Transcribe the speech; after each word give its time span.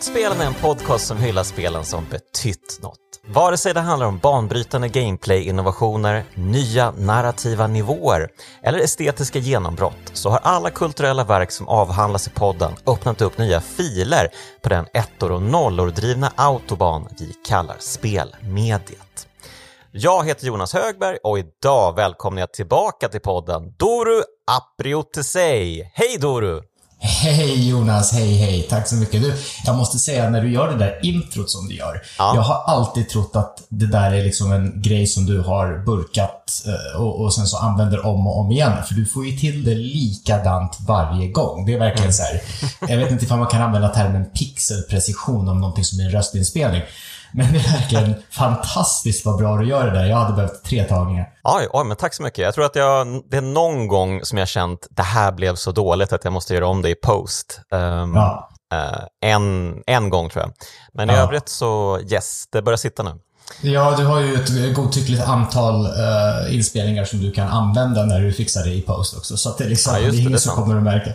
Kraftspelen 0.00 0.40
är 0.40 0.46
en 0.46 0.54
podcast 0.54 1.06
som 1.06 1.16
hyllar 1.16 1.42
spelen 1.42 1.84
som 1.84 2.06
betytt 2.10 2.78
något. 2.82 2.98
Vare 3.26 3.56
sig 3.56 3.74
det 3.74 3.80
handlar 3.80 4.06
om 4.06 4.18
banbrytande 4.18 4.88
gameplay-innovationer, 4.88 6.24
nya 6.34 6.90
narrativa 6.90 7.66
nivåer 7.66 8.28
eller 8.62 8.78
estetiska 8.78 9.38
genombrott 9.38 10.10
så 10.12 10.30
har 10.30 10.38
alla 10.38 10.70
kulturella 10.70 11.24
verk 11.24 11.50
som 11.50 11.68
avhandlas 11.68 12.26
i 12.26 12.30
podden 12.30 12.72
öppnat 12.86 13.20
upp 13.20 13.38
nya 13.38 13.60
filer 13.60 14.28
på 14.62 14.68
den 14.68 14.86
ettor 14.94 15.32
och 15.32 15.42
nollor 15.42 15.90
drivna 15.90 16.32
autobahn 16.36 17.08
vi 17.18 17.32
kallar 17.48 17.76
spelmediet. 17.78 19.28
Jag 19.92 20.26
heter 20.26 20.46
Jonas 20.46 20.74
Högberg 20.74 21.16
och 21.22 21.38
idag 21.38 21.96
välkomnar 21.96 22.42
jag 22.42 22.52
tillbaka 22.52 23.08
till 23.08 23.20
podden 23.20 23.74
Doru 23.78 24.22
Apriotesei. 24.46 25.90
Hej 25.94 26.18
Doru! 26.20 26.69
Hej 27.02 27.68
Jonas, 27.68 28.12
hej 28.12 28.34
hej, 28.36 28.66
tack 28.70 28.88
så 28.88 28.94
mycket. 28.94 29.22
Du, 29.22 29.34
jag 29.64 29.76
måste 29.76 29.98
säga, 29.98 30.30
när 30.30 30.42
du 30.42 30.52
gör 30.52 30.68
det 30.68 30.78
där 30.78 30.98
introt 31.02 31.50
som 31.50 31.68
du 31.68 31.74
gör. 31.74 32.02
Ja. 32.18 32.32
Jag 32.34 32.42
har 32.42 32.74
alltid 32.74 33.08
trott 33.08 33.36
att 33.36 33.62
det 33.68 33.86
där 33.86 34.12
är 34.12 34.24
liksom 34.24 34.52
en 34.52 34.82
grej 34.82 35.06
som 35.06 35.26
du 35.26 35.40
har 35.40 35.84
burkat 35.84 36.62
eh, 36.66 37.00
och, 37.00 37.20
och 37.20 37.34
sen 37.34 37.46
så 37.46 37.56
använder 37.56 38.06
om 38.06 38.26
och 38.26 38.38
om 38.38 38.52
igen. 38.52 38.72
För 38.88 38.94
du 38.94 39.06
får 39.06 39.26
ju 39.26 39.36
till 39.36 39.64
det 39.64 39.74
likadant 39.74 40.78
varje 40.86 41.28
gång. 41.28 41.66
Det 41.66 41.74
är 41.74 41.78
verkligen 41.78 42.10
mm. 42.10 42.12
så 42.12 42.22
här. 42.22 42.40
Jag 42.88 42.96
vet 42.96 43.10
inte 43.10 43.24
ifall 43.24 43.38
man 43.38 43.48
kan 43.48 43.62
använda 43.62 43.88
termen 43.88 44.24
pixelprecision 44.24 45.48
om 45.48 45.60
någonting 45.60 45.84
som 45.84 46.00
är 46.00 46.04
en 46.04 46.10
röstinspelning. 46.10 46.82
Men 47.32 47.52
det 47.52 47.58
är 47.58 47.72
verkligen 47.72 48.14
fantastiskt 48.30 49.26
vad 49.26 49.36
bra 49.38 49.56
du 49.56 49.68
gör 49.68 49.86
det 49.86 49.90
där. 49.90 50.04
Jag 50.04 50.16
hade 50.16 50.34
behövt 50.34 50.64
tre 50.64 50.84
tagningar. 50.84 51.28
Oj, 51.44 51.68
oj, 51.72 51.84
men 51.84 51.96
tack 51.96 52.14
så 52.14 52.22
mycket. 52.22 52.38
Jag 52.38 52.54
tror 52.54 52.64
att 52.64 52.76
jag, 52.76 53.22
det 53.30 53.36
är 53.36 53.40
någon 53.40 53.88
gång 53.88 54.24
som 54.24 54.38
jag 54.38 54.48
känt 54.48 54.86
det 54.90 55.02
här 55.02 55.32
blev 55.32 55.54
så 55.54 55.72
dåligt 55.72 56.12
att 56.12 56.24
jag 56.24 56.32
måste 56.32 56.54
göra 56.54 56.66
om 56.66 56.82
det 56.82 56.90
i 56.90 56.94
post. 56.94 57.60
Um, 57.70 58.14
ja. 58.14 58.50
uh, 58.74 59.30
en, 59.30 59.74
en 59.86 60.10
gång 60.10 60.30
tror 60.30 60.44
jag. 60.44 60.52
Men 60.94 61.08
ja. 61.08 61.14
i 61.14 61.18
övrigt 61.18 61.48
så 61.48 62.00
yes, 62.10 62.44
det 62.52 62.62
börjar 62.62 62.76
sitta 62.76 63.02
nu. 63.02 63.10
Ja, 63.60 63.94
du 63.96 64.04
har 64.04 64.20
ju 64.20 64.34
ett 64.34 64.74
godtyckligt 64.74 65.22
antal 65.22 65.86
uh, 65.86 66.54
inspelningar 66.54 67.04
som 67.04 67.18
du 67.18 67.32
kan 67.32 67.48
använda 67.48 68.04
när 68.04 68.20
du 68.20 68.32
fixar 68.32 68.64
det 68.64 68.70
i 68.70 68.82
post 68.82 69.16
också. 69.16 69.36
Så 69.36 69.48
att 69.48 69.58
det, 69.58 69.64
liksom, 69.64 69.94
ja, 69.94 70.00
det, 70.00 70.10
det 70.10 70.16
är 70.16 70.20
ingen 70.20 70.38
som 70.38 70.54
kommer 70.54 70.76
att 70.76 70.82
märka. 70.82 71.12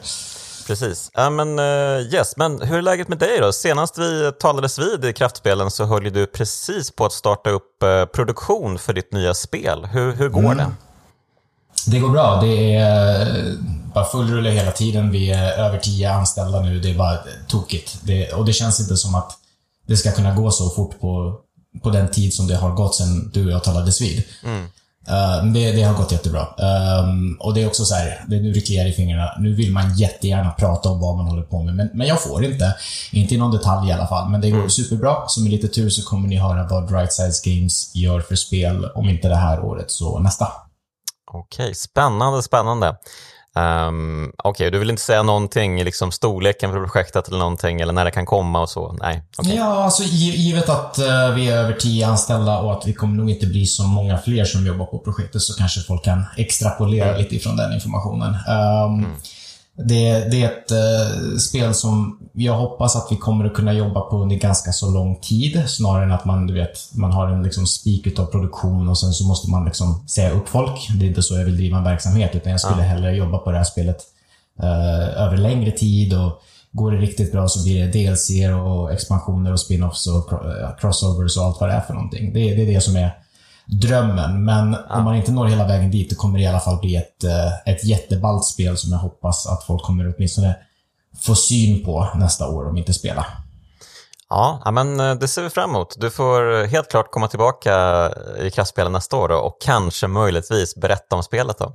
Precis. 0.67 1.11
Ja, 1.13 1.29
men, 1.29 1.59
uh, 1.59 2.13
yes. 2.13 2.37
men 2.37 2.61
hur 2.61 2.77
är 2.77 2.81
läget 2.81 3.07
med 3.07 3.17
dig 3.17 3.39
då? 3.39 3.51
Senast 3.53 3.97
vi 3.97 4.31
talades 4.39 4.79
vid 4.79 5.05
i 5.05 5.13
Kraftspelen 5.13 5.71
så 5.71 5.85
höll 5.85 6.03
du 6.03 6.25
precis 6.25 6.91
på 6.91 7.05
att 7.05 7.13
starta 7.13 7.49
upp 7.49 7.83
uh, 7.83 8.05
produktion 8.05 8.79
för 8.79 8.93
ditt 8.93 9.13
nya 9.13 9.33
spel. 9.33 9.85
Hur, 9.85 10.11
hur 10.11 10.29
går 10.29 10.41
mm. 10.41 10.57
det? 10.57 10.71
Det 11.87 11.99
går 11.99 12.09
bra. 12.09 12.41
Det 12.41 12.75
är 12.75 13.53
bara 13.93 14.05
full 14.05 14.31
rulle 14.31 14.49
hela 14.49 14.71
tiden. 14.71 15.11
Vi 15.11 15.31
är 15.31 15.51
över 15.51 15.79
tio 15.79 16.11
anställda 16.11 16.59
nu. 16.59 16.79
Det 16.79 16.89
är 16.89 16.97
bara 16.97 17.17
tokigt. 17.47 17.97
Det, 18.01 18.33
och 18.33 18.45
det 18.45 18.53
känns 18.53 18.79
inte 18.79 18.97
som 18.97 19.15
att 19.15 19.31
det 19.87 19.97
ska 19.97 20.11
kunna 20.11 20.35
gå 20.35 20.51
så 20.51 20.69
fort 20.69 20.99
på, 21.01 21.39
på 21.83 21.89
den 21.89 22.11
tid 22.11 22.33
som 22.33 22.47
det 22.47 22.55
har 22.55 22.71
gått 22.71 22.95
sedan 22.95 23.31
du 23.33 23.45
och 23.45 23.51
jag 23.51 23.63
talades 23.63 24.01
vid. 24.01 24.23
Mm. 24.43 24.67
Uh, 25.09 25.45
det, 25.53 25.71
det, 25.71 25.83
har 25.83 25.93
gått 25.93 26.11
jättebra. 26.11 26.47
Um, 27.01 27.37
och 27.39 27.53
det 27.53 27.63
är 27.63 27.67
också 27.67 27.85
så 27.85 27.95
här, 27.95 28.23
det 28.27 28.35
nu 28.35 28.53
rycker 28.53 28.73
jag 28.73 28.89
i 28.89 28.91
fingrarna. 28.91 29.31
Nu 29.39 29.55
vill 29.55 29.71
man 29.71 29.95
jättegärna 29.95 30.51
prata 30.51 30.89
om 30.89 30.99
vad 30.99 31.17
man 31.17 31.27
håller 31.27 31.43
på 31.43 31.63
med, 31.63 31.75
men, 31.75 31.89
men 31.93 32.07
jag 32.07 32.21
får 32.21 32.45
inte. 32.45 32.75
Inte 33.11 33.35
i 33.35 33.37
någon 33.37 33.51
detalj 33.51 33.89
i 33.89 33.93
alla 33.93 34.07
fall, 34.07 34.29
men 34.29 34.41
det 34.41 34.49
går 34.49 34.57
mm. 34.57 34.69
superbra. 34.69 35.15
Så 35.27 35.41
med 35.41 35.51
lite 35.51 35.67
tur 35.67 35.89
så 35.89 36.03
kommer 36.03 36.27
ni 36.27 36.37
höra 36.37 36.67
vad 36.67 36.91
Right 36.91 37.13
Size 37.13 37.49
Games 37.49 37.95
gör 37.95 38.19
för 38.19 38.35
spel, 38.35 38.85
om 38.85 39.09
inte 39.09 39.27
det 39.27 39.35
här 39.35 39.59
året 39.59 39.91
så 39.91 40.19
nästa. 40.19 40.47
Okej, 41.31 41.75
spännande, 41.75 42.43
spännande. 42.43 42.95
Um, 43.57 44.31
Okej, 44.37 44.49
okay, 44.49 44.69
du 44.69 44.79
vill 44.79 44.89
inte 44.89 45.01
säga 45.01 45.23
någonting, 45.23 45.83
liksom 45.83 46.11
storleken 46.11 46.71
för 46.71 46.79
projektet 46.79 47.27
eller 47.27 47.37
någonting, 47.37 47.81
eller 47.81 47.93
när 47.93 48.05
det 48.05 48.11
kan 48.11 48.25
komma 48.25 48.61
och 48.61 48.69
så? 48.69 48.97
Nej. 49.01 49.23
Okay. 49.37 49.55
Ja, 49.55 49.83
alltså 49.83 50.03
givet 50.03 50.69
att 50.69 50.99
uh, 50.99 51.35
vi 51.35 51.49
är 51.49 51.57
över 51.57 51.73
tio 51.73 52.07
anställda 52.07 52.59
och 52.59 52.71
att 52.71 52.87
vi 52.87 52.93
kommer 52.93 53.15
nog 53.15 53.29
inte 53.29 53.45
bli 53.45 53.65
så 53.65 53.83
många 53.83 54.17
fler 54.17 54.45
som 54.45 54.65
jobbar 54.65 54.85
på 54.85 54.99
projektet 54.99 55.41
så 55.41 55.53
kanske 55.53 55.81
folk 55.81 56.03
kan 56.03 56.23
extrapolera 56.37 57.09
mm. 57.09 57.21
lite 57.21 57.35
ifrån 57.35 57.57
den 57.57 57.73
informationen. 57.73 58.29
Um, 58.47 58.99
mm. 58.99 59.11
Det, 59.77 60.31
det, 60.31 60.43
är 60.43 60.45
ett 60.45 60.71
uh, 60.71 61.37
spel 61.37 61.73
som 61.73 62.19
jag 62.33 62.53
hoppas 62.53 62.95
att 62.95 63.07
vi 63.11 63.15
kommer 63.15 63.45
att 63.45 63.53
kunna 63.53 63.73
jobba 63.73 64.01
på 64.01 64.17
under 64.17 64.35
ganska 64.35 64.71
så 64.71 64.89
lång 64.89 65.15
tid. 65.15 65.63
Snarare 65.67 66.03
än 66.03 66.11
att 66.11 66.25
man, 66.25 66.47
du 66.47 66.53
vet, 66.53 66.79
man 66.93 67.11
har 67.11 67.27
en 67.27 67.43
liksom 67.43 67.67
spik 67.67 68.19
av 68.19 68.25
produktion 68.25 68.89
och 68.89 68.97
sen 68.97 69.13
så 69.13 69.27
måste 69.27 69.51
man 69.51 69.65
liksom 69.65 70.07
säga 70.07 70.31
upp 70.31 70.49
folk. 70.49 70.87
Det 70.99 71.05
är 71.05 71.07
inte 71.07 71.23
så 71.23 71.37
jag 71.37 71.45
vill 71.45 71.57
driva 71.57 71.77
en 71.77 71.83
verksamhet, 71.83 72.35
utan 72.35 72.51
jag 72.51 72.61
skulle 72.61 72.81
ja. 72.81 72.87
hellre 72.87 73.15
jobba 73.15 73.37
på 73.37 73.51
det 73.51 73.57
här 73.57 73.63
spelet 73.63 73.97
uh, 74.63 75.21
över 75.23 75.37
längre 75.37 75.71
tid. 75.71 76.13
och 76.13 76.41
Går 76.71 76.91
det 76.91 76.97
riktigt 76.97 77.31
bra 77.31 77.47
så 77.47 77.63
blir 77.63 77.87
det 77.87 77.91
DLC 77.91 78.29
och 78.65 78.93
expansioner 78.93 79.51
och 79.51 79.59
spin-offs 79.59 80.07
och 80.07 80.29
crossovers 80.79 81.37
och 81.37 81.43
allt 81.43 81.59
vad 81.59 81.69
det 81.69 81.73
är 81.73 81.81
för 81.81 81.93
någonting. 81.93 82.33
Det, 82.33 82.39
det 82.55 82.61
är 82.61 82.73
det 82.73 82.81
som 82.81 82.95
är 82.95 83.24
drömmen. 83.65 84.43
Men 84.43 84.73
ja. 84.89 84.97
om 84.97 85.03
man 85.03 85.15
inte 85.15 85.31
når 85.31 85.45
hela 85.45 85.67
vägen 85.67 85.91
dit, 85.91 86.09
då 86.09 86.15
kommer 86.15 86.39
det 86.39 86.43
i 86.43 86.47
alla 86.47 86.59
fall 86.59 86.79
bli 86.79 86.95
ett, 86.95 87.23
eh, 87.23 87.73
ett 87.73 87.85
jätteballt 87.85 88.45
spel 88.45 88.77
som 88.77 88.91
jag 88.91 88.99
hoppas 88.99 89.47
att 89.47 89.63
folk 89.63 89.83
kommer 89.83 90.13
åtminstone 90.17 90.55
få 91.21 91.35
syn 91.35 91.85
på 91.85 92.09
nästa 92.15 92.47
år, 92.47 92.69
om 92.69 92.77
inte 92.77 92.93
spela. 92.93 93.25
Ja, 94.29 94.71
men 94.71 94.99
eh, 94.99 95.15
det 95.15 95.27
ser 95.27 95.43
vi 95.43 95.49
fram 95.49 95.69
emot. 95.69 95.95
Du 95.97 96.09
får 96.09 96.67
helt 96.67 96.89
klart 96.89 97.11
komma 97.11 97.27
tillbaka 97.27 98.11
i 98.39 98.51
kraftspelen 98.51 98.91
nästa 98.91 99.17
år 99.17 99.29
och 99.29 99.61
kanske 99.61 100.07
möjligtvis 100.07 100.75
berätta 100.75 101.15
om 101.15 101.23
spelet 101.23 101.57
då. 101.57 101.73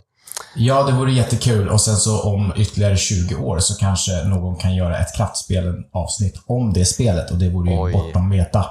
Ja, 0.54 0.82
det 0.82 0.92
vore 0.92 1.12
jättekul. 1.12 1.68
Och 1.68 1.80
sen 1.80 1.96
så 1.96 2.22
om 2.22 2.52
ytterligare 2.56 2.96
20 2.96 3.34
år 3.34 3.58
så 3.58 3.74
kanske 3.74 4.24
någon 4.24 4.56
kan 4.56 4.74
göra 4.74 4.98
ett 4.98 5.16
kraftspelen 5.16 5.84
avsnitt 5.92 6.42
om 6.46 6.72
det 6.72 6.84
spelet 6.84 7.30
och 7.30 7.36
det 7.36 7.50
vore 7.50 7.70
ju 7.70 7.78
Oj. 7.78 7.92
bortom 7.92 8.28
meta. 8.28 8.66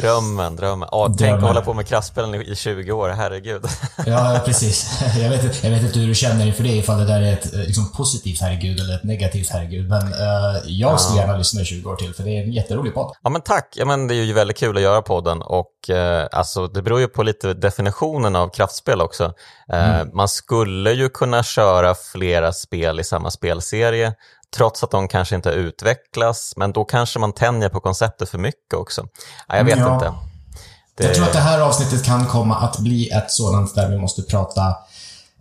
Drömmen, 0.00 0.56
drömmen. 0.56 0.88
Åh, 0.92 0.98
drömmen. 0.98 1.16
Tänk 1.18 1.34
att 1.34 1.48
hålla 1.48 1.60
på 1.60 1.74
med 1.74 1.86
kraftspelen 1.86 2.34
i 2.34 2.56
20 2.56 2.92
år, 2.92 3.08
herregud. 3.08 3.64
Ja, 4.06 4.40
precis. 4.44 5.00
Jag 5.22 5.30
vet, 5.30 5.64
jag 5.64 5.70
vet 5.70 5.82
inte 5.82 5.98
hur 5.98 6.06
du 6.06 6.14
känner 6.14 6.46
inför 6.46 6.62
det, 6.62 6.68
ifall 6.68 6.98
det 6.98 7.06
där 7.06 7.20
är 7.20 7.32
ett 7.32 7.52
liksom, 7.52 7.92
positivt 7.92 8.40
herregud 8.40 8.80
eller 8.80 8.94
ett 8.94 9.04
negativt 9.04 9.50
herregud. 9.50 9.88
Men 9.88 10.02
uh, 10.02 10.60
jag 10.64 11.00
skulle 11.00 11.20
gärna 11.20 11.36
lyssna 11.36 11.60
i 11.60 11.64
20 11.64 11.90
år 11.90 11.96
till, 11.96 12.14
för 12.14 12.22
det 12.22 12.30
är 12.30 12.42
en 12.42 12.52
jätterolig 12.52 12.94
podd. 12.94 13.12
Ja, 13.22 13.30
men 13.30 13.40
tack. 13.40 13.74
Ja, 13.76 13.84
men 13.84 14.08
det 14.08 14.14
är 14.14 14.22
ju 14.22 14.32
väldigt 14.32 14.56
kul 14.56 14.76
att 14.76 14.82
göra 14.82 15.02
podden 15.02 15.42
och 15.42 15.72
uh, 15.90 16.26
alltså, 16.32 16.66
det 16.66 16.82
beror 16.82 17.00
ju 17.00 17.08
på 17.08 17.22
lite 17.22 17.54
definitionen 17.54 18.36
av 18.36 18.48
kraftspel 18.48 19.00
också. 19.00 19.24
Uh, 19.72 20.00
mm. 20.00 20.16
Man 20.16 20.28
skulle 20.28 20.92
ju 20.92 21.08
kunna 21.08 21.42
köra 21.42 21.94
flera 22.12 22.52
spel 22.52 23.00
i 23.00 23.04
samma 23.04 23.30
spelserie 23.30 24.12
trots 24.56 24.84
att 24.84 24.90
de 24.90 25.08
kanske 25.08 25.34
inte 25.34 25.50
utvecklas, 25.50 26.52
men 26.56 26.72
då 26.72 26.84
kanske 26.84 27.18
man 27.18 27.32
tänjer 27.32 27.68
på 27.68 27.80
konceptet 27.80 28.28
för 28.28 28.38
mycket 28.38 28.74
också. 28.74 29.06
Ja, 29.48 29.56
jag 29.56 29.64
vet 29.64 29.78
ja. 29.78 29.94
inte. 29.94 30.12
Det... 30.96 31.04
Jag 31.04 31.14
tror 31.14 31.26
att 31.26 31.32
det 31.32 31.38
här 31.38 31.60
avsnittet 31.60 32.04
kan 32.04 32.26
komma 32.26 32.56
att 32.56 32.78
bli 32.78 33.10
ett 33.10 33.30
sådant 33.30 33.74
där 33.74 33.88
vi 33.88 33.98
måste 33.98 34.22
prata 34.22 34.68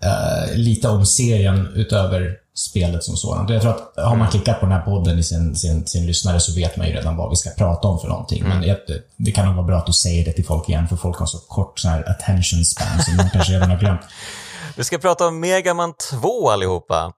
uh, 0.05 0.55
lite 0.57 0.89
om 0.89 1.05
serien 1.05 1.67
utöver 1.75 2.38
spelet 2.55 3.03
som 3.03 3.17
sådant. 3.17 3.49
Jag 3.49 3.61
tror 3.61 3.71
att 3.71 3.93
har 3.95 4.09
man 4.09 4.19
mm. 4.19 4.31
klickat 4.31 4.59
på 4.59 4.66
den 4.66 4.75
här 4.75 4.81
podden 4.81 5.19
i 5.19 5.23
sin, 5.23 5.55
sin, 5.55 5.87
sin 5.87 6.05
lyssnare 6.05 6.39
så 6.39 6.53
vet 6.53 6.77
man 6.77 6.87
ju 6.87 6.93
redan 6.93 7.17
vad 7.17 7.29
vi 7.29 7.35
ska 7.35 7.49
prata 7.49 7.87
om 7.87 7.99
för 7.99 8.07
någonting. 8.07 8.39
Mm. 8.45 8.49
Men 8.49 8.67
det, 8.67 8.87
det 9.17 9.31
kan 9.31 9.45
nog 9.45 9.55
vara 9.55 9.66
bra 9.66 9.77
att 9.77 9.85
du 9.85 9.93
säger 9.93 10.25
det 10.25 10.31
till 10.31 10.45
folk 10.45 10.69
igen, 10.69 10.87
för 10.87 10.96
folk 10.96 11.17
har 11.17 11.25
så 11.25 11.37
kort 11.37 11.79
sån 11.79 11.91
här 11.91 12.09
attention 12.09 12.66
span 12.66 13.03
som 13.03 13.17
de 13.17 13.29
kanske 13.29 13.53
redan 13.53 13.69
har 13.69 13.78
glömt. 13.78 14.01
Vi 14.75 14.84
ska 14.84 14.97
prata 14.97 15.28
om 15.28 15.40
Megaman 15.40 15.93
2 16.22 16.49
allihopa. 16.49 17.11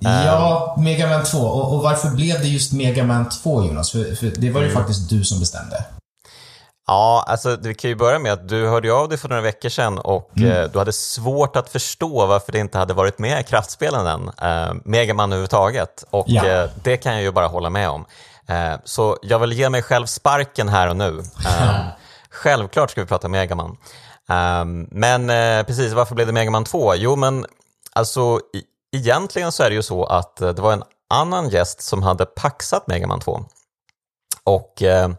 Ja, 0.00 0.76
Mega 0.78 1.08
Man 1.08 1.24
2. 1.24 1.38
Och, 1.38 1.74
och, 1.74 1.82
varför 1.82 2.08
blev 2.08 2.40
det 2.40 2.48
just 2.48 2.72
Mega 2.72 3.04
Man 3.04 3.28
2, 3.28 3.64
Jonas? 3.64 3.90
För, 3.90 4.14
för 4.14 4.26
det 4.26 4.50
var 4.50 4.60
ju 4.60 4.70
mm. 4.70 4.78
faktiskt 4.78 5.10
du 5.10 5.24
som 5.24 5.40
bestämde. 5.40 5.84
Ja, 6.86 7.24
alltså 7.26 7.56
vi 7.62 7.74
kan 7.74 7.90
ju 7.90 7.96
börja 7.96 8.18
med 8.18 8.32
att 8.32 8.48
du 8.48 8.68
hörde 8.68 8.92
av 8.92 9.08
dig 9.08 9.18
för 9.18 9.28
några 9.28 9.42
veckor 9.42 9.68
sedan 9.68 9.98
och 9.98 10.30
mm. 10.36 10.50
eh, 10.50 10.70
du 10.72 10.78
hade 10.78 10.92
svårt 10.92 11.56
att 11.56 11.68
förstå 11.68 12.26
varför 12.26 12.52
det 12.52 12.58
inte 12.58 12.78
hade 12.78 12.94
varit 12.94 13.18
med 13.18 13.40
i 13.40 13.44
kraftspelen 13.44 14.06
än, 14.06 14.28
eh, 14.42 14.74
Megaman 14.84 15.32
överhuvudtaget. 15.32 16.04
Och 16.10 16.24
ja. 16.28 16.46
eh, 16.46 16.70
det 16.82 16.96
kan 16.96 17.12
jag 17.12 17.22
ju 17.22 17.32
bara 17.32 17.46
hålla 17.46 17.70
med 17.70 17.88
om. 17.88 18.06
Eh, 18.50 18.74
så 18.84 19.16
jag 19.22 19.38
vill 19.38 19.52
ge 19.52 19.68
mig 19.70 19.82
själv 19.82 20.06
sparken 20.06 20.68
här 20.68 20.88
och 20.88 20.96
nu. 20.96 21.22
Eh, 21.46 21.80
självklart 22.30 22.90
ska 22.90 23.00
vi 23.00 23.06
prata 23.06 23.28
Megaman. 23.28 23.76
Eh, 24.30 24.64
men 24.90 25.26
precis, 25.66 25.92
varför 25.92 26.14
blev 26.14 26.26
det 26.26 26.32
Megaman 26.32 26.64
2? 26.64 26.94
Jo, 26.94 27.16
men 27.16 27.46
alltså 27.92 28.40
egentligen 28.96 29.52
så 29.52 29.62
är 29.62 29.70
det 29.70 29.76
ju 29.76 29.82
så 29.82 30.04
att 30.04 30.40
eh, 30.40 30.48
det 30.48 30.62
var 30.62 30.72
en 30.72 30.82
annan 31.10 31.48
gäst 31.48 31.82
som 31.82 32.02
hade 32.02 32.26
paxat 32.26 32.86
Megaman 32.86 33.20
2. 33.20 33.44
Och 34.44 34.82
eh, 34.82 35.10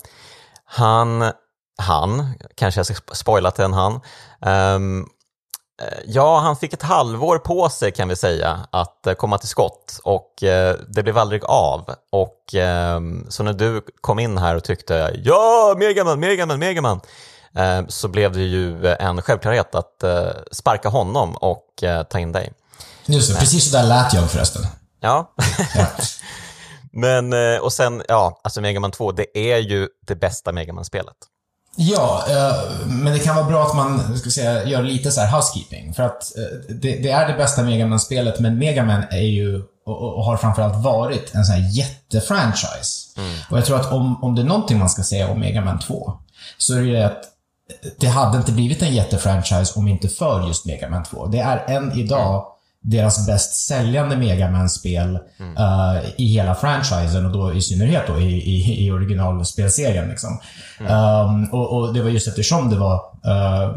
han, 0.65 1.31
han, 1.77 2.33
kanske 2.55 2.79
jag 2.79 2.85
ska 2.85 2.95
spoila 3.15 3.51
till 3.51 3.63
en 3.63 3.73
han, 3.73 4.01
um, 4.75 5.09
Ja, 6.05 6.39
han 6.39 6.55
fick 6.55 6.73
ett 6.73 6.81
halvår 6.81 7.37
på 7.37 7.69
sig 7.69 7.91
kan 7.91 8.07
vi 8.07 8.15
säga 8.15 8.59
att 8.71 9.07
eh, 9.07 9.13
komma 9.13 9.37
till 9.37 9.49
skott 9.49 9.99
och 10.03 10.43
eh, 10.43 10.75
det 10.87 11.03
blev 11.03 11.17
aldrig 11.17 11.45
av. 11.45 11.89
Och 12.11 12.55
eh, 12.55 12.99
Så 13.29 13.43
när 13.43 13.53
du 13.53 13.81
kom 14.01 14.19
in 14.19 14.37
här 14.37 14.55
och 14.55 14.63
tyckte 14.63 15.11
ja, 15.23 15.75
Megaman, 15.77 16.19
Megaman, 16.19 16.59
Megaman 16.59 17.01
eh, 17.55 17.81
så 17.87 18.07
blev 18.07 18.31
det 18.31 18.41
ju 18.41 18.87
en 18.87 19.21
självklarhet 19.21 19.75
att 19.75 20.03
sparka 20.51 20.89
honom 20.89 21.35
och 21.35 21.83
ta 22.09 22.19
in 22.19 22.31
dig. 22.31 22.53
Just 23.05 23.33
det, 23.33 23.39
precis 23.39 23.69
så 23.71 23.77
där 23.77 23.83
lät 23.83 24.13
jag 24.13 24.31
förresten. 24.31 24.65
Ja. 25.01 25.33
ja. 25.75 25.87
Men, 26.93 27.33
eh, 27.33 27.59
och 27.61 27.73
sen, 27.73 28.03
ja, 28.07 28.39
alltså 28.43 28.61
Mega 28.61 28.79
Man 28.79 28.91
2, 28.91 29.11
det 29.11 29.37
är 29.51 29.57
ju 29.57 29.87
det 30.07 30.15
bästa 30.15 30.51
Mega 30.51 30.73
Man-spelet. 30.73 31.15
Ja, 31.75 32.23
eh, 32.29 32.87
men 32.87 33.13
det 33.13 33.19
kan 33.19 33.35
vara 33.35 33.45
bra 33.45 33.63
att 33.63 33.75
man 33.75 34.17
ska 34.17 34.29
säga, 34.29 34.65
gör 34.65 34.83
lite 34.83 35.11
så 35.11 35.21
här 35.21 35.35
housekeeping. 35.35 35.93
För 35.93 36.03
att 36.03 36.37
eh, 36.37 36.75
det, 36.75 36.95
det 36.95 37.09
är 37.09 37.27
det 37.27 37.33
bästa 37.33 37.63
Mega 37.63 37.87
man 37.87 37.99
spelet 37.99 38.39
men 38.39 38.57
Mega 38.57 38.83
Man 38.83 39.03
är 39.11 39.21
ju, 39.21 39.63
och, 39.85 40.17
och 40.17 40.25
har 40.25 40.37
framförallt 40.37 40.83
varit, 40.83 41.35
en 41.35 41.45
sån 41.45 41.55
här 41.55 41.69
jättefranchise. 41.77 43.19
Mm. 43.19 43.31
Och 43.49 43.57
jag 43.57 43.65
tror 43.65 43.79
att 43.79 43.91
om, 43.91 44.23
om 44.23 44.35
det 44.35 44.41
är 44.41 44.45
någonting 44.45 44.79
man 44.79 44.89
ska 44.89 45.03
säga 45.03 45.31
om 45.31 45.39
Mega 45.39 45.61
Man 45.61 45.79
2, 45.79 46.13
så 46.57 46.73
är 46.73 46.79
det 46.79 46.87
ju 46.87 46.97
att 46.97 47.23
det 47.97 48.07
hade 48.07 48.37
inte 48.37 48.51
blivit 48.51 48.81
en 48.81 48.93
jättefranchise 48.93 49.79
om 49.79 49.87
inte 49.87 50.07
för 50.09 50.47
just 50.47 50.65
Mega 50.65 50.89
Man 50.89 51.03
2. 51.03 51.27
Det 51.27 51.39
är 51.39 51.57
än 51.67 51.99
idag 51.99 52.45
deras 52.81 53.27
bäst 53.27 53.53
säljande 53.67 54.17
Megaman-spel 54.17 55.19
mm. 55.39 55.57
uh, 55.57 56.03
i 56.17 56.25
hela 56.25 56.55
franchisen 56.55 57.25
och 57.25 57.31
då 57.31 57.53
i 57.53 57.61
synnerhet 57.61 58.07
då 58.07 58.19
i, 58.19 58.33
i, 58.33 58.85
i 58.85 58.91
originalspelserien. 58.91 60.09
Liksom. 60.09 60.39
Mm. 60.79 60.93
Um, 60.93 61.49
och, 61.53 61.77
och, 61.77 61.93
det 61.93 62.01
var 62.01 62.09
just 62.09 62.27
eftersom 62.27 62.69
det 62.69 62.75
var, 62.75 62.95
uh, 63.27 63.75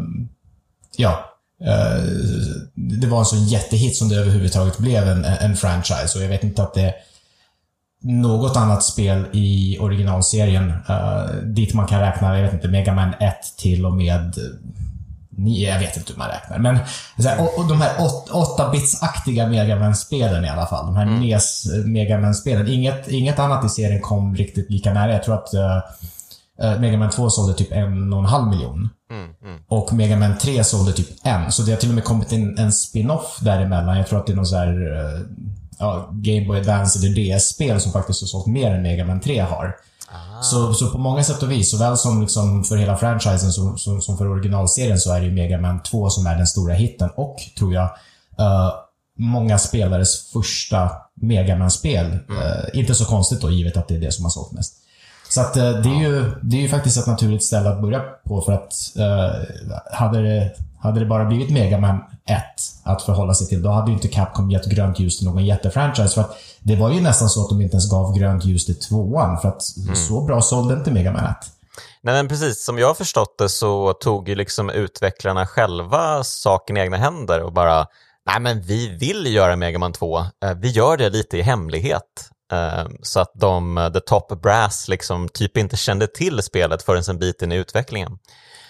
ja, 0.97 1.25
uh, 1.63 2.05
det 2.75 3.07
var 3.07 3.19
en 3.19 3.25
sån 3.25 3.45
jättehit 3.45 3.97
som 3.97 4.09
det 4.09 4.17
överhuvudtaget 4.17 4.79
blev 4.79 5.09
en, 5.09 5.25
en 5.25 5.57
franchise. 5.57 6.19
Och 6.19 6.25
jag 6.25 6.29
vet 6.29 6.45
inte 6.45 6.63
att 6.63 6.75
det 6.75 6.95
något 8.03 8.57
annat 8.57 8.85
spel 8.85 9.25
i 9.33 9.79
originalserien 9.81 10.73
dit 11.43 11.75
man 11.75 11.87
kan 11.87 12.01
räkna, 12.01 12.37
jag 12.37 12.45
vet 12.45 12.53
inte, 12.53 12.69
Mega 12.69 12.95
Man 12.95 13.15
1 13.15 13.35
till 13.59 13.87
och 13.87 13.93
med 13.93 14.35
nio, 15.37 15.71
jag 15.71 15.79
vet 15.79 15.97
inte 15.97 16.13
hur 16.13 16.19
man 16.19 16.29
räknar. 16.29 16.59
Men 16.59 16.79
här, 17.19 17.41
och, 17.41 17.59
och, 17.59 17.69
de 17.69 17.81
här 17.81 17.95
8-bitsaktiga 17.99 19.49
Megaman-spelen 19.49 20.45
i 20.45 20.49
alla 20.49 20.67
fall. 20.67 20.87
De 20.87 20.97
här 20.97 21.07
mm. 21.07 21.21
NES 21.21 21.65
Megaman-spelen. 21.85 22.69
Inget, 22.69 23.09
inget 23.09 23.39
annat 23.39 23.65
i 23.65 23.69
serien 23.69 24.01
kom 24.01 24.37
riktigt 24.37 24.71
lika 24.71 24.93
nära. 24.93 25.13
Jag 25.13 25.23
tror 25.23 25.35
att 25.35 25.55
uh, 25.55 26.81
Megaman 26.81 27.11
2 27.11 27.31
sålde 27.31 27.55
typ 27.55 27.73
en 27.73 28.13
och 28.13 28.19
en 28.19 28.25
halv 28.25 28.49
miljon. 28.49 28.89
Mm, 29.11 29.25
mm. 29.45 29.61
Och 29.69 29.93
Megaman 29.93 30.39
3 30.39 30.65
sålde 30.65 30.93
typ 30.93 31.09
en. 31.23 31.53
Så 31.53 31.63
det 31.63 31.73
har 31.73 31.79
till 31.79 31.89
och 31.89 31.95
med 31.95 32.05
kommit 32.05 32.33
in 32.33 32.59
en 32.59 32.73
spin-off 32.73 33.39
däremellan. 33.41 33.97
Jag 33.97 34.07
tror 34.07 34.19
att 34.19 34.27
det 34.27 34.33
är 34.33 34.37
någon 34.37 34.47
så 34.47 34.57
här, 34.57 34.93
uh, 34.93 35.21
ja, 35.79 36.09
Game 36.13 36.47
Boy 36.47 36.59
Advance 36.59 36.99
eller 36.99 37.37
DS-spel 37.37 37.81
som 37.81 37.93
faktiskt 37.93 38.21
har 38.23 38.27
sålt 38.27 38.47
mer 38.47 38.71
än 38.71 38.83
Megaman 38.83 39.21
3 39.21 39.41
har. 39.41 39.77
Så, 40.43 40.75
så 40.75 40.91
på 40.91 40.99
många 40.99 41.25
sätt 41.25 41.43
och 41.43 41.51
vis, 41.51 41.71
såväl 41.71 41.97
som 41.97 42.21
liksom 42.21 42.65
för 42.65 42.77
hela 42.77 42.97
franchisen 42.97 43.53
som, 43.53 43.79
som, 43.79 44.01
som 44.01 44.19
för 44.19 44.29
originalserien, 44.29 44.99
så 44.99 45.13
är 45.13 45.21
det 45.21 45.27
ju 45.27 45.33
Mega 45.33 45.61
Man 45.61 45.83
2 45.83 46.11
som 46.11 46.27
är 46.27 46.37
den 46.37 46.47
stora 46.47 46.75
hitten. 46.75 47.11
Och, 47.17 47.37
tror 47.59 47.75
jag, 47.75 47.85
uh, 48.41 48.73
många 49.19 49.59
spelares 49.59 50.33
första 50.33 50.91
Mega 51.15 51.57
Man-spel. 51.57 52.07
Mm. 52.07 52.43
Uh, 52.43 52.65
inte 52.73 52.95
så 52.95 53.05
konstigt 53.05 53.41
då, 53.41 53.51
givet 53.51 53.77
att 53.77 53.89
det 53.89 53.95
är 53.95 54.01
det 54.01 54.13
som 54.13 54.25
har 54.25 54.31
sålt 54.31 54.53
mest. 54.53 54.75
Så 55.29 55.41
att, 55.41 55.57
uh, 55.57 55.63
det, 55.63 55.89
är 55.89 56.01
ju, 56.01 56.33
det 56.43 56.57
är 56.57 56.61
ju 56.61 56.69
faktiskt 56.69 56.99
ett 56.99 57.07
naturligt 57.07 57.45
ställe 57.45 57.69
att 57.69 57.81
börja 57.81 58.01
på 58.01 58.41
för 58.41 58.53
att 58.53 58.75
hade 59.93 60.23
det 60.23 60.55
hade 60.85 61.01
det 61.01 61.07
bara 61.07 61.25
blivit 61.25 61.51
Mega 61.51 61.79
Man 61.79 61.97
1 61.97 62.03
att 62.85 63.03
förhålla 63.03 63.35
sig 63.35 63.47
till, 63.47 63.63
då 63.63 63.71
hade 63.71 63.91
ju 63.91 63.95
inte 63.95 64.09
Capcom 64.09 64.51
gett 64.51 64.67
grönt 64.67 64.99
ljus 64.99 65.19
till 65.19 65.27
någon 65.27 65.47
jättefranchise. 65.47 66.15
För 66.15 66.21
att 66.21 66.37
det 66.61 66.77
var 66.77 66.91
ju 66.91 67.01
nästan 67.01 67.29
så 67.29 67.43
att 67.43 67.49
de 67.49 67.61
inte 67.61 67.75
ens 67.75 67.91
gav 67.91 68.19
grönt 68.19 68.45
ljus 68.45 68.67
till 68.67 68.81
tvåan, 68.81 69.41
för 69.41 69.49
att 69.49 69.77
mm. 69.77 69.97
så 69.97 70.21
bra 70.21 70.43
sålde 70.43 70.75
inte 70.75 70.91
Mega 70.91 71.13
Man 71.13 71.25
1. 71.25 71.37
Nej, 72.03 72.15
men 72.15 72.29
precis. 72.29 72.65
Som 72.65 72.79
jag 72.79 72.87
har 72.87 72.95
förstått 72.95 73.39
det 73.39 73.49
så 73.49 73.93
tog 73.93 74.29
ju 74.29 74.35
liksom 74.35 74.71
utvecklarna 74.71 75.47
själva 75.47 76.25
saken 76.25 76.77
i 76.77 76.81
egna 76.81 76.97
händer 76.97 77.41
och 77.43 77.53
bara, 77.53 77.87
nej 78.27 78.41
men 78.41 78.63
vi 78.63 78.89
vill 78.89 79.35
göra 79.35 79.57
Mega 79.57 79.79
Man 79.79 79.93
2. 79.93 80.19
Eh, 80.19 80.55
vi 80.57 80.69
gör 80.69 80.97
det 80.97 81.11
lite 81.11 81.39
i 81.39 81.43
hemlighet. 81.43 82.31
Eh, 82.53 82.89
så 83.03 83.21
att 83.21 83.33
de, 83.35 83.91
the 83.95 84.01
top 84.01 84.43
brass, 84.43 84.89
liksom 84.89 85.29
typ 85.29 85.57
inte 85.57 85.77
kände 85.77 86.07
till 86.07 86.43
spelet 86.43 86.83
förrän 86.83 87.03
en 87.09 87.19
bit 87.19 87.43
in 87.43 87.53
i 87.53 87.57
utvecklingen. 87.57 88.19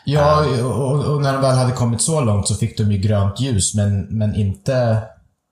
Ja, 0.04 0.44
och, 0.64 1.04
och, 1.04 1.22
när 1.22 1.32
de 1.32 1.42
väl 1.42 1.56
hade 1.56 1.72
kommit 1.72 2.02
så 2.02 2.20
långt 2.20 2.48
så 2.48 2.54
fick 2.54 2.78
de 2.78 2.92
ju 2.92 2.98
grönt 2.98 3.40
ljus, 3.40 3.74
men, 3.74 4.00
men 4.00 4.34
inte 4.34 5.02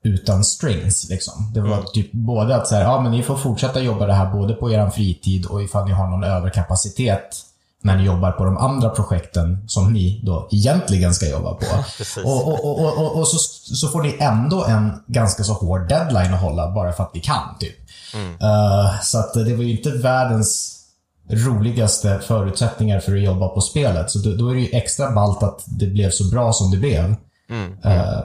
utan 0.04 0.44
strings. 0.44 1.08
Liksom. 1.10 1.52
Det 1.54 1.60
var 1.60 1.72
mm. 1.72 1.84
typ 1.94 2.12
både 2.12 2.56
att 2.56 2.69
så 2.69 2.75
ja 2.75 3.00
men 3.00 3.12
ni 3.12 3.22
får 3.22 3.37
fortsätta 3.37 3.81
jobba 3.81 4.06
det 4.06 4.12
här 4.12 4.32
både 4.32 4.54
på 4.54 4.70
er 4.70 4.90
fritid 4.90 5.46
och 5.46 5.62
ifall 5.62 5.84
ni 5.84 5.93
har 5.93 6.06
någon 6.06 6.25
överkapacitet 6.25 7.44
när 7.84 7.96
ni 7.96 8.04
jobbar 8.04 8.32
på 8.32 8.44
de 8.44 8.58
andra 8.58 8.88
projekten 8.88 9.64
som 9.69 9.93
ni 9.93 10.22
då 10.25 10.49
egentligen 10.52 11.14
ska 11.14 11.28
jobba 11.28 11.55
på. 11.55 11.66
och, 12.25 12.48
och, 12.48 12.81
och, 12.81 12.98
och, 12.98 13.19
och 13.19 13.28
så, 13.28 13.38
så 13.75 13.88
får 13.88 14.02
ni 14.02 14.16
ändå 14.20 14.64
en 14.64 15.02
ganska 15.06 15.44
så 15.44 15.52
hård 15.52 15.88
deadline 15.88 16.34
att 16.34 16.40
hålla 16.40 16.70
bara 16.70 16.93
för 16.93 17.02
att 17.02 17.14
ni 17.14 17.20
kan. 17.20 17.58
typ. 17.60 17.75
Mm. 18.14 18.32
Uh, 18.32 19.00
så 19.02 19.19
att 19.19 19.34
det 19.34 19.55
var 19.55 19.62
ju 19.62 19.76
inte 19.76 19.90
världens 19.90 20.81
roligaste 21.30 22.20
förutsättningar 22.26 23.00
för 23.00 23.16
att 23.16 23.22
jobba 23.22 23.48
på 23.48 23.60
spelet. 23.60 24.10
Så 24.10 24.19
då, 24.19 24.36
då 24.36 24.48
är 24.48 24.54
det 24.54 24.60
ju 24.60 24.76
extra 24.76 25.10
ballt 25.10 25.42
att 25.42 25.64
det 25.66 25.86
blev 25.86 26.10
så 26.10 26.24
bra 26.24 26.52
som 26.52 26.70
det 26.70 26.76
blev. 26.76 27.14
Mm. 27.50 27.72
Uh, 27.72 28.24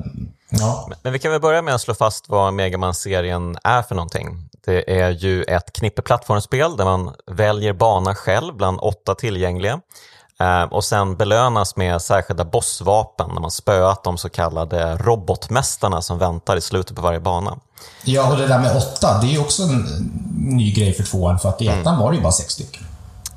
ja. 0.49 0.89
Men 1.03 1.13
vi 1.13 1.19
kan 1.19 1.31
väl 1.31 1.41
börja 1.41 1.61
med 1.61 1.75
att 1.75 1.81
slå 1.81 1.93
fast 1.93 2.29
vad 2.29 2.53
Megaman-serien 2.53 3.57
är 3.63 3.81
för 3.81 3.95
någonting. 3.95 4.49
Det 4.65 4.99
är 4.99 5.09
ju 5.09 5.43
ett 5.43 5.73
knippe 5.73 6.01
plattformsspel 6.01 6.77
där 6.77 6.85
man 6.85 7.13
väljer 7.31 7.73
bana 7.73 8.15
själv 8.15 8.55
bland 8.55 8.79
åtta 8.81 9.15
tillgängliga 9.15 9.81
och 10.69 10.83
sen 10.83 11.15
belönas 11.15 11.75
med 11.75 12.01
särskilda 12.01 12.45
bossvapen 12.45 13.29
när 13.33 13.41
man 13.41 13.51
spöat 13.51 14.03
de 14.03 14.17
så 14.17 14.29
kallade 14.29 14.95
robotmästarna 14.95 16.01
som 16.01 16.17
väntar 16.17 16.57
i 16.57 16.61
slutet 16.61 16.95
på 16.95 17.01
varje 17.01 17.19
bana. 17.19 17.57
Ja, 18.03 18.31
och 18.31 18.37
det 18.37 18.47
där 18.47 18.59
med 18.59 18.77
åtta, 18.77 19.17
det 19.21 19.27
är 19.27 19.31
ju 19.31 19.39
också 19.39 19.63
en 19.63 19.81
ny 20.37 20.71
grej 20.71 20.93
för 20.93 21.03
tvåan, 21.03 21.39
för 21.39 21.49
att 21.49 21.61
i 21.61 21.67
ettan 21.67 21.87
mm. 21.87 21.99
var 21.99 22.11
det 22.11 22.17
ju 22.17 22.23
bara 22.23 22.31
sex 22.31 22.53
stycken. 22.53 22.83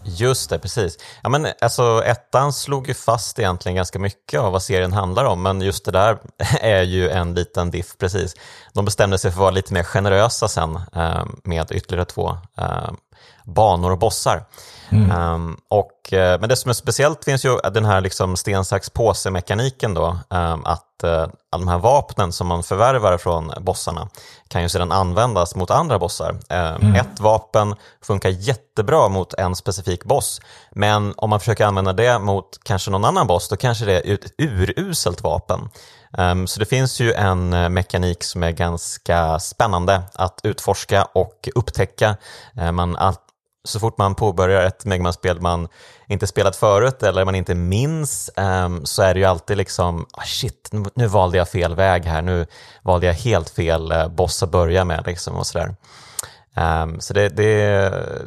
Just 0.02 0.50
det, 0.50 0.58
precis. 0.58 0.98
Ja, 1.22 1.28
men, 1.28 1.46
alltså, 1.60 2.02
ettan 2.04 2.52
slog 2.52 2.88
ju 2.88 2.94
fast 2.94 3.38
egentligen 3.38 3.76
ganska 3.76 3.98
mycket 3.98 4.40
av 4.40 4.52
vad 4.52 4.62
serien 4.62 4.92
handlar 4.92 5.24
om, 5.24 5.42
men 5.42 5.60
just 5.60 5.84
det 5.84 5.90
där 5.90 6.18
är 6.60 6.82
ju 6.82 7.10
en 7.10 7.34
liten 7.34 7.70
diff, 7.70 7.98
precis. 7.98 8.34
De 8.72 8.84
bestämde 8.84 9.18
sig 9.18 9.30
för 9.30 9.38
att 9.38 9.40
vara 9.40 9.50
lite 9.50 9.72
mer 9.72 9.82
generösa 9.82 10.48
sen 10.48 10.80
eh, 10.96 11.24
med 11.44 11.70
ytterligare 11.70 12.04
två 12.04 12.38
eh, 12.56 12.90
banor 13.44 13.90
och 13.90 13.98
bossar. 13.98 14.44
Mm. 14.90 15.34
Um, 15.34 15.56
och, 15.68 16.12
eh, 16.12 16.40
men 16.40 16.48
det 16.48 16.56
som 16.56 16.68
är 16.68 16.72
speciellt 16.72 17.24
finns 17.24 17.44
ju 17.44 17.58
den 17.58 17.84
här 17.84 18.00
liksom 18.00 18.36
sten, 18.36 18.64
sax, 18.64 18.90
påse-mekaniken 18.90 19.94
då, 19.94 20.18
um, 20.28 20.64
att 20.64 20.86
uh, 21.04 21.10
alla 21.50 21.64
de 21.64 21.68
här 21.68 21.78
vapnen 21.78 22.32
som 22.32 22.46
man 22.46 22.62
förvärvar 22.62 23.18
från 23.18 23.52
bossarna 23.60 24.08
kan 24.48 24.62
ju 24.62 24.68
sedan 24.68 24.92
användas 24.92 25.54
mot 25.54 25.70
andra 25.70 25.98
bossar. 25.98 26.30
Um, 26.30 26.38
mm. 26.48 26.94
Ett 26.94 27.20
vapen 27.20 27.74
funkar 28.02 28.28
jättebra 28.28 29.08
mot 29.08 29.34
en 29.34 29.56
specifik 29.56 30.04
boss, 30.04 30.40
men 30.70 31.14
om 31.16 31.30
man 31.30 31.40
försöker 31.40 31.64
använda 31.66 31.92
det 31.92 32.18
mot 32.18 32.58
kanske 32.62 32.90
någon 32.90 33.04
annan 33.04 33.26
boss, 33.26 33.48
då 33.48 33.56
kanske 33.56 33.84
det 33.84 34.08
är 34.08 34.14
ett 34.14 34.32
uruselt 34.38 35.22
vapen. 35.22 35.68
Um, 36.18 36.46
så 36.46 36.60
det 36.60 36.66
finns 36.66 37.00
ju 37.00 37.12
en 37.12 37.52
uh, 37.52 37.68
mekanik 37.68 38.24
som 38.24 38.42
är 38.42 38.50
ganska 38.50 39.38
spännande 39.38 40.02
att 40.14 40.40
utforska 40.42 41.04
och 41.04 41.48
upptäcka. 41.54 42.16
Uh, 42.58 42.72
man 42.72 42.96
så 43.64 43.80
fort 43.80 43.98
man 43.98 44.14
påbörjar 44.14 44.62
ett 44.62 44.84
Megaman-spel 44.84 45.40
man 45.40 45.68
inte 46.06 46.26
spelat 46.26 46.56
förut 46.56 47.02
eller 47.02 47.24
man 47.24 47.34
inte 47.34 47.54
minns 47.54 48.30
um, 48.36 48.86
så 48.86 49.02
är 49.02 49.14
det 49.14 49.20
ju 49.20 49.26
alltid 49.26 49.56
liksom 49.56 50.06
oh 50.16 50.24
shit, 50.24 50.68
nu, 50.72 50.84
nu, 50.94 51.06
valde 51.06 51.38
jag 51.38 51.48
fel 51.48 51.74
väg 51.74 52.04
här, 52.04 52.22
nu 52.22 52.46
valde 52.82 53.06
jag 53.06 53.14
helt 53.14 53.50
fel 53.50 53.92
uh, 53.92 54.08
boss 54.08 54.42
att 54.42 54.50
börja 54.50 54.84
med 54.84 55.06
liksom 55.06 55.36
och 55.36 55.46
sådär. 55.46 55.74
Um, 56.56 57.00
så 57.00 57.14
det, 57.14 57.28
det, 57.28 57.44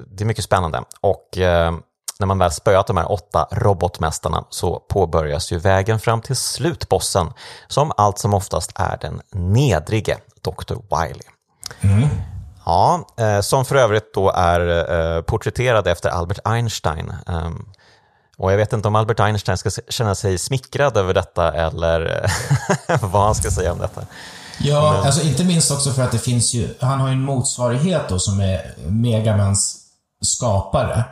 det 0.07 0.23
är 0.23 0.25
mycket 0.25 0.43
spännande 0.43 0.83
och 1.01 1.37
uh, 1.37 1.77
när 2.19 2.27
man 2.27 2.39
väl 2.39 2.51
spöat 2.51 2.87
de 2.87 2.97
här 2.97 3.11
åtta 3.11 3.47
robotmästarna 3.51 4.45
så 4.49 4.79
påbörjas 4.79 5.51
ju 5.51 5.57
vägen 5.57 5.99
fram 5.99 6.21
till 6.21 6.35
slutbossen 6.35 7.33
som 7.67 7.91
allt 7.97 8.19
som 8.19 8.33
oftast 8.33 8.71
är 8.75 8.97
den 9.01 9.21
nedrige 9.31 10.17
Dr. 10.41 10.75
Wiley. 10.89 11.27
Mm. 11.81 12.32
Ja, 12.65 13.07
eh, 13.17 13.41
som 13.41 13.65
för 13.65 13.75
övrigt 13.75 14.13
då 14.13 14.31
är 14.31 14.91
eh, 14.93 15.21
porträtterad 15.21 15.87
efter 15.87 16.09
Albert 16.09 16.39
Einstein. 16.43 17.13
Um, 17.27 17.65
och 18.37 18.51
jag 18.51 18.57
vet 18.57 18.73
inte 18.73 18.87
om 18.87 18.95
Albert 18.95 19.19
Einstein 19.19 19.57
ska 19.57 19.69
känna 19.89 20.15
sig 20.15 20.37
smickrad 20.37 20.97
över 20.97 21.13
detta 21.13 21.53
eller 21.53 22.31
vad 23.01 23.21
han 23.21 23.35
ska 23.35 23.51
säga 23.51 23.71
om 23.71 23.79
detta. 23.79 24.01
Ja, 24.59 24.93
Men... 24.93 25.05
alltså 25.05 25.21
inte 25.21 25.43
minst 25.43 25.71
också 25.71 25.91
för 25.91 26.01
att 26.01 26.11
det 26.11 26.19
finns 26.19 26.53
ju, 26.53 26.75
han 26.79 26.99
har 26.99 27.07
ju 27.07 27.13
en 27.13 27.21
motsvarighet 27.21 28.09
då 28.09 28.19
som 28.19 28.39
är 28.39 28.73
Megamans 28.87 29.77
skapare, 30.21 31.03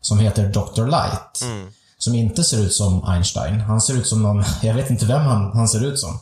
som 0.00 0.18
heter 0.18 0.48
Dr. 0.48 0.86
Light. 0.86 1.42
Mm. 1.42 1.72
Som 1.98 2.14
inte 2.14 2.44
ser 2.44 2.58
ut 2.58 2.74
som 2.74 3.04
Einstein. 3.04 3.60
Han 3.60 3.80
ser 3.80 3.94
ut 3.94 4.06
som 4.06 4.22
någon, 4.22 4.44
jag 4.62 4.74
vet 4.74 4.90
inte 4.90 5.06
vem 5.06 5.20
han, 5.20 5.52
han 5.56 5.68
ser 5.68 5.84
ut 5.84 5.98
som. 5.98 6.18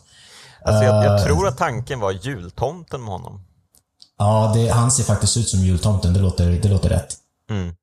Alltså 0.65 0.85
jag, 0.85 1.05
jag 1.05 1.21
uh, 1.21 1.27
tror 1.27 1.49
att 1.49 1.59
tanken 1.59 2.01
var 2.01 2.11
jultomten 2.11 3.01
med 3.01 3.12
honom. 3.12 3.41
Ja, 4.23 4.52
det, 4.55 4.69
han 4.69 4.91
ser 4.91 5.05
faktiskt 5.05 5.37
ut 5.37 5.49
som 5.49 5.61
jultomten. 5.61 6.14
Det 6.14 6.21
låter, 6.21 6.50
det 6.50 6.69
låter 6.69 6.88
rätt. 6.88 7.14
Mm. 7.50 7.75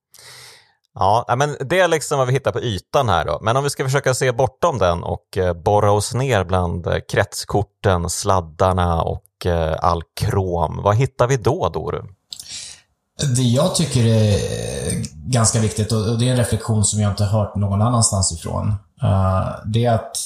Ja, 0.93 1.35
men 1.37 1.57
det 1.59 1.79
är 1.79 1.87
liksom 1.87 2.17
vad 2.17 2.27
vi 2.27 2.33
hittar 2.33 2.51
på 2.51 2.61
ytan 2.61 3.09
här 3.09 3.25
då. 3.25 3.39
Men 3.41 3.57
om 3.57 3.63
vi 3.63 3.69
ska 3.69 3.83
försöka 3.83 4.13
se 4.13 4.31
bortom 4.31 4.77
den 4.77 5.03
och 5.03 5.37
eh, 5.37 5.53
borra 5.53 5.91
oss 5.91 6.13
ner 6.13 6.43
bland 6.43 6.87
eh, 6.87 6.99
kretskorten, 7.09 8.09
sladdarna 8.09 9.01
och 9.01 9.45
eh, 9.45 9.77
all 9.81 10.03
krom. 10.19 10.79
Vad 10.83 10.95
hittar 10.95 11.27
vi 11.27 11.37
då, 11.37 11.69
Doru? 11.69 12.01
Det 13.35 13.41
jag 13.41 13.75
tycker 13.75 14.05
är 14.05 14.39
ganska 15.13 15.59
viktigt, 15.59 15.91
och 15.91 16.19
det 16.19 16.27
är 16.27 16.31
en 16.31 16.37
reflektion 16.37 16.85
som 16.85 17.01
jag 17.01 17.11
inte 17.11 17.23
har 17.23 17.39
hört 17.39 17.55
någon 17.55 17.81
annanstans 17.81 18.31
ifrån, 18.31 18.75
det 19.65 19.85
är 19.85 19.93
att 19.93 20.17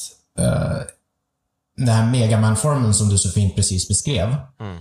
den 1.78 1.90
här 1.90 2.12
Megaman-formen 2.12 2.94
som 2.94 3.10
du 3.10 3.18
så 3.18 3.30
fint 3.30 3.56
precis 3.56 3.88
beskrev, 3.88 4.36
mm 4.60 4.78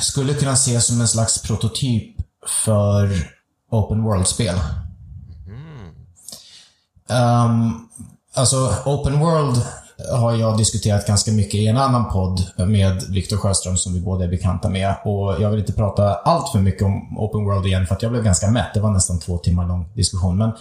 skulle 0.00 0.34
kunna 0.34 0.52
ses 0.52 0.86
som 0.86 1.00
en 1.00 1.08
slags 1.08 1.42
prototyp 1.42 2.16
för 2.64 3.10
open 3.70 4.02
world-spel. 4.02 4.54
Mm. 5.46 5.90
Um, 7.50 7.88
alltså, 8.34 8.74
open 8.84 9.20
world 9.20 9.62
har 10.10 10.34
jag 10.34 10.58
diskuterat 10.58 11.06
ganska 11.06 11.32
mycket 11.32 11.54
i 11.54 11.66
en 11.66 11.76
annan 11.76 12.10
podd 12.10 12.50
med 12.56 13.02
Viktor 13.08 13.36
Sjöström 13.36 13.76
som 13.76 13.94
vi 13.94 14.00
båda 14.00 14.24
är 14.24 14.28
bekanta 14.28 14.68
med. 14.68 14.94
Och 15.04 15.42
Jag 15.42 15.50
vill 15.50 15.60
inte 15.60 15.72
prata 15.72 16.14
allt 16.14 16.52
för 16.52 16.58
mycket 16.58 16.82
om 16.82 17.18
Open 17.18 17.44
World 17.44 17.66
igen 17.66 17.86
för 17.86 17.94
att 17.94 18.02
jag 18.02 18.12
blev 18.12 18.24
ganska 18.24 18.50
mätt. 18.50 18.74
Det 18.74 18.80
var 18.80 18.90
nästan 18.90 19.18
två 19.18 19.38
timmar 19.38 19.68
lång 19.68 19.92
diskussion. 19.94 20.38
Men 20.38 20.52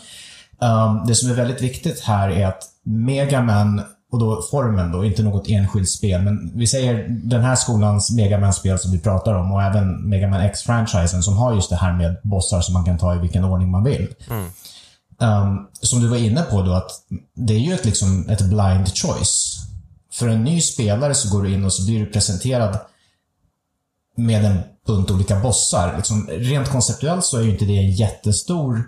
um, 0.59 1.07
det 1.07 1.15
som 1.15 1.29
är 1.29 1.33
väldigt 1.33 1.61
viktigt 1.61 1.99
här 1.99 2.29
är 2.29 2.47
att 2.47 2.63
Megaman 2.83 3.81
och 4.11 4.19
då 4.19 4.41
formen 4.51 4.91
då, 4.91 5.05
inte 5.05 5.23
något 5.23 5.47
enskilt 5.47 5.89
spel. 5.89 6.21
Men 6.21 6.51
vi 6.55 6.67
säger 6.67 7.07
den 7.09 7.41
här 7.41 7.55
skolans 7.55 8.11
Megaman-spel 8.11 8.79
som 8.79 8.91
vi 8.91 8.99
pratar 8.99 9.33
om 9.33 9.51
och 9.51 9.63
även 9.63 10.09
Megaman 10.09 10.41
X-franchisen 10.41 11.23
som 11.23 11.37
har 11.37 11.53
just 11.53 11.69
det 11.69 11.75
här 11.75 11.93
med 11.93 12.17
bossar 12.23 12.61
som 12.61 12.73
man 12.73 12.85
kan 12.85 12.97
ta 12.97 13.15
i 13.15 13.19
vilken 13.19 13.43
ordning 13.43 13.71
man 13.71 13.83
vill. 13.83 14.07
Mm. 14.29 14.49
Um, 15.19 15.67
som 15.73 15.99
du 15.99 16.07
var 16.07 16.17
inne 16.17 16.41
på 16.41 16.61
då, 16.61 16.73
att 16.73 16.91
det 17.33 17.53
är 17.53 17.59
ju 17.59 17.73
ett, 17.73 17.85
liksom, 17.85 18.29
ett 18.29 18.41
blind 18.41 18.87
choice. 18.87 19.57
För 20.13 20.27
en 20.27 20.43
ny 20.43 20.61
spelare 20.61 21.15
så 21.15 21.37
går 21.37 21.43
du 21.43 21.53
in 21.53 21.65
och 21.65 21.73
så 21.73 21.85
blir 21.85 21.99
du 21.99 22.05
presenterad 22.05 22.79
med 24.15 24.45
en 24.45 24.59
bunt 24.87 25.11
olika 25.11 25.39
bossar. 25.39 25.97
Liksom, 25.97 26.27
rent 26.27 26.69
konceptuellt 26.69 27.25
så 27.25 27.37
är 27.37 27.41
ju 27.41 27.51
inte 27.51 27.65
det 27.65 27.77
en 27.77 27.91
jättestor 27.91 28.83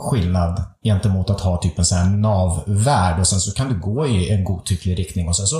skillnad 0.00 0.62
gentemot 0.84 1.30
att 1.30 1.40
ha 1.40 1.56
typ 1.56 1.78
en 1.78 1.84
sån 1.84 1.98
här 1.98 2.10
nav-värld 2.10 3.20
och 3.20 3.26
sen 3.26 3.40
så 3.40 3.52
kan 3.52 3.68
du 3.68 3.80
gå 3.80 4.06
i 4.06 4.30
en 4.30 4.44
godtycklig 4.44 4.98
riktning 4.98 5.28
och 5.28 5.36
sen 5.36 5.46
så 5.46 5.56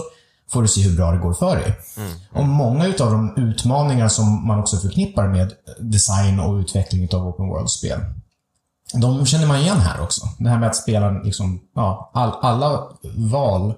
får 0.51 0.63
du 0.63 0.69
se 0.69 0.83
hur 0.83 0.97
bra 0.97 1.13
det 1.13 1.19
går 1.19 1.33
för 1.33 1.57
dig. 1.57 1.79
Mm. 1.97 2.13
Och 2.33 2.45
många 2.45 2.87
utav 2.87 3.13
de 3.13 3.35
utmaningar 3.37 4.09
som 4.09 4.47
man 4.47 4.59
också 4.59 4.77
förknippar 4.77 5.29
med 5.29 5.53
design 5.81 6.41
och 6.41 6.55
utveckling 6.55 7.09
av 7.15 7.27
open 7.27 7.49
world-spel 7.49 8.01
de 8.93 9.27
känner 9.27 9.47
man 9.47 9.61
igen 9.61 9.81
här 9.81 10.01
också. 10.01 10.29
Det 10.39 10.49
här 10.49 10.59
med 10.59 10.69
att 10.69 10.77
spela 10.77 11.11
liksom, 11.11 11.61
ja, 11.75 12.11
all, 12.15 12.33
alla 12.43 12.83
val 13.17 13.75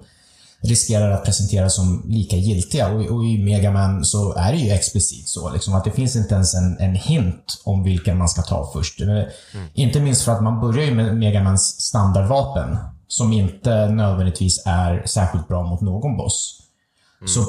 riskerar 0.63 1.11
att 1.11 1.25
presenteras 1.25 1.75
som 1.75 2.03
lika 2.05 2.35
giltiga. 2.35 2.87
Och, 2.87 3.01
och 3.01 3.25
i 3.25 3.43
Megaman 3.43 4.05
så 4.05 4.33
är 4.33 4.51
det 4.51 4.57
ju 4.57 4.71
explicit 4.71 5.29
så. 5.29 5.49
Liksom, 5.49 5.75
att 5.75 5.83
det 5.83 5.91
finns 5.91 6.15
inte 6.15 6.35
ens 6.35 6.53
en, 6.55 6.77
en 6.79 6.95
hint 6.95 7.61
om 7.63 7.83
vilken 7.83 8.17
man 8.17 8.29
ska 8.29 8.41
ta 8.41 8.69
först. 8.73 9.01
Mm. 9.01 9.25
Inte 9.73 9.99
minst 9.99 10.21
för 10.21 10.31
att 10.31 10.43
man 10.43 10.61
börjar 10.61 10.85
ju 10.85 10.95
med 10.95 11.17
Megamans 11.17 11.81
standardvapen. 11.81 12.77
Som 13.07 13.33
inte 13.33 13.89
nödvändigtvis 13.89 14.63
är 14.65 15.03
särskilt 15.05 15.47
bra 15.47 15.63
mot 15.63 15.81
någon 15.81 16.17
boss. 16.17 16.59
Mm. 17.21 17.27
Så 17.27 17.41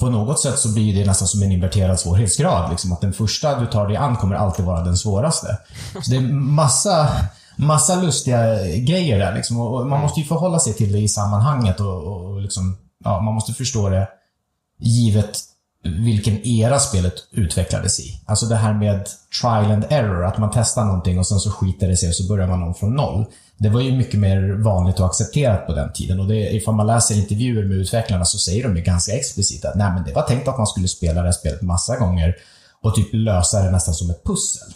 på 0.00 0.10
något 0.10 0.40
sätt 0.40 0.58
så 0.58 0.68
blir 0.72 0.94
det 0.94 1.06
nästan 1.06 1.28
som 1.28 1.42
en 1.42 1.52
inverterad 1.52 2.00
svårighetsgrad. 2.00 2.70
Liksom, 2.70 2.92
att 2.92 3.00
den 3.00 3.12
första 3.12 3.60
du 3.60 3.66
tar 3.66 3.88
dig 3.88 3.96
an 3.96 4.16
kommer 4.16 4.36
alltid 4.36 4.64
vara 4.64 4.84
den 4.84 4.96
svåraste. 4.96 5.58
Så 6.02 6.10
det 6.10 6.16
är 6.16 6.20
massa, 6.32 7.08
massa 7.62 8.02
lustiga 8.02 8.66
grejer 8.66 9.18
där. 9.18 9.34
Liksom, 9.34 9.60
och 9.60 9.86
man 9.86 10.00
måste 10.00 10.20
ju 10.20 10.26
förhålla 10.26 10.58
sig 10.58 10.74
till 10.74 10.92
det 10.92 10.98
i 10.98 11.08
sammanhanget 11.08 11.80
och, 11.80 12.02
och 12.02 12.40
liksom, 12.40 12.76
ja, 13.04 13.20
man 13.20 13.34
måste 13.34 13.52
förstå 13.52 13.88
det 13.88 14.08
givet 14.78 15.38
vilken 15.84 16.46
era 16.46 16.78
spelet 16.78 17.14
utvecklades 17.30 18.00
i. 18.00 18.22
Alltså 18.26 18.46
det 18.46 18.56
här 18.56 18.74
med 18.74 19.08
trial 19.40 19.70
and 19.70 19.84
error, 19.90 20.24
att 20.24 20.38
man 20.38 20.50
testar 20.54 20.84
någonting 20.84 21.18
och 21.18 21.26
sen 21.26 21.40
så 21.40 21.50
skiter 21.50 21.88
det 21.88 21.96
sig 21.96 22.08
och 22.08 22.14
så 22.14 22.28
börjar 22.28 22.46
man 22.46 22.62
om 22.62 22.74
från 22.74 22.94
noll. 22.94 23.26
Det 23.58 23.68
var 23.68 23.80
ju 23.80 23.96
mycket 23.96 24.20
mer 24.20 24.62
vanligt 24.64 25.00
och 25.00 25.06
accepterat 25.06 25.66
på 25.66 25.74
den 25.74 25.92
tiden. 25.92 26.20
Och 26.20 26.28
det, 26.28 26.54
ifall 26.54 26.74
man 26.74 26.86
läser 26.86 27.14
intervjuer 27.14 27.64
med 27.64 27.76
utvecklarna 27.76 28.24
så 28.24 28.38
säger 28.38 28.62
de 28.62 28.76
ju 28.76 28.82
ganska 28.82 29.12
explicit 29.12 29.64
att 29.64 29.74
Nej, 29.74 29.92
men 29.92 30.04
det 30.04 30.12
var 30.12 30.22
tänkt 30.22 30.48
att 30.48 30.58
man 30.58 30.66
skulle 30.66 30.88
spela 30.88 31.20
det 31.20 31.26
här 31.26 31.32
spelet 31.32 31.62
massa 31.62 31.96
gånger 31.96 32.36
och 32.82 32.94
typ 32.94 33.08
lösa 33.12 33.62
det 33.62 33.70
nästan 33.70 33.94
som 33.94 34.10
ett 34.10 34.24
pussel. 34.24 34.74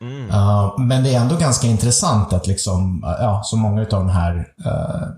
Mm. 0.00 0.30
Uh, 0.30 0.78
men 0.78 1.04
det 1.04 1.14
är 1.14 1.20
ändå 1.20 1.36
ganska 1.36 1.66
intressant 1.66 2.32
att 2.32 2.46
liksom, 2.46 3.04
uh, 3.04 3.10
ja, 3.10 3.42
så 3.44 3.56
många 3.56 3.80
av 3.80 3.86
de 3.88 4.08
här 4.08 4.48
uh, 4.66 5.08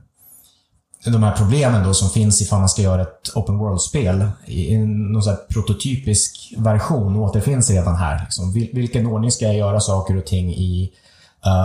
de 1.05 1.23
här 1.23 1.37
problemen 1.37 1.87
då 1.87 1.95
som 1.95 2.11
finns 2.11 2.43
ifall 2.43 2.59
man 2.59 2.69
ska 2.69 2.83
göra 2.83 3.03
ett 3.03 3.31
open 3.35 3.59
world-spel 3.59 4.31
i 4.47 4.79
någon 4.79 5.23
sån 5.23 5.37
prototypisk 5.49 6.55
version 6.59 7.17
återfinns 7.17 7.71
redan 7.71 7.97
här. 7.97 8.21
Liksom, 8.25 8.53
vilken 8.53 9.07
ordning 9.07 9.31
ska 9.31 9.45
jag 9.45 9.55
göra 9.55 9.81
saker 9.81 10.17
och 10.17 10.27
ting 10.27 10.51
i? 10.51 10.93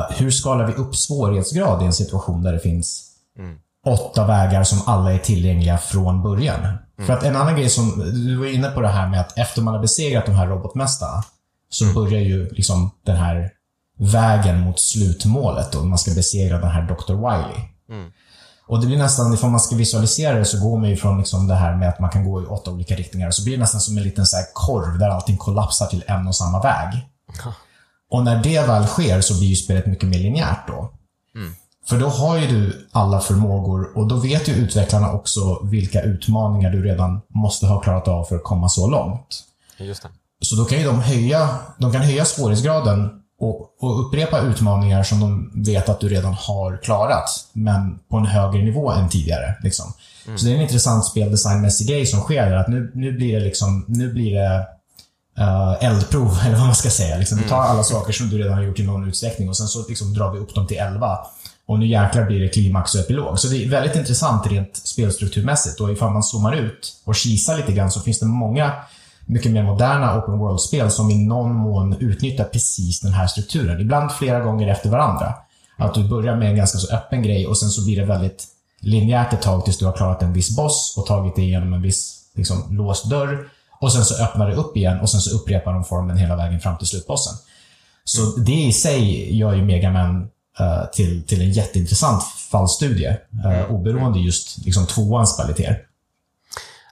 Hur 0.10 0.32
skalar 0.32 0.68
vi 0.68 0.74
upp 0.74 0.96
svårighetsgrad 0.96 1.82
i 1.82 1.86
en 1.86 1.94
situation 1.94 2.44
där 2.44 2.54
det 2.54 2.60
finns 2.60 3.04
mm. 3.40 3.56
åtta 3.86 4.28
vägar 4.28 4.64
som 4.64 4.82
alla 4.86 5.14
är 5.14 5.18
tillgängliga 5.18 5.78
från 5.78 6.24
början? 6.24 6.60
Mm. 6.60 6.78
För 7.08 7.14
att 7.14 7.24
en 7.24 7.36
annan 7.36 7.56
grej 7.56 7.70
som, 7.70 8.00
du 8.14 8.36
var 8.36 8.46
inne 8.46 8.72
på 8.72 8.82
det 8.82 8.88
här 8.88 9.10
med 9.10 9.22
att 9.22 9.38
efter 9.38 9.62
man 9.62 9.74
har 9.74 9.82
besegrat 9.82 10.26
de 10.26 10.32
här 10.32 10.48
robotmästarna 10.48 11.24
så 11.75 11.84
mm. 11.84 11.96
börjar 11.96 12.22
ju 12.22 12.50
liksom 12.50 12.91
den 13.05 13.15
här 13.15 13.51
vägen 13.98 14.60
mot 14.60 14.79
slutmålet 14.79 15.75
och 15.75 15.86
man 15.86 15.98
ska 15.98 16.12
besegra 16.12 16.60
den 16.60 16.70
här 16.70 16.82
Dr. 16.82 17.13
Wiley. 17.13 17.62
Mm. 17.89 18.12
Och 18.67 18.82
det 18.82 18.88
blir 18.88 18.98
nästan, 18.98 19.34
ifall 19.34 19.50
man 19.50 19.60
ska 19.60 19.75
visualisera 19.75 20.38
det, 20.38 20.46
så 20.46 20.60
går 20.60 20.79
man 20.79 20.89
ju 20.89 20.98
från 20.98 21.17
liksom 21.17 21.48
det 21.48 21.55
här 21.55 21.75
med 21.75 21.89
att 21.89 22.00
man 22.00 22.10
kan 22.10 22.25
gå 22.25 22.41
i 22.41 22.46
åtta 22.46 22.72
olika 22.72 22.96
riktningar. 22.96 23.32
Så 23.32 23.44
blir 23.44 23.53
det 23.53 23.60
nästan 23.60 23.82
som 23.82 23.98
en 23.98 24.03
liten 24.03 24.25
så 24.25 24.38
korv 24.53 25.00
där 25.00 25.10
allting 25.10 25.38
kollapsar 25.38 25.86
till 25.86 26.03
en 26.08 26.27
och 26.27 26.36
samma 26.36 26.62
väg. 26.62 27.08
Och 28.12 28.24
när 28.24 28.44
det 28.44 28.67
väl 28.67 28.88
sker 28.88 29.22
så 29.22 29.38
blir 29.38 29.48
ju 29.48 29.55
spelet 29.55 29.86
mycket 29.86 30.10
mer 30.10 30.20
linjärt 30.20 30.67
då. 30.67 30.91
Mm. 31.36 31.55
För 31.88 32.00
då 32.00 32.08
har 32.10 32.38
ju 32.38 32.48
du 32.48 32.88
alla 32.91 33.20
förmågor 33.20 33.98
och 33.98 34.08
då 34.08 34.15
vet 34.15 34.48
ju 34.48 34.53
utvecklarna 34.53 35.12
också 35.12 35.60
vilka 35.63 36.01
utmaningar 36.01 36.70
du 36.70 36.84
redan 36.84 37.22
måste 37.27 37.65
ha 37.65 37.79
klarat 37.79 38.08
av 38.08 38.24
för 38.24 38.36
att 38.36 38.44
komma 38.44 38.70
så 38.70 38.89
långt. 38.89 39.44
Just 39.77 40.03
det. 40.03 40.10
Så 40.42 40.56
då 40.56 40.65
kan 40.65 40.77
ju 40.77 40.86
de 40.86 41.01
höja, 41.01 41.50
de 41.77 41.92
kan 41.92 42.01
höja 42.01 42.25
svårighetsgraden 42.25 43.10
och, 43.39 43.75
och, 43.80 44.08
upprepa 44.08 44.42
utmaningar 44.42 45.04
som 45.04 45.20
de 45.20 45.51
vet 45.63 45.89
att 45.89 46.00
du 46.00 46.10
redan 46.10 46.34
har 46.34 46.77
klarat, 46.84 47.30
men 47.54 48.00
på 48.10 48.18
en 48.18 48.25
högre 48.25 48.63
nivå 48.63 48.92
än 48.92 49.10
tidigare. 49.10 49.56
Liksom. 49.63 49.94
Mm. 50.25 50.38
Så 50.38 50.46
det 50.46 50.51
är 50.51 50.56
en 50.56 50.62
intressant 50.62 51.06
speldesignmässig 51.06 51.88
grej 51.88 52.06
som 52.06 52.20
sker. 52.20 52.51
Att 52.51 52.68
nu, 52.68 52.92
nu 52.94 53.12
blir 53.12 53.39
det 53.39 53.46
liksom, 53.46 53.86
nu 53.88 54.13
blir 54.13 54.36
det 54.36 54.68
uh, 55.39 55.84
eldprov, 55.84 56.39
eller 56.46 56.56
vad 56.56 56.65
man 56.65 56.75
ska 56.75 56.89
säga. 56.89 57.18
Liksom, 57.18 57.38
vi 57.38 57.44
tar 57.44 57.60
mm. 57.60 57.72
alla 57.72 57.84
saker 57.84 58.13
som 58.13 58.30
du 58.30 58.38
redan 58.38 58.54
har 58.54 58.63
gjort 58.63 58.80
i 58.80 58.84
någon 58.84 59.08
utsträckning 59.08 59.50
och 59.50 59.58
sen 59.58 59.68
så 59.68 59.88
liksom 59.88 60.13
drar 60.13 60.32
vi 60.32 60.39
upp 60.39 60.56
dem 60.56 60.68
till 60.68 60.77
11. 60.77 61.18
Och 61.68 61.80
nu 61.80 61.88
jäklar 61.88 62.25
blir 62.25 62.39
det 62.39 62.48
klimax 62.48 62.96
och 62.96 63.01
epilog. 63.01 63.39
Så 63.39 63.48
det 63.48 63.65
är 63.65 63.70
väldigt 63.70 63.96
intressant 63.96 64.48
rent 64.48 64.75
spelstrukturmässigt. 64.75 65.80
Och 65.80 65.92
ifall 65.92 66.12
man 66.12 66.24
zoomar 66.24 66.56
ut 66.56 67.01
och 67.06 67.15
kisar 67.15 67.58
lite 67.58 67.72
grann 67.72 67.92
så 67.92 68.00
finns 68.00 68.20
det 68.20 68.25
många 68.25 68.72
mycket 69.25 69.51
mer 69.51 69.63
moderna 69.63 70.17
open 70.17 70.38
world-spel 70.39 70.91
som 70.91 71.12
i 71.12 71.25
någon 71.25 71.55
mån 71.55 71.96
utnyttjar 72.00 72.46
precis 72.46 73.00
den 73.00 73.13
här 73.13 73.27
strukturen. 73.27 73.82
Ibland 73.82 74.12
flera 74.12 74.39
gånger 74.39 74.67
efter 74.67 74.89
varandra. 74.89 75.34
Att 75.77 75.94
du 75.94 76.10
börjar 76.10 76.36
med 76.36 76.50
en 76.50 76.55
ganska 76.55 76.77
så 76.77 76.96
öppen 76.96 77.24
grej 77.24 77.48
och 77.48 77.58
sen 77.58 77.70
så 77.70 77.86
blir 77.86 77.96
det 77.96 78.05
väldigt 78.05 78.46
linjärt 78.79 79.34
ett 79.34 79.41
tag 79.41 79.65
tills 79.65 79.77
du 79.77 79.86
har 79.86 79.94
klarat 79.94 80.22
en 80.22 80.34
viss 80.34 80.55
boss 80.55 80.94
och 80.98 81.05
tagit 81.05 81.36
dig 81.36 81.46
igenom 81.46 81.74
en 81.74 81.82
viss 81.82 82.22
liksom, 82.34 82.77
låst 82.77 83.10
dörr. 83.10 83.50
Och 83.79 83.94
sen 83.94 84.05
så 84.05 84.24
öppnar 84.24 84.50
det 84.50 84.55
upp 84.55 84.77
igen 84.77 85.00
och 85.00 85.10
sen 85.10 85.22
så 85.22 85.36
upprepar 85.36 85.74
de 85.74 85.84
formen 85.84 86.17
hela 86.17 86.36
vägen 86.36 86.60
fram 86.60 86.77
till 86.77 86.88
slutbossen. 86.88 87.34
Så 88.03 88.22
mm. 88.22 88.46
det 88.46 88.51
i 88.51 88.74
sig 88.74 89.38
gör 89.38 89.53
ju 89.53 89.63
Megaman 89.63 90.22
uh, 90.60 90.86
till, 90.94 91.24
till 91.24 91.41
en 91.41 91.51
jätteintressant 91.51 92.24
fallstudie. 92.51 93.17
Uh, 93.46 93.72
oberoende 93.72 94.20
just 94.20 94.65
liksom, 94.65 94.86
tvåans 94.86 95.36
kvaliteter. 95.36 95.82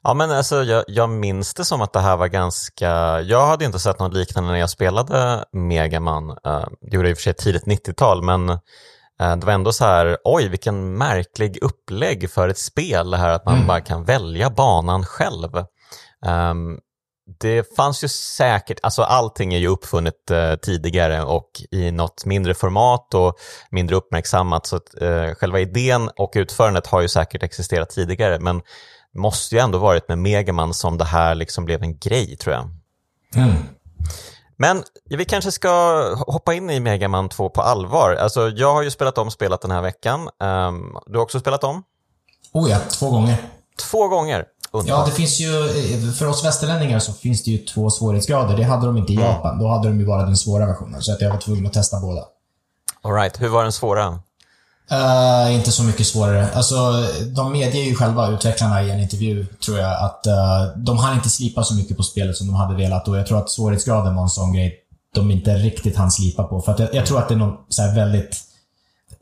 Ja, 0.06 0.14
men 0.14 0.32
alltså, 0.32 0.64
jag, 0.64 0.84
jag 0.88 1.10
minns 1.10 1.54
det 1.54 1.66
som 1.66 1.82
att 1.82 1.94
det 1.94 2.00
här 2.00 2.18
var 2.18 2.28
ganska... 2.28 3.22
Jag 3.22 3.46
hade 3.46 3.66
inte 3.66 3.80
sett 3.80 4.00
något 4.00 4.14
liknande 4.14 4.52
när 4.52 4.60
jag 4.60 4.70
spelade 4.70 5.46
Megaman. 5.52 6.30
Uh, 6.30 6.68
det 6.82 6.96
gjorde 6.96 7.08
jag 7.08 7.12
i 7.12 7.14
och 7.14 7.18
för 7.18 7.24
sig 7.24 7.34
tidigt 7.34 7.66
90-tal, 7.66 8.24
men 8.24 8.50
uh, 8.50 8.58
det 9.38 9.46
var 9.46 9.54
ändå 9.54 9.72
så 9.74 9.86
här, 9.86 10.18
oj 10.24 10.48
vilken 10.48 10.98
märklig 10.98 11.58
upplägg 11.62 12.30
för 12.30 12.50
ett 12.50 12.58
spel, 12.58 13.12
det 13.12 13.18
här 13.18 13.30
att 13.30 13.46
man 13.46 13.56
mm. 13.56 13.68
bara 13.68 13.82
kan 13.82 14.04
välja 14.04 14.50
banan 14.50 15.06
själv. 15.06 15.58
Um, 16.26 16.80
det 17.40 17.76
fanns 17.76 18.04
ju 18.04 18.08
säkert, 18.08 18.80
alltså 18.84 19.04
allting 19.04 19.54
är 19.54 19.60
ju 19.60 19.68
uppfunnet 19.68 20.32
uh, 20.32 20.56
tidigare 20.56 21.24
och 21.24 21.50
i 21.72 21.92
något 21.92 22.26
mindre 22.26 22.54
format 22.54 23.14
och 23.14 23.38
mindre 23.72 23.96
uppmärksammat, 23.96 24.66
så 24.66 24.76
att, 24.76 24.90
själva 25.38 25.60
idén 25.60 26.10
och 26.18 26.32
utförandet 26.36 26.88
har 26.88 27.02
ju 27.02 27.08
säkert 27.08 27.44
existerat 27.44 27.90
tidigare, 27.90 28.40
men 28.40 28.62
måste 29.14 29.56
ju 29.56 29.62
ändå 29.62 29.78
varit 29.78 30.08
med 30.08 30.18
Megaman 30.18 30.74
som 30.74 30.98
det 30.98 31.06
här 31.06 31.36
liksom 31.36 31.66
blev 31.66 31.84
en 31.84 31.98
grej, 31.98 32.38
tror 32.38 32.56
jag. 32.56 32.70
Mm. 33.36 33.56
Men 34.58 34.84
vi 35.10 35.26
kanske 35.26 35.52
ska 35.52 35.70
hoppa 36.28 36.54
in 36.54 36.70
i 36.70 36.80
Megaman 36.80 37.30
2 37.30 37.50
på 37.50 37.62
allvar. 37.62 38.16
Alltså, 38.16 38.50
jag 38.50 38.74
har 38.74 38.82
ju 38.82 38.92
spelat 38.92 39.18
om 39.18 39.32
spelat 39.32 39.62
den 39.62 39.72
här 39.72 39.82
veckan. 39.82 40.20
Um, 40.20 40.98
du 41.06 41.18
har 41.18 41.24
också 41.24 41.40
spelat 41.40 41.64
om? 41.64 41.84
Oh 42.54 42.70
ja, 42.70 42.78
två 42.90 43.10
gånger. 43.10 43.38
Två 43.92 44.08
gånger? 44.08 44.46
Ja, 44.86 45.06
det 45.06 45.12
finns 45.12 45.40
ju, 45.40 45.52
för 46.20 46.28
oss 46.28 46.46
västerlänningar 46.46 47.00
så 47.00 47.14
finns 47.14 47.44
det 47.44 47.52
ju 47.52 47.58
två 47.58 47.90
svårighetsgrader. 47.90 48.58
Det 48.58 48.64
hade 48.64 48.86
de 48.86 48.98
inte 48.98 49.14
i 49.14 49.16
mm. 49.16 49.28
Japan. 49.28 49.60
Då 49.60 49.68
hade 49.68 49.88
de 49.88 50.00
ju 50.00 50.06
bara 50.06 50.26
den 50.26 50.38
svåra 50.38 50.66
versionen. 50.66 51.02
Så 51.02 51.12
att 51.14 51.22
jag 51.22 51.30
var 51.30 51.38
tvungen 51.38 51.66
att 51.66 51.74
testa 51.74 52.00
båda. 52.00 52.22
Alright, 53.02 53.42
hur 53.42 53.50
var 53.50 53.64
den 53.64 53.72
svåra? 53.72 54.20
Uh, 54.92 55.56
inte 55.56 55.72
så 55.72 55.84
mycket 55.84 56.08
svårare. 56.08 56.48
Alltså, 56.54 57.06
de 57.36 57.52
medger 57.52 57.84
ju 57.84 57.96
själva, 57.96 58.30
utvecklarna, 58.30 58.84
i 58.84 58.92
en 58.92 59.00
intervju, 59.00 59.46
tror 59.46 59.80
jag, 59.80 60.04
att 60.04 60.28
uh, 60.28 60.78
de 60.78 60.98
hann 60.98 61.16
inte 61.16 61.30
slipa 61.30 61.64
så 61.64 61.74
mycket 61.74 61.98
på 61.98 62.04
spelet 62.04 62.38
som 62.38 62.48
de 62.48 62.56
hade 62.56 62.76
velat. 62.76 63.08
Och 63.08 63.18
jag 63.18 63.28
tror 63.28 63.38
att 63.38 63.50
svårighetsgraden 63.50 64.16
var 64.16 64.24
en 64.24 64.30
sån 64.30 64.54
grej 64.54 64.80
de 65.16 65.32
inte 65.32 65.56
riktigt 65.56 65.98
hann 65.98 66.12
slipa 66.12 66.44
på. 66.44 66.62
För 66.62 66.72
att 66.72 66.80
jag, 66.80 66.96
jag 66.96 67.06
tror 67.06 67.20
att 67.20 67.28
det 67.28 67.34
är 67.34 67.38
någon 67.38 67.58
så 67.70 67.82
väldigt 67.96 68.38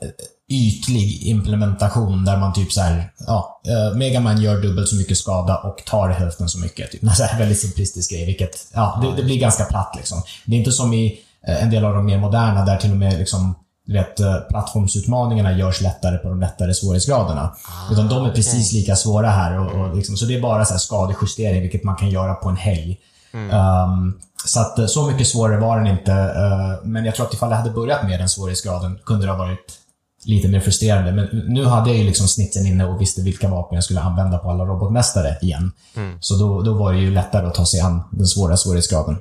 eh, 0.02 0.10
ytlig 0.50 1.24
implementation 1.24 2.26
där 2.26 2.38
man 2.38 2.54
typ 2.54 2.72
så 2.72 2.82
här, 2.82 3.12
ja, 3.28 3.62
uh, 3.70 3.98
Megaman 3.98 4.42
gör 4.42 4.62
dubbelt 4.62 4.90
så 4.90 4.96
mycket 4.96 5.18
skada 5.18 5.58
och 5.58 5.86
tar 5.86 6.10
hälften 6.10 6.50
så 6.50 6.60
mycket. 6.60 6.92
Typ. 6.92 7.04
En 7.04 7.16
så 7.16 7.24
här 7.24 7.40
väldigt 7.40 7.60
simplistisk 7.60 8.12
grej, 8.12 8.26
vilket, 8.26 8.68
ja, 8.74 9.00
det, 9.02 9.22
det, 9.22 9.24
blir 9.24 9.40
ganska 9.40 9.64
platt 9.64 9.94
liksom. 9.98 10.22
Det 10.46 10.56
är 10.56 10.60
inte 10.60 10.72
som 10.72 10.94
i 10.94 11.20
en 11.42 11.70
del 11.70 11.86
av 11.86 11.94
de 11.94 12.06
mer 12.06 12.20
moderna 12.20 12.66
där 12.66 12.78
till 12.78 12.92
och 12.92 12.98
med 12.98 13.20
liksom 13.20 13.56
vet, 13.88 14.20
eh, 14.20 14.36
plattformsutmaningarna 14.50 15.58
görs 15.58 15.82
lättare 15.82 16.18
på 16.18 16.30
de 16.30 16.40
lättare 16.40 16.74
svårighetsgraderna. 16.74 17.42
Ah, 17.42 17.94
Utan 17.94 18.08
de 18.08 18.26
är 18.26 18.32
precis 18.32 18.74
lika 18.74 18.96
svåra 18.96 19.30
här. 19.30 19.60
Och, 19.60 19.72
och 19.72 19.96
liksom, 19.96 20.18
så 20.18 20.26
det 20.26 20.36
är 20.36 20.42
bara 20.42 20.66
så 20.66 20.74
här 20.74 20.80
skadejustering, 20.80 21.62
vilket 21.62 21.84
man 21.84 21.96
kan 21.96 22.10
göra 22.10 22.34
på 22.34 22.50
en 22.50 22.58
helg. 22.58 22.98
Mm. 23.34 23.50
Um, 23.50 24.20
så 24.46 24.60
att 24.60 24.80
eh, 24.80 24.86
så 24.86 25.08
mycket 25.12 25.28
svårare 25.28 25.60
var 25.60 25.78
den 25.78 25.88
inte. 25.88 26.12
Uh, 26.12 26.88
men 26.88 27.06
jag 27.06 27.16
tror 27.16 27.26
att 27.26 27.34
ifall 27.34 27.50
det 27.50 27.56
hade 27.56 27.72
börjat 27.72 28.04
med 28.04 28.20
den 28.20 28.30
svårighetsgraden 28.30 29.00
kunde 29.06 29.26
det 29.26 29.32
ha 29.32 29.38
varit 29.38 29.78
lite 30.26 30.48
mer 30.48 30.60
frustrerande. 30.60 31.12
Men 31.12 31.26
nu 31.48 31.66
hade 31.66 31.90
jag 31.90 32.00
ju 32.00 32.04
liksom 32.04 32.28
snitsen 32.28 32.66
inne 32.66 32.86
och 32.86 33.02
visste 33.02 33.22
vilka 33.22 33.50
vapen 33.50 33.76
jag 33.76 33.84
skulle 33.84 34.02
använda 34.02 34.38
på 34.38 34.50
alla 34.50 34.66
robotmästare 34.66 35.38
igen. 35.42 35.72
Mm. 35.96 36.18
Så 36.20 36.36
då, 36.36 36.62
då 36.62 36.74
var 36.74 36.94
det 36.94 37.00
ju 37.00 37.12
lättare 37.12 37.48
att 37.48 37.54
ta 37.54 37.66
sig 37.66 37.80
an 37.80 38.02
den 38.12 38.28
svåra 38.28 38.58
svårighetsgraden. 38.58 39.18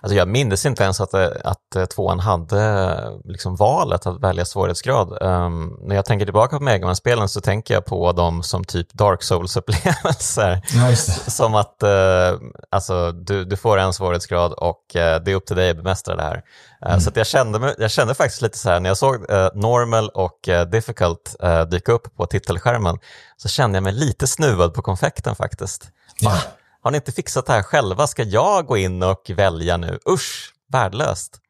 Alltså 0.00 0.16
jag 0.16 0.28
minns 0.28 0.66
inte 0.66 0.84
ens 0.84 1.00
att, 1.00 1.14
att 1.14 1.76
eh, 1.76 1.84
tvåan 1.84 2.20
hade 2.20 2.98
liksom 3.24 3.56
valet 3.56 4.06
att 4.06 4.20
välja 4.20 4.44
svårighetsgrad. 4.44 5.22
Um, 5.22 5.78
när 5.82 5.96
jag 5.96 6.04
tänker 6.04 6.26
tillbaka 6.26 6.58
på 6.58 6.64
Megaman-spelen 6.64 7.28
så 7.28 7.40
tänker 7.40 7.74
jag 7.74 7.84
på 7.84 8.12
dem 8.12 8.42
som 8.42 8.64
typ 8.64 8.92
Dark 8.92 9.22
Souls-upplevelser. 9.22 10.60
Ja, 10.74 10.96
som 11.30 11.54
att 11.54 11.82
uh, 11.82 12.48
alltså, 12.70 13.12
du, 13.12 13.44
du 13.44 13.56
får 13.56 13.78
en 13.78 13.92
svårighetsgrad 13.92 14.52
och 14.52 14.82
uh, 14.96 15.24
det 15.24 15.30
är 15.30 15.34
upp 15.34 15.46
till 15.46 15.56
dig 15.56 15.70
att 15.70 15.76
bemästra 15.76 16.16
det 16.16 16.22
här. 16.22 16.36
Uh, 16.86 16.90
mm. 16.90 17.00
Så 17.00 17.10
jag, 17.14 17.26
kände, 17.26 17.74
jag 17.78 17.90
kände 17.90 18.14
faktiskt 18.14 18.42
lite 18.42 18.58
så 18.58 18.68
här, 18.68 18.80
när 18.80 18.90
jag 18.90 18.96
såg 18.98 19.20
normal 19.54 20.08
och 20.08 20.48
difficult 20.72 21.36
dyka 21.70 21.92
upp 21.92 22.16
på 22.16 22.26
titelskärmen 22.26 22.98
så 23.36 23.48
kände 23.48 23.76
jag 23.76 23.82
mig 23.82 23.92
lite 23.92 24.26
snuvad 24.26 24.74
på 24.74 24.82
konfekten 24.82 25.34
faktiskt. 25.34 25.88
Ja. 26.20 26.38
Har 26.88 26.92
ni 26.92 26.96
inte 26.96 27.12
fixat 27.12 27.46
det 27.46 27.52
här 27.52 27.62
själva? 27.62 28.06
Ska 28.06 28.22
jag 28.22 28.66
gå 28.66 28.76
in 28.76 29.02
och 29.02 29.30
välja 29.36 29.76
nu? 29.76 29.98
Usch, 30.10 30.52
värdelöst. 30.72 31.40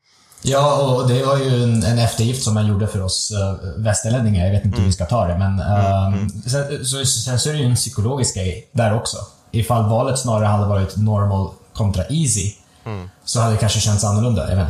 Ja, 0.42 0.76
och 0.76 1.09
det 1.09 1.25
var 1.25 1.37
ju 1.37 1.62
en, 1.62 1.83
en 1.83 1.99
eftergift 1.99 2.42
som 2.42 2.54
man 2.54 2.66
gjorde 2.66 2.87
för 2.87 3.02
oss 3.02 3.33
uh, 3.33 3.83
västerlänningar. 3.85 4.45
Jag 4.45 4.52
vet 4.52 4.64
inte 4.64 4.76
mm. 4.76 4.80
hur 4.80 4.87
vi 4.87 4.92
ska 4.92 5.07
ta 5.07 5.26
det, 5.26 5.38
men 5.38 5.61
uh, 5.61 6.07
mm. 6.07 6.28
sen, 6.28 6.85
så, 6.85 7.04
sen 7.04 7.38
så 7.38 7.49
är 7.49 7.52
det 7.52 7.59
ju 7.59 7.64
en 7.64 7.75
psykologisk 7.75 8.35
grej 8.35 8.71
där 8.73 8.97
också. 8.97 9.17
Ifall 9.50 9.89
valet 9.89 10.19
snarare 10.19 10.47
hade 10.47 10.67
varit 10.67 10.97
normal 10.97 11.50
kontra 11.75 12.04
easy, 12.04 12.52
mm. 12.84 13.10
så 13.25 13.41
hade 13.41 13.52
det 13.54 13.58
kanske 13.58 13.80
känts 13.80 14.04
annorlunda. 14.04 14.50
Jag 14.50 14.56
vet 14.56 14.69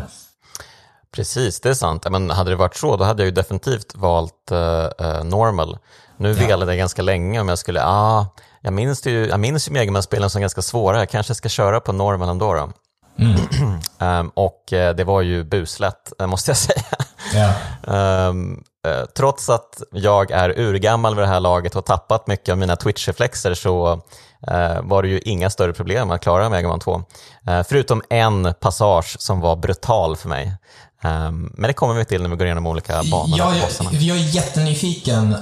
Precis, 1.13 1.61
det 1.61 1.69
är 1.69 1.75
sant. 1.75 2.07
Men 2.11 2.31
hade 2.31 2.51
det 2.51 2.57
varit 2.57 2.77
så, 2.77 2.97
då 2.97 3.05
hade 3.05 3.23
jag 3.23 3.27
ju 3.27 3.35
definitivt 3.35 3.95
valt 3.95 4.53
uh, 4.53 5.25
normal. 5.25 5.79
Nu 6.17 6.29
ja. 6.29 6.47
velade 6.47 6.73
jag 6.73 6.79
ganska 6.79 7.03
länge 7.03 7.41
om 7.41 7.49
jag 7.49 7.59
skulle, 7.59 7.85
ah, 7.85 8.27
jag 8.61 8.73
minns 8.73 9.07
ju, 9.07 9.27
jag 9.27 9.41
minns 9.41 9.69
ju 9.69 9.73
Megaman-spelen 9.73 10.31
som 10.31 10.41
ganska 10.41 10.63
svåra. 10.63 10.99
Jag 10.99 11.09
kanske 11.09 11.35
ska 11.35 11.49
köra 11.49 11.81
på 11.81 11.93
normen 11.93 12.29
ändå 12.29 12.55
då. 12.55 12.73
Mm. 13.19 13.81
um, 13.99 14.31
och 14.35 14.73
uh, 14.73 14.91
det 14.91 15.05
var 15.05 15.23
ju 15.23 15.45
buslätt, 15.45 16.13
uh, 16.23 16.27
måste 16.27 16.51
jag 16.51 16.57
säga. 16.57 16.83
Yeah. 17.35 18.29
Um, 18.31 18.65
uh, 18.87 19.05
trots 19.17 19.49
att 19.49 19.83
jag 19.93 20.31
är 20.31 20.59
urgammal 20.59 21.15
vid 21.15 21.25
det 21.25 21.29
här 21.29 21.41
laget 21.41 21.77
och 21.77 21.85
tappat 21.85 22.27
mycket 22.27 22.53
av 22.53 22.59
mina 22.59 22.75
Twitch-reflexer 22.75 23.55
så 23.55 24.01
var 24.83 25.03
det 25.03 25.09
ju 25.09 25.19
inga 25.19 25.51
större 25.51 25.73
problem 25.73 26.11
att 26.11 26.23
klara 26.23 26.49
Megaman 26.49 26.81
2. 26.81 27.03
förutom 27.69 28.03
en 28.11 28.55
passage 28.61 29.17
som 29.21 29.41
var 29.41 29.57
brutal 29.57 30.17
för 30.17 30.29
mig. 30.29 30.53
Um, 31.05 31.53
men 31.57 31.69
det 31.69 31.73
kommer 31.73 31.95
vi 31.95 32.05
till 32.05 32.23
när 32.23 32.29
vi 32.29 32.37
går 32.37 32.47
igenom 32.47 32.67
olika 32.67 33.03
banor. 33.11 33.39
Jag, 33.39 33.57
jag, 33.57 33.93
jag 33.93 34.17
är 34.17 34.21
jättenyfiken 34.21 35.37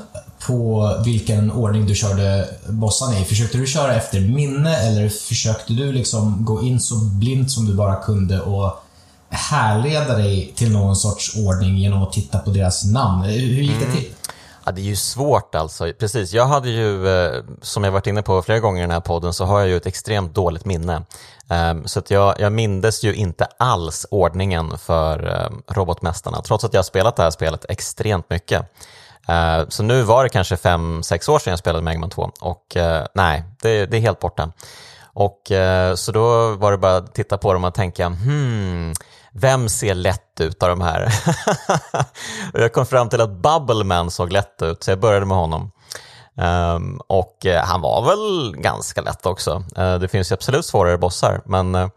på 0.46 0.90
vilken 1.04 1.52
ordning 1.52 1.86
du 1.86 1.94
körde 1.94 2.48
bossarna 2.68 3.18
i. 3.18 3.24
Försökte 3.24 3.58
du 3.58 3.66
köra 3.66 3.94
efter 3.94 4.20
minne 4.20 4.76
eller 4.76 5.08
försökte 5.08 5.72
du 5.72 5.92
liksom 5.92 6.44
gå 6.44 6.62
in 6.62 6.80
så 6.80 6.96
blint 6.96 7.50
som 7.50 7.66
du 7.66 7.74
bara 7.74 7.96
kunde 7.96 8.40
och 8.40 8.82
härleda 9.28 10.16
dig 10.16 10.52
till 10.56 10.72
någon 10.72 10.96
sorts 10.96 11.36
ordning 11.36 11.76
genom 11.78 12.02
att 12.02 12.12
titta 12.12 12.38
på 12.38 12.50
deras 12.50 12.84
namn? 12.84 13.22
Hur 13.22 13.62
gick 13.62 13.78
det 13.78 13.84
mm. 13.84 13.96
till? 13.96 14.10
Ja, 14.66 14.72
det 14.72 14.80
är 14.80 14.84
ju 14.84 14.96
svårt 14.96 15.54
alltså. 15.54 15.92
Precis, 15.98 16.32
jag 16.32 16.46
hade 16.46 16.70
ju, 16.70 17.08
eh, 17.08 17.42
som 17.62 17.84
jag 17.84 17.92
varit 17.92 18.06
inne 18.06 18.22
på 18.22 18.42
flera 18.42 18.60
gånger 18.60 18.78
i 18.78 18.82
den 18.82 18.90
här 18.90 19.00
podden, 19.00 19.32
så 19.32 19.44
har 19.44 19.60
jag 19.60 19.68
ju 19.68 19.76
ett 19.76 19.86
extremt 19.86 20.34
dåligt 20.34 20.64
minne. 20.64 21.02
Ehm, 21.48 21.86
så 21.86 21.98
att 21.98 22.10
jag, 22.10 22.40
jag 22.40 22.52
mindes 22.52 23.04
ju 23.04 23.14
inte 23.14 23.44
alls 23.58 24.06
ordningen 24.10 24.78
för 24.78 25.26
ehm, 25.26 25.62
robotmästarna, 25.68 26.42
trots 26.42 26.64
att 26.64 26.74
jag 26.74 26.78
har 26.78 26.84
spelat 26.84 27.16
det 27.16 27.22
här 27.22 27.30
spelet 27.30 27.64
extremt 27.68 28.30
mycket. 28.30 28.72
Eh, 29.28 29.68
så 29.68 29.82
nu 29.82 30.02
var 30.02 30.22
det 30.22 30.28
kanske 30.28 30.56
fem, 30.56 31.02
sex 31.02 31.28
år 31.28 31.38
sedan 31.38 31.50
jag 31.50 31.58
spelade 31.58 31.84
Mega 31.84 31.98
Man 31.98 32.10
2 32.10 32.30
och 32.40 32.76
eh, 32.76 33.06
nej, 33.14 33.44
det, 33.62 33.86
det, 33.86 33.96
är 33.96 34.00
helt 34.00 34.20
borta. 34.20 34.52
Och 35.04 35.50
eh, 35.50 35.94
så 35.94 36.12
då 36.12 36.54
var 36.54 36.72
det 36.72 36.78
bara 36.78 36.96
att 36.96 37.14
titta 37.14 37.38
på 37.38 37.52
dem 37.52 37.64
och 37.64 37.74
tänka, 37.74 38.06
hmm, 38.06 38.92
vem 39.32 39.68
ser 39.68 39.94
lätt 39.94 40.40
ut 40.40 40.62
av 40.62 40.68
de 40.68 40.80
här? 40.80 41.14
jag 42.52 42.72
kom 42.72 42.86
fram 42.86 43.08
till 43.08 43.20
att 43.20 43.30
Bubbleman 43.30 44.10
såg 44.10 44.32
lätt 44.32 44.62
ut, 44.62 44.82
så 44.82 44.90
jag 44.90 45.00
började 45.00 45.26
med 45.26 45.36
honom. 45.36 45.70
Um, 46.38 47.00
och 47.06 47.46
han 47.62 47.80
var 47.80 48.02
väl 48.02 48.56
ganska 48.62 49.00
lätt 49.00 49.26
också. 49.26 49.64
det 50.00 50.08
finns 50.08 50.30
ju 50.30 50.34
absolut 50.34 50.66
svårare 50.66 50.98
bossar, 50.98 51.40
men 51.44 51.90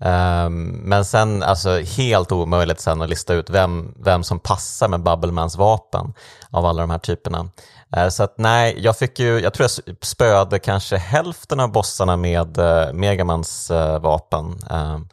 Um, 0.00 0.64
men 0.64 1.04
sen, 1.04 1.42
alltså 1.42 1.78
helt 1.78 2.32
omöjligt 2.32 2.80
sen 2.80 3.02
att 3.02 3.08
lista 3.08 3.34
ut 3.34 3.50
vem, 3.50 3.94
vem 4.04 4.24
som 4.24 4.38
passar 4.38 4.88
med 4.88 5.02
Bubblemans 5.02 5.56
vapen 5.56 6.14
av 6.50 6.66
alla 6.66 6.82
de 6.82 6.90
här 6.90 6.98
typerna. 6.98 7.50
Uh, 7.96 8.08
så 8.08 8.22
att 8.22 8.34
nej, 8.38 8.74
jag 8.78 8.98
fick 8.98 9.18
ju, 9.18 9.40
jag 9.40 9.54
tror 9.54 9.68
jag 9.86 9.96
spöade 10.00 10.58
kanske 10.58 10.96
hälften 10.96 11.60
av 11.60 11.72
bossarna 11.72 12.16
med 12.16 12.58
eh, 12.58 12.88
uh, 12.88 12.92
Megamans 12.92 13.70
uh, 13.70 13.76
eh, 13.76 13.98
vapen. 13.98 14.58
Ehm, 14.70 14.94
um, 14.94 15.08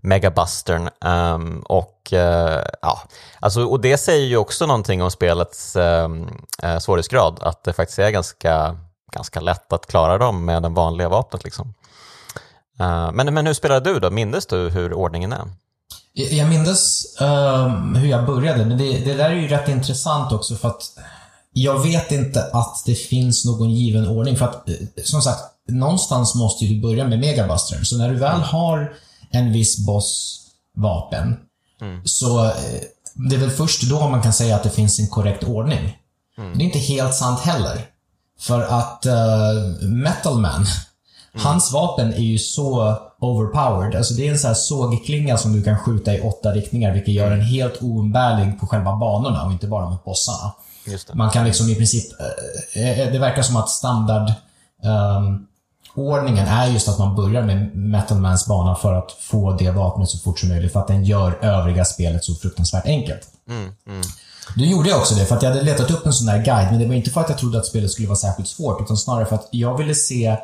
Megabustern. 0.00 0.88
Um, 1.00 1.60
och, 1.60 2.12
uh, 2.12 2.62
ja, 2.82 3.02
alltså, 3.40 3.64
och 3.64 3.80
det 3.80 3.98
säger 3.98 4.26
ju 4.26 4.36
också 4.36 4.66
någonting 4.66 5.02
om 5.02 5.10
spelets 5.10 5.76
um, 5.76 6.28
uh, 6.64 6.78
svårighetsgrad, 6.78 7.38
att 7.42 7.64
det 7.64 7.72
faktiskt 7.72 7.98
är 7.98 8.10
ganska, 8.10 8.76
ganska 9.12 9.40
lätt 9.40 9.72
att 9.72 9.86
klara 9.86 10.18
dem 10.18 10.44
med 10.44 10.62
den 10.62 10.74
vanliga 10.74 11.08
vapnet. 11.08 11.44
Liksom. 11.44 11.74
Uh, 12.80 13.12
men, 13.12 13.34
men 13.34 13.46
hur 13.46 13.54
spelade 13.54 13.92
du 13.92 14.00
då? 14.00 14.10
Mindes 14.10 14.46
du 14.46 14.56
hur 14.56 14.92
ordningen 14.92 15.32
är? 15.32 15.48
Jag 16.12 16.48
mindes 16.48 17.04
uh, 17.20 17.94
hur 17.94 18.08
jag 18.08 18.26
började, 18.26 18.64
men 18.64 18.78
det, 18.78 18.98
det 19.04 19.14
där 19.14 19.30
är 19.30 19.34
ju 19.34 19.48
rätt 19.48 19.68
intressant 19.68 20.32
också 20.32 20.54
för 20.54 20.68
att 20.68 20.82
jag 21.52 21.82
vet 21.82 22.12
inte 22.12 22.50
att 22.52 22.82
det 22.86 22.94
finns 22.94 23.44
någon 23.44 23.70
given 23.70 24.08
ordning. 24.08 24.36
För 24.36 24.44
att, 24.44 24.68
eh, 24.68 24.74
som 25.04 25.22
sagt, 25.22 25.42
någonstans 25.68 26.34
måste 26.34 26.64
du 26.64 26.80
börja 26.80 27.06
med 27.06 27.18
Megabustern. 27.18 27.84
Så 27.84 27.98
när 27.98 28.10
du 28.10 28.16
väl 28.16 28.40
har 28.40 28.92
en 29.30 29.52
viss 29.52 29.86
boss 29.86 30.40
vapen, 30.76 31.36
mm. 31.80 32.00
så 32.04 32.44
eh, 32.44 32.52
det 33.14 33.36
är 33.36 33.40
väl 33.40 33.50
först 33.50 33.82
då 33.82 34.08
man 34.08 34.22
kan 34.22 34.32
säga 34.32 34.56
att 34.56 34.62
det 34.62 34.70
finns 34.70 34.98
en 34.98 35.06
korrekt 35.06 35.44
ordning. 35.44 35.98
Mm. 36.38 36.58
Det 36.58 36.64
är 36.64 36.66
inte 36.66 36.78
helt 36.78 37.14
sant 37.14 37.40
heller. 37.40 37.86
För 38.40 38.62
att 38.62 39.06
uh, 39.06 39.88
Metal 39.88 40.38
Man 40.40 40.66
Mm. 41.34 41.46
Hans 41.46 41.72
vapen 41.72 42.12
är 42.12 42.18
ju 42.18 42.38
så 42.38 42.96
overpowered. 43.18 43.94
Alltså 43.94 44.14
det 44.14 44.28
är 44.28 44.32
en 44.32 44.38
sån 44.38 44.48
här 44.48 44.54
sågklinga 44.54 45.36
som 45.36 45.52
du 45.52 45.62
kan 45.62 45.78
skjuta 45.78 46.14
i 46.14 46.20
åtta 46.20 46.52
riktningar, 46.52 46.92
vilket 46.92 47.14
gör 47.14 47.30
den 47.30 47.40
helt 47.40 47.82
oumbärlig 47.82 48.60
på 48.60 48.66
själva 48.66 48.96
banorna 48.96 49.44
och 49.44 49.52
inte 49.52 49.66
bara 49.66 49.90
mot 49.90 50.04
bossarna. 50.04 50.52
Man 51.12 51.30
kan 51.30 51.44
liksom 51.44 51.68
i 51.68 51.74
princip... 51.74 52.04
Eh, 52.74 53.00
eh, 53.00 53.12
det 53.12 53.18
verkar 53.18 53.42
som 53.42 53.56
att 53.56 53.68
standard... 53.68 54.32
Um, 54.82 55.46
ordningen 55.94 56.46
är 56.46 56.66
just 56.66 56.88
att 56.88 56.98
man 56.98 57.16
börjar 57.16 57.42
med 57.42 57.76
Metalmans 57.76 58.46
bana 58.46 58.74
för 58.74 58.94
att 58.94 59.12
få 59.12 59.52
det 59.52 59.70
vapnet 59.70 60.08
så 60.08 60.18
fort 60.18 60.38
som 60.38 60.48
möjligt, 60.48 60.72
för 60.72 60.80
att 60.80 60.88
den 60.88 61.04
gör 61.04 61.38
övriga 61.44 61.84
spelet 61.84 62.24
så 62.24 62.34
fruktansvärt 62.34 62.86
enkelt. 62.86 63.28
Mm, 63.48 63.72
mm. 63.86 64.02
Då 64.56 64.64
gjorde 64.64 64.88
jag 64.88 64.98
också 64.98 65.14
det, 65.14 65.24
för 65.24 65.36
att 65.36 65.42
jag 65.42 65.50
hade 65.50 65.62
letat 65.62 65.90
upp 65.90 66.06
en 66.06 66.12
sån 66.12 66.26
där 66.26 66.44
guide, 66.44 66.70
men 66.70 66.78
det 66.78 66.86
var 66.86 66.94
inte 66.94 67.10
för 67.10 67.20
att 67.20 67.28
jag 67.28 67.38
trodde 67.38 67.58
att 67.58 67.66
spelet 67.66 67.90
skulle 67.90 68.08
vara 68.08 68.18
särskilt 68.18 68.48
svårt, 68.48 68.80
utan 68.80 68.96
snarare 68.96 69.26
för 69.26 69.34
att 69.34 69.48
jag 69.50 69.78
ville 69.78 69.94
se 69.94 70.36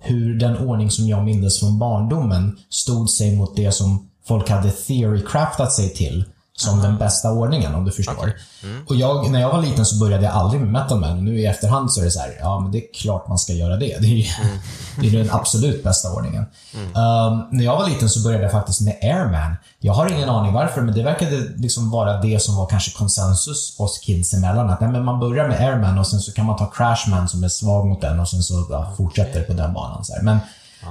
hur 0.00 0.38
den 0.38 0.56
ordning 0.56 0.90
som 0.90 1.08
jag 1.08 1.24
mindes 1.24 1.60
från 1.60 1.78
barndomen 1.78 2.58
stod 2.68 3.10
sig 3.10 3.36
mot 3.36 3.56
det 3.56 3.72
som 3.72 4.08
folk 4.24 4.48
hade 4.48 4.70
“theorycraftat” 4.70 5.72
sig 5.72 5.94
till 5.94 6.24
som 6.58 6.80
den 6.80 6.98
bästa 6.98 7.32
ordningen, 7.32 7.74
om 7.74 7.84
du 7.84 7.92
förstår. 7.92 8.12
Okay. 8.12 8.32
Mm. 8.62 8.86
Och 8.88 8.96
jag, 8.96 9.30
när 9.30 9.40
jag 9.40 9.52
var 9.52 9.62
liten 9.62 9.86
så 9.86 9.96
började 9.96 10.24
jag 10.24 10.34
aldrig 10.34 10.60
med 10.60 10.70
Metal 10.72 11.00
Man. 11.00 11.24
Nu 11.24 11.40
i 11.40 11.46
efterhand 11.46 11.92
så 11.92 12.00
är 12.00 12.04
det 12.04 12.10
så 12.10 12.20
här, 12.20 12.36
ja 12.40 12.60
men 12.60 12.72
det 12.72 12.78
är 12.78 12.92
klart 12.94 13.28
man 13.28 13.38
ska 13.38 13.52
göra 13.52 13.76
det. 13.76 13.96
Det 14.00 14.06
är 14.06 14.16
ju 14.16 14.24
mm. 14.42 14.58
det 15.00 15.06
är 15.06 15.24
den 15.24 15.34
absolut 15.34 15.84
bästa 15.84 16.12
ordningen. 16.12 16.44
Mm. 16.74 16.86
Um, 16.86 17.46
när 17.50 17.64
jag 17.64 17.76
var 17.76 17.88
liten 17.88 18.08
så 18.08 18.22
började 18.22 18.42
jag 18.42 18.52
faktiskt 18.52 18.80
med 18.80 18.98
Airman. 19.02 19.56
Jag 19.80 19.92
har 19.92 20.12
ingen 20.12 20.28
aning 20.28 20.52
varför, 20.52 20.82
men 20.82 20.94
det 20.94 21.02
verkade 21.02 21.36
liksom 21.56 21.90
vara 21.90 22.20
det 22.20 22.42
som 22.42 22.56
var 22.56 22.66
kanske 22.66 22.98
konsensus 22.98 23.80
oss 23.80 23.98
kids 23.98 24.34
emellan. 24.34 24.70
Att 24.70 24.80
nej, 24.80 24.90
men 24.90 25.04
man 25.04 25.20
börjar 25.20 25.48
med 25.48 25.60
Airman 25.60 25.98
och 25.98 26.06
sen 26.06 26.20
så 26.20 26.32
kan 26.32 26.46
man 26.46 26.56
ta 26.56 26.66
Crashman 26.66 27.28
som 27.28 27.44
är 27.44 27.48
svag 27.48 27.86
mot 27.86 28.00
den 28.00 28.20
och 28.20 28.28
sen 28.28 28.42
så 28.42 28.66
ja, 28.70 28.92
fortsätter 28.96 29.42
på 29.42 29.52
den 29.52 29.74
banan. 29.74 30.04
Så 30.04 30.14
här. 30.14 30.22
Men, 30.22 30.38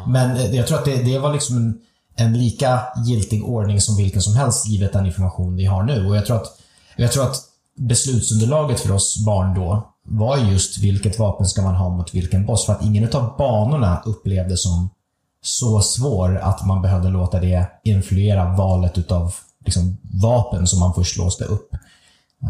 men 0.08 0.38
eh, 0.38 0.56
jag 0.56 0.68
tror 0.68 0.78
att 0.78 0.86
det, 0.86 1.04
det 1.04 1.20
var 1.20 1.34
liksom 1.34 1.58
en 1.58 1.78
en 2.16 2.34
lika 2.38 2.82
giltig 3.06 3.44
ordning 3.44 3.82
som 3.82 3.98
vilken 3.98 4.22
som 4.22 4.36
helst 4.36 4.68
givet 4.68 4.94
den 4.94 5.06
information 5.06 5.56
vi 5.56 5.66
har 5.66 5.84
nu. 5.84 6.08
Och 6.08 6.16
jag 6.16 6.26
tror 6.26 6.36
att, 6.36 6.48
jag 6.96 7.12
tror 7.12 7.24
att 7.24 7.36
beslutsunderlaget 7.78 8.80
för 8.80 8.92
oss 8.92 9.26
barn 9.26 9.56
då 9.56 9.92
var 10.04 10.38
just 10.38 10.78
vilket 10.78 11.20
vapen 11.20 11.46
ska 11.46 11.62
man 11.62 11.76
ha 11.76 11.90
mot 11.90 12.14
vilken 12.14 12.46
boss. 12.46 12.66
För 12.66 12.74
att 12.74 12.86
ingen 12.86 13.16
av 13.16 13.38
banorna 13.38 14.02
upplevdes 14.06 14.64
som 14.64 14.90
så 15.42 15.82
svår 15.82 16.38
att 16.38 16.66
man 16.66 16.82
behövde 16.82 17.10
låta 17.10 17.40
det 17.40 17.68
influera 17.84 18.56
valet 18.56 18.98
utav 18.98 19.36
liksom, 19.66 19.98
vapen 20.22 20.68
som 20.68 20.80
man 20.80 20.94
först 20.94 21.18
låste 21.18 21.44
upp. 21.44 21.70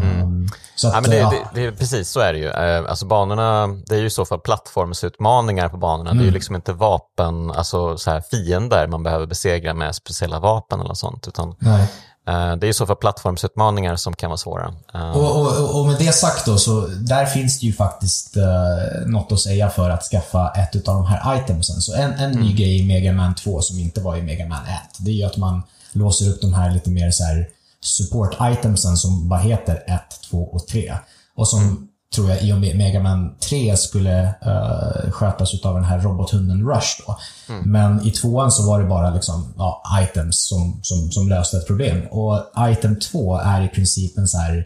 Mm. 0.02 0.22
Um, 0.22 0.50
så 0.76 0.88
att, 0.88 0.94
ja, 0.94 1.02
men 1.02 1.10
det, 1.10 1.18
det, 1.54 1.62
det, 1.62 1.72
precis 1.72 2.10
så 2.10 2.20
är 2.20 2.34
det 2.34 2.40
ju. 2.40 2.50
Eh, 2.50 2.90
alltså 2.90 3.06
banorna, 3.06 3.68
det 3.68 3.96
är 3.96 4.00
ju 4.00 4.06
i 4.06 4.10
så 4.10 4.26
fall 4.26 4.40
plattformsutmaningar 4.40 5.70
på 5.70 5.78
banorna. 5.78 6.10
Mm. 6.10 6.18
Det 6.18 6.22
är 6.22 6.26
ju 6.26 6.30
mm. 6.30 6.34
liksom 6.34 6.56
inte 6.56 6.74
vapen, 6.74 7.52
alltså 7.52 7.98
så 7.98 8.12
här 8.12 8.22
fiender 8.32 8.88
man 8.88 9.04
behöver 9.04 9.26
besegra 9.26 9.74
med 9.74 9.96
speciella 9.96 10.40
vapen 10.40 10.80
eller 10.80 10.94
sånt. 10.94 11.28
Utan 11.28 11.56
Nej. 11.60 11.88
Eh, 12.28 12.56
det 12.56 12.68
är 12.68 12.70
i 12.70 12.74
så 12.74 12.86
fall 12.86 12.96
plattformsutmaningar 12.96 13.96
som 13.96 14.14
kan 14.14 14.30
vara 14.30 14.38
svåra. 14.38 14.74
Eh, 14.94 15.12
och, 15.12 15.42
och, 15.42 15.80
och, 15.80 15.86
med 15.86 15.98
det 16.00 16.12
sagt 16.12 16.46
då, 16.46 16.58
så 16.58 16.88
där 16.88 17.26
finns 17.26 17.60
det 17.60 17.66
ju 17.66 17.74
faktiskt 17.74 18.38
uh, 18.38 19.08
något 19.08 19.32
att 19.32 19.40
säga 19.40 19.70
för 19.70 19.90
att 19.90 20.04
skaffa 20.04 20.52
ett 20.52 20.88
av 20.88 20.96
de 20.96 21.06
här 21.06 21.44
itemsen. 21.44 21.82
Så 21.82 21.94
en, 21.94 22.14
en 22.14 22.32
mm. 22.32 22.44
ny 22.44 22.54
grej 22.54 22.80
i 22.80 22.88
Mega 22.88 23.14
Man 23.14 23.36
2 23.36 23.62
som 23.62 23.80
inte 23.80 24.02
var 24.02 24.18
i 24.18 24.22
Mega 24.22 24.46
Man 24.46 24.64
1, 24.64 24.70
det 24.98 25.12
är 25.12 25.16
ju 25.16 25.24
att 25.24 25.38
man 25.38 25.64
låser 25.92 26.30
upp 26.30 26.42
de 26.42 26.54
här 26.54 26.72
lite 26.72 26.90
mer 26.90 27.12
så 27.12 27.24
här 27.24 27.48
support-itemsen 27.86 28.98
som 28.98 29.30
bara 29.30 29.40
heter 29.40 29.76
1, 29.76 30.02
2 30.30 30.38
och 30.38 30.68
3. 30.68 30.94
Och 31.36 31.48
som 31.48 31.62
mm. 31.62 31.88
tror 32.16 32.30
jag 32.30 32.44
i 32.44 32.54
och 32.54 32.58
med 32.58 32.78
Mega 32.78 33.00
Man 33.00 33.36
3 33.50 33.78
skulle 33.78 34.28
uh, 34.28 35.12
skötas 35.12 35.66
av 35.66 35.76
den 35.76 35.84
här 35.84 36.00
robothunden 36.00 36.68
Rush. 36.68 37.02
Då. 37.08 37.18
Mm. 37.54 37.72
Men 37.72 38.08
i 38.08 38.12
tvåan 38.12 38.52
så 38.52 38.68
var 38.68 38.82
det 38.82 38.90
bara 38.90 39.10
liksom, 39.10 39.54
ja, 39.58 39.84
items 40.04 40.48
som, 40.48 40.80
som, 40.84 41.12
som 41.12 41.30
löste 41.30 41.58
ett 41.58 41.68
problem. 41.68 42.08
Och 42.08 42.52
item 42.60 43.00
2 43.00 43.38
är 43.38 43.62
i 43.62 43.68
princip 43.68 44.18
en 44.18 44.28
så 44.28 44.38
här, 44.38 44.58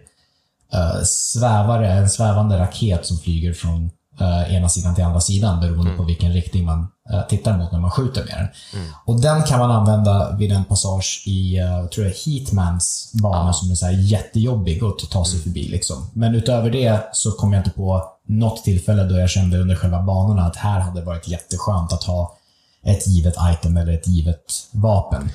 uh, 0.73 1.03
svävare, 1.03 1.93
en 1.93 2.09
svävande 2.09 2.59
raket 2.59 3.05
som 3.05 3.17
flyger 3.17 3.53
från 3.53 3.91
uh, 4.21 4.55
ena 4.55 4.69
sidan 4.69 4.95
till 4.95 5.03
andra 5.03 5.21
sidan 5.21 5.59
beroende 5.59 5.91
mm. 5.91 5.97
på 5.97 6.03
vilken 6.03 6.33
riktning 6.33 6.65
man 6.65 6.87
uh, 7.13 7.27
tittar 7.27 7.57
mot 7.57 7.71
när 7.71 7.79
man 7.79 7.91
skjuter 7.91 8.23
med 8.25 8.33
den. 8.37 8.79
Mm. 8.81 8.93
Och 9.05 9.21
den 9.21 9.43
kan 9.43 9.59
man 9.59 9.71
använda 9.71 10.35
vid 10.35 10.51
en 10.51 10.65
passage 10.65 11.23
i, 11.25 11.61
uh, 11.61 11.87
tror 11.87 12.05
jag, 12.05 12.13
Heatmans 12.13 13.11
bana 13.13 13.49
ah. 13.49 13.53
som 13.53 13.71
är 13.71 13.75
så 13.75 13.85
här 13.85 13.93
jättejobbig 13.93 14.83
att 14.83 15.11
ta 15.11 15.25
sig 15.25 15.33
mm. 15.33 15.43
förbi. 15.43 15.67
Liksom. 15.67 16.09
Men 16.13 16.35
utöver 16.35 16.69
det 16.69 17.09
så 17.11 17.31
kom 17.31 17.53
jag 17.53 17.59
inte 17.59 17.71
på 17.71 18.03
något 18.27 18.63
tillfälle 18.63 19.03
då 19.03 19.17
jag 19.17 19.29
kände 19.29 19.57
under 19.57 19.75
själva 19.75 20.01
banorna 20.01 20.45
att 20.45 20.55
här 20.55 20.79
hade 20.79 20.99
det 20.99 21.05
varit 21.05 21.27
jätteskönt 21.27 21.93
att 21.93 22.03
ha 22.03 22.35
ett 22.83 23.07
givet 23.07 23.35
item 23.53 23.77
eller 23.77 23.93
ett 23.93 24.07
givet 24.07 24.53
vapen. 24.71 25.29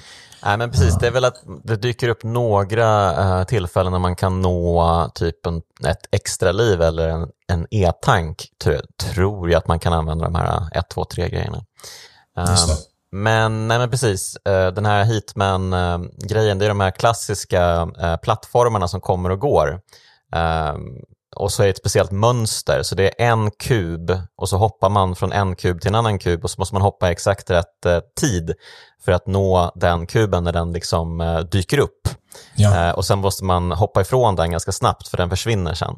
Nej, 0.44 0.58
men 0.58 0.70
precis. 0.70 0.98
Det 0.98 1.06
är 1.06 1.10
väl 1.10 1.24
att 1.24 1.42
det 1.64 1.76
dyker 1.76 2.08
upp 2.08 2.24
några 2.24 3.12
uh, 3.40 3.44
tillfällen 3.44 3.92
när 3.92 3.98
man 3.98 4.16
kan 4.16 4.42
nå 4.42 5.10
typ 5.14 5.46
en, 5.46 5.62
ett 5.86 6.06
extra 6.10 6.52
liv 6.52 6.82
eller 6.82 7.08
en, 7.08 7.28
en 7.46 7.66
e-tank, 7.70 8.46
tror, 9.14 9.50
jag 9.50 9.58
att 9.58 9.68
man 9.68 9.78
kan 9.78 9.92
använda 9.92 10.24
de 10.24 10.34
här 10.34 10.68
1, 10.72 10.88
2, 10.88 11.04
3 11.04 11.28
grejerna. 11.28 11.64
Um, 12.36 12.76
men, 13.12 13.68
nej, 13.68 13.78
men 13.78 13.90
precis, 13.90 14.36
uh, 14.48 14.66
den 14.66 14.86
här 14.86 15.04
Heatman-grejen, 15.04 16.56
uh, 16.56 16.58
det 16.58 16.64
är 16.64 16.68
de 16.68 16.80
här 16.80 16.90
klassiska 16.90 17.88
plattformarna 18.22 18.88
som 18.88 19.00
kommer 19.00 19.30
och 19.30 19.40
går. 19.40 19.80
Och 21.36 21.52
så 21.52 21.62
är 21.62 21.66
det 21.66 21.70
ett 21.70 21.78
speciellt 21.78 22.10
mönster, 22.10 22.82
så 22.82 22.94
det 22.94 23.22
är 23.22 23.26
en 23.26 23.50
kub 23.50 24.18
och 24.36 24.48
så 24.48 24.56
hoppar 24.56 24.88
man 24.88 25.16
från 25.16 25.32
en 25.32 25.56
kub 25.56 25.80
till 25.80 25.88
en 25.88 25.94
annan 25.94 26.18
kub 26.18 26.44
och 26.44 26.50
så 26.50 26.60
måste 26.60 26.74
man 26.74 26.82
hoppa 26.82 27.10
exakt 27.10 27.50
rätt 27.50 27.86
eh, 27.86 27.98
tid 28.20 28.54
för 29.04 29.12
att 29.12 29.26
nå 29.26 29.72
den 29.74 30.06
kuben 30.06 30.44
när 30.44 30.52
den 30.52 30.72
liksom 30.72 31.20
eh, 31.20 31.38
dyker 31.38 31.78
upp. 31.78 32.08
Ja. 32.56 32.88
Eh, 32.88 32.94
och 32.94 33.04
sen 33.04 33.18
måste 33.18 33.44
man 33.44 33.72
hoppa 33.72 34.00
ifrån 34.00 34.36
den 34.36 34.50
ganska 34.50 34.72
snabbt 34.72 35.08
för 35.08 35.16
den 35.16 35.30
försvinner 35.30 35.74
sen. 35.74 35.94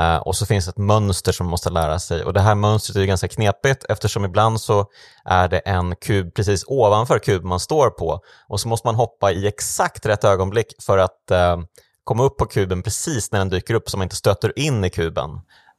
Uh, 0.00 0.16
och 0.16 0.36
så 0.36 0.46
finns 0.46 0.68
ett 0.68 0.78
mönster 0.78 1.32
som 1.32 1.46
man 1.46 1.50
måste 1.50 1.70
lära 1.70 1.98
sig 1.98 2.24
och 2.24 2.32
det 2.32 2.40
här 2.40 2.54
mönstret 2.54 2.96
är 2.96 3.04
ganska 3.04 3.28
knepigt 3.28 3.84
eftersom 3.88 4.24
ibland 4.24 4.60
så 4.60 4.86
är 5.24 5.48
det 5.48 5.58
en 5.58 5.96
kub 5.96 6.34
precis 6.34 6.64
ovanför 6.66 7.18
kuben 7.18 7.48
man 7.48 7.60
står 7.60 7.90
på 7.90 8.20
och 8.48 8.60
så 8.60 8.68
måste 8.68 8.88
man 8.88 8.94
hoppa 8.94 9.32
i 9.32 9.46
exakt 9.46 10.06
rätt 10.06 10.24
ögonblick 10.24 10.66
för 10.82 10.98
att 10.98 11.30
uh, 11.32 11.64
komma 12.04 12.22
upp 12.22 12.36
på 12.36 12.46
kuben 12.46 12.82
precis 12.82 13.32
när 13.32 13.38
den 13.38 13.48
dyker 13.48 13.74
upp 13.74 13.90
så 13.90 13.96
man 13.96 14.04
inte 14.04 14.16
stöter 14.16 14.58
in 14.58 14.84
i 14.84 14.90
kuben. 14.90 15.30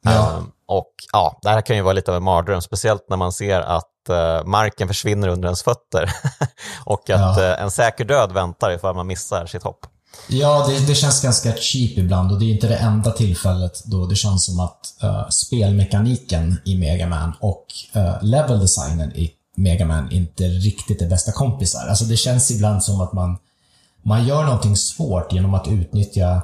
Ja. 0.04 0.36
Um, 0.38 0.52
och 0.66 0.92
ja, 1.12 1.38
Det 1.42 1.48
här 1.48 1.60
kan 1.60 1.76
ju 1.76 1.82
vara 1.82 1.92
lite 1.92 2.10
av 2.10 2.16
en 2.16 2.22
mardröm, 2.22 2.60
speciellt 2.60 3.06
när 3.08 3.16
man 3.16 3.32
ser 3.32 3.60
att 3.60 3.90
uh, 4.10 4.46
marken 4.46 4.88
försvinner 4.88 5.28
under 5.28 5.48
ens 5.48 5.62
fötter 5.62 6.10
och 6.84 7.10
att 7.10 7.38
ja. 7.38 7.54
uh, 7.54 7.62
en 7.62 7.70
säker 7.70 8.04
död 8.04 8.32
väntar 8.32 8.70
ifall 8.70 8.94
man 8.94 9.06
missar 9.06 9.46
sitt 9.46 9.62
hopp. 9.62 9.86
Ja, 10.28 10.66
det, 10.68 10.86
det, 10.86 10.94
känns 10.94 11.22
ganska 11.22 11.52
cheap 11.52 11.98
ibland 11.98 12.32
och 12.32 12.38
det 12.38 12.44
är 12.44 12.54
inte 12.54 12.68
det 12.68 12.76
enda 12.76 13.10
tillfället 13.10 13.82
då 13.84 14.06
det 14.06 14.16
känns 14.16 14.46
som 14.46 14.60
att 14.60 14.94
uh, 15.04 15.28
spelmekaniken 15.28 16.60
i 16.64 16.78
Mega 16.78 17.06
Man 17.06 17.32
och 17.40 17.66
uh, 17.96 18.22
level-designen 18.22 19.12
i 19.12 19.30
Mega 19.56 19.84
Man 19.84 20.12
inte 20.12 20.44
riktigt 20.44 21.02
är 21.02 21.08
bästa 21.08 21.32
kompisar. 21.32 21.86
Alltså 21.88 22.04
det 22.04 22.16
känns 22.16 22.50
ibland 22.50 22.84
som 22.84 23.00
att 23.00 23.12
man 23.12 23.38
man 24.04 24.26
gör 24.26 24.44
någonting 24.44 24.76
svårt 24.76 25.32
genom 25.32 25.54
att 25.54 25.68
utnyttja 25.68 26.42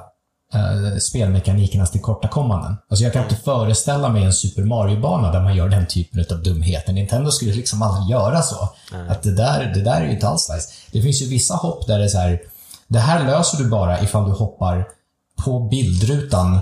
eh, 0.53 0.97
spelmekanikernas 0.99 1.91
tillkortakommanden. 1.91 2.77
Alltså 2.89 3.03
jag 3.03 3.13
kan 3.13 3.23
inte 3.23 3.35
föreställa 3.35 4.09
mig 4.09 4.23
en 4.23 4.33
Super 4.33 4.63
Mario-bana 4.63 5.31
där 5.31 5.41
man 5.41 5.55
gör 5.55 5.69
den 5.69 5.87
typen 5.87 6.25
av 6.31 6.43
dumheter. 6.43 6.93
Nintendo 6.93 7.31
skulle 7.31 7.53
liksom 7.53 7.81
aldrig 7.81 8.09
göra 8.09 8.41
så. 8.41 8.69
Mm. 8.93 9.09
Att 9.09 9.23
det 9.23 9.35
där, 9.35 9.71
det 9.75 9.81
där 9.81 10.01
är 10.01 10.05
ju 10.05 10.11
inte 10.11 10.27
alls 10.27 10.49
nice. 10.49 10.69
Det 10.91 11.01
finns 11.01 11.21
ju 11.21 11.27
vissa 11.27 11.55
hopp 11.55 11.87
där 11.87 11.99
det 11.99 12.05
är 12.05 12.09
så 12.09 12.17
här, 12.17 12.41
det 12.87 12.99
här 12.99 13.25
löser 13.25 13.57
du 13.57 13.69
bara 13.69 14.01
ifall 14.01 14.25
du 14.25 14.31
hoppar 14.31 14.87
på 15.45 15.59
bildrutan 15.59 16.59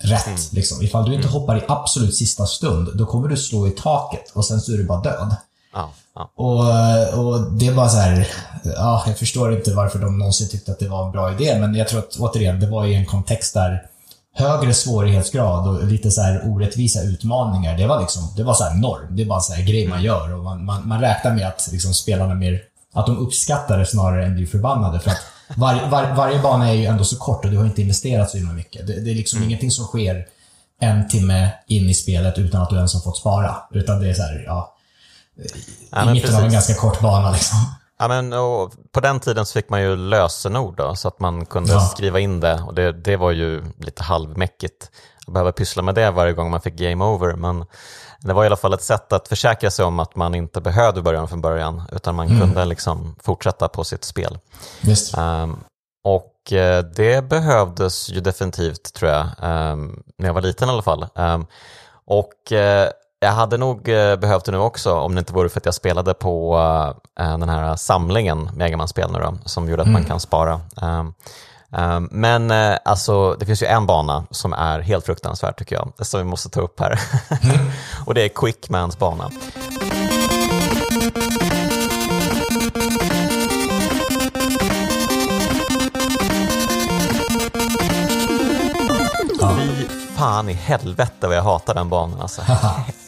rätt. 0.00 0.26
Mm. 0.26 0.38
Liksom. 0.52 0.82
Ifall 0.82 1.04
du 1.04 1.14
inte 1.14 1.28
mm. 1.28 1.40
hoppar 1.40 1.56
i 1.56 1.64
absolut 1.68 2.16
sista 2.16 2.46
stund, 2.46 2.88
då 2.94 3.06
kommer 3.06 3.28
du 3.28 3.36
slå 3.36 3.66
i 3.66 3.70
taket 3.70 4.30
och 4.34 4.44
sen 4.44 4.60
så 4.60 4.72
är 4.72 4.76
du 4.76 4.84
bara 4.84 5.00
död. 5.00 5.36
Ja, 5.78 5.92
ja. 6.14 6.30
Och, 6.34 7.18
och 7.18 7.52
det 7.52 7.66
är 7.66 7.74
bara 7.74 7.88
så 7.88 7.98
här, 7.98 8.28
ja, 8.64 9.04
jag 9.06 9.18
förstår 9.18 9.56
inte 9.56 9.74
varför 9.74 9.98
de 9.98 10.18
någonsin 10.18 10.48
tyckte 10.48 10.72
att 10.72 10.78
det 10.78 10.88
var 10.88 11.06
en 11.06 11.12
bra 11.12 11.32
idé, 11.32 11.58
men 11.60 11.74
jag 11.74 11.88
tror 11.88 11.98
att 11.98 12.16
återigen, 12.18 12.60
det 12.60 12.66
var 12.66 12.86
i 12.86 12.94
en 12.94 13.06
kontext 13.06 13.54
där 13.54 13.86
högre 14.34 14.74
svårighetsgrad 14.74 15.68
och 15.68 15.84
lite 15.84 16.10
så 16.10 16.22
här 16.22 16.42
orättvisa 16.44 17.02
utmaningar, 17.02 17.76
det 17.76 17.86
var 17.86 18.00
liksom, 18.00 18.22
det 18.36 18.42
var 18.42 18.54
så 18.54 18.74
norm. 18.74 19.16
Det 19.16 19.22
är 19.22 19.26
bara 19.26 19.40
så 19.40 19.52
här 19.52 19.62
grej 19.62 19.88
man 19.88 20.02
gör 20.02 20.34
och 20.34 20.44
man, 20.44 20.64
man, 20.64 20.88
man 20.88 21.00
räknar 21.00 21.34
med 21.34 21.46
att 21.46 21.68
liksom 21.72 21.94
spelarna 21.94 22.34
mer, 22.34 22.62
att 22.94 23.06
de 23.06 23.18
uppskattar 23.18 23.78
det 23.78 23.86
snarare 23.86 24.26
än 24.26 24.34
blir 24.34 24.46
förbannade. 24.46 25.00
För 25.00 25.10
att 25.10 25.20
var, 25.56 25.88
var, 25.90 26.14
varje 26.16 26.38
bana 26.38 26.68
är 26.68 26.74
ju 26.74 26.84
ändå 26.84 27.04
så 27.04 27.16
kort 27.16 27.44
och 27.44 27.50
du 27.50 27.56
har 27.56 27.64
inte 27.64 27.82
investerat 27.82 28.30
så 28.30 28.36
himla 28.36 28.52
mycket. 28.52 28.86
Det, 28.86 29.00
det 29.00 29.10
är 29.10 29.14
liksom 29.14 29.36
mm. 29.36 29.48
ingenting 29.48 29.70
som 29.70 29.84
sker 29.84 30.26
en 30.80 31.08
timme 31.08 31.50
in 31.66 31.88
i 31.88 31.94
spelet 31.94 32.38
utan 32.38 32.62
att 32.62 32.70
du 32.70 32.76
ens 32.76 32.94
har 32.94 33.00
fått 33.00 33.16
spara. 33.16 33.56
Utan 33.70 34.00
det 34.00 34.10
är 34.10 34.14
så 34.14 34.22
här, 34.22 34.44
ja, 34.46 34.74
i 35.38 36.12
mitten 36.12 36.34
av 36.34 36.44
en 36.44 36.52
ganska 36.52 36.74
kort 36.74 37.00
bana. 37.00 37.30
Liksom. 37.30 37.58
Ja, 37.98 38.08
men, 38.08 38.30
på 38.92 39.00
den 39.00 39.20
tiden 39.20 39.46
så 39.46 39.52
fick 39.52 39.68
man 39.68 39.82
ju 39.82 39.96
lösenord 39.96 40.76
då, 40.76 40.94
så 40.94 41.08
att 41.08 41.20
man 41.20 41.46
kunde 41.46 41.72
ja. 41.72 41.80
skriva 41.80 42.20
in 42.20 42.40
det 42.40 42.62
och 42.66 42.74
det, 42.74 42.92
det 42.92 43.16
var 43.16 43.30
ju 43.30 43.64
lite 43.78 44.02
halvmäckigt 44.02 44.90
att 45.26 45.32
behöva 45.32 45.52
pyssla 45.52 45.82
med 45.82 45.94
det 45.94 46.10
varje 46.10 46.32
gång 46.32 46.50
man 46.50 46.60
fick 46.60 46.74
game 46.74 47.04
over. 47.04 47.34
Men 47.34 47.64
det 48.20 48.32
var 48.32 48.44
i 48.44 48.46
alla 48.46 48.56
fall 48.56 48.74
ett 48.74 48.82
sätt 48.82 49.12
att 49.12 49.28
försäkra 49.28 49.70
sig 49.70 49.84
om 49.84 49.98
att 49.98 50.16
man 50.16 50.34
inte 50.34 50.60
behövde 50.60 51.02
börja 51.02 51.26
från 51.26 51.40
början 51.40 51.82
utan 51.92 52.14
man 52.14 52.26
mm. 52.26 52.40
kunde 52.40 52.64
liksom 52.64 53.16
fortsätta 53.22 53.68
på 53.68 53.84
sitt 53.84 54.04
spel. 54.04 54.38
Um, 55.16 55.60
och 56.04 56.52
eh, 56.52 56.84
det 56.84 57.28
behövdes 57.28 58.10
ju 58.10 58.20
definitivt 58.20 58.94
tror 58.94 59.10
jag, 59.10 59.26
um, 59.42 60.02
när 60.18 60.28
jag 60.28 60.34
var 60.34 60.40
liten 60.40 60.68
i 60.68 60.72
alla 60.72 60.82
fall. 60.82 61.06
Um, 61.14 61.46
och 62.06 62.52
uh, 62.52 62.88
jag 63.20 63.32
hade 63.32 63.56
nog 63.56 63.88
eh, 63.88 64.16
behövt 64.16 64.44
det 64.44 64.52
nu 64.52 64.58
också 64.58 64.94
om 64.94 65.14
det 65.14 65.18
inte 65.18 65.32
vore 65.32 65.48
för 65.48 65.60
att 65.60 65.64
jag 65.64 65.74
spelade 65.74 66.14
på 66.14 66.58
eh, 67.18 67.26
eh, 67.26 67.38
den 67.38 67.48
här 67.48 67.76
samlingen 67.76 68.50
Megaman-spel 68.54 69.12
nu 69.12 69.18
då, 69.18 69.38
som 69.44 69.68
gjorde 69.68 69.82
att 69.82 69.88
mm. 69.88 70.00
man 70.00 70.08
kan 70.08 70.20
spara. 70.20 70.60
Ehm, 70.82 71.14
ehm, 71.72 72.08
men 72.10 72.50
alltså, 72.84 73.34
det 73.34 73.46
finns 73.46 73.62
ju 73.62 73.66
en 73.66 73.86
bana 73.86 74.24
som 74.30 74.52
är 74.52 74.80
helt 74.80 75.06
fruktansvärd 75.06 75.56
tycker 75.56 75.76
jag, 75.76 76.06
som 76.06 76.20
vi 76.20 76.24
måste 76.24 76.48
ta 76.48 76.60
upp 76.60 76.80
här. 76.80 77.00
Mm. 77.44 77.66
och 78.06 78.14
det 78.14 78.22
är 78.22 78.28
Quickmans 78.28 78.98
bana. 78.98 79.30
fan 90.16 90.48
i 90.48 90.52
helvete 90.52 91.26
vad 91.26 91.36
jag 91.36 91.42
hatar 91.42 91.74
den 91.74 91.88
banan 91.88 92.20
alltså. 92.20 92.42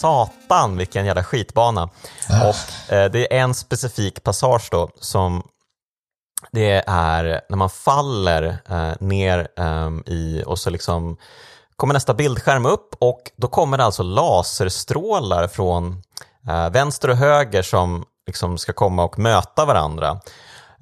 Satan 0.00 0.76
vilken 0.76 1.06
jävla 1.06 1.24
skitbana. 1.24 1.82
Och 2.28 2.92
eh, 2.92 3.10
det 3.10 3.34
är 3.34 3.40
en 3.40 3.54
specifik 3.54 4.22
passage 4.22 4.68
då 4.70 4.90
som 5.00 5.42
det 6.52 6.84
är 6.86 7.40
när 7.48 7.56
man 7.56 7.70
faller 7.70 8.58
eh, 8.68 8.92
ner 9.00 9.48
eh, 9.56 9.90
i 10.14 10.42
och 10.46 10.58
så 10.58 10.70
liksom 10.70 11.16
kommer 11.76 11.94
nästa 11.94 12.14
bildskärm 12.14 12.66
upp 12.66 12.94
och 12.98 13.20
då 13.36 13.48
kommer 13.48 13.78
det 13.78 13.84
alltså 13.84 14.02
laserstrålar 14.02 15.48
från 15.48 16.02
eh, 16.48 16.70
vänster 16.70 17.10
och 17.10 17.16
höger 17.16 17.62
som 17.62 18.04
liksom 18.26 18.58
ska 18.58 18.72
komma 18.72 19.04
och 19.04 19.18
möta 19.18 19.64
varandra. 19.64 20.20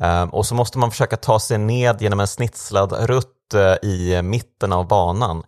Eh, 0.01 0.23
och 0.23 0.47
så 0.47 0.55
måste 0.55 0.79
man 0.79 0.91
försöka 0.91 1.17
ta 1.17 1.41
sig 1.41 1.59
ned 1.59 2.03
genom 2.03 2.21
en 2.21 2.27
snitslad 2.27 2.93
rutt 2.93 3.55
eh, 3.55 3.89
i 3.89 4.23
mitten 4.23 4.73
av 4.73 4.89
banan. 4.89 5.43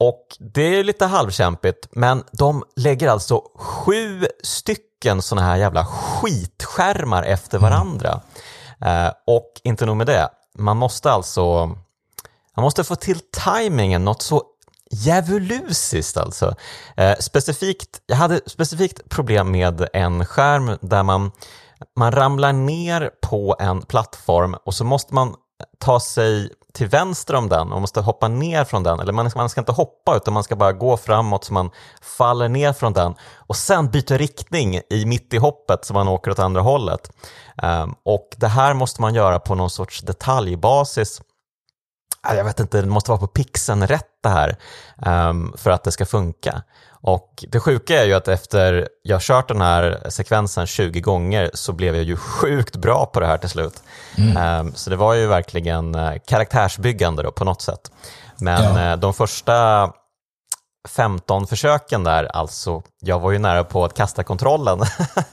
Och 0.00 0.36
det 0.54 0.78
är 0.78 0.84
lite 0.84 1.06
halvkämpigt, 1.06 1.88
men 1.90 2.24
de 2.32 2.64
lägger 2.76 3.08
alltså 3.08 3.42
sju 3.54 4.26
stycken 4.42 5.22
sådana 5.22 5.46
här 5.46 5.56
jävla 5.56 5.84
skitskärmar 5.84 7.22
efter 7.22 7.58
varandra. 7.58 8.20
Mm. 8.80 9.12
och 9.26 9.60
inte 9.64 9.86
nog 9.86 9.96
med 9.96 10.06
det, 10.06 10.28
man 10.58 10.76
måste 10.76 11.10
alltså 11.10 11.66
man 12.56 12.62
måste 12.62 12.84
få 12.84 12.96
till 12.96 13.20
tajmingen 13.30 14.04
något 14.04 14.22
så 14.22 14.42
djävulusiskt 14.90 16.16
alltså. 16.16 16.54
Eh, 16.96 17.16
specifikt, 17.20 18.00
jag 18.06 18.16
hade 18.16 18.40
specifikt 18.46 19.08
problem 19.08 19.50
med 19.50 19.88
en 19.92 20.26
skärm 20.26 20.78
där 20.80 21.02
man, 21.02 21.30
man 21.96 22.12
ramlar 22.12 22.52
ner 22.52 23.10
på 23.22 23.56
en 23.58 23.82
plattform 23.82 24.56
och 24.64 24.74
så 24.74 24.84
måste 24.84 25.14
man 25.14 25.34
ta 25.78 26.00
sig 26.00 26.50
till 26.76 26.88
vänster 26.88 27.34
om 27.34 27.48
den 27.48 27.72
och 27.72 27.80
måste 27.80 28.00
hoppa 28.00 28.28
ner 28.28 28.64
från 28.64 28.82
den. 28.82 29.00
Eller 29.00 29.12
man 29.12 29.30
ska, 29.30 29.38
man 29.38 29.48
ska 29.48 29.60
inte 29.60 29.72
hoppa 29.72 30.16
utan 30.16 30.34
man 30.34 30.44
ska 30.44 30.56
bara 30.56 30.72
gå 30.72 30.96
framåt 30.96 31.44
så 31.44 31.52
man 31.52 31.70
faller 32.02 32.48
ner 32.48 32.72
från 32.72 32.92
den 32.92 33.14
och 33.36 33.56
sen 33.56 33.90
byta 33.90 34.16
riktning 34.16 34.80
i 34.90 35.06
mitt 35.06 35.34
i 35.34 35.38
hoppet 35.38 35.84
så 35.84 35.94
man 35.94 36.08
åker 36.08 36.30
åt 36.30 36.38
andra 36.38 36.60
hållet. 36.60 37.10
Um, 37.62 37.94
och 38.04 38.28
det 38.36 38.48
här 38.48 38.74
måste 38.74 39.00
man 39.00 39.14
göra 39.14 39.38
på 39.38 39.54
någon 39.54 39.70
sorts 39.70 40.00
detaljbasis 40.00 41.20
jag 42.34 42.44
vet 42.44 42.60
inte, 42.60 42.80
det 42.80 42.86
måste 42.86 43.10
vara 43.10 43.20
på 43.20 43.26
pixeln 43.26 43.86
rätt 43.86 44.10
det 44.22 44.28
här 44.28 44.56
um, 45.06 45.52
för 45.56 45.70
att 45.70 45.84
det 45.84 45.92
ska 45.92 46.06
funka. 46.06 46.62
Och 47.06 47.44
det 47.48 47.60
sjuka 47.60 48.02
är 48.02 48.04
ju 48.04 48.14
att 48.14 48.28
efter 48.28 48.88
jag 49.02 49.20
kört 49.20 49.48
den 49.48 49.60
här 49.60 50.06
sekvensen 50.08 50.66
20 50.66 51.00
gånger 51.00 51.50
så 51.54 51.72
blev 51.72 51.96
jag 51.96 52.04
ju 52.04 52.16
sjukt 52.16 52.76
bra 52.76 53.06
på 53.06 53.20
det 53.20 53.26
här 53.26 53.38
till 53.38 53.48
slut. 53.48 53.82
Mm. 54.18 54.60
Um, 54.66 54.74
så 54.74 54.90
det 54.90 54.96
var 54.96 55.14
ju 55.14 55.26
verkligen 55.26 55.94
uh, 55.94 56.12
karaktärsbyggande 56.26 57.22
då 57.22 57.32
på 57.32 57.44
något 57.44 57.62
sätt. 57.62 57.90
Men 58.36 58.76
ja. 58.76 58.92
uh, 58.92 59.00
de 59.00 59.14
första 59.14 59.90
15 60.88 61.46
försöken 61.46 62.04
där, 62.04 62.24
alltså 62.24 62.82
jag 63.00 63.20
var 63.20 63.30
ju 63.30 63.38
nära 63.38 63.64
på 63.64 63.84
att 63.84 63.94
kasta 63.94 64.24
kontrollen. 64.24 64.80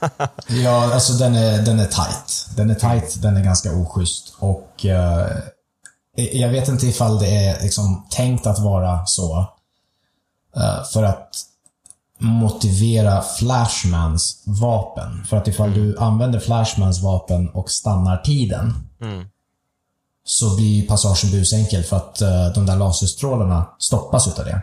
ja, 0.46 0.94
alltså 0.94 1.12
den 1.12 1.34
är, 1.34 1.62
den 1.62 1.80
är 1.80 1.86
tight. 1.86 2.56
Den 2.56 2.70
är 2.70 2.74
tight, 2.74 3.22
den 3.22 3.36
är 3.36 3.44
ganska 3.44 3.72
oschysst 3.72 4.34
och 4.38 4.84
uh 4.84 5.38
jag 6.16 6.48
vet 6.48 6.68
inte 6.68 6.86
ifall 6.86 7.18
det 7.18 7.46
är 7.46 7.62
liksom 7.62 8.06
tänkt 8.10 8.46
att 8.46 8.58
vara 8.58 9.06
så. 9.06 9.38
Uh, 10.56 10.84
för 10.92 11.02
att 11.02 11.28
motivera 12.24 13.22
Flashmans 13.22 14.42
vapen. 14.46 15.24
För 15.24 15.36
att 15.36 15.48
ifall 15.48 15.74
du 15.74 15.98
använder 15.98 16.40
Flashmans 16.40 17.02
vapen 17.02 17.48
och 17.48 17.70
stannar 17.70 18.16
tiden 18.16 18.74
mm. 19.00 19.26
så 20.24 20.56
blir 20.56 20.88
passagen 20.88 21.30
busenkel 21.30 21.82
för 21.82 21.96
att 21.96 22.22
uh, 22.22 22.52
de 22.54 22.66
där 22.66 22.76
laserstrålarna 22.76 23.66
stoppas 23.78 24.28
utav 24.28 24.44
det. 24.44 24.62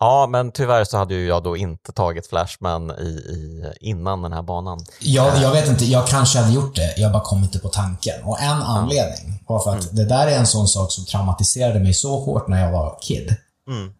Ja, 0.00 0.26
men 0.30 0.52
tyvärr 0.52 0.84
så 0.84 0.96
hade 0.96 1.14
ju 1.14 1.26
jag 1.26 1.42
då 1.42 1.56
inte 1.56 1.92
tagit 1.92 2.26
Flashman 2.26 2.90
i, 2.90 3.04
i, 3.04 3.72
innan 3.80 4.22
den 4.22 4.32
här 4.32 4.42
banan. 4.42 4.78
Jag, 5.00 5.42
jag 5.42 5.52
vet 5.52 5.68
inte, 5.68 5.84
jag 5.84 6.06
kanske 6.08 6.38
hade 6.38 6.52
gjort 6.52 6.76
det. 6.76 6.94
Jag 6.96 7.12
bara 7.12 7.22
kom 7.22 7.42
inte 7.42 7.58
på 7.58 7.68
tanken. 7.68 8.24
Och 8.24 8.40
en 8.40 8.62
anledning 8.62 9.44
var 9.48 9.60
för 9.60 9.70
att 9.70 9.82
mm. 9.82 9.96
det 9.96 10.04
där 10.04 10.26
är 10.26 10.38
en 10.38 10.46
sån 10.46 10.68
sak 10.68 10.92
som 10.92 11.04
traumatiserade 11.04 11.80
mig 11.80 11.94
så 11.94 12.18
hårt 12.20 12.48
när 12.48 12.64
jag 12.64 12.72
var 12.72 12.98
kid. 13.00 13.36
Mm. 13.68 13.92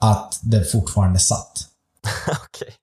Att 0.00 0.38
det 0.42 0.64
fortfarande 0.64 1.18
satt. 1.18 1.71
Okej. 2.44 2.74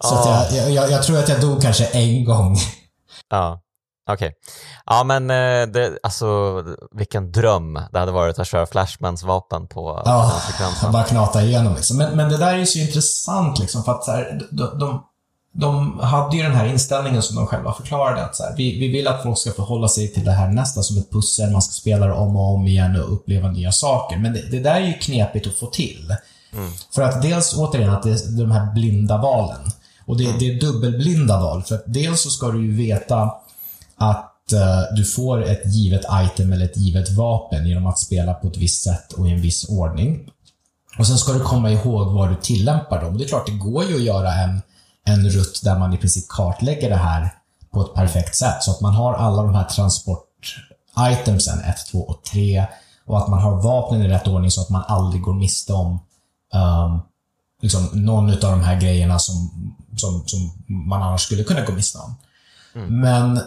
Så 0.00 0.14
ah. 0.14 0.46
jag, 0.50 0.70
jag, 0.70 0.90
jag, 0.90 1.02
tror 1.02 1.18
att 1.18 1.28
jag 1.28 1.40
dog 1.40 1.62
kanske 1.62 1.86
en 1.86 2.24
gång. 2.24 2.56
Ja. 3.30 3.62
Okej. 4.10 4.26
Okay. 4.26 4.32
Ja, 4.86 5.04
men 5.04 5.30
eh, 5.30 5.66
det, 5.66 5.98
alltså, 6.02 6.26
vilken 6.92 7.32
dröm 7.32 7.80
det 7.92 7.98
hade 7.98 8.12
varit 8.12 8.38
att 8.38 8.46
köra 8.46 8.66
Flashmans 8.66 9.22
vapen 9.22 9.68
på 9.68 10.02
ja, 10.04 10.32
den 10.32 10.52
sekvensen. 10.52 10.92
bara 10.92 11.04
knata 11.04 11.42
igenom 11.42 11.74
liksom. 11.74 11.96
Men, 11.96 12.16
men 12.16 12.28
det 12.28 12.36
där 12.36 12.54
är 12.54 12.58
ju 12.58 12.66
så 12.66 12.78
intressant 12.78 13.58
liksom, 13.58 13.84
för 13.84 13.92
att 13.92 14.04
så 14.04 14.10
här, 14.10 14.40
de, 14.50 14.78
de, 14.78 15.04
de 15.52 16.00
hade 16.00 16.36
ju 16.36 16.42
den 16.42 16.54
här 16.54 16.66
inställningen 16.66 17.22
som 17.22 17.36
de 17.36 17.46
själva 17.46 17.72
förklarade 17.72 18.24
att 18.24 18.36
så 18.36 18.42
här, 18.42 18.54
vi, 18.56 18.80
vi 18.80 18.88
vill 18.88 19.08
att 19.08 19.22
folk 19.22 19.38
ska 19.38 19.52
förhålla 19.52 19.88
sig 19.88 20.12
till 20.12 20.24
det 20.24 20.32
här 20.32 20.48
nästa 20.48 20.82
som 20.82 20.98
ett 20.98 21.10
pussel, 21.10 21.52
man 21.52 21.62
ska 21.62 21.72
spela 21.72 22.06
det 22.06 22.12
om 22.12 22.36
och 22.36 22.54
om 22.54 22.66
igen 22.66 23.00
och 23.00 23.12
uppleva 23.12 23.48
nya 23.48 23.72
saker. 23.72 24.18
Men 24.18 24.32
det, 24.32 24.50
det 24.50 24.60
där 24.60 24.74
är 24.74 24.86
ju 24.86 24.92
knepigt 24.92 25.46
att 25.46 25.58
få 25.58 25.66
till. 25.66 26.16
Mm. 26.56 26.70
För 26.94 27.02
att 27.02 27.22
dels, 27.22 27.54
återigen, 27.56 27.90
att 27.90 28.02
det 28.02 28.10
är 28.10 28.38
de 28.38 28.50
här 28.50 28.72
blinda 28.72 29.18
valen. 29.18 29.70
Och 30.06 30.16
det, 30.16 30.24
mm. 30.24 30.38
det 30.38 30.50
är 30.50 30.60
dubbelblinda 30.60 31.40
val. 31.40 31.62
För 31.62 31.74
att 31.74 31.84
dels 31.86 32.22
så 32.22 32.30
ska 32.30 32.50
du 32.50 32.66
ju 32.66 32.76
veta 32.76 33.34
att 33.96 34.32
uh, 34.52 34.96
du 34.96 35.04
får 35.04 35.44
ett 35.44 35.66
givet 35.66 36.04
item 36.24 36.52
eller 36.52 36.64
ett 36.64 36.76
givet 36.76 37.10
vapen 37.10 37.66
genom 37.66 37.86
att 37.86 37.98
spela 37.98 38.34
på 38.34 38.48
ett 38.48 38.56
visst 38.56 38.84
sätt 38.84 39.12
och 39.12 39.28
i 39.28 39.30
en 39.30 39.40
viss 39.40 39.68
ordning. 39.68 40.30
Och 40.98 41.06
Sen 41.06 41.18
ska 41.18 41.32
du 41.32 41.40
komma 41.40 41.70
ihåg 41.70 42.12
var 42.12 42.28
du 42.28 42.36
tillämpar 42.36 43.00
dem. 43.00 43.18
Det 43.18 43.24
är 43.24 43.28
klart, 43.28 43.46
det 43.46 43.52
går 43.52 43.84
ju 43.84 43.94
att 43.94 44.02
göra 44.02 44.32
en, 44.34 44.62
en 45.04 45.30
rutt 45.30 45.60
där 45.64 45.78
man 45.78 45.92
i 45.92 45.96
princip 45.96 46.24
kartlägger 46.28 46.90
det 46.90 46.96
här 46.96 47.30
på 47.70 47.80
ett 47.80 47.94
perfekt 47.94 48.34
sätt. 48.34 48.62
Så 48.62 48.70
att 48.70 48.80
man 48.80 48.94
har 48.94 49.14
alla 49.14 49.42
de 49.42 49.54
här 49.54 49.64
transport-itemsen, 49.64 51.60
1, 51.60 51.76
2 51.90 51.98
och 51.98 52.22
3. 52.22 52.66
Och 53.06 53.18
att 53.18 53.28
man 53.28 53.42
har 53.42 53.62
vapnen 53.62 54.02
i 54.02 54.08
rätt 54.08 54.28
ordning 54.28 54.50
så 54.50 54.60
att 54.60 54.70
man 54.70 54.84
aldrig 54.88 55.22
går 55.22 55.34
miste 55.34 55.72
om 55.72 55.98
um, 56.56 57.00
liksom 57.62 57.88
någon 57.92 58.30
av 58.30 58.38
de 58.40 58.60
här 58.60 58.80
grejerna 58.80 59.18
som, 59.18 59.50
som, 59.96 60.22
som 60.26 60.52
man 60.66 61.02
annars 61.02 61.20
skulle 61.20 61.44
kunna 61.44 61.64
gå 61.64 61.72
miste 61.72 61.98
om. 61.98 62.14
Mm. 62.74 63.00
Men 63.00 63.40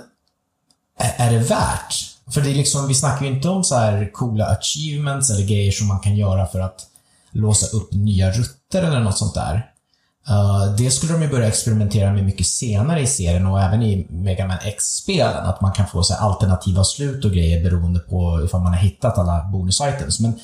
är 0.98 1.32
det 1.32 1.40
värt? 1.40 1.96
För 2.32 2.42
det 2.42 2.52
är 2.52 2.56
liksom, 2.56 2.88
vi 2.88 2.94
snackar 2.94 3.26
ju 3.26 3.32
inte 3.32 3.50
om 3.50 3.64
så 3.64 3.76
här 3.76 4.12
coola 4.14 4.46
achievements 4.46 5.30
eller 5.30 5.48
grejer 5.48 5.72
som 5.72 5.88
man 5.88 6.00
kan 6.00 6.16
göra 6.16 6.48
för 6.48 6.60
att 6.60 6.88
låsa 7.32 7.78
upp 7.78 7.94
nya 7.94 8.32
rutter 8.32 8.84
eller 8.84 9.00
något 9.00 9.18
sånt 9.18 9.34
där. 9.34 9.66
Uh, 10.30 10.76
det 10.78 10.92
skulle 10.92 11.14
de 11.14 11.22
ju 11.22 11.30
börja 11.30 11.48
experimentera 11.48 12.14
med 12.14 12.26
mycket 12.26 12.48
senare 12.48 13.02
i 13.02 13.08
serien 13.08 13.46
och 13.46 13.62
även 13.62 13.84
i 13.84 14.08
Mega 14.10 14.48
Man 14.48 14.58
X-spelen. 14.64 15.46
Att 15.46 15.62
man 15.62 15.74
kan 15.74 15.88
få 15.88 16.04
så 16.04 16.14
alternativa 16.14 16.84
slut 16.84 17.26
och 17.26 17.32
grejer 17.32 17.64
beroende 17.64 18.00
på 18.00 18.42
ifall 18.46 18.62
man 18.62 18.74
har 18.74 18.80
hittat 18.80 19.18
alla 19.18 19.44
bonus-items. 19.44 20.20
Men 20.20 20.40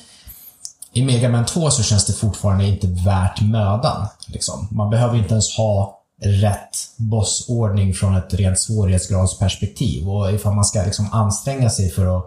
i 0.96 1.04
Mega 1.04 1.28
Man 1.28 1.46
2 1.46 1.70
så 1.70 1.82
känns 1.82 2.06
det 2.06 2.12
fortfarande 2.12 2.64
inte 2.64 2.86
värt 2.86 3.40
mödan. 3.40 4.06
Liksom. 4.26 4.68
Man 4.70 4.90
behöver 4.90 5.16
inte 5.16 5.32
ens 5.32 5.56
ha 5.56 6.02
rätt 6.22 6.76
bossordning 6.96 7.94
från 7.94 8.16
ett 8.16 8.34
rent 8.34 8.58
svårighetsgradsperspektiv. 8.58 10.08
Och 10.08 10.32
ifall 10.32 10.54
man 10.54 10.64
ska 10.64 10.82
liksom 10.82 11.12
anstränga 11.12 11.70
sig 11.70 11.90
för 11.90 12.18
att 12.18 12.24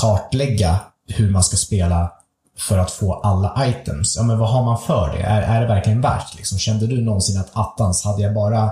kartlägga 0.00 0.80
hur 1.08 1.30
man 1.30 1.44
ska 1.44 1.56
spela 1.56 2.12
för 2.58 2.78
att 2.78 2.90
få 2.90 3.14
alla 3.14 3.66
items. 3.66 4.16
Ja, 4.16 4.22
men 4.22 4.38
vad 4.38 4.48
har 4.48 4.64
man 4.64 4.78
för 4.78 5.16
det? 5.16 5.22
Är, 5.22 5.42
är 5.42 5.60
det 5.60 5.66
verkligen 5.66 6.00
värt? 6.00 6.34
Liksom, 6.36 6.58
kände 6.58 6.86
du 6.86 7.00
någonsin 7.02 7.40
att 7.40 7.50
attans, 7.52 8.04
hade 8.04 8.22
jag 8.22 8.34
bara 8.34 8.64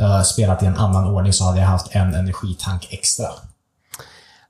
uh, 0.00 0.22
spelat 0.22 0.62
i 0.62 0.66
en 0.66 0.76
annan 0.76 1.04
ordning 1.04 1.32
så 1.32 1.44
hade 1.44 1.60
jag 1.60 1.66
haft 1.66 1.94
en 1.94 2.14
energitank 2.14 2.88
extra? 2.90 3.26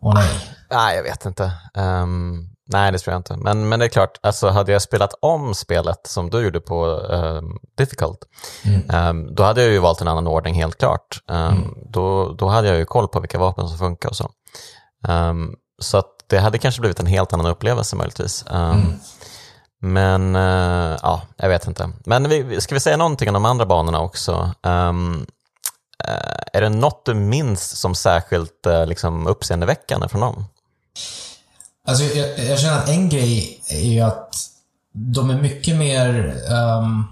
Åh 0.00 0.14
nej. 0.14 0.30
Ah, 0.68 0.84
nej, 0.84 0.96
jag 0.96 1.02
vet 1.02 1.24
inte. 1.24 1.52
Um, 1.74 2.50
Nej, 2.72 2.92
det 2.92 2.98
tror 2.98 3.12
jag 3.12 3.18
inte. 3.18 3.36
Men, 3.36 3.68
men 3.68 3.78
det 3.78 3.84
är 3.84 3.88
klart, 3.88 4.18
alltså, 4.22 4.48
hade 4.48 4.72
jag 4.72 4.82
spelat 4.82 5.14
om 5.20 5.54
spelet 5.54 6.00
som 6.04 6.30
du 6.30 6.40
gjorde 6.40 6.60
på 6.60 6.86
um, 6.86 7.58
Difficult, 7.76 8.18
mm. 8.64 9.08
um, 9.08 9.34
då 9.34 9.42
hade 9.42 9.62
jag 9.62 9.72
ju 9.72 9.78
valt 9.78 10.00
en 10.00 10.08
annan 10.08 10.26
ordning 10.26 10.54
helt 10.54 10.78
klart. 10.78 11.22
Um, 11.28 11.36
mm. 11.36 11.74
då, 11.86 12.32
då 12.32 12.48
hade 12.48 12.68
jag 12.68 12.76
ju 12.76 12.84
koll 12.84 13.08
på 13.08 13.20
vilka 13.20 13.38
vapen 13.38 13.68
som 13.68 13.78
funkar 13.78 14.08
och 14.08 14.16
så. 14.16 14.30
så 15.82 15.98
att 15.98 16.10
det 16.26 16.38
hade 16.38 16.58
kanske 16.58 16.80
blivit 16.80 17.00
en 17.00 17.06
helt 17.06 17.32
annan 17.32 17.46
upplevelse 17.46 17.96
möjligtvis. 17.96 18.44
Mm. 18.50 18.92
Men 19.80 20.36
uh, 20.36 20.98
ja, 21.02 21.22
jag 21.36 21.48
vet 21.48 21.66
inte. 21.66 21.90
Men 22.06 22.28
vi, 22.28 22.60
ska 22.60 22.74
vi 22.74 22.80
säga 22.80 22.96
någonting 22.96 23.28
om 23.28 23.34
de 23.34 23.44
andra 23.44 23.66
banorna 23.66 24.00
också? 24.00 24.32
Uh, 24.66 25.22
är 26.52 26.60
det 26.60 26.68
något 26.68 27.04
du 27.04 27.14
minns 27.14 27.80
som 27.80 27.94
särskilt 27.94 28.66
uh, 28.66 28.86
liksom 28.86 29.26
uppseendeväckande 29.26 30.08
från 30.08 30.20
dem? 30.20 30.44
Alltså, 31.90 32.04
jag, 32.04 32.44
jag, 32.44 32.58
känner 32.58 32.78
att 32.78 32.88
en 32.88 33.08
grej 33.08 33.60
är 33.68 33.90
ju 33.90 34.00
att 34.00 34.36
de 34.92 35.30
är 35.30 35.42
mycket 35.42 35.76
mer 35.76 36.34
um, 36.50 37.04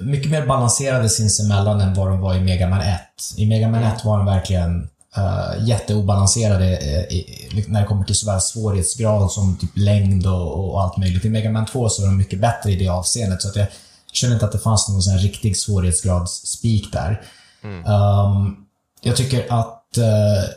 mycket 0.00 0.30
mer 0.30 0.46
balanserade 0.46 1.08
sinsemellan 1.08 1.80
än 1.80 1.94
vad 1.94 2.08
de 2.08 2.20
var 2.20 2.34
i 2.34 2.40
Mega 2.40 2.68
Man 2.68 2.80
1. 2.80 3.00
I 3.36 3.46
Mega 3.46 3.68
Man 3.68 3.82
1 3.82 4.04
var 4.04 4.16
de 4.16 4.26
verkligen 4.26 4.88
uh, 5.18 5.68
jätteobalanserade 5.68 6.70
uh, 6.70 7.64
när 7.68 7.80
det 7.80 7.86
kommer 7.86 8.04
till 8.04 8.14
såväl 8.14 8.40
svårighetsgrad 8.40 9.30
som 9.30 9.56
typ 9.56 9.70
längd 9.74 10.26
och, 10.26 10.70
och, 10.70 10.82
allt 10.82 10.96
möjligt. 10.96 11.24
I 11.24 11.30
Mega 11.30 11.50
Man 11.50 11.66
2 11.66 11.88
så 11.88 12.02
är 12.02 12.06
de 12.06 12.16
mycket 12.16 12.40
bättre 12.40 12.72
i 12.72 12.76
det 12.76 12.88
avseendet. 12.88 13.42
Så 13.42 13.48
att 13.48 13.56
jag 13.56 13.66
känner 14.12 14.34
inte 14.34 14.46
att 14.46 14.52
det 14.52 14.58
fanns 14.58 14.88
någon 14.88 15.02
sån 15.02 15.18
riktig 15.18 15.56
svårighetsgradsspik 15.56 16.92
där. 16.92 17.22
Mm. 17.62 17.86
Um, 17.86 18.56
jag 19.00 19.16
tycker 19.16 19.52
att 19.52 19.98
uh, 19.98 20.50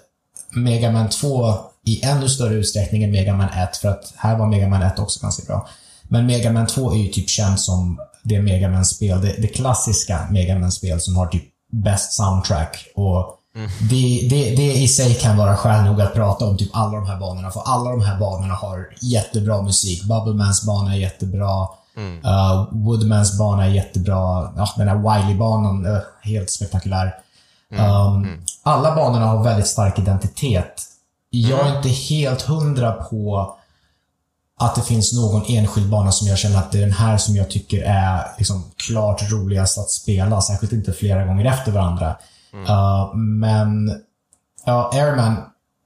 Mega 0.49 0.91
Man 0.91 1.09
2 1.09 1.68
i 1.85 2.05
ännu 2.05 2.29
större 2.29 2.53
utsträckning 2.53 3.03
än 3.03 3.11
Mega 3.11 3.33
Man 3.33 3.49
1, 3.49 3.77
för 3.77 3.89
att 3.89 4.13
här 4.15 4.37
var 4.37 4.47
Mega 4.47 4.67
Man 4.67 4.81
1 4.81 4.99
också 4.99 5.21
ganska 5.21 5.45
bra. 5.45 5.67
Men 6.03 6.25
Mega 6.25 6.51
Man 6.51 6.67
2 6.67 6.93
är 6.93 6.97
ju 6.97 7.07
typ 7.07 7.29
känt 7.29 7.59
som 7.59 7.99
det 8.23 8.41
Mega 8.41 8.69
Man-spel, 8.69 9.21
det, 9.21 9.35
det, 9.41 9.47
klassiska 9.47 10.27
Mega 10.31 10.59
Man-spel 10.59 11.01
som 11.01 11.17
har 11.17 11.27
typ 11.27 11.43
bäst 11.71 12.13
soundtrack. 12.13 12.85
Och 12.95 13.37
mm. 13.55 13.69
det, 13.89 14.27
det, 14.29 14.55
det 14.55 14.73
i 14.73 14.87
sig 14.87 15.15
kan 15.15 15.37
vara 15.37 15.57
skäl 15.57 15.85
nog 15.85 16.01
att 16.01 16.13
prata 16.13 16.45
om 16.45 16.57
typ 16.57 16.69
alla 16.73 16.97
de 16.97 17.07
här 17.07 17.19
banorna, 17.19 17.51
för 17.51 17.61
alla 17.65 17.91
de 17.91 18.01
här 18.01 18.19
banorna 18.19 18.53
har 18.53 18.87
jättebra 19.01 19.61
musik. 19.61 20.03
Bubblemans 20.03 20.65
bana 20.65 20.93
är 20.95 20.99
jättebra. 20.99 21.67
Mm. 21.97 22.25
Uh, 22.25 22.67
Woodmans 22.71 23.37
bana 23.37 23.65
är 23.65 23.69
jättebra. 23.69 24.53
Ja, 24.57 24.73
den 24.77 24.87
här 24.87 24.95
Wiley-banan, 24.95 25.85
uh, 25.85 25.99
helt 26.21 26.49
spektakulär. 26.49 27.15
Mm. 27.73 27.91
Um, 27.91 28.23
mm. 28.23 28.41
Alla 28.63 28.95
banorna 28.95 29.25
har 29.25 29.43
väldigt 29.43 29.67
stark 29.67 29.99
identitet. 29.99 30.83
Jag 31.29 31.59
är 31.59 31.65
mm. 31.65 31.77
inte 31.77 31.89
helt 31.89 32.41
hundra 32.41 32.91
på 32.91 33.55
att 34.59 34.75
det 34.75 34.81
finns 34.81 35.13
någon 35.13 35.45
enskild 35.47 35.89
bana 35.89 36.11
som 36.11 36.27
jag 36.27 36.37
känner 36.37 36.57
att 36.57 36.71
det 36.71 36.77
är 36.77 36.81
den 36.81 36.91
här 36.91 37.17
som 37.17 37.35
jag 37.35 37.49
tycker 37.49 37.83
är 37.83 38.31
liksom 38.37 38.71
klart 38.87 39.31
roligast 39.31 39.77
att 39.77 39.89
spela. 39.89 40.41
Särskilt 40.41 40.73
inte 40.73 40.93
flera 40.93 41.25
gånger 41.25 41.45
efter 41.45 41.71
varandra. 41.71 42.15
Mm. 42.53 42.65
Uh, 42.65 43.15
men 43.15 44.01
ja, 44.65 44.91
Airman 44.93 45.37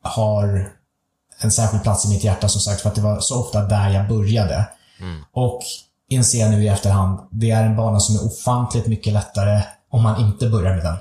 har 0.01 0.69
en 1.39 1.51
särskild 1.51 1.83
plats 1.83 2.05
i 2.05 2.09
mitt 2.09 2.23
hjärta 2.23 2.49
som 2.49 2.61
sagt 2.61 2.81
för 2.81 2.89
att 2.89 2.95
det 2.95 3.01
var 3.01 3.19
så 3.19 3.39
ofta 3.39 3.61
där 3.61 3.89
jag 3.89 4.07
började. 4.07 4.65
Mm. 4.99 5.23
Och 5.33 5.61
inser 6.09 6.39
jag 6.39 6.51
nu 6.51 6.63
i 6.63 6.67
efterhand, 6.67 7.19
det 7.31 7.51
är 7.51 7.63
en 7.63 7.75
bana 7.75 7.99
som 7.99 8.15
är 8.15 8.25
ofantligt 8.25 8.87
mycket 8.87 9.13
lättare 9.13 9.61
om 9.89 10.03
man 10.03 10.21
inte 10.21 10.49
börjar 10.49 10.75
med 10.75 10.83
den. 10.83 10.97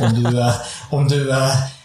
Om 0.00 0.14
du, 0.14 0.52
om 0.90 1.08
du, 1.08 1.32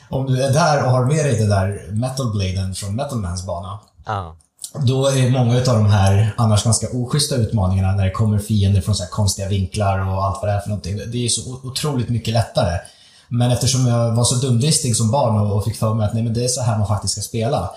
om 0.09 0.25
du 0.25 0.43
är 0.43 0.53
där 0.53 0.85
och 0.85 0.91
har 0.91 1.05
med 1.05 1.25
dig 1.25 1.39
den 1.39 1.49
där 1.49 1.91
metal 1.91 2.31
bladen 2.31 2.75
från 2.75 2.95
Metalmans 2.95 3.45
bana. 3.45 3.79
Ah 4.05 4.31
då 4.79 5.07
är 5.07 5.29
många 5.29 5.57
av 5.57 5.63
de 5.63 5.85
här 5.85 6.33
annars 6.37 6.63
ganska 6.63 6.87
oschyssta 6.93 7.35
utmaningarna 7.35 7.91
när 7.91 8.05
det 8.05 8.11
kommer 8.11 8.39
fiender 8.39 8.81
från 8.81 8.95
så 8.95 9.05
konstiga 9.05 9.47
vinklar 9.47 9.99
och 9.99 10.25
allt 10.25 10.37
vad 10.41 10.49
det 10.49 10.53
är 10.53 10.59
för 10.59 10.69
någonting. 10.69 10.97
Det 11.11 11.25
är 11.25 11.29
så 11.29 11.59
otroligt 11.63 12.09
mycket 12.09 12.33
lättare. 12.33 12.79
Men 13.27 13.51
eftersom 13.51 13.87
jag 13.87 14.15
var 14.15 14.23
så 14.23 14.35
dumdristig 14.35 14.95
som 14.95 15.11
barn 15.11 15.51
och 15.51 15.63
fick 15.63 15.77
för 15.77 15.93
mig 15.93 16.07
att 16.07 16.13
nej, 16.13 16.23
men 16.23 16.33
det 16.33 16.43
är 16.43 16.47
så 16.47 16.61
här 16.61 16.77
man 16.77 16.87
faktiskt 16.87 17.13
ska 17.13 17.21
spela. 17.21 17.71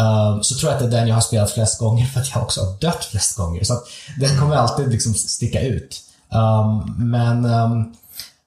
Uh, 0.00 0.40
så 0.40 0.54
tror 0.54 0.72
jag 0.72 0.76
att 0.76 0.90
det 0.90 0.96
är 0.96 1.00
den 1.00 1.08
jag 1.08 1.16
har 1.16 1.22
spelat 1.22 1.50
flest 1.50 1.78
gånger 1.78 2.06
för 2.06 2.20
att 2.20 2.34
jag 2.34 2.42
också 2.42 2.60
har 2.60 2.78
dött 2.78 3.04
flest 3.04 3.36
gånger. 3.36 3.64
Så 3.64 3.72
att 3.72 3.84
den 4.20 4.38
kommer 4.38 4.56
alltid 4.56 4.88
liksom 4.88 5.14
sticka 5.14 5.60
ut. 5.60 6.00
Um, 6.32 6.94
men, 7.10 7.44
um, 7.44 7.96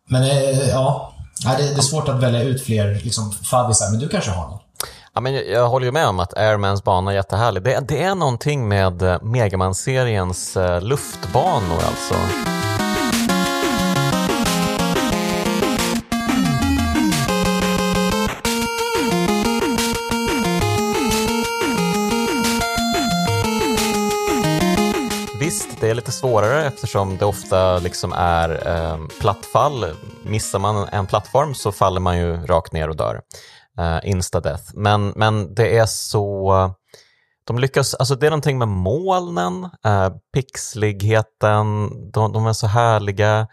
men 0.08 0.24
uh, 0.24 1.13
Nej, 1.46 1.58
det, 1.58 1.78
är 1.78 1.82
svårt 1.82 2.10
att 2.10 2.24
välja 2.24 2.44
ut 2.44 2.66
fler 2.66 3.00
liksom, 3.04 3.32
faddisar, 3.32 3.92
men 3.92 4.00
du 4.00 4.10
kanske 4.10 4.32
har 4.32 4.48
någon? 4.48 4.60
Ja, 5.14 5.22
men 5.22 5.34
jag, 5.34 5.48
jag 5.48 5.68
håller 5.68 5.86
ju 5.86 5.92
med 5.92 6.08
om 6.08 6.20
att 6.20 6.38
Airmans 6.38 6.84
bana 6.84 7.12
är 7.12 7.16
jättehärlig. 7.16 7.64
Det, 7.64 7.80
det 7.88 8.04
är 8.04 8.16
någonting 8.16 8.68
med 8.68 9.02
eh, 9.02 9.22
Megaman-seriens 9.22 10.58
eh, 10.58 10.82
luftbanor 10.82 11.78
alltså. 11.88 12.16
Svårare 26.14 26.66
eftersom 26.66 27.18
det 27.18 27.26
ofta 27.26 27.78
liksom 27.78 28.14
är 28.16 28.68
eh, 28.68 28.98
plattfall. 29.20 29.86
Missar 30.24 30.60
man 30.60 30.88
en 30.92 31.06
plattform 31.06 31.56
så 31.56 31.72
faller 31.72 32.02
man 32.02 32.18
ju 32.18 32.46
rakt 32.46 32.74
ner 32.74 32.90
och 32.90 32.96
dör 32.96 33.22
uh, 33.80 34.10
instadeath. 34.10 34.64
Men, 34.74 35.08
men 35.08 35.56
det 35.56 35.78
är 35.78 35.86
så... 35.86 36.54
De 37.46 37.60
lyckas, 37.60 37.94
alltså 37.94 38.16
det 38.16 38.26
är 38.26 38.32
någonting 38.32 38.58
med 38.58 38.68
molnen, 38.68 39.64
uh, 39.64 40.10
pixligheten, 40.34 41.90
de, 42.12 42.34
de 42.34 42.46
är 42.46 42.54
så 42.54 42.68
härliga. 42.68 43.48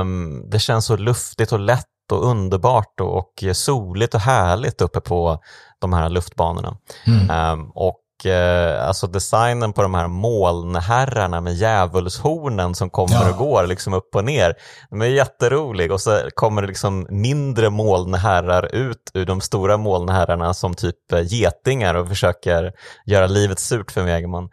Um, 0.00 0.50
det 0.50 0.58
känns 0.58 0.86
så 0.86 0.96
luftigt 0.96 1.52
och 1.52 1.60
lätt 1.60 1.84
och 2.12 2.26
underbart 2.26 3.00
och, 3.00 3.16
och 3.16 3.56
soligt 3.56 4.14
och 4.14 4.20
härligt 4.20 4.80
uppe 4.80 5.00
på 5.00 5.42
de 5.78 5.92
här 5.92 6.08
luftbanorna. 6.08 6.76
Mm. 7.06 7.52
Um, 7.52 7.70
och 7.74 8.00
eh, 8.26 8.88
alltså 8.88 9.06
designen 9.06 9.72
på 9.72 9.82
de 9.82 9.94
här 9.94 10.08
molnherrarna 10.08 11.40
med 11.40 11.54
djävulshornen 11.54 12.74
som 12.74 12.90
kommer 12.90 13.14
ja. 13.14 13.30
och 13.30 13.36
går 13.36 13.66
liksom 13.66 13.94
upp 13.94 14.14
och 14.14 14.24
ner. 14.24 14.54
De 14.90 15.02
är 15.02 15.06
jätterolig 15.06 15.92
och 15.92 16.00
så 16.00 16.20
kommer 16.34 16.62
det 16.62 16.68
liksom 16.68 17.06
mindre 17.10 17.70
molnherrar 17.70 18.74
ut 18.74 19.10
ur 19.14 19.26
de 19.26 19.40
stora 19.40 19.76
molnherrarna 19.76 20.54
som 20.54 20.74
typ 20.74 21.12
eh, 21.12 21.22
getingar 21.22 21.94
och 21.94 22.08
försöker 22.08 22.72
göra 23.06 23.26
livet 23.26 23.58
surt 23.58 23.90
för 23.90 24.02
Megaman. 24.02 24.48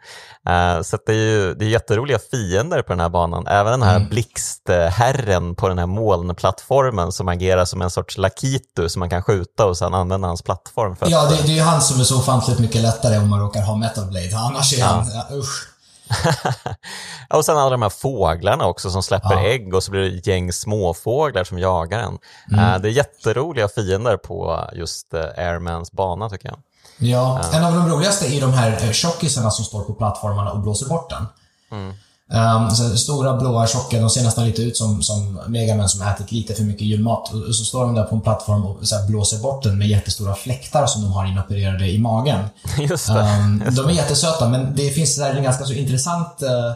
Eh, 0.48 0.82
så 0.82 0.98
det 1.06 1.12
är 1.12 1.16
ju 1.16 1.54
det 1.54 1.64
är 1.64 1.68
jätteroliga 1.68 2.18
fiender 2.30 2.82
på 2.82 2.92
den 2.92 3.00
här 3.00 3.08
banan. 3.08 3.46
Även 3.46 3.72
den 3.72 3.88
här 3.88 3.96
mm. 3.96 4.08
blixtherren 4.08 5.54
på 5.54 5.68
den 5.68 5.78
här 5.78 5.86
molnplattformen 5.86 7.12
som 7.12 7.28
agerar 7.28 7.64
som 7.64 7.82
en 7.82 7.90
sorts 7.90 8.18
lakitu 8.18 8.88
som 8.88 9.00
man 9.00 9.10
kan 9.10 9.22
skjuta 9.22 9.66
och 9.66 9.76
sedan 9.76 9.94
använda 9.94 10.28
hans 10.28 10.42
plattform. 10.42 10.96
För 10.96 11.10
ja, 11.10 11.28
det, 11.28 11.36
det 11.46 11.52
är 11.52 11.56
ju 11.56 11.62
han 11.62 11.80
som 11.80 12.00
är 12.00 12.04
så 12.04 12.18
ofantligt 12.18 12.58
mycket 12.58 12.82
lättare 12.82 13.18
om 13.18 13.30
man 13.30 13.40
råkar 13.40 13.55
ha 13.60 13.76
Metal 13.76 14.06
Blade. 14.06 14.36
Annars 14.36 14.78
är 14.78 14.84
han, 14.84 15.06
ja, 15.14 15.36
usch. 15.36 15.68
och 17.30 17.44
sen 17.44 17.56
alla 17.56 17.70
de 17.70 17.82
här 17.82 17.88
fåglarna 17.88 18.66
också 18.66 18.90
som 18.90 19.02
släpper 19.02 19.34
ja. 19.34 19.40
ägg 19.40 19.74
och 19.74 19.82
så 19.82 19.90
blir 19.90 20.00
det 20.00 20.18
ett 20.18 20.26
gäng 20.26 20.52
småfåglar 20.52 21.44
som 21.44 21.58
jagar 21.58 21.98
en. 21.98 22.18
Mm. 22.52 22.74
Uh, 22.74 22.80
det 22.80 22.88
är 22.88 22.92
jätteroliga 22.92 23.68
fiender 23.68 24.16
på 24.16 24.64
just 24.72 25.14
uh, 25.14 25.20
Airmans 25.20 25.92
bana 25.92 26.30
tycker 26.30 26.48
jag. 26.48 26.58
Ja, 26.98 27.40
uh. 27.44 27.56
en 27.56 27.64
av 27.64 27.72
de 27.72 27.88
roligaste 27.88 28.26
är 28.36 28.40
de 28.40 28.52
här 28.52 28.92
tjockisarna 28.92 29.50
som 29.50 29.64
står 29.64 29.82
på 29.82 29.94
plattformarna 29.94 30.52
och 30.52 30.60
blåser 30.60 30.88
bort 30.88 31.10
den. 31.10 31.26
Mm. 31.70 31.94
Um, 32.32 32.70
så 32.70 32.96
stora 32.96 33.36
blåa 33.36 33.66
tjocka, 33.66 34.00
de 34.00 34.10
ser 34.10 34.22
nästan 34.22 34.46
lite 34.46 34.62
ut 34.62 34.76
som, 34.76 35.02
som 35.02 35.40
megamän 35.48 35.88
som 35.88 36.02
ätit 36.02 36.32
lite 36.32 36.54
för 36.54 36.62
mycket 36.62 36.82
julmat. 36.82 37.34
Och 37.34 37.54
så 37.54 37.64
står 37.64 37.84
de 37.84 37.94
där 37.94 38.04
på 38.04 38.14
en 38.14 38.20
plattform 38.20 38.66
och 38.66 38.88
så 38.88 38.96
blåser 39.08 39.38
bort 39.38 39.62
den 39.62 39.78
med 39.78 39.88
jättestora 39.88 40.34
fläktar 40.34 40.86
som 40.86 41.02
de 41.02 41.12
har 41.12 41.26
inopererade 41.26 41.90
i 41.90 41.98
magen. 41.98 42.44
Just 42.78 43.06
det. 43.06 43.20
Um, 43.20 43.62
Just 43.66 43.76
de 43.76 43.88
är 43.88 43.92
jättesöta, 43.92 44.48
men 44.48 44.76
det 44.76 44.90
finns 44.90 45.16
så 45.16 45.24
en 45.24 45.42
ganska 45.42 45.64
så 45.64 45.72
intressant, 45.72 46.42
uh, 46.42 46.72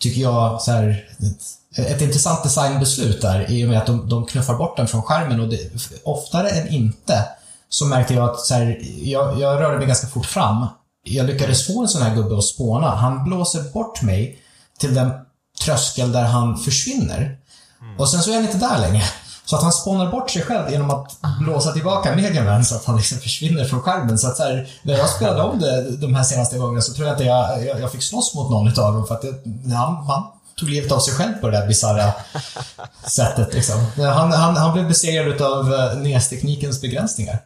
tycker 0.00 0.20
jag, 0.20 0.62
så 0.62 0.70
här, 0.70 1.04
ett, 1.76 1.86
ett, 1.86 2.00
intressant 2.00 2.42
designbeslut 2.42 3.22
där 3.22 3.50
i 3.50 3.64
och 3.64 3.68
med 3.68 3.78
att 3.78 3.86
de, 3.86 4.08
de 4.08 4.26
knuffar 4.26 4.54
bort 4.54 4.76
den 4.76 4.88
från 4.88 5.02
skärmen 5.02 5.40
och 5.40 5.48
det, 5.48 5.70
oftare 6.04 6.48
än 6.50 6.68
inte 6.68 7.24
så 7.68 7.86
märkte 7.86 8.14
jag 8.14 8.30
att 8.30 8.40
så 8.40 8.54
här, 8.54 8.78
jag, 9.02 9.40
jag 9.40 9.60
rörde 9.60 9.78
mig 9.78 9.86
ganska 9.86 10.06
fort 10.06 10.26
fram. 10.26 10.66
Jag 11.04 11.26
lyckades 11.26 11.66
få 11.66 11.82
en 11.82 11.88
sån 11.88 12.02
här 12.02 12.14
gubbe 12.14 12.38
att 12.38 12.44
spåna. 12.44 12.90
Han 12.90 13.24
blåser 13.24 13.62
bort 13.72 14.02
mig 14.02 14.40
till 14.78 14.94
den 14.94 15.10
tröskel 15.64 16.12
där 16.12 16.24
han 16.24 16.58
försvinner. 16.58 17.36
Mm. 17.82 17.98
Och 17.98 18.08
sen 18.08 18.22
så 18.22 18.30
är 18.30 18.34
han 18.34 18.44
inte 18.44 18.58
där 18.58 18.78
längre. 18.78 19.04
Så 19.44 19.56
att 19.56 19.62
han 19.62 19.72
spånar 19.72 20.10
bort 20.10 20.30
sig 20.30 20.42
själv 20.42 20.70
genom 20.70 20.90
att 20.90 21.16
blåsa 21.40 21.72
tillbaka 21.72 22.16
Megaman 22.16 22.64
så 22.64 22.74
att 22.74 22.84
han 22.84 22.96
liksom 22.96 23.18
försvinner 23.18 23.64
från 23.64 23.80
skärmen. 23.80 24.18
Så 24.18 24.28
att 24.28 24.36
så 24.36 24.42
här, 24.42 24.68
när 24.82 24.98
jag 24.98 25.08
spelade 25.08 25.42
om 25.42 25.60
det 25.60 25.96
de 25.96 26.14
här 26.14 26.24
senaste 26.24 26.58
gångerna 26.58 26.80
så 26.80 26.92
tror 26.92 27.06
jag 27.06 27.14
inte 27.14 27.24
jag, 27.24 27.66
jag, 27.66 27.80
jag 27.80 27.92
fick 27.92 28.02
slåss 28.02 28.34
mot 28.34 28.50
någon 28.50 28.68
av 28.68 28.94
dem 28.94 29.06
för 29.06 29.14
att 29.14 29.22
det, 29.22 29.74
han, 29.74 30.06
han 30.06 30.22
tog 30.56 30.68
livet 30.68 30.92
av 30.92 30.98
sig 30.98 31.14
själv 31.14 31.32
på 31.32 31.48
det 31.50 31.58
där 31.58 31.66
bisarra 31.66 32.12
sättet. 33.06 33.54
Liksom. 33.54 33.86
Han, 33.96 34.32
han, 34.32 34.56
han 34.56 34.72
blev 34.72 34.88
besegrad 34.88 35.42
av 35.42 35.74
eh, 35.74 35.96
NES-teknikens 35.96 36.80
begränsningar. 36.80 37.38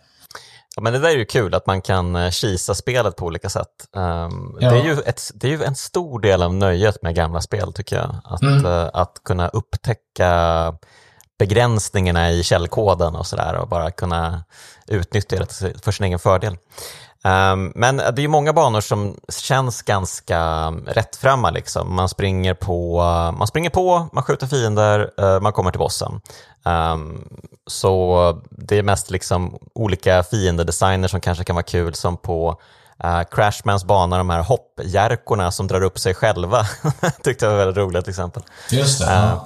Ja, 0.79 0.83
men 0.83 0.93
det 0.93 0.99
där 0.99 1.09
är 1.09 1.17
ju 1.17 1.25
kul 1.25 1.55
att 1.55 1.67
man 1.67 1.83
kan 1.83 2.17
eh, 2.17 2.31
kisa 2.31 2.75
spelet 2.75 3.17
på 3.17 3.27
olika 3.27 3.49
sätt. 3.49 3.89
Um, 3.93 4.59
ja. 4.61 4.71
det, 4.71 4.79
är 4.79 4.85
ju 4.85 4.93
ett, 4.93 5.31
det 5.35 5.47
är 5.47 5.51
ju 5.51 5.65
en 5.65 5.75
stor 5.75 6.21
del 6.21 6.43
av 6.43 6.55
nöjet 6.55 7.03
med 7.03 7.15
gamla 7.15 7.41
spel 7.41 7.73
tycker 7.73 7.97
jag. 7.97 8.17
Att, 8.25 8.43
mm. 8.43 8.67
uh, 8.67 8.91
att 8.93 9.21
kunna 9.25 9.49
upptäcka 9.49 10.75
begränsningarna 11.39 12.31
i 12.31 12.43
källkoden 12.43 13.17
och 13.17 13.27
sådär 13.27 13.57
och 13.57 13.69
bara 13.69 13.91
kunna 13.91 14.45
utnyttja 14.87 15.37
det 15.37 15.83
för 15.83 15.93
sin 15.93 16.07
egen 16.07 16.19
fördel. 16.19 16.57
Um, 17.25 17.73
men 17.75 17.97
det 17.97 18.23
är 18.23 18.29
många 18.29 18.53
banor 18.53 18.81
som 18.81 19.17
känns 19.43 19.83
ganska 19.83 20.71
rättframma. 20.87 21.51
Liksom. 21.51 21.95
Man, 21.97 22.09
springer 22.09 22.55
på, 22.55 23.01
man 23.39 23.47
springer 23.47 23.71
på, 23.71 24.09
man 24.13 24.23
skjuter 24.23 24.47
fiender, 24.47 25.11
uh, 25.21 25.41
man 25.41 25.53
kommer 25.53 25.71
till 25.71 25.79
bossen. 25.79 26.21
Um, 26.65 27.29
så 27.67 28.41
det 28.51 28.79
är 28.79 28.83
mest 28.83 29.11
liksom 29.11 29.59
olika 29.75 30.23
fiendedesigner 30.23 31.09
som 31.09 31.21
kanske 31.21 31.45
kan 31.45 31.57
vara 31.57 31.63
kul, 31.63 31.95
som 31.95 32.17
på 32.17 32.61
uh, 33.05 33.23
Crashmans 33.31 33.85
bana, 33.85 34.19
de 34.19 34.31
här 34.31 34.43
hoppjärkorna 34.43 35.53
som 35.53 35.67
drar 35.67 35.83
upp 35.83 35.99
sig 35.99 36.15
själva. 36.15 36.67
tyckte 37.23 37.45
jag 37.45 37.53
var 37.53 37.59
väldigt 37.59 37.77
roligt 37.77 38.05
till 38.05 38.13
exempel. 38.13 38.43
Just 38.71 38.99
det. 39.01 39.39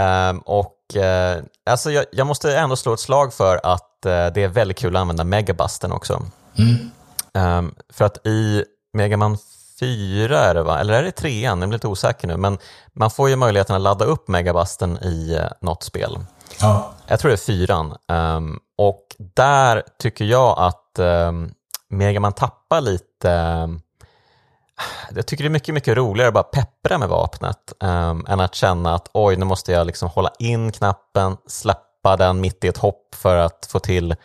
Uh, 0.00 0.30
um, 0.30 0.38
och 0.38 0.76
uh, 0.96 1.44
alltså 1.70 1.90
jag, 1.90 2.04
jag, 2.12 2.26
måste 2.26 2.56
ändå 2.58 2.76
slå 2.76 2.94
ett 2.94 3.00
slag 3.00 3.34
för 3.34 3.60
att 3.64 4.06
eh, 4.06 4.26
det 4.26 4.42
är 4.42 4.48
väldigt 4.48 4.78
kul 4.78 4.96
att 4.96 5.00
använda 5.00 5.24
megabusten 5.24 5.92
också. 5.92 6.22
Mm. 6.58 6.90
Um, 7.34 7.74
för 7.92 8.04
att 8.04 8.26
i 8.26 8.64
Megaman 8.92 9.38
4 9.80 10.38
är 10.38 10.54
det 10.54 10.62
va? 10.62 10.80
Eller 10.80 10.94
är 10.94 11.02
det 11.02 11.10
trean? 11.10 11.60
Jag 11.60 11.68
blir 11.68 11.76
lite 11.76 11.88
osäker 11.88 12.28
nu. 12.28 12.36
Men 12.36 12.58
man 12.92 13.10
får 13.10 13.28
ju 13.28 13.36
möjligheten 13.36 13.76
att 13.76 13.82
ladda 13.82 14.04
upp 14.04 14.28
megabusten 14.28 14.98
i 15.02 15.38
uh, 15.38 15.46
något 15.60 15.82
spel. 15.82 16.18
Ja. 16.60 16.92
Jag 17.06 17.20
tror 17.20 17.28
det 17.28 17.34
är 17.34 17.36
fyran. 17.36 17.96
Um, 18.08 18.60
och 18.78 19.16
där 19.34 19.82
tycker 19.98 20.24
jag 20.24 20.58
att 20.58 20.98
um, 20.98 21.54
Megaman 21.88 22.32
tappar 22.32 22.80
lite 22.80 23.30
um, 23.64 23.80
jag 25.14 25.26
tycker 25.26 25.44
det 25.44 25.48
är 25.48 25.50
mycket, 25.50 25.74
mycket 25.74 25.96
roligare 25.96 26.28
att 26.28 26.34
bara 26.34 26.42
peppra 26.42 26.98
med 26.98 27.08
vapnet 27.08 27.72
um, 27.80 28.26
än 28.28 28.40
att 28.40 28.54
känna 28.54 28.94
att 28.94 29.10
oj, 29.12 29.36
nu 29.36 29.44
måste 29.44 29.72
jag 29.72 29.86
liksom 29.86 30.08
hålla 30.08 30.30
in 30.38 30.72
knappen, 30.72 31.36
släppa 31.46 32.16
den 32.16 32.40
mitt 32.40 32.64
i 32.64 32.68
ett 32.68 32.78
hopp 32.78 33.14
för 33.14 33.36
att 33.36 33.68
få 33.70 33.78
till 33.78 34.16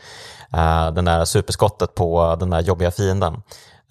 uh, 0.54 0.93
den 0.93 1.06
där 1.06 1.26
superskottet 1.26 1.95
på 1.95 2.38
den 2.39 2.50
där 2.50 2.62
jobbiga 2.62 2.91
fienden. 2.91 3.41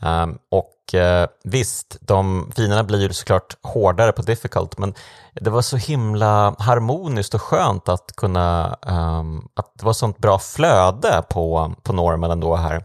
Um, 0.03 0.39
och 0.51 0.95
uh, 0.95 1.27
visst, 1.45 1.97
de 2.01 2.53
fienderna 2.57 2.85
blir 2.85 3.03
ju 3.03 3.13
såklart 3.13 3.57
hårdare 3.63 4.13
på 4.13 4.23
difficult, 4.23 4.79
men 4.79 4.95
det 5.35 5.51
var 5.51 5.63
så 5.63 5.77
himla 5.77 6.55
harmoniskt 6.59 7.35
och 7.35 7.43
skönt 7.43 7.89
att 7.89 8.17
kunna, 8.17 8.77
um, 8.83 9.49
att 9.55 9.73
det 9.79 9.85
var 9.85 9.93
sånt 9.93 10.19
bra 10.19 10.39
flöde 10.39 11.23
på, 11.31 11.75
på 11.83 11.93
normen 11.93 12.31
ändå 12.31 12.57
här. 12.57 12.77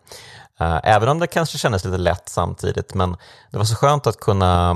Uh, 0.62 0.80
även 0.84 1.10
om 1.10 1.20
det 1.20 1.28
kanske 1.28 1.58
kändes 1.58 1.86
lite 1.86 1.98
lätt 1.98 2.30
samtidigt, 2.30 2.94
men 2.94 3.18
det 3.52 3.58
var 3.58 3.66
så 3.66 3.76
skönt 3.76 4.08
att 4.08 4.20
kunna, 4.20 4.74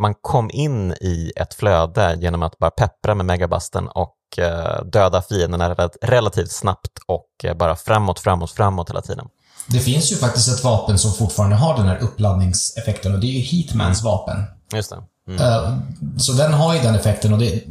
man 0.00 0.14
kom 0.14 0.50
in 0.52 0.92
i 0.92 1.32
ett 1.36 1.54
flöde 1.54 2.16
genom 2.20 2.42
att 2.42 2.58
bara 2.58 2.70
peppra 2.70 3.14
med 3.14 3.26
megabasten 3.26 3.88
och 3.88 4.14
uh, 4.38 4.84
döda 4.84 5.22
fienderna 5.22 5.74
relativt 6.02 6.52
snabbt 6.52 6.98
och 7.06 7.28
uh, 7.44 7.54
bara 7.54 7.76
framåt, 7.76 8.20
framåt, 8.20 8.50
framåt 8.50 8.90
hela 8.90 9.02
tiden. 9.02 9.26
Det 9.68 9.80
finns 9.80 10.12
ju 10.12 10.16
faktiskt 10.16 10.48
ett 10.48 10.64
vapen 10.64 10.98
som 10.98 11.12
fortfarande 11.12 11.56
har 11.56 11.76
den 11.76 11.86
här 11.86 11.98
uppladdningseffekten 11.98 13.14
och 13.14 13.20
det 13.20 13.26
är 13.26 13.32
ju 13.32 13.40
Heatmans 13.40 14.00
mm. 14.00 14.12
vapen. 14.12 14.44
Just 14.74 14.90
det. 14.90 15.02
Mm. 15.28 15.82
Så 16.18 16.32
den 16.32 16.52
har 16.52 16.74
ju 16.74 16.80
den 16.80 16.94
effekten 16.94 17.32
och 17.32 17.38
det, 17.38 17.62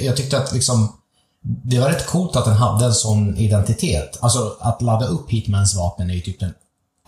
jag 0.00 0.16
tyckte 0.16 0.38
att 0.38 0.52
liksom 0.52 0.92
det 1.44 1.80
var 1.80 1.88
rätt 1.88 2.06
coolt 2.06 2.36
att 2.36 2.44
den 2.44 2.54
hade 2.54 2.84
en 2.84 2.94
sån 2.94 3.36
identitet. 3.36 4.18
Alltså 4.20 4.56
att 4.60 4.82
ladda 4.82 5.06
upp 5.06 5.30
Hitmans 5.30 5.76
vapen 5.76 6.10
är 6.10 6.14
ju 6.14 6.20
typ 6.20 6.40
den 6.40 6.54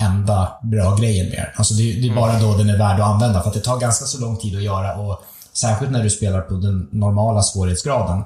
enda 0.01 0.53
bra 0.63 0.97
grejen 0.97 1.29
med 1.29 1.53
Alltså 1.57 1.75
det, 1.75 1.83
det 1.83 2.09
är 2.09 2.15
bara 2.15 2.39
då 2.39 2.57
den 2.57 2.71
är 2.71 2.79
värd 2.79 3.01
att 3.01 3.07
använda, 3.07 3.41
för 3.41 3.49
att 3.49 3.55
det 3.55 3.61
tar 3.61 3.79
ganska 3.79 4.05
så 4.05 4.21
lång 4.21 4.37
tid 4.37 4.57
att 4.57 4.63
göra 4.63 4.97
och 4.97 5.23
särskilt 5.53 5.93
när 5.93 6.03
du 6.03 6.11
spelar 6.11 6.41
på 6.41 6.55
den 6.55 6.89
normala 6.93 7.43
svårighetsgraden 7.43 8.25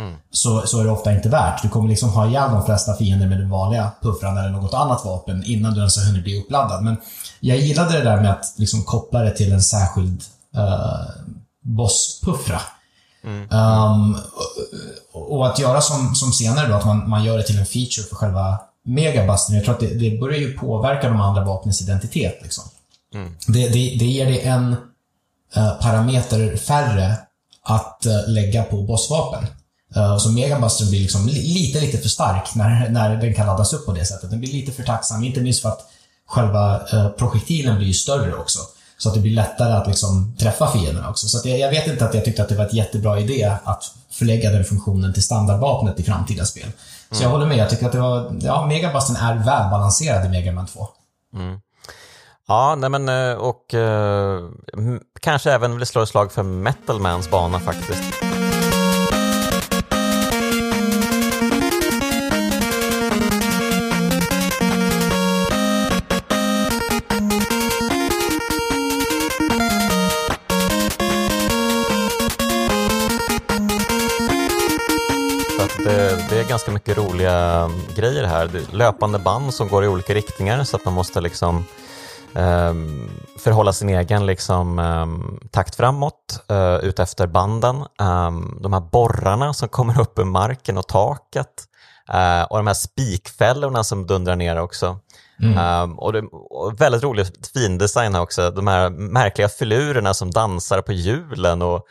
mm. 0.00 0.14
så, 0.30 0.66
så 0.66 0.80
är 0.80 0.84
det 0.84 0.90
ofta 0.90 1.12
inte 1.12 1.28
värt. 1.28 1.62
Du 1.62 1.68
kommer 1.68 1.88
liksom 1.88 2.10
ha 2.10 2.26
ihjäl 2.26 2.50
de 2.50 2.64
flesta 2.64 2.94
fiender 2.94 3.26
med 3.26 3.38
den 3.38 3.50
vanliga 3.50 3.90
puffran 4.02 4.38
eller 4.38 4.50
något 4.50 4.74
annat 4.74 5.04
vapen 5.04 5.44
innan 5.44 5.74
du 5.74 5.78
ens 5.78 5.96
har 5.96 6.04
hunnit 6.04 6.24
bli 6.24 6.40
uppladdad. 6.40 6.84
Men 6.84 6.96
jag 7.40 7.58
gillade 7.58 7.98
det 7.98 8.04
där 8.04 8.20
med 8.20 8.30
att 8.30 8.54
liksom 8.56 8.82
koppla 8.82 9.20
det 9.20 9.30
till 9.30 9.52
en 9.52 9.62
särskild 9.62 10.22
uh, 10.56 11.04
bosspuffra. 11.62 12.60
Mm. 13.24 13.50
Um, 13.50 14.16
och, 15.12 15.36
och, 15.36 15.46
att 15.46 15.58
göra 15.58 15.80
som, 15.80 16.14
som 16.14 16.32
senare 16.32 16.68
då, 16.68 16.74
att 16.74 16.84
man, 16.84 17.08
man 17.08 17.24
gör 17.24 17.38
det 17.38 17.42
till 17.42 17.58
en 17.58 17.66
feature 17.66 18.06
för 18.08 18.16
själva 18.16 18.58
megabusten, 18.84 19.56
jag 19.56 19.64
tror 19.64 19.74
att 19.74 19.80
det, 19.80 19.94
det 19.94 20.20
börjar 20.20 20.38
ju 20.38 20.58
påverka 20.58 21.08
de 21.08 21.20
andra 21.20 21.44
vapnens 21.44 21.82
identitet. 21.82 22.38
Liksom. 22.42 22.64
Mm. 23.14 23.36
Det, 23.46 23.68
det, 23.68 23.96
det 23.98 24.04
ger 24.04 24.26
dig 24.26 24.40
en 24.40 24.76
uh, 25.56 25.80
parameter 25.80 26.56
färre 26.56 27.16
att 27.62 28.06
uh, 28.06 28.32
lägga 28.32 28.62
på 28.62 28.82
bossvapen. 28.82 29.46
Uh, 29.96 30.18
så 30.18 30.32
megabusten 30.32 30.90
blir 30.90 31.00
liksom 31.00 31.26
lite, 31.26 31.80
lite 31.80 31.98
för 31.98 32.08
stark 32.08 32.54
när, 32.54 32.88
när 32.88 33.16
den 33.16 33.34
kan 33.34 33.46
laddas 33.46 33.72
upp 33.72 33.86
på 33.86 33.92
det 33.92 34.04
sättet. 34.04 34.30
Den 34.30 34.40
blir 34.40 34.52
lite 34.52 34.72
för 34.72 34.82
tacksam, 34.82 35.24
inte 35.24 35.40
minst 35.40 35.62
för 35.62 35.68
att 35.68 35.80
själva 36.26 36.80
projektilen 37.18 37.78
blir 37.78 37.92
större 37.92 38.34
också. 38.34 38.58
Så 39.02 39.08
att 39.08 39.14
det 39.14 39.20
blir 39.20 39.34
lättare 39.34 39.72
att 39.72 39.86
liksom 39.86 40.36
träffa 40.38 40.66
fienderna 40.66 41.10
också. 41.10 41.28
Så 41.28 41.48
jag, 41.48 41.58
jag, 41.58 41.70
vet 41.70 41.86
inte 41.86 42.04
att 42.04 42.14
jag 42.14 42.24
tyckte 42.24 42.42
att 42.42 42.48
det 42.48 42.54
var 42.54 42.64
ett 42.64 42.74
jättebra 42.74 43.20
idé 43.20 43.56
att 43.64 43.94
förlägga 44.10 44.50
den 44.50 44.64
funktionen 44.64 45.12
till 45.12 45.22
standardvapnet 45.22 46.00
i 46.00 46.02
framtida 46.02 46.44
spel. 46.44 46.72
Så 47.10 47.16
mm. 47.16 47.22
jag 47.22 47.30
håller 47.30 47.46
med. 47.46 47.58
Jag 47.58 47.70
tycker 47.70 47.86
att 47.86 47.92
det 47.92 48.00
var, 48.00 48.32
ja, 48.40 48.66
Megabusten 48.66 49.16
är 49.16 49.34
välbalanserad 49.34 50.26
i 50.26 50.28
Mega 50.28 50.52
Man 50.52 50.66
2. 50.66 50.88
Mm. 51.34 51.60
Ja, 52.48 52.74
nej 52.78 52.90
men 52.90 53.08
eh, 53.08 53.36
och 53.36 53.74
eh, 53.74 54.48
kanske 55.20 55.52
även 55.52 55.78
vill 55.78 55.86
slå 55.86 56.02
ett 56.02 56.08
slag 56.08 56.32
för 56.32 56.42
Metalmans 56.42 57.30
bana 57.30 57.60
faktiskt. 57.60 58.29
Ganska 76.60 76.72
mycket 76.72 76.98
roliga 76.98 77.70
grejer 77.96 78.24
här. 78.24 78.50
Löpande 78.72 79.18
band 79.18 79.54
som 79.54 79.68
går 79.68 79.84
i 79.84 79.88
olika 79.88 80.14
riktningar 80.14 80.64
så 80.64 80.76
att 80.76 80.84
man 80.84 80.94
måste 80.94 81.20
liksom 81.20 81.64
um, 82.34 83.10
förhålla 83.38 83.72
sin 83.72 83.88
egen 83.88 84.26
liksom, 84.26 84.78
um, 84.78 85.40
takt 85.50 85.74
framåt 85.74 86.44
uh, 86.50 86.84
utefter 86.84 87.26
banden. 87.26 87.76
Um, 87.76 88.58
de 88.62 88.72
här 88.72 88.80
borrarna 88.80 89.54
som 89.54 89.68
kommer 89.68 90.00
upp 90.00 90.18
ur 90.18 90.24
marken 90.24 90.78
och 90.78 90.88
taket 90.88 91.64
uh, 92.14 92.42
och 92.42 92.56
de 92.56 92.66
här 92.66 92.74
spikfällorna 92.74 93.84
som 93.84 94.06
dundrar 94.06 94.36
ner 94.36 94.60
också. 94.60 94.98
Mm. 95.42 95.98
Och, 95.98 96.12
det, 96.12 96.22
och 96.50 96.80
väldigt 96.80 97.02
rolig 97.02 97.26
fin 97.54 97.78
design 97.78 98.14
här 98.14 98.22
också, 98.22 98.50
de 98.50 98.66
här 98.66 98.90
märkliga 98.90 99.48
filurerna 99.48 100.14
som 100.14 100.30
dansar 100.30 100.82
på 100.82 100.92
hjulen 100.92 101.62
och 101.62 101.86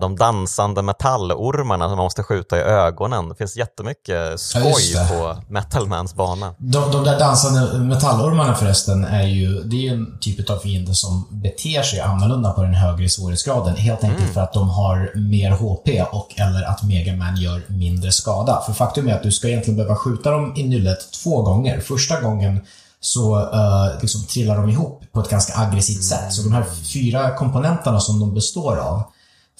de 0.00 0.16
dansande 0.16 0.82
metallormarna 0.82 1.84
som 1.88 1.96
man 1.96 2.04
måste 2.04 2.22
skjuta 2.22 2.58
i 2.58 2.60
ögonen. 2.60 3.28
Det 3.28 3.34
finns 3.34 3.56
jättemycket 3.56 4.40
skoj 4.40 4.92
ja, 4.94 5.06
på 5.10 5.52
Metalmans 5.52 6.14
bana. 6.14 6.54
De, 6.58 6.92
de, 6.92 7.04
där 7.04 7.18
dansande 7.18 7.78
metallormarna 7.78 8.54
förresten 8.54 9.04
är 9.04 9.26
ju, 9.26 9.62
det 9.62 9.76
är 9.76 9.80
ju 9.80 9.88
en 9.88 10.18
typ 10.20 10.50
av 10.50 10.58
fiende 10.58 10.94
som 10.94 11.28
beter 11.30 11.82
sig 11.82 12.00
annorlunda 12.00 12.52
på 12.52 12.62
den 12.62 12.74
högre 12.74 13.08
svårighetsgraden. 13.08 13.76
Helt 13.76 14.04
enkelt 14.04 14.20
mm. 14.22 14.34
för 14.34 14.40
att 14.40 14.52
de 14.52 14.70
har 14.70 15.12
mer 15.14 15.50
HP 15.50 16.02
och 16.12 16.34
eller 16.36 16.62
att 16.62 16.82
Megaman 16.82 17.36
gör 17.36 17.62
mindre 17.66 18.12
skada. 18.12 18.62
För 18.66 18.72
faktum 18.72 19.08
är 19.08 19.14
att 19.14 19.22
du 19.22 19.32
ska 19.32 19.48
egentligen 19.48 19.76
behöva 19.76 19.96
skjuta 19.96 20.30
dem 20.30 20.52
i 20.56 20.68
nyllet 20.68 20.98
två 21.22 21.42
gånger. 21.42 21.80
Första 21.80 22.20
gången 22.20 22.60
så 23.00 23.38
uh, 23.38 24.00
liksom 24.00 24.24
trillar 24.24 24.56
de 24.56 24.68
ihop 24.68 25.02
på 25.12 25.20
ett 25.20 25.30
ganska 25.30 25.58
aggressivt 25.58 26.04
sätt. 26.04 26.32
Så 26.32 26.42
de 26.42 26.52
här 26.52 26.64
fyra 26.92 27.36
komponenterna 27.36 28.00
som 28.00 28.20
de 28.20 28.34
består 28.34 28.76
av 28.76 29.02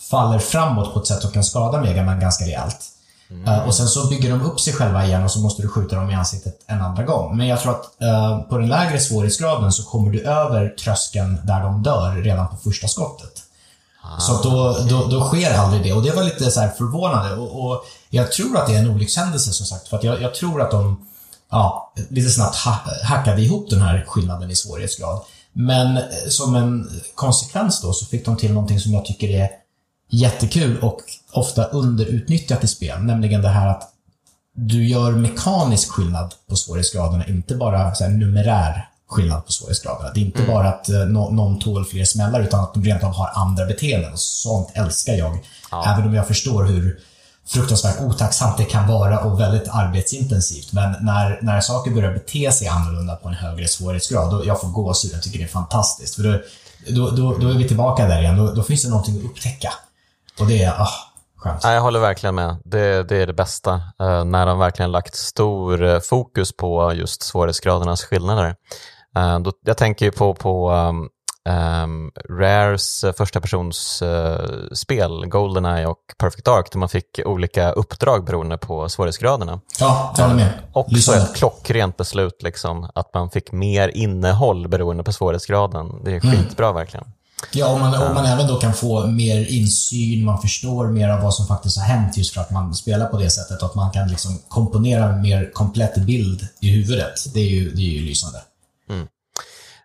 faller 0.01 0.39
framåt 0.39 0.95
på 0.95 1.01
ett 1.01 1.07
sätt 1.07 1.23
som 1.23 1.31
kan 1.31 1.45
skada 1.45 1.81
Megaman 1.81 2.21
ganska 2.21 2.45
rejält. 2.45 2.79
Mm. 3.31 3.49
Uh, 3.49 3.67
och 3.69 3.75
sen 3.75 3.87
så 3.87 4.07
bygger 4.09 4.31
de 4.31 4.43
upp 4.43 4.61
sig 4.61 4.73
själva 4.73 5.07
igen 5.07 5.25
och 5.25 5.31
så 5.31 5.39
måste 5.39 5.63
du 5.63 5.69
skjuta 5.69 5.97
dem 5.97 6.11
i 6.11 6.15
ansiktet 6.15 6.55
en 6.67 6.83
andra 6.83 7.05
gång. 7.05 7.37
Men 7.37 7.47
jag 7.47 7.61
tror 7.61 7.73
att 7.73 7.85
uh, 8.03 8.49
på 8.49 8.59
den 8.59 8.69
lägre 8.69 9.01
svårighetsgraden 9.01 9.73
så 9.73 9.83
kommer 9.83 10.11
du 10.11 10.21
över 10.21 10.69
tröskeln 10.69 11.41
där 11.45 11.63
de 11.63 11.83
dör 11.83 12.15
redan 12.23 12.49
på 12.49 12.57
första 12.57 12.89
skottet. 12.89 13.43
Ah, 14.03 14.21
så 14.21 14.43
då, 14.43 14.71
okay. 14.71 14.89
då, 14.89 15.05
då, 15.05 15.25
sker 15.25 15.59
aldrig 15.59 15.83
det. 15.83 15.93
Och 15.93 16.03
det 16.03 16.11
var 16.11 16.23
lite 16.23 16.51
så 16.51 16.69
förvånande. 16.79 17.37
Och, 17.37 17.65
och, 17.65 17.85
jag 18.11 18.33
tror 18.33 18.57
att 18.57 18.67
det 18.67 18.75
är 18.75 18.79
en 18.79 18.91
olyckshändelse 18.91 19.53
som 19.53 19.67
sagt. 19.67 19.89
För 19.89 19.97
att 19.97 20.05
jag, 20.05 20.23
jag 20.23 20.35
tror 20.35 20.63
att 20.63 20.71
de 20.71 21.07
ja, 21.51 21.93
lite 22.09 22.31
snabbt 22.31 22.57
ha, 22.57 22.81
hackade 23.05 23.43
ihop 23.43 23.71
den 23.71 23.83
här 23.83 24.05
skillnaden 24.09 24.51
i 24.51 24.57
svårighetsgrad. 24.57 25.21
Men 25.53 25.97
eh, 25.97 26.03
som 26.29 26.55
en 26.55 26.91
konsekvens 27.15 27.81
då 27.81 27.93
så 27.93 28.07
fick 28.07 28.25
de 28.25 28.37
till 28.37 28.53
någonting 28.53 28.81
som 28.81 28.93
jag 28.93 29.05
tycker 29.05 29.29
är 29.29 29.49
jättekul 30.09 30.79
och 30.79 31.01
ofta 31.33 31.65
underutnyttjat 31.65 32.65
i 32.65 32.67
spel, 32.67 33.03
nämligen 33.03 33.43
det 33.43 33.49
här 33.49 33.69
att 33.69 33.93
du 34.57 34.89
gör 34.89 35.13
mekanisk 35.13 35.91
skillnad 35.91 36.35
på 36.49 36.57
svårighetsgraderna, 36.57 37.27
inte 37.27 37.55
bara 37.55 37.95
så 37.95 38.05
här, 38.05 38.11
numerär 38.11 38.89
skillnad 39.09 39.47
på 39.47 39.53
svårighetsgraderna. 39.53 40.11
Det 40.15 40.21
är 40.21 40.25
inte 40.25 40.43
mm. 40.43 40.55
bara 40.55 40.69
att 40.69 40.91
uh, 40.91 41.07
någon 41.07 41.59
tål 41.59 41.85
fler 41.85 42.05
smällar, 42.05 42.41
utan 42.41 42.61
att 42.61 42.75
de 42.75 42.85
rent 42.85 43.05
av 43.05 43.13
har 43.13 43.31
andra 43.35 43.67
beteenden. 43.67 44.13
Sånt 44.15 44.69
älskar 44.75 45.13
jag. 45.13 45.39
Ja. 45.71 45.95
Även 45.95 46.09
om 46.09 46.15
jag 46.15 46.27
förstår 46.27 46.65
hur 46.65 47.01
fruktansvärt 47.47 48.01
otacksamt 48.01 48.57
det 48.59 48.65
kan 48.65 48.89
vara 48.89 49.21
och 49.21 49.41
väldigt 49.41 49.69
arbetsintensivt. 49.69 50.73
Men 50.73 50.95
när, 51.01 51.39
när 51.43 51.61
saker 51.61 51.91
börjar 51.91 52.13
bete 52.13 52.53
sig 52.53 52.69
annorlunda 52.69 53.17
på 53.17 53.29
en 53.29 53.35
högre 53.35 53.69
svårighetsgrad, 53.69 54.31
då 54.31 54.47
jag 54.47 54.61
får 54.61 54.69
gåshud. 54.69 55.11
Jag 55.15 55.23
tycker 55.23 55.39
det 55.39 55.45
är 55.45 55.49
fantastiskt. 55.49 56.15
För 56.15 56.23
då, 56.23 56.39
då, 56.89 57.11
då, 57.11 57.39
då 57.39 57.49
är 57.49 57.55
vi 57.55 57.69
tillbaka 57.69 58.07
där 58.07 58.21
igen. 58.21 58.37
Då, 58.37 58.53
då 58.53 58.63
finns 58.63 58.83
det 58.83 58.89
någonting 58.89 59.19
att 59.19 59.25
upptäcka. 59.25 59.73
Och 60.41 60.47
det 60.47 60.63
är, 60.63 60.81
ah, 60.81 60.89
skönt. 61.37 61.65
jag 61.65 61.81
håller 61.81 62.01
verkligen 62.01 62.35
med. 62.35 62.57
Det, 62.65 63.09
det 63.09 63.17
är 63.17 63.27
det 63.27 63.33
bästa. 63.33 63.75
Uh, 63.75 64.25
när 64.25 64.47
de 64.47 64.59
verkligen 64.59 64.93
lagt 64.93 65.15
stor 65.15 65.83
uh, 65.83 66.01
fokus 66.01 66.57
på 66.57 66.93
just 66.93 67.23
svårighetsgradernas 67.23 68.05
skillnader. 68.05 68.55
Uh, 69.19 69.39
då, 69.39 69.53
jag 69.67 69.77
tänker 69.77 70.07
ju 70.07 70.13
på, 70.13 70.35
på 70.35 70.71
um, 70.71 71.09
um, 71.49 72.11
Rares 72.31 73.05
första 73.19 73.41
persons 73.41 74.03
uh, 74.03 74.73
spel, 74.73 75.27
Goldeneye 75.27 75.87
och 75.87 75.99
Perfect 76.19 76.45
Dark, 76.45 76.73
där 76.73 76.79
man 76.79 76.89
fick 76.89 77.21
olika 77.25 77.73
uppdrag 77.73 78.25
beroende 78.25 78.59
på 78.59 78.89
svårighetsgraderna. 78.89 79.61
Ja, 79.81 80.15
jag 80.17 80.25
håller 80.25 80.37
med. 80.37 80.53
Och 80.73 80.93
så 80.99 81.13
ett 81.13 81.37
klockrent 81.37 81.97
beslut, 81.97 82.43
liksom, 82.43 82.91
att 82.95 83.15
man 83.15 83.31
fick 83.31 83.53
mer 83.53 83.89
innehåll 83.89 84.69
beroende 84.69 85.05
på 85.05 85.13
svårighetsgraden. 85.13 86.05
Det 86.05 86.11
är 86.11 86.25
mm. 86.25 86.37
skitbra 86.37 86.67
mm. 86.67 86.77
verkligen. 86.77 87.07
Ja, 87.53 87.67
om 87.67 87.81
man, 87.81 88.03
om 88.03 88.15
man 88.15 88.27
även 88.27 88.47
då 88.47 88.57
kan 88.57 88.75
få 88.75 89.07
mer 89.07 89.47
insyn, 89.47 90.25
man 90.25 90.41
förstår 90.41 90.87
mer 90.87 91.09
av 91.09 91.23
vad 91.23 91.35
som 91.35 91.47
faktiskt 91.47 91.79
har 91.79 91.85
hänt 91.85 92.17
just 92.17 92.35
för 92.35 92.41
att 92.41 92.51
man 92.51 92.75
spelar 92.75 93.07
på 93.07 93.19
det 93.19 93.31
sättet. 93.31 93.63
Att 93.63 93.75
man 93.75 93.91
kan 93.91 94.09
liksom 94.09 94.39
komponera 94.49 95.05
en 95.05 95.23
mer 95.23 95.51
komplett 95.53 95.97
bild 95.97 96.49
i 96.61 96.71
huvudet. 96.71 97.35
Det 97.35 97.41
är 97.41 97.49
ju, 97.49 97.71
det 97.71 97.83
är 97.83 97.93
ju 97.93 98.01
lysande. 98.01 98.43
Mm. 98.91 99.07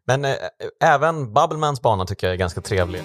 Men 0.06 0.26
äh, 0.26 0.36
även 0.84 1.34
Bubblemans 1.34 1.82
bana 1.82 2.06
tycker 2.06 2.28
jag 2.28 2.34
är 2.34 2.38
ganska 2.38 2.62
trevlig. 2.62 3.04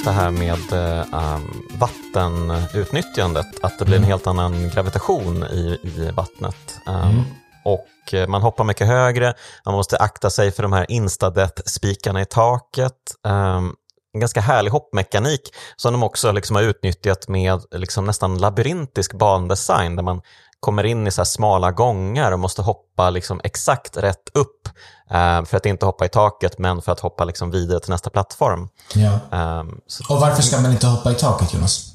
Just 0.00 0.04
det 0.04 0.12
här 0.12 0.30
med 0.30 0.72
um, 1.12 1.62
vattenutnyttjandet, 1.78 3.46
att 3.62 3.78
det 3.78 3.84
blir 3.84 3.96
en 3.96 4.02
mm. 4.02 4.10
helt 4.10 4.26
annan 4.26 4.68
gravitation 4.68 5.44
i, 5.44 5.78
i 5.82 6.10
vattnet. 6.10 6.80
Um, 6.86 6.94
mm. 6.94 7.24
Och 7.64 8.14
eh, 8.14 8.28
man 8.28 8.42
hoppar 8.42 8.64
mycket 8.64 8.86
högre, 8.86 9.34
man 9.64 9.74
måste 9.74 9.96
akta 9.96 10.30
sig 10.30 10.50
för 10.50 10.62
de 10.62 10.72
här 10.72 10.86
instadeath-spikarna 10.90 12.20
i 12.20 12.24
taket. 12.24 12.92
Um, 13.28 13.74
en 14.14 14.20
ganska 14.20 14.40
härlig 14.40 14.70
hoppmekanik 14.70 15.54
som 15.76 15.92
de 15.92 16.02
också 16.02 16.32
liksom 16.32 16.56
har 16.56 16.62
utnyttjat 16.62 17.28
med 17.28 17.60
liksom 17.70 18.04
nästan 18.04 18.38
labyrintisk 18.38 19.12
bandesign 19.12 19.96
där 19.96 20.02
man 20.02 20.20
kommer 20.60 20.84
in 20.84 21.06
i 21.06 21.10
så 21.10 21.24
smala 21.24 21.70
gångar 21.70 22.32
och 22.32 22.38
måste 22.38 22.62
hoppa 22.62 23.10
liksom 23.10 23.40
exakt 23.44 23.96
rätt 23.96 24.28
upp 24.34 24.68
för 25.46 25.56
att 25.56 25.66
inte 25.66 25.86
hoppa 25.86 26.04
i 26.04 26.08
taket 26.08 26.58
men 26.58 26.82
för 26.82 26.92
att 26.92 27.00
hoppa 27.00 27.24
liksom 27.24 27.50
vidare 27.50 27.80
till 27.80 27.90
nästa 27.90 28.10
plattform. 28.10 28.68
Ja. 28.94 29.12
Eh, 29.32 29.64
så, 29.86 30.14
och 30.14 30.20
varför 30.20 30.42
ska 30.42 30.60
man 30.60 30.72
inte 30.72 30.86
hoppa 30.86 31.12
i 31.12 31.14
taket 31.14 31.54
Jonas? 31.54 31.86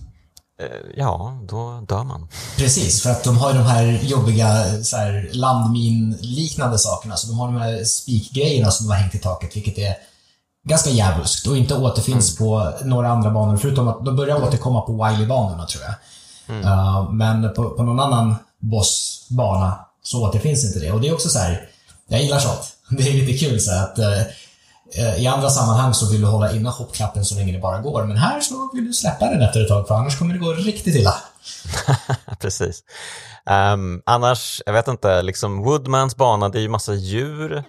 Eh, 0.61 0.67
ja, 0.95 1.39
då 1.43 1.81
dör 1.87 2.03
man. 2.03 2.27
Precis, 2.57 3.03
för 3.03 3.09
att 3.09 3.23
de 3.23 3.37
har 3.37 3.51
ju 3.51 3.57
de 3.57 3.63
här 3.63 3.99
jobbiga 4.03 4.65
så 4.83 4.97
här, 4.97 5.29
landmin-liknande 5.31 6.77
sakerna. 6.77 7.15
Så 7.15 7.27
de 7.27 7.39
har 7.39 7.47
de 7.47 7.57
här 7.57 7.83
spikgrejerna 7.83 8.71
som 8.71 8.87
de 8.87 8.93
har 8.93 8.99
hängt 8.99 9.15
i 9.15 9.19
taket, 9.19 9.55
vilket 9.55 9.77
är 9.77 9.95
ganska 10.67 10.89
djävulskt 10.89 11.47
och 11.47 11.57
inte 11.57 11.75
återfinns 11.75 12.39
mm. 12.39 12.49
på 12.49 12.73
några 12.83 13.09
andra 13.09 13.31
banor. 13.31 13.57
Förutom 13.57 13.87
att 13.87 14.05
de 14.05 14.15
börjar 14.15 14.43
återkomma 14.43 14.81
på 14.81 14.91
Wiley-banorna, 14.91 15.65
tror 15.65 15.83
jag. 15.83 15.93
Mm. 16.55 16.67
Uh, 16.67 17.11
men 17.11 17.53
på, 17.53 17.69
på 17.69 17.83
någon 17.83 17.99
annan 17.99 18.35
bossbana 18.59 19.79
så 20.03 20.29
återfinns 20.29 20.65
inte 20.65 20.79
det. 20.79 20.91
Och 20.91 21.01
det 21.01 21.07
är 21.07 21.13
också 21.13 21.29
så 21.29 21.39
här, 21.39 21.69
jag 22.07 22.21
gillar 22.21 22.39
sånt. 22.39 22.74
Det 22.89 23.09
är 23.09 23.13
lite 23.13 23.45
kul 23.45 23.59
så 23.59 23.71
att 23.71 23.99
eh, 23.99 24.21
eh, 24.95 25.23
i 25.23 25.27
andra 25.27 25.49
sammanhang 25.49 25.93
så 25.93 26.11
vill 26.11 26.21
du 26.21 26.27
hålla 26.27 26.51
inne 26.51 26.69
hoppknappen 26.69 27.25
så 27.25 27.35
länge 27.35 27.53
det 27.53 27.59
bara 27.59 27.79
går. 27.79 28.03
Men 28.03 28.17
här 28.17 28.41
så 28.41 28.71
vill 28.73 28.85
du 28.85 28.93
släppa 28.93 29.25
den 29.25 29.41
efter 29.41 29.61
ett 29.61 29.67
tag, 29.67 29.87
för 29.87 29.95
annars 29.95 30.19
kommer 30.19 30.33
det 30.33 30.39
gå 30.39 30.53
riktigt 30.53 30.95
illa. 30.95 31.15
Precis. 32.39 32.83
Um, 33.73 34.01
annars, 34.05 34.61
jag 34.65 34.73
vet 34.73 34.87
inte, 34.87 35.21
liksom 35.21 35.63
Woodmans 35.63 36.15
bana, 36.15 36.49
det 36.49 36.59
är 36.59 36.61
ju 36.61 36.69
massa 36.69 36.93
djur. 36.93 37.63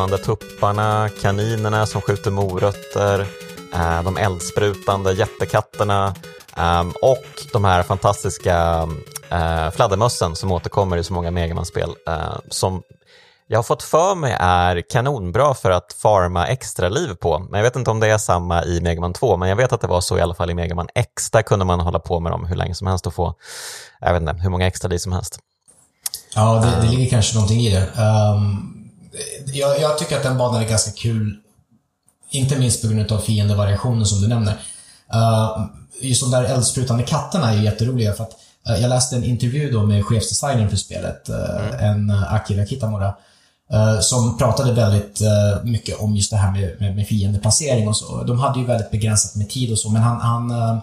Levande 0.00 0.18
tupparna, 0.18 1.08
kaninerna 1.22 1.86
som 1.86 2.00
skjuter 2.00 2.30
morötter, 2.30 3.26
eh, 3.74 4.02
de 4.02 4.16
eldsprutande 4.16 5.12
jättekatterna 5.12 6.14
ehm, 6.56 6.92
och 7.02 7.24
de 7.52 7.64
här 7.64 7.82
fantastiska 7.82 8.88
eh, 9.30 9.70
fladdermössen 9.70 10.36
som 10.36 10.52
återkommer 10.52 10.96
i 10.96 11.04
så 11.04 11.12
många 11.12 11.30
Megaman-spel 11.30 11.90
eh, 12.08 12.38
som 12.48 12.82
jag 13.46 13.58
har 13.58 13.62
fått 13.62 13.82
för 13.82 14.14
mig 14.14 14.36
är 14.40 14.82
kanonbra 14.90 15.54
för 15.54 15.70
att 15.70 15.92
farma 15.92 16.46
extra 16.46 16.88
liv 16.88 17.14
på. 17.14 17.38
Men 17.38 17.58
jag 17.58 17.64
vet 17.64 17.76
inte 17.76 17.90
om 17.90 18.00
det 18.00 18.06
är 18.06 18.18
samma 18.18 18.64
i 18.64 18.80
Megaman 18.80 19.12
2, 19.12 19.36
men 19.36 19.48
jag 19.48 19.56
vet 19.56 19.72
att 19.72 19.80
det 19.80 19.86
var 19.86 20.00
så 20.00 20.18
i 20.18 20.20
alla 20.20 20.34
fall 20.34 20.50
i 20.50 20.54
Megaman 20.54 20.88
X. 20.94 21.30
Där 21.30 21.42
kunde 21.42 21.64
man 21.64 21.80
hålla 21.80 21.98
på 21.98 22.20
med 22.20 22.32
dem 22.32 22.44
hur 22.44 22.56
länge 22.56 22.74
som 22.74 22.86
helst 22.86 23.06
och 23.06 23.14
få, 23.14 23.34
jag 24.00 24.12
vet 24.12 24.22
inte, 24.22 24.42
hur 24.42 24.50
många 24.50 24.66
extra 24.66 24.88
liv 24.88 24.98
som 24.98 25.12
helst. 25.12 25.38
Ja, 26.34 26.54
det, 26.54 26.86
det 26.86 26.96
ligger 26.96 27.10
kanske 27.10 27.34
någonting 27.34 27.60
i 27.60 27.70
det. 27.70 28.02
Um, 28.02 28.79
jag, 29.52 29.80
jag, 29.80 29.98
tycker 29.98 30.16
att 30.16 30.22
den 30.22 30.38
banan 30.38 30.62
är 30.62 30.68
ganska 30.68 30.90
kul. 30.90 31.36
Inte 32.30 32.58
minst 32.58 32.82
på 32.82 32.88
grund 32.88 33.12
av 33.12 33.18
fiendevariationen 33.18 34.06
som 34.06 34.20
du 34.20 34.28
nämner. 34.28 34.52
Uh, 35.14 35.66
just 36.00 36.22
de 36.22 36.30
där 36.30 36.44
eldsprutande 36.44 37.02
katterna 37.02 37.52
är 37.52 37.62
jätteroliga 37.62 38.12
för 38.12 38.24
att 38.24 38.32
uh, 38.70 38.80
jag 38.80 38.88
läste 38.88 39.16
en 39.16 39.24
intervju 39.24 39.70
då 39.70 39.86
med 39.86 40.06
chefsdesignern 40.06 40.70
för 40.70 40.76
spelet, 40.76 41.30
uh, 41.30 41.74
mm. 41.74 42.10
en 42.10 42.10
Akira 42.10 42.66
Kitamura, 42.66 43.14
som 44.00 44.38
pratade 44.38 44.72
väldigt 44.72 45.20
mycket 45.62 46.00
om 46.00 46.16
just 46.16 46.30
det 46.30 46.36
här 46.36 46.52
med, 46.52 46.80
med, 46.80 46.96
med 46.96 47.06
fiendeplacering 47.06 47.88
och 47.88 47.96
så. 47.96 48.24
De 48.24 48.38
hade 48.38 48.58
ju 48.58 48.66
väldigt 48.66 48.90
begränsat 48.90 49.34
med 49.34 49.50
tid 49.50 49.72
och 49.72 49.78
så, 49.78 49.90
men 49.90 50.02
han, 50.02 50.20
han 50.20 50.80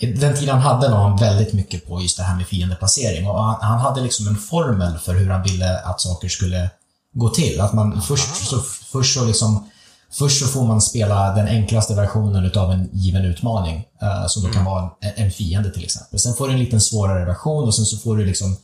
den 0.00 0.34
tiden 0.34 0.48
han 0.48 0.60
hade 0.60 0.88
la 0.88 1.08
han 1.08 1.16
väldigt 1.16 1.52
mycket 1.52 1.88
på 1.88 2.00
just 2.00 2.16
det 2.16 2.22
här 2.22 2.36
med 2.36 2.46
fiendeplacering. 2.46 3.28
Och 3.28 3.44
han, 3.44 3.56
han 3.60 3.78
hade 3.78 4.00
liksom 4.00 4.28
en 4.28 4.36
formel 4.36 4.98
för 4.98 5.14
hur 5.14 5.30
han 5.30 5.42
ville 5.42 5.78
att 5.78 6.00
saker 6.00 6.28
skulle 6.28 6.70
gå 7.12 7.28
till. 7.28 7.60
Att 7.60 7.72
man 7.72 8.02
först 8.02 8.46
så, 8.46 8.60
först 8.92 9.14
så 9.14 9.24
liksom 9.24 9.68
Först 10.12 10.38
så 10.38 10.46
får 10.46 10.64
man 10.64 10.82
spela 10.82 11.34
den 11.34 11.48
enklaste 11.48 11.94
versionen 11.94 12.44
utav 12.44 12.72
en 12.72 12.90
given 12.92 13.24
utmaning, 13.24 13.84
uh, 14.02 14.26
som 14.26 14.42
då 14.42 14.48
kan 14.48 14.60
mm. 14.60 14.72
vara 14.72 14.90
en, 15.00 15.12
en, 15.16 15.30
fiende 15.30 15.70
till 15.70 15.84
exempel. 15.84 16.18
Sen 16.18 16.34
får 16.34 16.46
du 16.46 16.52
en 16.52 16.58
lite 16.58 16.80
svårare 16.80 17.24
version 17.24 17.64
och 17.64 17.74
sen 17.74 17.84
så 17.84 17.96
får 17.96 18.16
du 18.16 18.26
liksom 18.26 18.56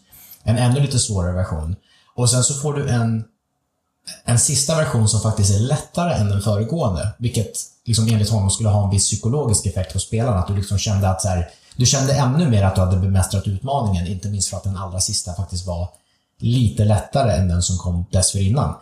en 0.42 0.58
ännu 0.58 0.80
lite 0.80 0.98
svårare 0.98 1.32
version. 1.32 1.76
Och 2.14 2.30
sen 2.30 2.44
så 2.44 2.54
får 2.54 2.74
du 2.74 2.88
en, 2.88 3.24
en 4.24 4.38
sista 4.38 4.76
version 4.76 5.08
som 5.08 5.20
faktiskt 5.20 5.54
är 5.54 5.60
lättare 5.60 6.14
än 6.14 6.28
den 6.28 6.42
föregående. 6.42 7.08
Vilket 7.18 7.52
liksom 7.84 8.08
enligt 8.08 8.30
honom 8.30 8.50
skulle 8.50 8.68
ha 8.68 8.84
en 8.84 8.90
viss 8.90 9.06
psykologisk 9.06 9.66
effekt 9.66 9.92
på 9.92 9.98
spelarna. 9.98 10.38
Att 10.38 10.48
du 10.48 10.56
liksom 10.56 10.78
kände 10.78 11.10
att 11.10 11.22
så 11.22 11.28
här, 11.28 11.50
du 11.76 11.86
kände 11.86 12.12
ännu 12.12 12.48
mer 12.48 12.62
att 12.62 12.74
du 12.74 12.80
hade 12.80 12.96
bemästrat 12.96 13.46
utmaningen, 13.46 14.06
inte 14.06 14.28
minst 14.28 14.48
för 14.48 14.56
att 14.56 14.64
den 14.64 14.76
allra 14.76 15.00
sista 15.00 15.34
faktiskt 15.34 15.66
var 15.66 15.88
lite 16.38 16.84
lättare 16.84 17.32
än 17.32 17.48
den 17.48 17.62
som 17.62 17.78
kom 17.78 18.06
dessförinnan. 18.12 18.74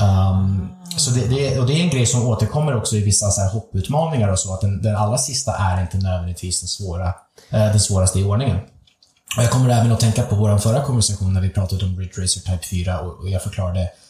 Um, 0.00 0.68
så 0.96 1.10
det, 1.10 1.26
det, 1.26 1.58
och 1.58 1.66
det 1.66 1.72
är 1.72 1.80
en 1.80 1.90
grej 1.90 2.06
som 2.06 2.28
återkommer 2.28 2.76
också 2.76 2.96
i 2.96 3.04
vissa 3.04 3.30
så 3.30 3.40
här 3.40 3.50
hopputmaningar 3.50 4.28
och 4.28 4.38
så, 4.38 4.54
att 4.54 4.60
den, 4.60 4.82
den 4.82 4.96
allra 4.96 5.18
sista 5.18 5.56
är 5.56 5.82
inte 5.82 5.98
nödvändigtvis 5.98 6.60
den, 6.60 6.68
svåra, 6.68 7.06
eh, 7.50 7.66
den 7.66 7.80
svåraste 7.80 8.20
i 8.20 8.24
ordningen. 8.24 8.56
Och 9.36 9.42
jag 9.42 9.50
kommer 9.50 9.70
även 9.70 9.92
att 9.92 10.00
tänka 10.00 10.22
på 10.22 10.36
vår 10.36 10.58
förra 10.58 10.82
konversation 10.82 11.34
när 11.34 11.40
vi 11.40 11.48
pratade 11.48 11.84
om 11.84 11.98
Ridge 11.98 12.22
Racer 12.22 12.40
Type 12.40 12.66
4 12.70 13.00
och, 13.00 13.18
och 13.18 13.28
jag 13.28 13.42
förklarade 13.42 13.80
Eh, 13.80 14.03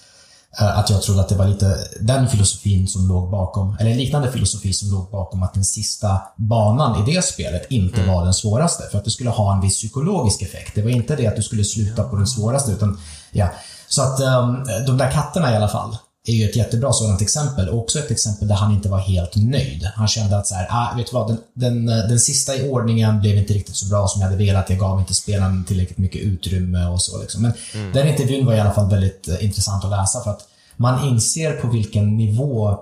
att 0.57 0.91
jag 0.91 1.03
trodde 1.03 1.21
att 1.21 1.29
det 1.29 1.35
var 1.35 1.47
lite 1.47 1.79
den 2.01 2.29
filosofin 2.29 2.89
som 2.89 3.09
låg 3.09 3.31
bakom, 3.31 3.77
eller 3.81 3.91
en 3.91 3.97
liknande 3.97 4.33
filosofi 4.33 4.73
som 4.73 4.91
låg 4.91 5.11
bakom 5.11 5.43
att 5.43 5.55
den 5.55 5.65
sista 5.65 6.21
banan 6.37 7.03
i 7.03 7.15
det 7.15 7.25
spelet 7.25 7.67
inte 7.71 8.01
mm. 8.01 8.15
var 8.15 8.25
den 8.25 8.35
svåraste. 8.35 8.83
För 8.91 8.99
att 8.99 9.05
det 9.05 9.11
skulle 9.11 9.31
ha 9.31 9.55
en 9.55 9.61
viss 9.61 9.77
psykologisk 9.77 10.43
effekt. 10.43 10.75
Det 10.75 10.83
var 10.83 10.91
inte 10.91 11.17
det 11.17 11.27
att 11.27 11.37
du 11.37 11.43
skulle 11.43 11.65
sluta 11.65 12.03
på 12.03 12.17
den 12.17 12.27
svåraste, 12.27 12.73
utan 12.73 13.01
ja. 13.33 13.49
Så 13.89 14.03
att 14.03 14.21
um, 14.21 14.65
de 14.87 14.99
där 14.99 15.11
katterna 15.11 15.53
i 15.53 15.57
alla 15.57 15.69
fall 15.69 15.97
är 16.27 16.33
ju 16.33 16.49
ett 16.49 16.57
jättebra 16.57 16.93
sådant 16.93 17.23
exempel. 17.23 17.69
Och 17.69 17.79
också 17.79 17.99
ett 17.99 18.11
exempel 18.11 18.49
där 18.49 18.55
han 18.55 18.73
inte 18.73 18.89
var 18.89 18.99
helt 18.99 19.37
nöjd. 19.37 19.91
Han 19.95 20.09
kände 20.09 20.39
att 20.39 20.47
så 20.47 20.55
här, 20.55 20.67
ah, 20.71 20.97
vet 20.97 21.07
du 21.07 21.13
vad, 21.13 21.29
den, 21.29 21.39
den, 21.55 21.87
den 21.87 22.21
sista 22.21 22.57
i 22.57 22.71
ordningen 22.71 23.21
blev 23.21 23.37
inte 23.37 23.53
riktigt 23.53 23.77
så 23.77 23.87
bra 23.87 24.09
som 24.09 24.21
jag 24.21 24.29
hade 24.29 24.45
velat. 24.45 24.71
Jag 24.71 24.79
gav 24.79 25.01
inte 25.01 25.15
spelaren 25.15 25.65
tillräckligt 25.65 25.99
mycket 25.99 26.23
utrymme 26.23 26.87
och 26.87 27.03
så. 27.03 27.21
Liksom. 27.21 27.43
Men 27.43 27.53
mm. 27.75 27.93
den 27.93 28.09
intervjun 28.09 28.47
var 28.47 28.55
i 28.55 28.61
alla 28.61 28.73
fall 28.73 28.91
väldigt 28.91 29.29
uh, 29.29 29.45
intressant 29.45 29.85
att 29.85 29.91
läsa 29.91 30.21
för 30.21 30.31
att 30.31 30.41
man 30.77 31.09
inser 31.09 31.53
på 31.53 31.69
vilken 31.69 32.17
nivå 32.17 32.79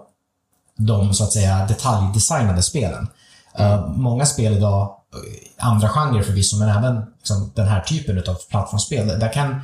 de 0.77 1.15
så 1.15 1.25
att 1.25 1.33
säga 1.33 1.67
detaljdesignade 1.67 2.63
spelen. 2.63 3.09
Mm. 3.55 3.73
Uh, 3.73 3.89
många 3.97 4.27
spel 4.27 4.57
idag, 4.57 4.83
eh, 4.83 5.67
andra 5.67 5.89
genrer 5.89 6.23
förvisso, 6.23 6.57
men 6.57 6.69
även 6.69 7.03
liksom, 7.19 7.53
den 7.55 7.69
här 7.69 7.81
typen 7.81 8.19
av 8.19 8.37
plattformsspel, 8.51 9.07
där 9.07 9.33
kan 9.33 9.61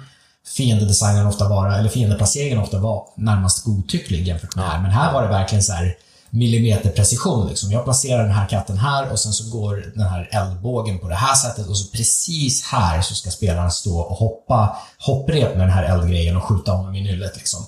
fiendedesignen 0.57 1.27
ofta 1.27 1.49
vara, 1.49 1.77
eller 1.77 1.89
fiendeplaceringen 1.89 2.59
ofta 2.59 2.79
vara 2.79 3.03
närmast 3.17 3.65
godtycklig 3.65 4.29
jämfört 4.29 4.57
med 4.57 4.65
ja. 4.65 4.69
här. 4.69 4.83
Men 4.83 4.91
här 4.91 5.13
var 5.13 5.23
det 5.23 5.29
verkligen 5.29 5.63
så 5.63 5.73
här, 5.73 5.97
millimeterprecision. 6.31 7.49
Liksom. 7.49 7.73
Jag 7.73 7.85
placerar 7.85 8.23
den 8.23 8.33
här 8.33 8.47
katten 8.47 8.79
här 8.79 9.13
och 9.13 9.19
sen 9.19 9.33
så 9.33 9.59
går 9.59 9.93
den 9.95 10.07
här 10.07 10.29
eldbågen 10.33 10.99
på 10.99 11.09
det 11.09 11.15
här 11.15 11.35
sättet 11.35 11.67
och 11.67 11.79
så 11.79 11.91
precis 11.91 12.63
här 12.63 13.03
så 13.03 13.15
ska 13.15 13.31
spelaren 13.31 13.71
stå 13.71 13.99
och 13.99 14.17
hoppa 14.17 14.77
hopprep 14.99 15.57
med 15.57 15.67
den 15.67 15.71
här 15.71 15.83
eldgrejen 15.83 16.37
och 16.37 16.45
skjuta 16.45 16.73
honom 16.73 16.95
i 16.95 17.03
nyllet. 17.03 17.37
Liksom. 17.37 17.67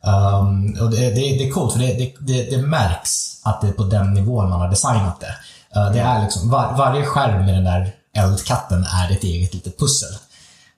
Um, 0.00 0.76
och 0.80 0.90
det, 0.90 0.96
det, 0.96 1.14
det, 1.14 1.48
är 1.48 1.50
coolt, 1.50 1.72
för 1.72 1.80
det, 1.80 2.12
det, 2.20 2.50
det, 2.50 2.62
märks 2.62 3.40
att 3.42 3.60
det 3.60 3.68
är 3.68 3.72
på 3.72 3.84
den 3.84 4.14
nivån 4.14 4.48
man 4.48 4.60
har 4.60 4.70
designat 4.70 5.20
det. 5.20 5.34
Uh, 5.80 5.92
det 5.92 6.00
är 6.00 6.22
liksom, 6.22 6.50
var, 6.50 6.74
varje 6.78 7.06
skärm 7.06 7.44
med 7.46 7.54
den 7.54 7.64
där 7.64 7.94
eldkatten 8.14 8.84
är 8.84 9.12
ett 9.12 9.24
eget 9.24 9.54
litet 9.54 9.78
pussel. 9.78 10.08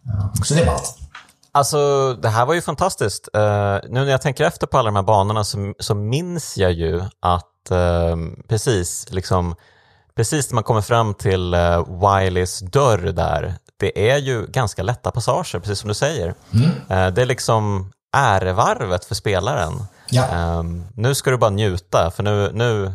Uh, 0.06 0.42
så 0.44 0.54
det 0.54 0.60
är 0.60 0.66
ballt. 0.66 0.98
Alltså, 1.58 2.14
det 2.14 2.28
här 2.28 2.46
var 2.46 2.54
ju 2.54 2.60
fantastiskt. 2.60 3.28
Uh, 3.36 3.42
nu 3.88 4.04
när 4.04 4.10
jag 4.10 4.22
tänker 4.22 4.44
efter 4.44 4.66
på 4.66 4.78
alla 4.78 4.86
de 4.86 4.96
här 4.96 5.02
banorna 5.02 5.44
så, 5.44 5.74
så 5.78 5.94
minns 5.94 6.56
jag 6.56 6.72
ju 6.72 7.02
att 7.20 7.44
precis, 8.48 9.06
liksom, 9.10 9.54
precis 10.16 10.50
när 10.50 10.54
man 10.54 10.64
kommer 10.64 10.80
fram 10.80 11.14
till 11.14 11.54
uh, 11.54 12.08
Wileys 12.08 12.60
dörr 12.60 13.12
där, 13.12 13.54
det 13.80 14.10
är 14.10 14.16
ju 14.16 14.46
ganska 14.46 14.82
lätta 14.82 15.10
passager, 15.10 15.58
precis 15.58 15.78
som 15.78 15.88
du 15.88 15.94
säger. 15.94 16.34
Mm. 16.54 17.14
det 17.14 17.22
är 17.22 17.26
liksom 17.26 17.92
ärevarvet 18.16 19.04
för 19.04 19.14
spelaren. 19.14 19.72
Ja. 20.10 20.58
Um, 20.58 20.84
nu 20.94 21.14
ska 21.14 21.30
du 21.30 21.36
bara 21.36 21.50
njuta, 21.50 22.10
för 22.16 22.22
nu, 22.22 22.50
nu 22.52 22.92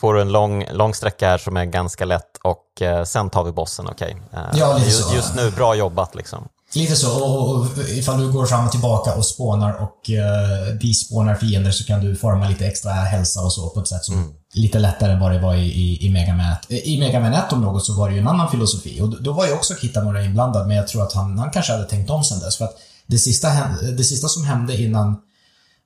får 0.00 0.14
du 0.14 0.20
en 0.20 0.32
lång, 0.32 0.66
lång 0.72 0.94
sträcka 0.94 1.28
här 1.28 1.38
som 1.38 1.56
är 1.56 1.64
ganska 1.64 2.04
lätt 2.04 2.36
och 2.42 2.64
uh, 2.82 3.04
sen 3.04 3.30
tar 3.30 3.44
vi 3.44 3.52
bossen, 3.52 3.88
okej? 3.90 4.16
Okay? 4.30 4.42
Uh, 4.42 4.50
ja, 4.54 4.78
just, 4.78 5.14
just, 5.14 5.34
nu, 5.34 5.50
bra 5.50 5.74
jobbat 5.74 6.14
liksom. 6.14 6.48
Lite 6.74 6.96
så, 6.96 7.24
och, 7.24 7.50
och 7.50 7.66
ifall 7.88 8.20
du 8.20 8.32
går 8.32 8.46
fram 8.46 8.66
och 8.66 8.72
tillbaka 8.72 9.14
och 9.14 9.26
spånar 9.26 9.72
och 9.72 10.10
uh, 10.10 10.78
despånar 10.80 11.34
fiender 11.34 11.70
så 11.70 11.84
kan 11.84 12.00
du 12.00 12.16
forma 12.16 12.48
lite 12.48 12.66
extra 12.66 12.92
hälsa 12.92 13.40
och 13.40 13.52
så 13.52 13.70
på 13.70 13.80
ett 13.80 13.88
sätt 13.88 14.04
som 14.04 14.14
mm. 14.14 14.30
lite 14.54 14.78
lättare 14.78 15.12
än 15.12 15.20
vad 15.20 15.32
det 15.32 15.38
var 15.38 15.54
i, 15.54 15.64
i, 15.64 16.06
i 16.06 16.10
Mega 16.10 16.34
Man 16.34 16.52
1. 16.52 16.70
I 16.70 16.98
Mega 16.98 17.20
Man 17.20 17.32
1 17.32 17.52
om 17.52 17.60
något 17.60 17.86
så 17.86 17.92
var 17.92 18.08
det 18.08 18.14
ju 18.14 18.20
en 18.20 18.28
annan 18.28 18.50
filosofi 18.50 19.00
och 19.00 19.22
då 19.22 19.32
var 19.32 19.46
ju 19.46 19.52
också 19.52 19.74
Kitamura 19.74 20.24
inblandad 20.24 20.68
men 20.68 20.76
jag 20.76 20.88
tror 20.88 21.02
att 21.02 21.12
han, 21.12 21.38
han 21.38 21.50
kanske 21.50 21.72
hade 21.72 21.84
tänkt 21.84 22.10
om 22.10 22.24
sen 22.24 22.40
dess. 22.40 22.56
För 22.56 22.64
att 22.64 22.74
det 23.06 23.18
sista, 23.18 23.48
det 23.96 24.04
sista 24.04 24.28
som 24.28 24.44
hände 24.44 24.82
innan 24.82 25.08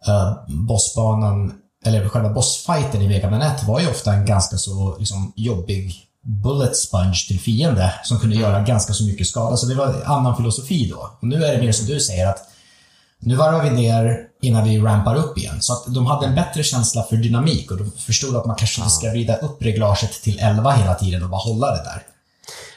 uh, 0.09 0.55
bossbanan, 0.67 1.53
eller 1.85 2.09
själva 2.09 2.31
bossfighten 2.31 3.03
i 3.03 3.09
Mega 3.09 3.31
Man 3.31 3.43
1 3.43 3.65
var 3.65 3.81
ju 3.81 3.91
ofta 3.91 4.13
en 4.13 4.27
ganska 4.27 4.57
så 4.57 4.97
liksom, 4.99 5.33
jobbig 5.37 6.04
bullet 6.25 6.77
sponge 6.77 7.25
till 7.29 7.41
fiende 7.41 7.95
som 8.03 8.21
kunde 8.21 8.37
göra 8.37 8.61
ganska 8.61 8.93
så 8.93 9.05
mycket 9.05 9.27
skada. 9.27 9.57
Så 9.57 9.67
det 9.67 9.75
var 9.75 9.87
en 9.87 10.03
annan 10.03 10.37
filosofi 10.37 10.89
då. 10.89 11.11
Och 11.21 11.29
nu 11.29 11.45
är 11.45 11.57
det 11.57 11.63
mer 11.63 11.73
som 11.73 11.87
du 11.87 12.01
säger 12.01 12.29
att 12.29 12.49
nu 13.19 13.37
varvar 13.37 13.63
vi 13.63 13.71
ner 13.71 14.19
innan 14.43 14.65
vi 14.65 14.79
rampar 14.79 15.17
upp 15.17 15.39
igen. 15.39 15.61
Så 15.61 15.73
att 15.73 15.95
de 15.95 16.07
hade 16.07 16.27
en 16.27 16.35
bättre 16.35 16.63
känsla 16.63 17.03
för 17.03 17.17
dynamik 17.17 17.71
och 17.71 17.79
de 17.79 17.91
förstod 17.91 18.37
att 18.37 18.47
man 18.47 18.57
kanske 18.57 18.81
inte 18.81 18.91
ska 18.91 19.11
vrida 19.11 19.37
upp 19.37 19.63
reglaget 19.63 20.23
till 20.23 20.39
11 20.39 20.71
hela 20.71 20.95
tiden 20.95 21.23
och 21.23 21.29
bara 21.29 21.41
hålla 21.41 21.71
det 21.71 21.83
där. 21.85 22.03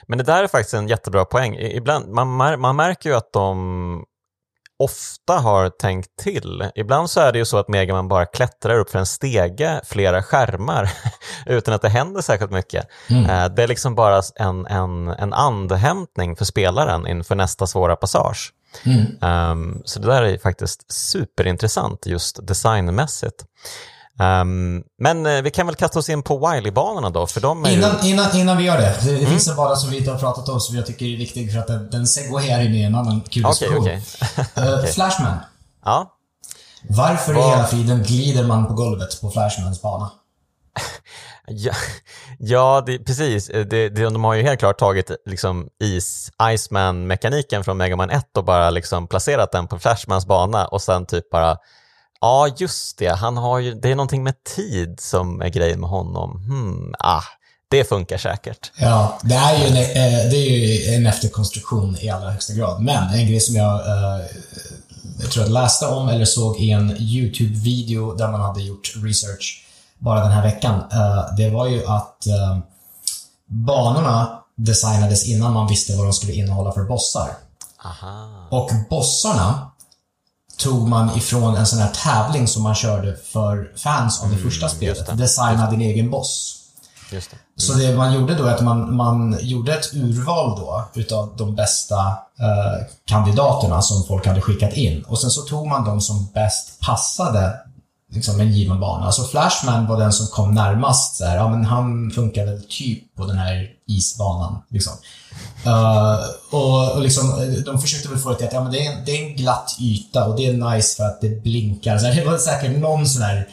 Men 0.08 0.18
det 0.18 0.24
där 0.24 0.44
är 0.44 0.48
faktiskt 0.48 0.74
en 0.74 0.88
jättebra 0.88 1.26
poäng. 1.26 1.56
Ibland, 1.56 2.08
man, 2.10 2.60
man 2.60 2.76
märker 2.76 3.10
ju 3.10 3.16
att 3.16 3.34
de 3.34 4.06
ofta 4.80 5.34
har 5.34 5.70
tänkt 5.70 6.10
till. 6.16 6.70
Ibland 6.76 7.10
så 7.10 7.20
är 7.20 7.32
det 7.32 7.40
ju 7.40 7.46
så 7.46 7.58
att 7.58 7.68
Megaman 7.68 8.08
bara 8.08 8.26
klättrar 8.26 8.80
upp 8.80 8.90
för 8.90 9.00
en 9.00 9.06
stege 9.06 9.82
flera 9.86 10.24
skärmar 10.24 10.92
utan 11.46 11.74
att 11.74 11.82
det 11.82 11.90
händer 11.90 12.22
särskilt 12.22 12.52
mycket. 12.52 12.88
Mm. 13.10 13.30
Eh, 13.30 13.56
det 13.56 13.64
är 13.64 13.68
liksom 13.68 13.96
bara 13.96 14.22
en, 14.36 14.66
en, 14.66 15.08
en 15.08 15.34
andhämtning 15.34 16.36
för 16.36 16.46
spelaren 16.46 17.08
inför 17.08 17.36
nästa 17.36 17.68
svåra 17.68 17.96
passage. 17.96 18.54
Mm. 18.86 19.52
Um, 19.52 19.82
så 19.86 20.00
det 20.00 20.08
där 20.08 20.24
är 20.24 20.38
faktiskt 20.38 20.92
superintressant 20.92 22.06
just 22.06 22.48
designmässigt. 22.48 23.46
Um, 24.20 24.84
men 25.00 25.26
uh, 25.26 25.42
vi 25.42 25.52
kan 25.52 25.66
väl 25.66 25.76
kasta 25.76 26.00
oss 26.00 26.10
in 26.10 26.24
på 26.24 26.38
Wiley-banorna 26.38 27.10
då, 27.10 27.28
för 27.28 27.42
de 27.42 27.66
är 27.66 27.70
innan, 27.70 27.92
ju... 28.04 28.10
innan, 28.10 28.38
innan 28.38 28.58
vi 28.58 28.64
gör 28.64 28.78
det. 28.78 28.96
Det 29.04 29.10
mm. 29.10 29.26
finns 29.26 29.48
en 29.48 29.56
bana 29.56 29.76
som 29.76 29.90
vi 29.90 29.98
inte 29.98 30.12
har 30.12 30.20
pratat 30.20 30.50
om 30.50 30.60
som 30.60 30.76
jag 30.76 30.86
tycker 30.86 31.06
är 31.06 31.18
viktig 31.18 31.52
för 31.52 31.60
att 31.60 31.68
den, 31.68 31.90
den 31.90 32.08
segwayar 32.08 32.62
in 32.62 32.76
i 32.76 32.82
en 32.82 32.96
annan 32.96 33.22
kul. 33.22 33.46
Okay, 33.46 33.78
okay. 33.78 33.96
uh, 33.96 34.86
Flashman. 34.86 35.38
Ja. 35.86 36.14
Varför 36.90 37.34
Var... 37.34 37.48
i 37.48 37.50
hela 37.50 37.64
friden 37.64 38.04
glider 38.04 38.44
man 38.44 38.68
på 38.68 38.74
golvet 38.74 39.22
på 39.22 39.32
Flashmans 39.32 39.82
bana? 39.82 40.12
Ja, 41.50 41.74
ja 42.40 42.84
det, 42.86 43.00
precis. 43.00 43.48
Det, 43.48 43.64
det, 43.64 43.90
de 43.90 44.24
har 44.24 44.34
ju 44.34 44.44
helt 44.44 44.60
klart 44.60 44.80
tagit 44.80 45.12
liksom 45.26 45.70
is, 45.84 46.32
Iceman-mekaniken 46.44 47.64
från 47.64 47.78
Mega 47.78 47.96
Man 47.96 48.10
1 48.10 48.38
och 48.38 48.44
bara 48.44 48.70
liksom 48.70 49.08
placerat 49.08 49.52
den 49.52 49.68
på 49.68 49.80
Flashmans 49.80 50.26
bana 50.26 50.68
och 50.68 50.82
sen 50.82 51.06
typ 51.06 51.30
bara 51.30 51.58
Ja, 52.22 52.48
just 52.58 52.98
det. 52.98 53.16
Han 53.16 53.38
har 53.38 53.60
ju, 53.60 53.74
det 53.74 53.92
är 53.92 53.96
någonting 53.96 54.24
med 54.24 54.44
tid 54.44 55.00
som 55.00 55.42
är 55.42 55.50
grejen 55.50 55.80
med 55.80 55.90
honom. 55.90 56.32
Hmm, 56.32 56.94
ah, 57.00 57.24
det 57.70 57.90
funkar 57.90 58.18
säkert. 58.18 58.72
Ja, 58.78 59.20
det 59.24 59.36
är 59.36 59.58
ju 59.58 59.66
en, 59.66 59.78
eh, 59.78 60.30
det 60.30 60.38
är 60.38 60.50
ju 60.50 60.96
en 60.96 61.06
efterkonstruktion 61.06 61.98
i 62.02 62.10
allra 62.10 62.32
högsta 62.32 62.54
grad. 62.54 62.82
Men 62.82 63.14
en 63.14 63.28
grej 63.28 63.40
som 63.40 63.56
jag, 63.56 63.88
eh, 63.88 64.26
jag 65.20 65.32
tror 65.32 65.46
jag 65.46 65.54
läste 65.54 65.88
om 65.88 66.10
eller 66.10 66.26
såg 66.26 66.60
i 66.60 66.72
en 66.72 66.98
YouTube-video 67.00 68.16
där 68.16 68.32
man 68.32 68.42
hade 68.42 68.62
gjort 68.62 68.94
research 68.96 69.64
bara 69.98 70.24
den 70.24 70.32
här 70.32 70.44
veckan. 70.44 70.84
Eh, 70.92 71.36
det 71.38 71.50
var 71.50 71.68
ju 71.68 71.86
att 71.86 72.28
banorna 73.48 74.40
designades 74.56 75.28
innan 75.28 75.54
man 75.54 75.68
visste 75.68 75.96
vad 75.96 76.06
de 76.06 76.14
skulle 76.14 76.34
innehålla 76.34 76.72
för 76.72 76.84
bossar. 76.84 77.30
Aha. 77.86 78.48
Och 78.50 78.70
bossarna 78.90 79.72
tog 80.58 80.88
man 80.88 81.18
ifrån 81.18 81.56
en 81.56 81.66
sån 81.66 81.80
här 81.80 81.92
tävling 82.04 82.48
som 82.48 82.64
man 82.64 82.76
körde 82.76 83.16
för 83.16 83.72
fans 83.78 84.22
av 84.22 84.30
det 84.30 84.36
mm, 84.36 84.50
första 84.50 84.70
spelet. 84.70 85.06
Det. 85.06 85.14
Designa 85.14 85.70
din 85.72 85.82
egen 85.82 86.10
boss. 86.10 86.54
Just 87.12 87.32
det. 87.32 87.36
Mm. 87.36 87.44
Så 87.56 87.74
det 87.74 87.98
man 87.98 88.14
gjorde 88.14 88.36
då 88.36 88.46
är 88.46 88.56
att 88.56 88.62
man, 88.62 88.96
man 88.96 89.38
gjorde 89.42 89.74
ett 89.74 89.94
urval 89.94 90.60
då 90.60 90.90
utav 90.94 91.34
de 91.38 91.56
bästa 91.56 92.00
eh, 92.40 92.86
kandidaterna 93.06 93.82
som 93.82 94.04
folk 94.04 94.28
hade 94.28 94.42
skickat 94.42 94.74
in. 94.74 95.04
Och 95.04 95.20
sen 95.20 95.30
så 95.30 95.42
tog 95.42 95.68
man 95.68 95.86
de 95.86 96.02
som 96.02 96.28
bäst 96.34 96.80
passade 96.80 97.60
liksom 98.12 98.40
en 98.40 98.52
given 98.52 98.80
bana. 98.80 99.06
Alltså 99.06 99.24
Flashman 99.24 99.88
var 99.88 100.00
den 100.00 100.14
som 100.14 100.28
kom 100.28 100.54
närmast. 100.54 101.16
Så 101.16 101.26
här, 101.26 101.38
ja, 101.38 101.50
men 101.50 101.66
han 101.66 102.12
funkar 102.12 102.46
väl 102.46 102.64
typ 102.70 103.16
på 103.16 103.26
den 103.26 103.38
här 103.38 103.68
isbanan. 103.88 104.62
Liksom. 104.70 104.94
Uh, 105.66 106.20
och, 106.52 106.92
och 106.92 107.02
liksom, 107.02 107.30
eh, 107.30 107.64
de 107.66 107.82
försökte 107.82 108.10
väl 108.10 108.18
få 108.18 108.30
det 108.30 108.36
till 108.36 108.48
att 108.48 108.54
ja, 108.54 108.64
men 108.64 108.72
det, 108.72 108.86
är 108.86 108.92
en, 108.92 109.06
det 109.06 109.12
är 109.12 109.26
en 109.26 109.36
glatt 109.36 109.76
yta 109.80 110.26
och 110.26 110.36
det 110.36 110.46
är 110.46 110.54
nice 110.54 110.96
för 110.96 111.04
att 111.04 111.22
det 111.22 111.44
blinkar. 111.44 111.98
Så 111.98 112.06
här, 112.06 112.16
det 112.16 112.26
var 112.26 112.38
säkert 112.38 112.78
någon 112.78 113.08
sån 113.08 113.22
här 113.22 113.48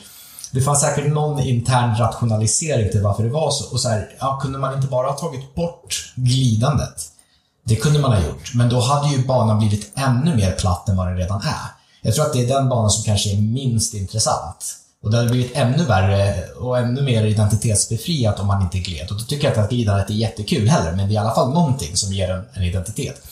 det 0.55 0.61
fanns 0.61 0.81
säkert 0.81 1.13
någon 1.13 1.41
intern 1.41 1.97
rationalisering 1.97 2.91
till 2.91 3.03
varför 3.03 3.23
det 3.23 3.31
var 3.31 3.51
så. 3.51 3.73
Och 3.73 3.81
så 3.81 3.89
här, 3.89 4.09
ja, 4.21 4.39
kunde 4.43 4.59
man 4.59 4.75
inte 4.75 4.87
bara 4.87 5.07
ha 5.07 5.15
tagit 5.15 5.55
bort 5.55 6.13
glidandet? 6.15 7.09
Det 7.65 7.77
kunde 7.77 7.99
man 7.99 8.13
ha 8.13 8.21
gjort, 8.21 8.55
men 8.55 8.69
då 8.69 8.81
hade 8.81 9.09
ju 9.09 9.27
banan 9.27 9.59
blivit 9.59 9.93
ännu 9.97 10.37
mer 10.37 10.53
platt 10.53 10.89
än 10.89 10.97
vad 10.97 11.07
den 11.07 11.17
redan 11.17 11.41
är. 11.41 11.84
Jag 12.05 12.15
tror 12.15 12.27
att 12.27 12.33
det 12.33 12.43
är 12.43 12.49
den 12.49 12.69
banan 12.69 12.91
som 12.91 13.05
kanske 13.05 13.33
är 13.33 13.37
minst 13.37 13.95
intressant. 13.95 14.77
Och 15.03 15.11
det 15.11 15.17
hade 15.17 15.31
blivit 15.31 15.57
ännu 15.57 15.85
värre 15.85 16.49
och 16.49 16.79
ännu 16.79 17.03
mer 17.03 17.25
identitetsbefriat 17.25 18.41
om 18.41 18.47
man 18.47 18.63
inte 18.63 18.79
gled. 18.79 19.11
Och 19.11 19.19
då 19.19 19.25
tycker 19.25 19.45
jag 19.45 19.51
inte 19.51 19.63
att 19.63 19.71
glidandet 19.71 20.11
är 20.11 20.15
jättekul 20.15 20.69
heller, 20.69 20.93
men 20.93 21.09
det 21.09 21.13
är 21.13 21.15
i 21.15 21.19
alla 21.19 21.35
fall 21.35 21.53
någonting 21.53 21.97
som 21.97 22.13
ger 22.13 22.31
en, 22.31 22.45
en 22.53 22.63
identitet. 22.63 23.23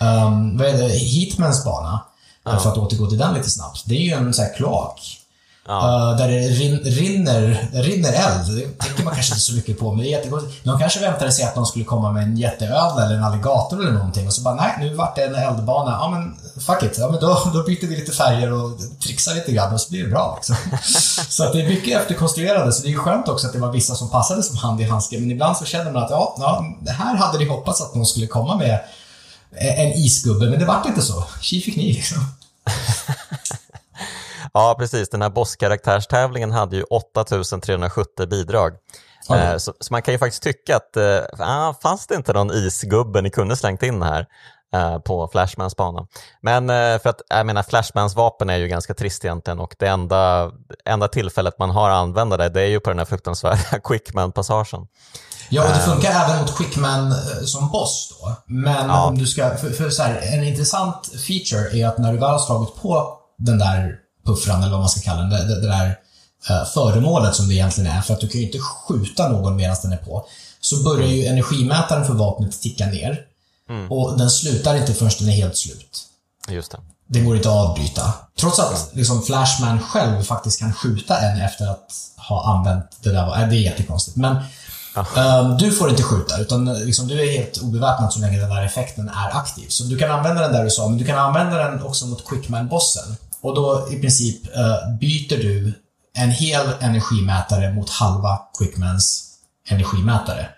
Um, 0.00 0.58
vad 0.58 0.66
är 0.66 0.78
det? 0.78 0.88
Hitmans 0.88 1.64
bana, 1.64 2.00
ja. 2.44 2.58
för 2.58 2.70
att 2.70 2.78
återgå 2.78 3.06
till 3.06 3.18
den 3.18 3.34
lite 3.34 3.50
snabbt, 3.50 3.82
det 3.86 3.94
är 3.94 4.00
ju 4.00 4.12
en 4.12 4.34
sån 4.34 4.44
här 4.44 4.54
kloak. 4.54 5.21
Ja. 5.66 5.74
Uh, 5.74 6.18
där 6.18 6.28
det 6.28 6.40
rin, 6.40 6.78
rinner, 6.78 7.68
rinner 7.72 8.12
eld. 8.12 8.56
Det 8.56 8.86
tänker 8.86 9.04
man 9.04 9.14
kanske 9.14 9.32
inte 9.32 9.40
så 9.40 9.54
mycket 9.54 9.78
på, 9.78 9.92
men 9.92 10.04
det 10.04 10.14
är. 10.14 10.30
De 10.64 10.78
kanske 10.78 11.00
väntade 11.00 11.32
sig 11.32 11.44
att 11.44 11.54
de 11.54 11.66
skulle 11.66 11.84
komma 11.84 12.12
med 12.12 12.22
en 12.22 12.36
jätteödla 12.36 13.06
eller 13.06 13.16
en 13.16 13.24
alligator 13.24 13.80
eller 13.80 13.92
någonting 13.92 14.26
och 14.26 14.32
så 14.32 14.42
bara, 14.42 14.54
nej, 14.54 14.76
nu 14.80 14.94
vart 14.94 15.16
det 15.16 15.24
en 15.24 15.34
eldbana. 15.34 15.90
Ja, 15.90 16.10
men 16.10 16.34
fuck 16.62 16.82
it. 16.82 16.98
Ja, 16.98 17.08
men 17.08 17.20
då, 17.20 17.50
då 17.54 17.62
byter 17.62 17.86
vi 17.86 17.96
lite 17.96 18.12
färger 18.12 18.52
och 18.52 18.78
trixar 19.04 19.34
lite 19.34 19.52
grann 19.52 19.74
och 19.74 19.80
så 19.80 19.90
blir 19.90 20.04
det 20.04 20.10
bra. 20.10 20.34
Liksom. 20.36 20.56
så 21.28 21.44
att 21.44 21.52
det 21.52 21.62
är 21.62 21.68
mycket 21.68 22.00
efterkonstruerade, 22.00 22.72
så 22.72 22.82
det 22.82 22.92
är 22.92 22.96
skönt 22.96 23.28
också 23.28 23.46
att 23.46 23.52
det 23.52 23.58
var 23.58 23.72
vissa 23.72 23.94
som 23.94 24.10
passade 24.10 24.42
som 24.42 24.56
hand 24.56 24.80
i 24.80 24.84
handske. 24.84 25.18
Men 25.18 25.30
ibland 25.30 25.56
så 25.56 25.64
känner 25.64 25.92
man 25.92 26.02
att, 26.02 26.10
ja, 26.10 26.36
ja 26.38 26.64
här 26.92 27.16
hade 27.16 27.38
ni 27.38 27.44
hoppats 27.44 27.80
att 27.80 27.94
någon 27.94 28.06
skulle 28.06 28.26
komma 28.26 28.56
med 28.56 28.80
en 29.56 29.92
isgubbe, 29.92 30.50
men 30.50 30.58
det 30.58 30.64
vart 30.64 30.86
inte 30.86 31.02
så. 31.02 31.24
Tji 31.40 31.60
fick 31.60 31.76
ni 31.76 31.92
liksom. 31.92 32.18
Ja, 34.54 34.76
precis. 34.78 35.10
Den 35.10 35.22
här 35.22 35.30
bosskaraktärstävlingen 35.30 36.50
hade 36.50 36.76
ju 36.76 36.82
8370 36.82 38.26
bidrag. 38.26 38.72
Mm. 39.30 39.60
Så, 39.60 39.72
så, 39.80 39.92
man 39.92 40.02
kan 40.02 40.14
ju 40.14 40.18
faktiskt 40.18 40.42
tycka 40.42 40.76
att, 40.76 40.96
äh, 40.96 41.80
fanns 41.82 42.06
det 42.06 42.14
inte 42.14 42.32
någon 42.32 42.50
isgubbe 42.50 43.20
ni 43.20 43.30
kunde 43.30 43.56
slängt 43.56 43.82
in 43.82 44.02
här 44.02 44.26
äh, 44.74 44.98
på 44.98 45.28
Flashmans 45.32 45.76
bana? 45.76 46.06
Men 46.40 46.70
äh, 46.70 46.98
för 46.98 47.08
att, 47.10 47.20
jag 47.28 47.46
menar, 47.46 47.62
Flashmans 47.62 48.16
vapen 48.16 48.50
är 48.50 48.56
ju 48.56 48.68
ganska 48.68 48.94
trist 48.94 49.24
egentligen 49.24 49.60
och 49.60 49.74
det 49.78 49.86
enda, 49.86 50.52
enda 50.84 51.08
tillfället 51.08 51.58
man 51.58 51.70
har 51.70 51.90
att 51.90 51.96
använda 51.96 52.36
det, 52.36 52.48
det 52.48 52.60
är 52.60 52.66
ju 52.66 52.80
på 52.80 52.90
den 52.90 52.98
här 52.98 53.06
fruktansvärda 53.06 53.78
Quickman-passagen. 53.84 54.86
Ja, 55.50 55.62
och 55.62 55.68
det 55.68 55.80
funkar 55.80 56.10
även 56.10 56.40
mot 56.40 56.56
Quickman 56.56 57.14
som 57.44 57.70
boss 57.70 58.08
då. 58.10 58.36
Men 58.46 58.88
ja. 58.88 59.06
om 59.06 59.18
du 59.18 59.26
ska, 59.26 59.56
för, 59.56 59.70
för 59.70 59.90
så 59.90 60.02
här, 60.02 60.20
en 60.22 60.44
intressant 60.44 61.10
feature 61.26 61.78
är 61.78 61.86
att 61.86 61.98
när 61.98 62.12
du 62.12 62.18
väl 62.18 62.30
har 62.30 62.38
slagit 62.38 62.74
på 62.82 63.18
den 63.38 63.58
där 63.58 63.98
puffran, 64.24 64.62
eller 64.62 64.70
vad 64.70 64.80
man 64.80 64.88
ska 64.88 65.00
kalla 65.00 65.20
den, 65.20 65.30
det, 65.30 65.48
det, 65.48 65.60
det 65.60 65.68
där 65.68 65.98
uh, 66.50 66.64
föremålet 66.74 67.34
som 67.34 67.48
det 67.48 67.54
egentligen 67.54 67.92
är, 67.92 68.00
för 68.00 68.14
att 68.14 68.20
du 68.20 68.28
kan 68.28 68.40
ju 68.40 68.46
inte 68.46 68.58
skjuta 68.58 69.28
någon 69.28 69.56
medan 69.56 69.76
den 69.82 69.92
är 69.92 69.96
på, 69.96 70.26
så 70.60 70.82
börjar 70.82 71.08
ju 71.08 71.26
energimätaren 71.26 72.04
för 72.04 72.14
vapnet 72.14 72.60
ticka 72.60 72.86
ner. 72.86 73.20
Mm. 73.70 73.92
Och 73.92 74.18
den 74.18 74.30
slutar 74.30 74.76
inte 74.76 74.94
förrän 74.94 75.10
den 75.18 75.28
är 75.28 75.32
helt 75.32 75.56
slut. 75.56 76.06
Just 76.48 76.72
det. 76.72 76.78
Det 77.06 77.20
går 77.20 77.36
inte 77.36 77.48
att 77.48 77.54
avbryta. 77.54 78.12
Trots 78.38 78.58
att 78.58 78.90
liksom, 78.92 79.22
Flashman 79.22 79.80
själv 79.80 80.22
faktiskt 80.22 80.58
kan 80.60 80.74
skjuta 80.74 81.18
en 81.18 81.40
efter 81.40 81.66
att 81.66 81.92
ha 82.16 82.54
använt 82.54 82.84
det 83.02 83.12
där. 83.12 83.46
Det 83.46 83.56
är 83.56 83.60
jättekonstigt. 83.60 84.16
Men 84.16 84.36
um, 84.96 85.56
du 85.58 85.70
får 85.70 85.90
inte 85.90 86.02
skjuta, 86.02 86.38
utan 86.38 86.74
liksom, 86.74 87.08
du 87.08 87.22
är 87.22 87.38
helt 87.38 87.58
obeväpnad 87.62 88.12
så 88.12 88.20
länge 88.20 88.40
den 88.40 88.50
där 88.50 88.62
effekten 88.62 89.08
är 89.08 89.36
aktiv. 89.36 89.66
Så 89.68 89.84
du 89.84 89.98
kan 89.98 90.10
använda 90.10 90.42
den 90.42 90.52
där 90.52 90.64
du 90.64 90.70
sa, 90.70 90.88
men 90.88 90.98
du 90.98 91.04
kan 91.04 91.18
använda 91.18 91.56
den 91.56 91.82
också 91.82 92.06
mot 92.06 92.24
Quickman-bossen. 92.24 93.16
Och 93.42 93.54
då 93.54 93.88
i 93.90 94.00
princip 94.00 94.46
uh, 94.46 94.98
byter 95.00 95.36
du 95.36 95.72
en 96.14 96.30
hel 96.30 96.66
energimätare 96.80 97.72
mot 97.72 97.90
halva 97.90 98.38
Quickmans 98.58 99.28
energimätare. 99.68 100.48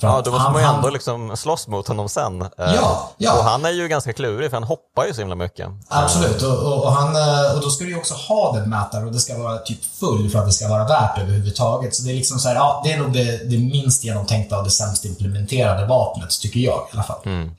Ja, 0.00 0.22
då 0.24 0.30
måste 0.30 0.42
han, 0.42 0.52
man 0.52 0.62
ju 0.62 0.68
ändå 0.68 0.90
liksom 0.90 1.36
slåss 1.36 1.68
mot 1.68 1.88
honom 1.88 2.08
sen. 2.08 2.42
Eh, 2.42 2.48
ja, 2.56 3.10
ja. 3.18 3.38
Och 3.38 3.44
han 3.44 3.64
är 3.64 3.70
ju 3.70 3.88
ganska 3.88 4.12
klurig, 4.12 4.50
för 4.50 4.56
han 4.56 4.64
hoppar 4.64 5.06
ju 5.06 5.14
så 5.14 5.20
himla 5.20 5.34
mycket. 5.34 5.68
Absolut, 5.88 6.42
och, 6.42 6.58
och, 6.58 6.84
och, 6.84 6.92
han, 6.92 7.16
eh, 7.16 7.54
och 7.54 7.60
då 7.62 7.70
ska 7.70 7.84
du 7.84 7.90
ju 7.90 7.96
också 7.96 8.14
ha 8.14 8.52
den 8.52 8.70
mätaren 8.70 9.06
och 9.06 9.12
det 9.12 9.18
ska 9.18 9.38
vara 9.38 9.58
typ 9.58 9.84
full 9.84 10.30
för 10.30 10.38
att 10.38 10.46
det 10.46 10.52
ska 10.52 10.68
vara 10.68 10.84
värt 10.84 11.18
överhuvudtaget. 11.18 11.94
Så 11.94 12.02
det 12.02 12.10
är 12.10 12.14
liksom 12.14 12.38
så 12.38 12.48
här, 12.48 12.54
ja, 12.54 12.80
det 12.84 12.92
är 12.92 12.98
nog 12.98 13.12
det, 13.12 13.50
det 13.50 13.58
minst 13.58 14.04
genomtänkta 14.04 14.58
och 14.58 14.64
det 14.64 14.70
sämst 14.70 15.04
implementerade 15.04 15.86
vapnet, 15.86 16.40
tycker 16.40 16.60
jag 16.60 16.78
i 16.78 16.94
alla 16.94 17.02
fall. 17.02 17.20
Mm. 17.24 17.50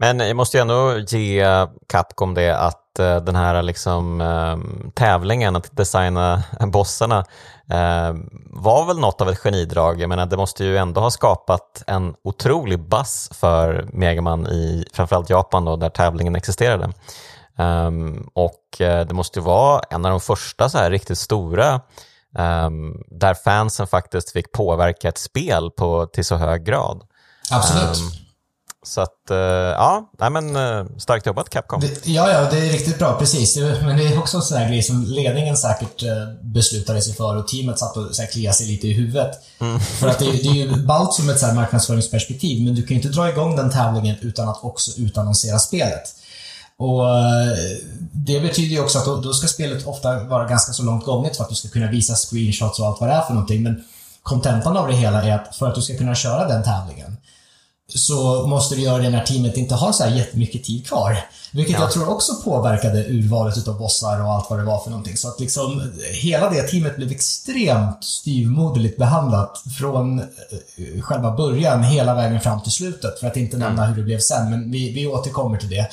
Men 0.00 0.20
jag 0.20 0.36
måste 0.36 0.56
ju 0.56 0.60
ändå 0.60 0.98
ge 0.98 1.66
Capcom 1.86 2.34
det 2.34 2.58
att 2.58 2.98
eh, 2.98 3.16
den 3.16 3.36
här 3.36 3.62
liksom, 3.62 4.22
tävlingen 4.94 5.56
att 5.56 5.76
designa 5.76 6.42
bossarna 6.66 7.18
eh, 7.70 8.14
var 8.50 8.86
väl 8.86 8.98
något 8.98 9.20
av 9.20 9.28
ett 9.28 9.38
genidrag. 9.38 10.00
Jag 10.00 10.08
menar, 10.08 10.26
det 10.26 10.36
måste 10.36 10.64
ju 10.64 10.76
ändå 10.76 11.00
ha 11.00 11.10
skapat 11.10 11.82
en 11.86 12.14
otrolig 12.24 12.78
bass 12.88 13.30
för 13.32 13.88
Megaman 13.92 14.46
i 14.46 14.84
framförallt 14.92 15.30
Japan 15.30 15.64
då, 15.64 15.76
där 15.76 15.90
tävlingen 15.90 16.36
existerade. 16.36 16.92
Um, 17.58 18.30
och 18.34 18.80
eh, 18.80 19.06
det 19.06 19.14
måste 19.14 19.38
ju 19.38 19.44
vara 19.44 19.82
en 19.90 20.04
av 20.04 20.10
de 20.10 20.20
första 20.20 20.68
så 20.68 20.78
här 20.78 20.90
riktigt 20.90 21.18
stora 21.18 21.80
där 23.10 23.34
fansen 23.34 23.86
faktiskt 23.86 24.32
fick 24.32 24.52
påverka 24.52 25.08
ett 25.08 25.18
spel 25.18 25.70
på, 25.70 26.06
till 26.06 26.24
så 26.24 26.36
hög 26.36 26.64
grad. 26.64 27.02
Absolut. 27.50 28.29
Så 28.82 29.00
att, 29.00 29.30
eh, 29.30 29.36
ja, 29.36 30.10
nej 30.18 30.30
men 30.30 30.56
eh, 30.56 30.86
starkt 30.98 31.26
jobbat 31.26 31.50
Capcom. 31.50 31.80
Det, 31.80 32.06
ja, 32.06 32.30
ja, 32.30 32.50
det 32.50 32.58
är 32.58 32.72
riktigt 32.72 32.98
bra, 32.98 33.18
precis. 33.18 33.56
Men 33.56 33.96
det 33.96 34.06
är 34.06 34.18
också 34.18 34.36
en 34.36 34.42
sån 34.42 34.58
här 34.58 34.68
grej 34.68 34.82
som 34.82 35.04
ledningen 35.04 35.56
säkert 35.56 36.02
eh, 36.02 36.10
beslutade 36.42 37.02
sig 37.02 37.14
för 37.14 37.36
och 37.36 37.48
teamet 37.48 37.78
satt 37.78 37.96
och 37.96 38.06
kliade 38.32 38.56
sig 38.56 38.66
lite 38.66 38.88
i 38.88 38.92
huvudet. 38.92 39.30
Mm. 39.58 39.80
För 39.80 40.08
att 40.08 40.18
det, 40.18 40.24
det 40.24 40.48
är 40.48 40.54
ju 40.54 40.76
ballt 40.86 41.14
som 41.14 41.30
ett 41.30 41.38
så 41.38 41.46
här 41.46 41.54
marknadsföringsperspektiv, 41.54 42.64
men 42.64 42.74
du 42.74 42.82
kan 42.82 42.88
ju 42.88 43.02
inte 43.02 43.08
dra 43.08 43.28
igång 43.28 43.56
den 43.56 43.70
tävlingen 43.70 44.16
utan 44.20 44.48
att 44.48 44.64
också 44.64 45.00
utannonsera 45.00 45.58
spelet. 45.58 46.14
Och 46.76 47.04
Det 48.12 48.40
betyder 48.40 48.70
ju 48.70 48.80
också 48.80 48.98
att 48.98 49.04
då, 49.04 49.16
då, 49.16 49.32
ska 49.32 49.48
spelet 49.48 49.86
ofta 49.86 50.24
vara 50.24 50.46
ganska 50.46 50.72
så 50.72 50.82
långt 50.82 51.04
gånget 51.04 51.36
för 51.36 51.44
att 51.44 51.50
du 51.50 51.54
ska 51.54 51.68
kunna 51.68 51.90
visa 51.90 52.14
screenshots 52.14 52.80
och 52.80 52.86
allt 52.86 53.00
vad 53.00 53.08
det 53.08 53.14
är 53.14 53.22
för 53.22 53.34
någonting. 53.34 53.62
Men 53.62 53.84
kontentan 54.22 54.76
av 54.76 54.88
det 54.88 54.94
hela 54.94 55.22
är 55.22 55.34
att 55.34 55.56
för 55.56 55.68
att 55.68 55.74
du 55.74 55.82
ska 55.82 55.96
kunna 55.96 56.14
köra 56.14 56.48
den 56.48 56.62
tävlingen 56.62 57.16
så 57.94 58.46
måste 58.46 58.74
du 58.74 58.82
göra 58.82 59.02
det 59.02 59.10
när 59.10 59.24
teamet 59.24 59.56
inte 59.56 59.74
har 59.74 59.92
så 59.92 60.04
här 60.04 60.16
jättemycket 60.16 60.64
tid 60.64 60.86
kvar. 60.86 61.18
Vilket 61.52 61.74
ja. 61.74 61.80
jag 61.80 61.92
tror 61.92 62.08
också 62.08 62.32
påverkade 62.44 63.04
urvalet 63.04 63.58
utav 63.58 63.78
bossar 63.78 64.24
och 64.24 64.32
allt 64.32 64.50
vad 64.50 64.58
det 64.58 64.64
var 64.64 64.78
för 64.78 64.90
någonting. 64.90 65.16
Så 65.16 65.28
att 65.28 65.40
liksom 65.40 65.92
hela 66.12 66.50
det 66.50 66.62
teamet 66.62 66.96
blev 66.96 67.10
extremt 67.10 68.04
styvmoderligt 68.04 68.98
behandlat 68.98 69.62
från 69.78 70.18
eh, 70.18 71.00
själva 71.02 71.36
början 71.36 71.82
hela 71.82 72.14
vägen 72.14 72.40
fram 72.40 72.62
till 72.62 72.72
slutet. 72.72 73.20
För 73.20 73.26
att 73.26 73.36
inte 73.36 73.56
mm. 73.56 73.68
nämna 73.68 73.86
hur 73.86 73.96
det 73.96 74.02
blev 74.02 74.18
sen, 74.18 74.50
men 74.50 74.70
vi, 74.70 74.92
vi 74.92 75.06
återkommer 75.06 75.58
till 75.58 75.70
det. 75.70 75.88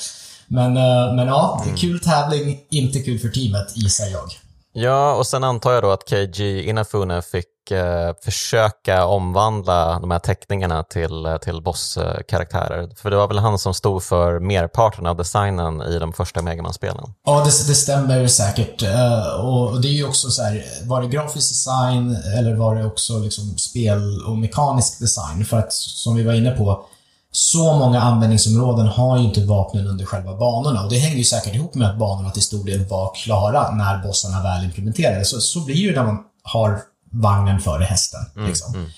Men, 0.48 0.78
eh, 0.78 1.16
men 1.16 1.28
ja, 1.28 1.62
mm. 1.66 1.78
kul 1.78 2.00
tävling, 2.00 2.60
inte 2.70 3.00
kul 3.00 3.20
för 3.20 3.30
teamet, 3.30 3.78
gissar 3.78 4.06
jag. 4.06 4.32
Ja, 4.74 5.16
och 5.16 5.28
sen 5.28 5.44
antar 5.44 5.74
jag 5.74 5.84
då 5.84 5.92
att 5.92 6.10
KG 6.10 6.70
Inafune 6.70 7.22
fick 7.22 7.46
Eh, 7.72 8.14
försöka 8.24 9.06
omvandla 9.06 10.00
de 10.00 10.12
här 10.12 10.20
teckningarna 10.20 10.84
till, 10.84 11.26
eh, 11.26 11.38
till 11.38 11.62
bosskaraktärer. 11.62 12.90
För 12.96 13.10
det 13.10 13.16
var 13.16 13.28
väl 13.28 13.38
han 13.38 13.60
som 13.60 13.74
stod 13.74 14.04
för 14.04 14.40
merparten 14.40 15.06
av 15.06 15.18
designen 15.18 15.82
i 15.82 16.00
de 16.00 16.14
första 16.14 16.42
Megaman-spelen? 16.42 17.14
Ja, 17.26 17.40
det, 17.40 17.46
det, 17.46 17.76
stämmer 17.76 18.28
säkert. 18.28 18.84
Uh, 18.84 19.46
och 19.46 19.82
det 19.82 19.88
är 19.88 19.92
ju 19.92 20.08
också 20.08 20.30
så 20.30 20.44
här, 20.44 20.64
var 20.84 21.02
det 21.02 21.08
grafisk 21.08 21.50
design 21.50 22.16
eller 22.38 22.56
var 22.56 22.76
det 22.76 22.86
också 22.86 23.20
liksom 23.20 23.58
spel 23.58 24.22
och 24.28 24.38
mekanisk 24.38 25.00
design? 25.00 25.46
För 25.46 25.58
att, 25.58 25.74
som 25.74 26.16
vi 26.16 26.24
var 26.24 26.34
inne 26.34 26.52
på, 26.52 26.86
så 27.32 27.74
många 27.74 28.02
användningsområden 28.02 28.88
har 28.88 29.18
ju 29.18 29.24
inte 29.24 29.46
vapnen 29.46 29.88
under 29.88 30.06
själva 30.06 30.38
banorna. 30.38 30.84
Och 30.84 30.90
det 30.90 30.98
hänger 30.98 31.18
ju 31.18 31.24
säkert 31.24 31.56
ihop 31.56 31.76
med 31.76 31.90
att 31.90 32.00
banorna 32.00 32.32
till 32.32 32.42
stor 32.42 32.66
del 32.66 32.86
var 32.86 33.12
klara 33.16 33.72
när 33.72 34.04
bossarna 34.08 34.44
väl 34.44 34.66
implementerades. 34.66 35.30
Så, 35.30 35.40
så 35.40 35.60
blir 35.60 35.76
det 35.76 35.82
ju 35.82 35.96
när 35.96 36.04
man 36.04 36.18
har 36.44 36.82
vagnen 37.12 37.60
före 37.60 37.84
hästen. 37.84 38.20
Mm, 38.36 38.48
liksom. 38.48 38.74
Mm. 38.76 38.90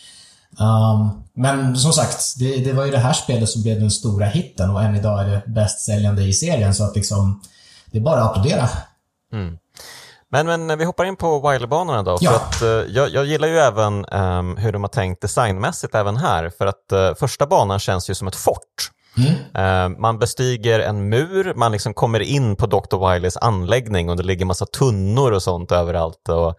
Um, 0.59 1.23
men 1.33 1.77
som 1.77 1.93
sagt, 1.93 2.39
det, 2.39 2.57
det, 2.57 2.73
var 2.73 2.85
ju 2.85 2.91
det 2.91 2.97
här 2.97 3.13
spelet 3.13 3.49
som 3.49 3.61
blev 3.61 3.79
den 3.79 3.91
stora 3.91 4.25
hitten 4.25 4.69
och 4.69 4.83
än 4.83 4.95
idag 4.95 5.21
är 5.21 5.29
det 5.29 5.43
bäst 5.47 5.85
säljande 5.85 6.23
i 6.23 6.33
serien. 6.33 6.75
Så 6.75 6.83
att 6.83 6.95
liksom, 6.95 7.41
det 7.85 7.97
är 7.97 8.01
bara 8.01 8.21
att 8.21 8.29
applådera. 8.29 8.69
Mm. 9.33 9.57
Men, 10.31 10.45
men 10.45 10.77
vi 10.77 10.85
hoppar 10.85 11.05
in 11.05 11.15
på 11.15 11.49
Wilderbanorna 11.49 12.03
då. 12.03 12.17
Ja. 12.21 12.31
För 12.31 12.37
att, 12.37 12.61
uh, 12.61 12.91
jag, 12.95 13.09
jag, 13.09 13.25
gillar 13.25 13.47
ju 13.47 13.57
även 13.57 14.05
um, 14.05 14.57
hur 14.57 14.71
de 14.71 14.83
har 14.83 14.89
tänkt 14.89 15.21
designmässigt 15.21 15.95
även 15.95 16.17
här. 16.17 16.51
För 16.57 16.65
att 16.65 16.93
uh, 16.93 17.13
första 17.15 17.47
banan 17.47 17.79
känns 17.79 18.09
ju 18.09 18.15
som 18.15 18.27
ett 18.27 18.35
fort. 18.35 18.91
Mm. 19.17 20.01
Man 20.01 20.19
bestiger 20.19 20.79
en 20.79 21.09
mur, 21.09 21.53
man 21.55 21.71
liksom 21.71 21.93
kommer 21.93 22.19
in 22.19 22.55
på 22.55 22.65
Dr. 22.65 23.13
Wileys 23.13 23.37
anläggning 23.37 24.09
och 24.09 24.17
det 24.17 24.23
ligger 24.23 24.45
massa 24.45 24.65
tunnor 24.65 25.31
och 25.31 25.43
sånt 25.43 25.71
överallt. 25.71 26.29
Och, 26.29 26.55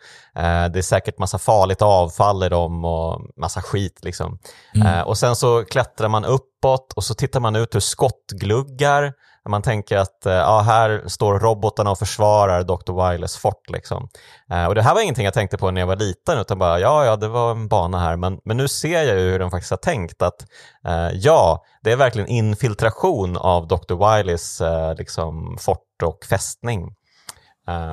det 0.72 0.78
är 0.78 0.82
säkert 0.82 1.18
massa 1.18 1.38
farligt 1.38 1.82
avfall 1.82 2.42
i 2.42 2.48
dem 2.48 2.84
och 2.84 3.20
massa 3.36 3.62
skit. 3.62 3.98
Liksom. 4.02 4.38
Mm. 4.74 5.06
och 5.06 5.18
sen 5.18 5.36
så 5.36 5.64
klättrar 5.64 6.08
man 6.08 6.24
uppåt 6.24 6.92
och 6.96 7.04
så 7.04 7.14
tittar 7.14 7.40
man 7.40 7.56
ut 7.56 7.74
ur 7.74 7.80
skottgluggar 7.80 9.12
man 9.48 9.62
tänker 9.62 9.96
att 9.96 10.26
eh, 10.26 10.32
ja, 10.32 10.60
här 10.60 11.04
står 11.06 11.38
robotarna 11.38 11.90
och 11.90 11.98
försvarar 11.98 12.62
Dr. 12.62 13.10
Wiles 13.10 13.36
fort. 13.36 13.70
Liksom. 13.70 14.08
Eh, 14.50 14.64
och 14.64 14.74
det 14.74 14.82
här 14.82 14.94
var 14.94 15.02
ingenting 15.02 15.24
jag 15.24 15.34
tänkte 15.34 15.56
på 15.56 15.70
när 15.70 15.80
jag 15.80 15.86
var 15.86 15.96
liten, 15.96 16.38
utan 16.38 16.58
bara 16.58 16.80
ja, 16.80 17.04
ja, 17.04 17.16
det 17.16 17.28
var 17.28 17.50
en 17.50 17.68
bana 17.68 18.00
här. 18.00 18.16
Men, 18.16 18.38
men 18.44 18.56
nu 18.56 18.68
ser 18.68 19.04
jag 19.04 19.18
ju 19.18 19.30
hur 19.30 19.38
de 19.38 19.50
faktiskt 19.50 19.70
har 19.70 19.78
tänkt 19.78 20.22
att 20.22 20.46
eh, 20.86 21.10
ja, 21.14 21.64
det 21.82 21.92
är 21.92 21.96
verkligen 21.96 22.28
infiltration 22.28 23.36
av 23.36 23.68
Dr. 23.68 24.16
Wiles 24.16 24.62
liksom, 24.98 25.56
fort 25.60 26.02
och 26.02 26.24
fästning. 26.24 26.94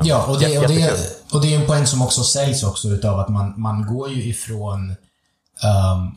Ja, 0.03 0.25
och 0.27 0.39
det, 0.39 0.57
och, 0.57 0.67
det, 0.67 0.91
och 1.33 1.41
det 1.41 1.55
är 1.55 1.59
en 1.59 1.67
poäng 1.67 1.85
som 1.85 2.01
också 2.01 2.23
sägs 2.23 2.63
också 2.63 2.87
utav 2.87 3.19
att 3.19 3.29
man, 3.29 3.61
man 3.61 3.87
går 3.87 4.09
ju 4.09 4.23
ifrån 4.23 4.89
um, 4.89 4.95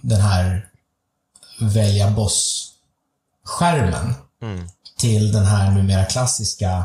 den 0.03 0.21
här 0.21 0.69
välja 1.61 2.11
boss-skärmen 2.11 4.15
mm 4.43 4.67
till 5.01 5.33
den 5.33 5.45
här 5.45 5.71
numera 5.71 6.05
klassiska 6.05 6.85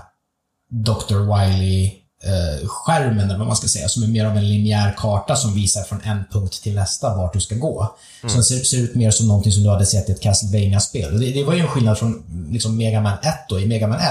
Dr. 0.69 1.15
Wily-skärmen, 1.15 3.25
eller 3.25 3.37
vad 3.37 3.47
man 3.47 3.55
ska 3.55 3.67
säga, 3.67 3.89
som 3.89 4.03
är 4.03 4.07
mer 4.07 4.25
av 4.25 4.37
en 4.37 4.49
linjär 4.49 4.95
karta 4.97 5.35
som 5.35 5.53
visar 5.53 5.83
från 5.83 6.01
en 6.01 6.23
punkt 6.31 6.63
till 6.63 6.75
nästa 6.75 7.15
vart 7.15 7.33
du 7.33 7.41
ska 7.41 7.55
gå. 7.55 7.95
Mm. 8.21 8.33
Som 8.33 8.43
ser, 8.43 8.55
ser, 8.55 8.77
ut 8.77 8.95
mer 8.95 9.11
som 9.11 9.27
någonting 9.27 9.51
som 9.51 9.63
du 9.63 9.69
hade 9.69 9.85
sett 9.85 10.09
i 10.09 10.11
ett 10.11 10.21
Castlevania-spel. 10.21 11.19
Det, 11.19 11.31
det, 11.31 11.43
var 11.43 11.53
ju 11.53 11.59
en 11.59 11.67
skillnad 11.67 11.97
från 11.97 12.23
liksom 12.51 12.77
Mega 12.77 13.01
Man 13.01 13.17
1 13.21 13.33
då. 13.49 13.59
I 13.59 13.67
Mega 13.67 13.87
Man 13.87 13.99
1 13.99 14.05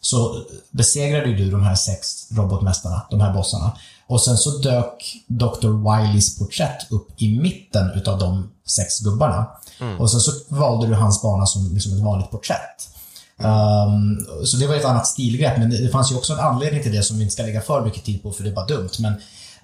så 0.00 0.42
besegrade 0.70 1.34
du 1.34 1.50
de 1.50 1.62
här 1.62 1.74
sex 1.74 2.26
robotmästarna, 2.30 3.06
de 3.10 3.20
här 3.20 3.32
bossarna. 3.32 3.76
Och 4.06 4.22
sen 4.22 4.36
så 4.36 4.50
dök 4.50 5.16
Dr. 5.26 5.68
Wiley's 5.68 6.38
porträtt 6.38 6.92
upp 6.92 7.08
i 7.16 7.38
mitten 7.38 7.90
utav 7.90 8.18
de 8.18 8.50
sex 8.66 9.00
gubbarna. 9.00 9.46
Mm. 9.80 10.00
Och 10.00 10.10
sen 10.10 10.20
så 10.20 10.32
valde 10.48 10.86
du 10.86 10.94
hans 10.94 11.22
bana 11.22 11.46
som 11.46 11.74
liksom 11.74 11.92
ett 11.92 12.04
vanligt 12.04 12.30
porträtt. 12.30 12.88
Um, 13.42 14.26
så 14.44 14.56
det 14.56 14.66
var 14.66 14.74
ett 14.74 14.84
annat 14.84 15.06
stilgrepp, 15.06 15.58
men 15.58 15.70
det, 15.70 15.78
det, 15.78 15.88
fanns 15.88 16.12
ju 16.12 16.16
också 16.16 16.32
en 16.32 16.40
anledning 16.40 16.82
till 16.82 16.92
det 16.92 17.02
som 17.02 17.16
vi 17.16 17.22
inte 17.22 17.32
ska 17.32 17.42
lägga 17.42 17.60
för 17.60 17.84
mycket 17.84 18.04
tid 18.04 18.22
på, 18.22 18.32
för 18.32 18.44
det 18.44 18.52
var 18.52 18.68
dumt. 18.68 18.90
Men 18.98 19.14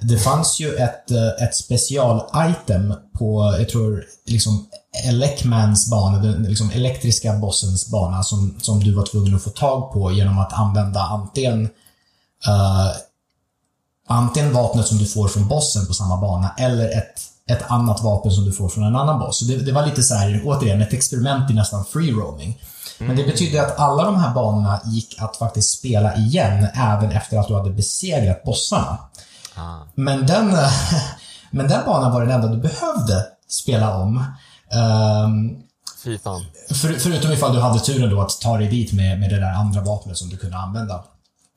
det 0.00 0.18
fanns 0.18 0.60
ju 0.60 0.74
ett, 0.74 1.10
eh, 1.10 1.42
ett 1.42 1.54
special-item 1.54 2.94
på, 3.18 3.56
jag 3.58 3.68
tror, 3.68 4.04
liksom 4.26 4.66
Elecmans 5.04 5.90
bana, 5.90 6.18
den 6.18 6.42
liksom 6.42 6.70
elektriska 6.70 7.32
bossens 7.32 7.90
bana, 7.90 8.22
som, 8.22 8.54
som 8.60 8.80
du 8.80 8.94
var 8.94 9.06
tvungen 9.06 9.34
att 9.34 9.42
få 9.42 9.50
tag 9.50 9.92
på 9.92 10.12
genom 10.12 10.38
att 10.38 10.52
använda 10.52 11.00
antingen 11.00 11.64
uh, 12.48 12.92
antingen 14.06 14.52
vapnet 14.52 14.86
som 14.86 14.98
du 14.98 15.06
får 15.06 15.28
från 15.28 15.48
bossen 15.48 15.86
på 15.86 15.94
samma 15.94 16.16
bana, 16.16 16.54
eller 16.58 16.88
ett, 16.98 17.20
ett 17.50 17.70
annat 17.70 18.02
vapen 18.02 18.32
som 18.32 18.44
du 18.44 18.52
får 18.52 18.68
från 18.68 18.84
en 18.84 18.96
annan 18.96 19.18
boss. 19.18 19.38
Så 19.38 19.44
det, 19.44 19.56
det 19.56 19.72
var 19.72 19.86
lite 19.86 20.02
så 20.02 20.14
här, 20.14 20.42
återigen, 20.44 20.82
ett 20.82 20.92
experiment 20.92 21.50
i 21.50 21.54
nästan 21.54 21.84
free 21.84 22.12
roaming. 22.12 22.60
Men 22.98 23.16
det 23.16 23.24
betyder 23.24 23.62
att 23.62 23.78
alla 23.78 24.04
de 24.04 24.16
här 24.16 24.34
banorna 24.34 24.80
gick 24.84 25.16
att 25.18 25.36
faktiskt 25.36 25.78
spela 25.78 26.16
igen 26.16 26.68
även 26.74 27.10
efter 27.10 27.38
att 27.38 27.48
du 27.48 27.54
hade 27.54 27.70
besegrat 27.70 28.44
bossarna. 28.44 28.98
Ah. 29.54 29.78
Men, 29.94 30.26
den, 30.26 30.56
men 31.50 31.68
den 31.68 31.84
banan 31.86 32.12
var 32.12 32.20
den 32.20 32.30
enda 32.30 32.48
du 32.48 32.56
behövde 32.56 33.26
spela 33.48 33.96
om. 33.96 34.24
Um, 35.26 35.62
Fy 36.04 36.18
fan. 36.18 36.44
För, 36.68 36.92
förutom 36.98 37.32
ifall 37.32 37.54
du 37.54 37.60
hade 37.60 37.80
turen 37.80 38.10
då 38.10 38.20
att 38.20 38.40
ta 38.40 38.58
dig 38.58 38.68
dit 38.68 38.92
med, 38.92 39.20
med 39.20 39.30
det 39.30 39.40
där 39.40 39.52
andra 39.52 39.80
vapnet 39.80 40.16
som 40.16 40.28
du 40.28 40.36
kunde 40.36 40.56
använda 40.56 41.04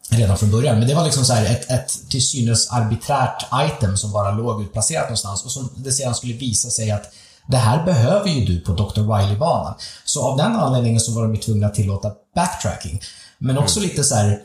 redan 0.10 0.38
från 0.38 0.52
början. 0.52 0.80
Men 0.80 0.88
det 0.88 0.96
var 0.96 1.04
liksom 1.04 1.26
så 1.26 1.34
ett, 1.34 1.72
ett 1.72 2.10
till 2.10 2.28
synes 2.28 2.72
arbiträrt 2.72 3.46
item 3.54 3.98
som 3.98 4.12
bara 4.12 4.32
låg 4.32 4.62
utplacerat 4.62 5.04
någonstans 5.04 5.46
och 5.46 5.52
som 5.52 5.70
det 5.76 5.92
sedan 5.92 6.16
skulle 6.16 6.34
visa 6.34 6.70
sig 6.70 6.92
att 6.92 7.14
det 7.50 7.58
här 7.58 7.86
behöver 7.86 8.30
ju 8.30 8.45
du 8.45 8.60
på 8.60 8.72
Dr. 8.72 9.02
Wiley-banan. 9.02 9.74
Så 10.06 10.26
av 10.26 10.38
den 10.38 10.56
anledningen 10.56 11.00
så 11.00 11.12
var 11.12 11.24
de 11.24 11.36
ju 11.36 11.41
tvungna 11.41 11.68
att 11.68 11.74
tillåta 11.74 12.12
backtracking. 12.36 13.02
Men 13.38 13.58
också 13.58 13.80
mm. 13.80 13.89
lite 13.89 14.04
så 14.04 14.16
här 14.16 14.41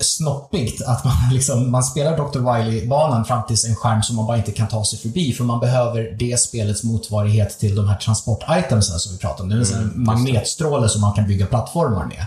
snoppigt 0.00 0.82
att 0.82 1.04
man, 1.04 1.14
liksom, 1.32 1.70
man 1.70 1.84
spelar 1.84 2.16
Dr. 2.16 2.38
Wiley-banan 2.38 3.24
fram 3.24 3.46
till 3.46 3.56
en 3.68 3.76
skärm 3.76 4.02
som 4.02 4.16
man 4.16 4.26
bara 4.26 4.36
inte 4.36 4.52
kan 4.52 4.68
ta 4.68 4.84
sig 4.84 4.98
förbi 4.98 5.32
för 5.32 5.44
man 5.44 5.60
behöver 5.60 6.16
det 6.18 6.40
spelets 6.40 6.84
motsvarighet 6.84 7.58
till 7.58 7.74
de 7.74 7.88
här 7.88 7.96
transport-itemsen 7.96 8.98
som 8.98 9.12
vi 9.12 9.18
pratade 9.18 9.42
om. 9.42 9.48
Det 9.48 9.70
är 9.70 9.76
en 9.76 9.82
mm, 9.82 10.04
magnetstråle 10.04 10.88
som 10.88 11.00
man 11.00 11.12
kan 11.12 11.26
bygga 11.26 11.46
plattformar 11.46 12.06
med. 12.06 12.26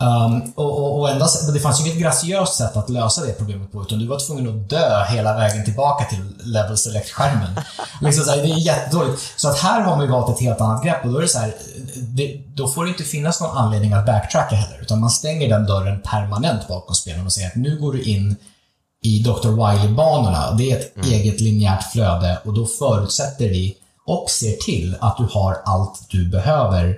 Um, 0.00 0.52
och, 0.54 0.78
och, 0.78 1.00
och 1.00 1.10
ända, 1.10 1.28
det 1.52 1.60
fanns 1.60 1.80
ju 1.80 1.84
inget 1.84 2.00
graciöst 2.00 2.54
sätt 2.54 2.76
att 2.76 2.90
lösa 2.90 3.24
det 3.24 3.32
problemet 3.32 3.72
på, 3.72 3.82
utan 3.82 3.98
du 3.98 4.06
var 4.06 4.18
tvungen 4.18 4.48
att 4.48 4.70
dö 4.70 5.04
hela 5.04 5.34
vägen 5.36 5.64
tillbaka 5.64 6.04
till 6.04 6.34
level 6.44 6.76
select-skärmen. 6.76 7.60
liksom 8.00 8.26
det 8.26 8.32
är 8.32 8.58
jättedåligt. 8.58 9.22
Så 9.36 9.48
att 9.48 9.58
här 9.58 9.80
har 9.80 9.96
man 9.96 10.04
ju 10.04 10.12
valt 10.12 10.36
ett 10.36 10.40
helt 10.40 10.60
annat 10.60 10.84
grepp 10.84 11.04
och 11.04 11.12
då 11.12 11.18
är 11.18 11.22
det 11.22 11.28
så 11.28 11.38
här, 11.38 11.54
det, 11.96 12.40
då 12.54 12.68
får 12.68 12.84
det 12.84 12.90
inte 12.90 13.04
finnas 13.04 13.40
någon 13.40 13.56
anledning 13.56 13.92
att 13.92 14.06
backtracka 14.06 14.56
heller, 14.56 14.82
utan 14.82 15.00
man 15.00 15.10
stänger 15.10 15.48
den 15.48 15.66
dörren 15.66 16.02
permanent 16.04 16.68
bakom 16.68 16.94
spelaren 16.94 17.26
och 17.26 17.32
säger 17.32 17.48
att 17.48 17.56
nu 17.56 17.78
går 17.78 17.92
du 17.92 18.02
in 18.02 18.36
i 19.02 19.18
Dr. 19.18 19.48
Wily-banorna. 19.48 20.54
Det 20.58 20.72
är 20.72 20.78
ett 20.78 20.96
mm. 20.96 21.08
eget 21.08 21.40
linjärt 21.40 21.92
flöde 21.92 22.38
och 22.44 22.54
då 22.54 22.66
förutsätter 22.66 23.48
vi 23.48 23.76
och 24.06 24.30
ser 24.30 24.52
till 24.52 24.96
att 25.00 25.16
du 25.16 25.24
har 25.30 25.56
allt 25.64 26.06
du 26.08 26.28
behöver 26.28 26.96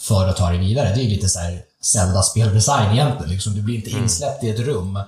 för 0.00 0.28
att 0.28 0.36
ta 0.36 0.48
dig 0.48 0.58
vidare. 0.58 0.94
Det 0.94 1.00
är 1.00 1.08
lite 1.08 1.28
så 1.28 1.38
här 1.38 1.62
Zelda-speldesign 1.82 2.92
egentligen. 2.92 3.30
Liksom, 3.30 3.54
du 3.54 3.62
blir 3.62 3.74
inte 3.74 3.90
mm. 3.90 4.02
insläppt 4.02 4.44
i 4.44 4.50
ett 4.50 4.60
rum 4.60 4.98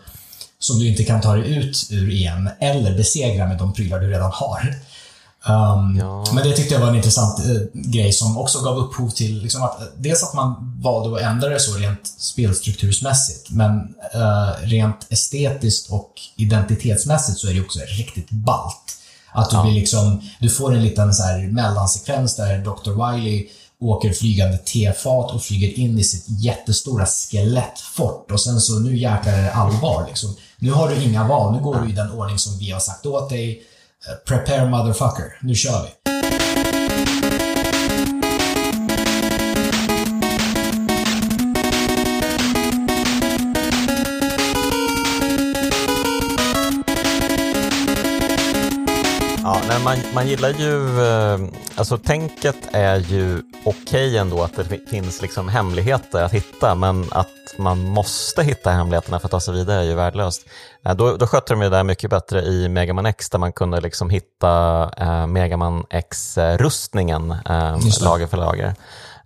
som 0.59 0.79
du 0.79 0.89
inte 0.89 1.05
kan 1.05 1.21
ta 1.21 1.35
dig 1.35 1.57
ut 1.57 1.87
ur 1.91 2.11
igen, 2.11 2.51
eller 2.61 2.97
besegra 2.97 3.47
med 3.47 3.59
de 3.59 3.73
prylar 3.73 4.01
du 4.01 4.11
redan 4.11 4.31
har. 4.33 4.75
Um, 5.49 5.97
ja. 5.99 6.25
Men 6.33 6.49
det 6.49 6.57
tyckte 6.57 6.75
jag 6.75 6.81
var 6.81 6.89
en 6.89 6.95
intressant 6.95 7.47
uh, 7.47 7.61
grej 7.73 8.13
som 8.13 8.39
också 8.39 8.61
gav 8.61 8.79
upphov 8.79 9.11
till 9.11 9.43
liksom 9.43 9.63
att, 9.63 9.81
dels 9.97 10.23
att 10.23 10.35
man 10.35 10.81
valde 10.83 11.17
att 11.17 11.23
ändra 11.23 11.49
det 11.49 11.61
så 11.61 11.75
rent 11.77 12.07
spelstruktursmässigt, 12.07 13.51
men 13.51 13.71
uh, 14.15 14.67
rent 14.67 15.07
estetiskt 15.13 15.91
och 15.91 16.13
identitetsmässigt 16.37 17.39
så 17.39 17.49
är 17.49 17.55
det 17.55 17.61
också 17.61 17.79
riktigt 17.99 18.31
balt. 18.31 18.99
Att 19.33 19.51
du, 19.51 19.57
ja. 19.57 19.63
blir 19.63 19.75
liksom, 19.75 20.23
du 20.41 20.51
får 20.51 20.75
en 20.75 20.83
liten 20.83 21.15
så 21.15 21.23
här 21.23 21.39
mellansekvens 21.39 22.37
där 22.37 22.59
Dr. 22.59 22.91
Wiley 22.91 23.49
åker 23.85 24.13
flygande 24.13 24.59
tefat 24.59 25.35
och 25.35 25.43
flyger 25.43 25.79
in 25.79 25.99
i 25.99 26.05
sitt 26.05 26.25
jättestora 26.29 27.07
skelettfort 27.07 28.31
och 28.31 28.41
sen 28.41 28.61
så, 28.61 28.79
nu 28.79 28.97
jäklar 28.97 29.33
är 29.33 29.43
det 29.43 29.53
allvar 29.53 30.07
liksom. 30.09 30.37
Nu 30.59 30.71
har 30.71 30.89
du 30.89 31.03
inga 31.03 31.29
val, 31.29 31.55
nu 31.55 31.63
går 31.63 31.81
du 31.81 31.91
i 31.91 31.93
den 31.93 32.11
ordning 32.11 32.39
som 32.39 32.59
vi 32.59 32.71
har 32.71 32.81
sagt 32.81 33.07
åt 33.07 33.29
dig. 33.29 33.63
Eh, 34.09 34.15
prepare 34.29 34.71
motherfucker, 34.71 35.39
nu 35.43 35.55
kör 35.55 35.83
vi. 35.83 36.14
Nej, 49.69 49.83
man, 49.85 49.97
man 50.15 50.29
gillar 50.29 50.49
ju, 50.49 51.01
eh, 51.03 51.39
alltså 51.75 51.99
tänket 51.99 52.57
är 52.73 52.97
ju 52.97 53.43
okej 53.65 54.09
okay 54.09 54.17
ändå 54.17 54.43
att 54.43 54.57
det 54.57 54.91
finns 54.91 55.23
liksom 55.23 55.49
hemligheter 55.49 56.23
att 56.23 56.33
hitta, 56.33 56.75
men 56.75 57.07
att 57.11 57.29
man 57.59 57.85
måste 57.85 58.43
hitta 58.43 58.71
hemligheterna 58.71 59.19
för 59.19 59.27
att 59.27 59.31
ta 59.31 59.41
sig 59.41 59.55
vidare 59.55 59.81
är 59.81 59.85
ju 59.85 59.95
värdelöst. 59.95 60.47
Eh, 60.87 60.95
då, 60.95 61.17
då 61.17 61.27
skötte 61.27 61.53
de 61.53 61.63
ju 61.63 61.71
det 61.71 61.77
där 61.77 61.85
mycket 61.85 62.11
bättre 62.11 62.43
i 62.43 62.69
Megaman 62.69 63.07
X 63.07 63.31
där 63.31 63.39
man 63.39 63.53
kunde 63.53 63.81
liksom 63.81 64.11
hitta 64.11 64.91
eh, 64.97 65.27
Megaman 65.27 65.85
X-rustningen 65.91 67.31
eh, 67.31 67.79
lager 68.03 68.27
för 68.27 68.37
lager. 68.37 68.75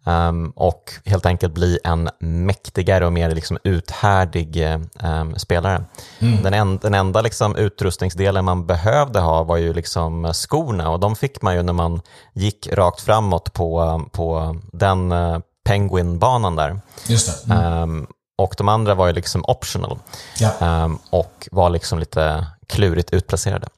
Um, 0.09 0.53
och 0.57 0.93
helt 1.05 1.27
enkelt 1.27 1.55
bli 1.55 1.79
en 1.85 2.11
mäktigare 2.21 3.07
och 3.07 3.13
mer 3.13 3.31
liksom 3.31 3.59
uthärdig 3.65 4.67
um, 5.03 5.35
spelare. 5.37 5.85
Mm. 6.19 6.43
Den, 6.43 6.55
en, 6.55 6.79
den 6.79 6.95
enda 6.95 7.21
liksom 7.21 7.57
utrustningsdelen 7.57 8.45
man 8.45 8.67
behövde 8.67 9.21
ha 9.21 9.43
var 9.43 9.57
ju 9.57 9.73
liksom 9.73 10.33
skorna 10.35 10.91
och 10.91 11.01
de 11.01 11.17
fick 11.17 11.43
man 11.43 11.55
ju 11.55 11.63
när 11.63 11.73
man 11.73 12.01
gick 12.33 12.69
rakt 12.73 13.01
framåt 13.01 13.53
på, 13.53 14.03
på 14.13 14.57
den 14.73 15.13
uh, 15.13 15.39
Penguin-banan 15.65 16.57
där. 16.57 16.81
Just 17.07 17.49
det. 17.49 17.55
Mm. 17.55 17.83
Um, 17.83 18.07
och 18.39 18.55
de 18.59 18.69
andra 18.69 18.95
var 18.95 19.07
ju 19.07 19.13
liksom 19.13 19.45
optional 19.49 19.99
ja. 20.39 20.91
och 21.11 21.49
var 21.51 21.71
liksom 21.71 21.99
lite 21.99 22.47
klurigt 22.69 23.11
utplacerade. 23.11 23.69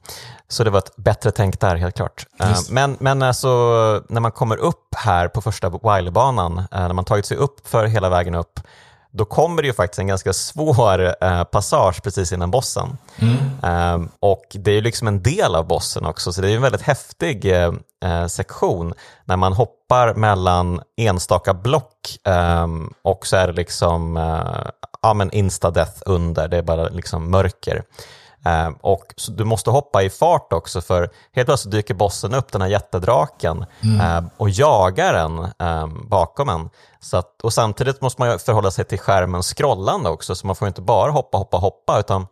Så 0.51 0.63
det 0.63 0.69
var 0.69 0.79
ett 0.79 0.95
bättre 0.95 1.31
tänk 1.31 1.59
där 1.59 1.75
helt 1.75 1.95
klart. 1.95 2.25
Just. 2.39 2.69
Eh, 2.69 2.73
men, 2.73 2.97
men 2.99 3.21
alltså, 3.21 3.47
när 4.09 4.21
man 4.21 4.31
kommer 4.31 4.57
upp 4.57 4.95
här 4.95 5.27
på 5.27 5.41
första 5.41 5.69
Wiley-banan, 5.69 6.57
eh, 6.57 6.65
när 6.71 6.93
man 6.93 7.05
tagit 7.05 7.25
sig 7.25 7.37
upp 7.37 7.67
för 7.67 7.85
hela 7.85 8.09
vägen 8.09 8.35
upp, 8.35 8.59
då 9.11 9.25
kommer 9.25 9.61
det 9.61 9.67
ju 9.67 9.73
faktiskt 9.73 9.99
en 9.99 10.07
ganska 10.07 10.33
svår 10.33 11.15
eh, 11.23 11.43
passage 11.43 12.03
precis 12.03 12.31
innan 12.31 12.51
bossen. 12.51 12.97
Mm. 13.17 14.09
och 14.19 14.45
det 14.53 14.71
är 14.71 14.75
ju 14.75 14.81
liksom 14.81 15.07
en 15.07 15.23
del 15.23 15.55
av 15.55 15.67
bossen 15.67 16.05
också, 16.05 16.33
så 16.33 16.41
det 16.41 16.51
är 16.51 16.55
en 16.55 16.61
väldigt 16.61 16.81
häftig 16.81 17.53
sektion 18.29 18.93
när 19.25 19.37
man 19.37 19.53
hoppar 19.53 20.13
mellan 20.13 20.81
enstaka 20.97 21.53
block 21.53 22.17
och 23.01 23.27
så 23.27 23.35
är 23.35 23.47
det 23.47 23.53
liksom 23.53 24.15
ja, 25.01 25.13
men 25.13 25.31
insta-death 25.31 26.01
under, 26.05 26.47
det 26.47 26.57
är 26.57 26.61
bara 26.61 26.89
liksom 26.89 27.31
mörker. 27.31 27.83
Eh, 28.45 28.69
och 28.81 29.13
du 29.29 29.43
måste 29.43 29.69
hoppa 29.69 30.03
i 30.03 30.09
fart 30.09 30.53
också 30.53 30.81
för 30.81 31.09
helt 31.31 31.47
plötsligt 31.47 31.71
dyker 31.71 31.93
bossen 31.93 32.33
upp, 32.33 32.51
den 32.51 32.61
här 32.61 32.69
jättedraken, 32.69 33.65
mm. 33.83 34.01
eh, 34.01 34.31
och 34.37 34.49
jagar 34.49 35.13
en 35.13 35.39
eh, 35.39 35.87
bakom 36.09 36.49
en. 36.49 36.69
Så 36.99 37.17
att, 37.17 37.41
och 37.41 37.53
samtidigt 37.53 38.01
måste 38.01 38.21
man 38.21 38.39
förhålla 38.39 38.71
sig 38.71 38.85
till 38.85 38.99
skärmen 38.99 39.41
scrollande 39.41 40.09
också, 40.09 40.35
så 40.35 40.47
man 40.47 40.55
får 40.55 40.67
inte 40.67 40.81
bara 40.81 41.11
hoppa, 41.11 41.37
hoppa, 41.37 41.57
hoppa, 41.57 41.99
utan 41.99 42.27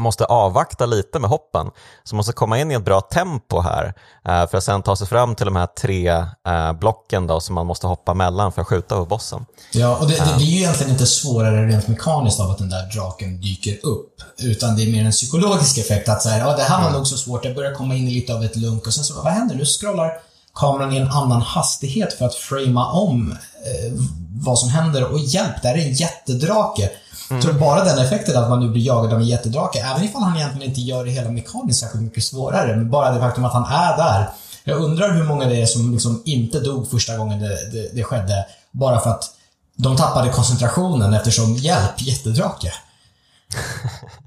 måste 0.00 0.24
avvakta 0.24 0.86
lite 0.86 1.18
med 1.18 1.30
hoppen. 1.30 1.70
Så 2.04 2.14
man 2.14 2.16
måste 2.16 2.32
komma 2.32 2.58
in 2.58 2.70
i 2.70 2.74
ett 2.74 2.84
bra 2.84 3.00
tempo 3.00 3.60
här 3.60 3.94
eh, 4.28 4.48
för 4.50 4.58
att 4.58 4.64
sen 4.64 4.82
ta 4.82 4.96
sig 4.96 5.06
fram 5.06 5.34
till 5.34 5.46
de 5.46 5.56
här 5.56 5.66
tre 5.66 6.08
eh, 6.48 6.72
blocken 6.72 7.26
då, 7.26 7.40
som 7.40 7.54
man 7.54 7.66
måste 7.66 7.86
hoppa 7.86 8.14
mellan 8.14 8.52
för 8.52 8.62
att 8.62 8.68
skjuta 8.68 8.96
på 8.96 9.06
bossen. 9.06 9.46
Ja, 9.72 9.96
och 9.96 10.08
det, 10.08 10.14
det 10.14 10.36
blir 10.36 10.46
ju 10.46 10.58
egentligen 10.58 10.92
inte 10.92 11.06
svårare 11.06 11.66
rent 11.66 11.88
mekaniskt 11.88 12.40
av 12.40 12.50
att 12.50 12.58
den 12.58 12.70
där 12.70 12.94
draken 12.94 13.40
dyker 13.40 13.86
upp. 13.86 14.22
Utan 14.38 14.76
det 14.76 14.82
är 14.82 14.92
mer 14.92 15.04
en 15.04 15.12
psykologisk 15.12 15.78
effekt 15.78 16.08
att 16.08 16.22
säga, 16.22 16.38
ja 16.38 16.56
det 16.56 16.62
här 16.62 16.76
var 16.76 16.88
mm. 16.88 16.98
nog 16.98 17.06
så 17.06 17.16
svårt, 17.16 17.44
jag 17.44 17.54
börjar 17.54 17.74
komma 17.74 17.94
in 17.94 18.08
i 18.08 18.10
lite 18.10 18.34
av 18.34 18.44
ett 18.44 18.56
lunk 18.56 18.86
och 18.86 18.94
sen 18.94 19.04
så, 19.04 19.22
vad 19.22 19.32
händer? 19.32 19.54
Nu 19.54 19.64
scrollar 19.64 20.12
kameran 20.54 20.92
i 20.92 20.96
en 20.96 21.08
annan 21.08 21.42
hastighet 21.42 22.12
för 22.12 22.24
att 22.24 22.34
framea 22.34 22.84
om 22.84 23.32
eh, 23.32 23.92
vad 24.44 24.58
som 24.58 24.68
händer. 24.68 25.12
Och 25.12 25.18
hjälp, 25.18 25.62
där 25.62 25.74
är 25.74 25.78
en 25.78 25.92
jättedrake. 25.92 26.90
Mm. 27.30 27.42
Så 27.42 27.52
bara 27.52 27.84
den 27.84 27.98
effekten 27.98 28.36
att 28.36 28.48
man 28.48 28.60
nu 28.60 28.68
blir 28.68 28.82
jagad 28.82 29.12
av 29.12 29.20
en 29.20 29.26
jättedrake, 29.26 29.78
även 29.78 30.04
ifall 30.04 30.22
han 30.22 30.36
egentligen 30.36 30.68
inte 30.68 30.80
gör 30.80 31.04
det 31.04 31.10
hela 31.10 31.30
mekaniskt 31.30 31.80
särskilt 31.80 32.04
mycket 32.04 32.24
svårare, 32.24 32.76
men 32.76 32.90
bara 32.90 33.12
det 33.12 33.20
faktum 33.20 33.44
att 33.44 33.52
han 33.52 33.64
är 33.64 33.96
där. 33.96 34.30
Jag 34.64 34.78
undrar 34.78 35.14
hur 35.14 35.24
många 35.24 35.46
det 35.46 35.62
är 35.62 35.66
som 35.66 35.92
liksom 35.92 36.22
inte 36.24 36.60
dog 36.60 36.90
första 36.90 37.16
gången 37.16 37.38
det, 37.38 37.70
det, 37.72 37.88
det 37.94 38.04
skedde, 38.04 38.46
bara 38.70 39.00
för 39.00 39.10
att 39.10 39.24
de 39.76 39.96
tappade 39.96 40.30
koncentrationen 40.30 41.14
eftersom, 41.14 41.54
hjälp, 41.54 41.94
jättedrake. 42.02 42.72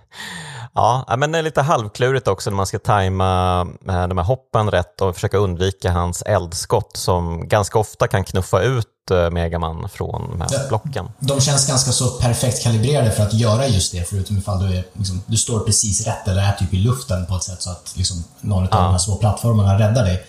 Ja, 0.76 1.16
men 1.18 1.32
det 1.32 1.38
är 1.38 1.44
lite 1.44 1.62
halvklurigt 1.62 2.28
också 2.28 2.50
när 2.50 2.58
man 2.58 2.66
ska 2.66 2.80
tajma 2.80 3.62
eh, 3.88 4.08
de 4.08 4.18
här 4.18 4.26
hoppen 4.26 4.72
rätt 4.72 5.02
och 5.02 5.16
försöka 5.16 5.38
undvika 5.38 5.92
hans 5.92 6.22
eldskott 6.22 6.98
som 6.98 7.48
ganska 7.48 7.80
ofta 7.80 8.08
kan 8.08 8.24
knuffa 8.24 8.62
ut 8.62 9.12
eh, 9.12 9.30
Megaman 9.30 9.90
från 9.90 10.30
de 10.32 10.42
här 10.42 10.68
blocken. 10.68 11.10
De 11.20 11.42
känns 11.42 11.68
ganska 11.68 11.92
så 11.92 12.10
perfekt 12.10 12.64
kalibrerade 12.64 13.12
för 13.12 13.24
att 13.24 13.34
göra 13.34 13.68
just 13.68 13.92
det, 13.92 14.10
förutom 14.10 14.38
ifall 14.38 14.60
du, 14.60 14.78
är, 14.78 14.84
liksom, 14.94 15.22
du 15.26 15.38
står 15.38 15.60
precis 15.60 16.08
rätt 16.08 16.28
eller 16.28 16.42
är 16.42 16.52
typ 16.52 16.74
i 16.74 16.78
luften 16.78 17.26
på 17.26 17.36
ett 17.36 17.44
sätt 17.44 17.62
så 17.62 17.72
att 17.72 17.94
liksom, 17.98 18.24
någon 18.42 18.64
av 18.64 18.70
ja. 18.72 18.78
de 18.78 18.92
här 18.92 18.98
små 18.98 19.16
plattformarna 19.16 19.80
räddar 19.80 20.04
dig. 20.04 20.26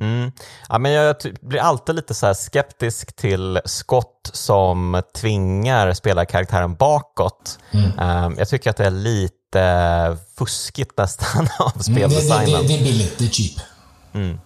Mm. 0.00 0.32
Ja, 0.68 0.78
men 0.78 0.92
jag 0.92 1.16
blir 1.40 1.60
alltid 1.60 1.94
lite 1.94 2.14
så 2.14 2.34
skeptisk 2.34 3.16
till 3.16 3.60
skott 3.64 4.30
som 4.32 5.02
tvingar 5.16 5.94
spelarkaraktären 5.94 6.74
bakåt. 6.74 7.58
Mm. 7.70 8.24
Um, 8.24 8.38
jag 8.38 8.48
tycker 8.48 8.70
att 8.70 8.76
det 8.76 8.86
är 8.86 8.90
lite 8.90 9.37
fuskigt 10.38 10.98
nästan 10.98 11.48
av 11.58 11.78
speldesignen. 11.78 12.48
Mm, 12.48 12.62
det, 12.62 12.62
det, 12.62 12.68
det, 12.68 12.74
är 12.74 12.84
billigt, 12.84 13.18
det 13.18 13.24
är 13.24 13.28
cheap. 13.28 13.60
Mm. 14.12 14.38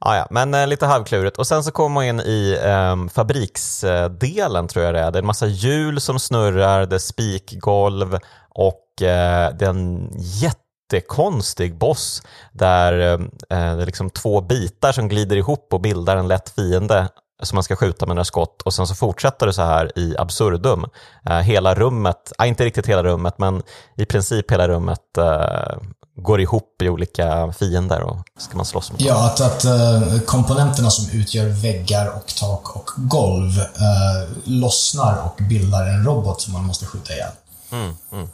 Ja, 0.00 0.16
ja, 0.16 0.26
men 0.30 0.54
eh, 0.54 0.66
lite 0.66 0.86
halvklurigt. 0.86 1.38
Och 1.38 1.46
sen 1.46 1.64
så 1.64 1.70
kommer 1.70 1.94
man 1.94 2.04
in 2.04 2.20
i 2.20 2.56
um, 2.92 3.08
fabriksdelen 3.08 4.68
tror 4.68 4.84
jag 4.84 4.94
det 4.94 5.00
är. 5.00 5.10
Det 5.10 5.18
är 5.18 5.22
en 5.22 5.26
massa 5.26 5.46
hjul 5.46 6.00
som 6.00 6.18
snurrar, 6.18 6.86
det 6.86 6.96
är 6.96 6.98
spikgolv 6.98 8.18
och 8.48 9.02
eh, 9.02 9.54
det 9.54 9.64
är 9.64 9.70
en 9.70 10.10
jättekonstig 10.16 11.78
boss 11.78 12.22
där 12.52 13.12
eh, 13.12 13.18
det 13.48 13.82
är 13.82 13.86
liksom 13.86 14.10
två 14.10 14.40
bitar 14.40 14.92
som 14.92 15.08
glider 15.08 15.36
ihop 15.36 15.72
och 15.72 15.80
bildar 15.80 16.16
en 16.16 16.28
lätt 16.28 16.48
fiende 16.48 17.08
som 17.42 17.56
man 17.56 17.62
ska 17.62 17.76
skjuta 17.76 18.06
med 18.06 18.16
några 18.16 18.24
skott 18.24 18.62
och 18.62 18.74
sen 18.74 18.86
så 18.86 18.94
fortsätter 18.94 19.46
det 19.46 19.52
så 19.52 19.62
här 19.62 19.98
i 19.98 20.16
absurdum. 20.18 20.86
Eh, 21.26 21.38
hela 21.38 21.74
rummet, 21.74 22.32
äh, 22.38 22.48
inte 22.48 22.64
riktigt 22.64 22.86
hela 22.86 23.02
rummet, 23.02 23.34
men 23.38 23.62
i 23.96 24.04
princip 24.04 24.50
hela 24.52 24.68
rummet 24.68 25.18
eh, 25.18 25.78
går 26.16 26.40
ihop 26.40 26.82
i 26.82 26.88
olika 26.88 27.52
fiender 27.52 28.02
och 28.02 28.18
ska 28.38 28.56
man 28.56 28.66
slåss 28.66 28.92
mot. 28.92 29.00
Ja, 29.00 29.26
att, 29.26 29.40
att 29.40 29.64
uh, 29.64 30.20
komponenterna 30.20 30.90
som 30.90 31.18
utgör 31.18 31.46
väggar 31.46 32.16
och 32.16 32.26
tak 32.26 32.76
och 32.76 32.90
golv 32.96 33.50
uh, 33.58 34.28
lossnar 34.44 35.22
och 35.24 35.42
bildar 35.48 35.86
en 35.86 36.04
robot 36.04 36.40
som 36.40 36.52
man 36.52 36.64
måste 36.64 36.86
skjuta 36.86 37.12
ihjäl. 37.12 37.30
Mm, 37.72 37.96
mm. 38.12 38.28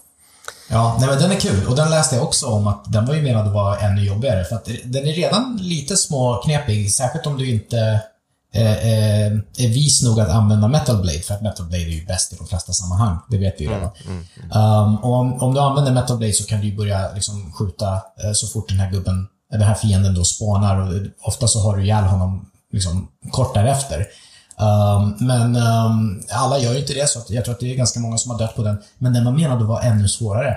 Ja, 0.71 0.97
nej 0.99 1.09
men 1.09 1.19
den 1.19 1.31
är 1.31 1.41
kul. 1.41 1.67
Och 1.67 1.77
den 1.77 1.91
läste 1.91 2.17
jag 2.17 2.25
också 2.25 2.47
om 2.47 2.67
att 2.67 2.93
den 2.93 3.07
var 3.07 3.15
ju 3.15 3.23
menad 3.23 3.47
att 3.47 3.53
vara 3.53 3.79
ännu 3.79 4.05
jobbigare. 4.05 4.45
För 4.45 4.57
att 4.57 4.69
den 4.85 5.07
är 5.07 5.13
redan 5.13 5.59
lite 5.61 5.97
småknepig, 5.97 6.95
särskilt 6.95 7.27
om 7.27 7.39
du 7.39 7.51
inte 7.51 8.01
Eh, 8.55 8.73
eh, 8.73 9.33
är 9.57 9.69
vis 9.69 10.03
nog 10.03 10.21
att 10.21 10.29
använda 10.29 10.69
Metal 10.69 11.01
Blade, 11.03 11.19
för 11.19 11.35
att 11.35 11.43
Metal 11.43 11.67
Blade 11.67 11.85
är 11.85 11.89
ju 11.89 12.07
bäst 12.07 12.33
i 12.33 12.37
de 12.37 12.47
flesta 12.47 12.73
sammanhang. 12.73 13.19
Det 13.31 13.39
vet 13.39 13.55
vi 13.59 13.65
ju 13.65 13.71
redan. 13.71 13.91
Mm, 14.07 14.25
mm, 14.37 14.51
mm. 14.51 14.63
Um, 14.63 15.05
om, 15.05 15.43
om 15.43 15.55
du 15.55 15.61
använder 15.61 15.93
Metal 15.93 16.17
Blade 16.17 16.33
så 16.33 16.45
kan 16.45 16.61
du 16.61 16.77
börja 16.77 17.13
liksom 17.15 17.53
skjuta 17.53 17.93
uh, 17.95 18.33
så 18.35 18.47
fort 18.47 18.69
den 18.69 18.79
här 18.79 18.91
gubben, 18.91 19.27
den 19.51 19.63
här 19.63 19.75
fienden 19.75 20.15
då 20.15 20.25
spånar. 20.25 20.81
Och 20.81 20.93
ofta 21.23 21.49
så 21.49 21.61
har 21.61 21.77
du 21.77 21.85
ihjäl 21.85 22.05
honom 22.05 22.51
liksom, 22.73 23.09
kort 23.31 23.55
därefter. 23.55 24.07
Um, 24.59 25.17
men 25.27 25.57
um, 25.57 26.23
alla 26.31 26.59
gör 26.59 26.73
ju 26.73 26.79
inte 26.79 26.95
det, 26.95 27.11
så 27.11 27.21
jag 27.29 27.45
tror 27.45 27.55
att 27.55 27.61
det 27.61 27.73
är 27.73 27.77
ganska 27.77 28.01
många 28.01 28.19
som 28.19 28.31
har 28.31 28.39
dött 28.39 28.57
på 28.57 28.63
den. 28.63 28.79
Men 28.99 29.13
den 29.13 29.25
var 29.25 29.33
menad 29.33 29.63
att 29.63 29.69
vara 29.69 29.83
ännu 29.83 30.09
svårare. 30.09 30.57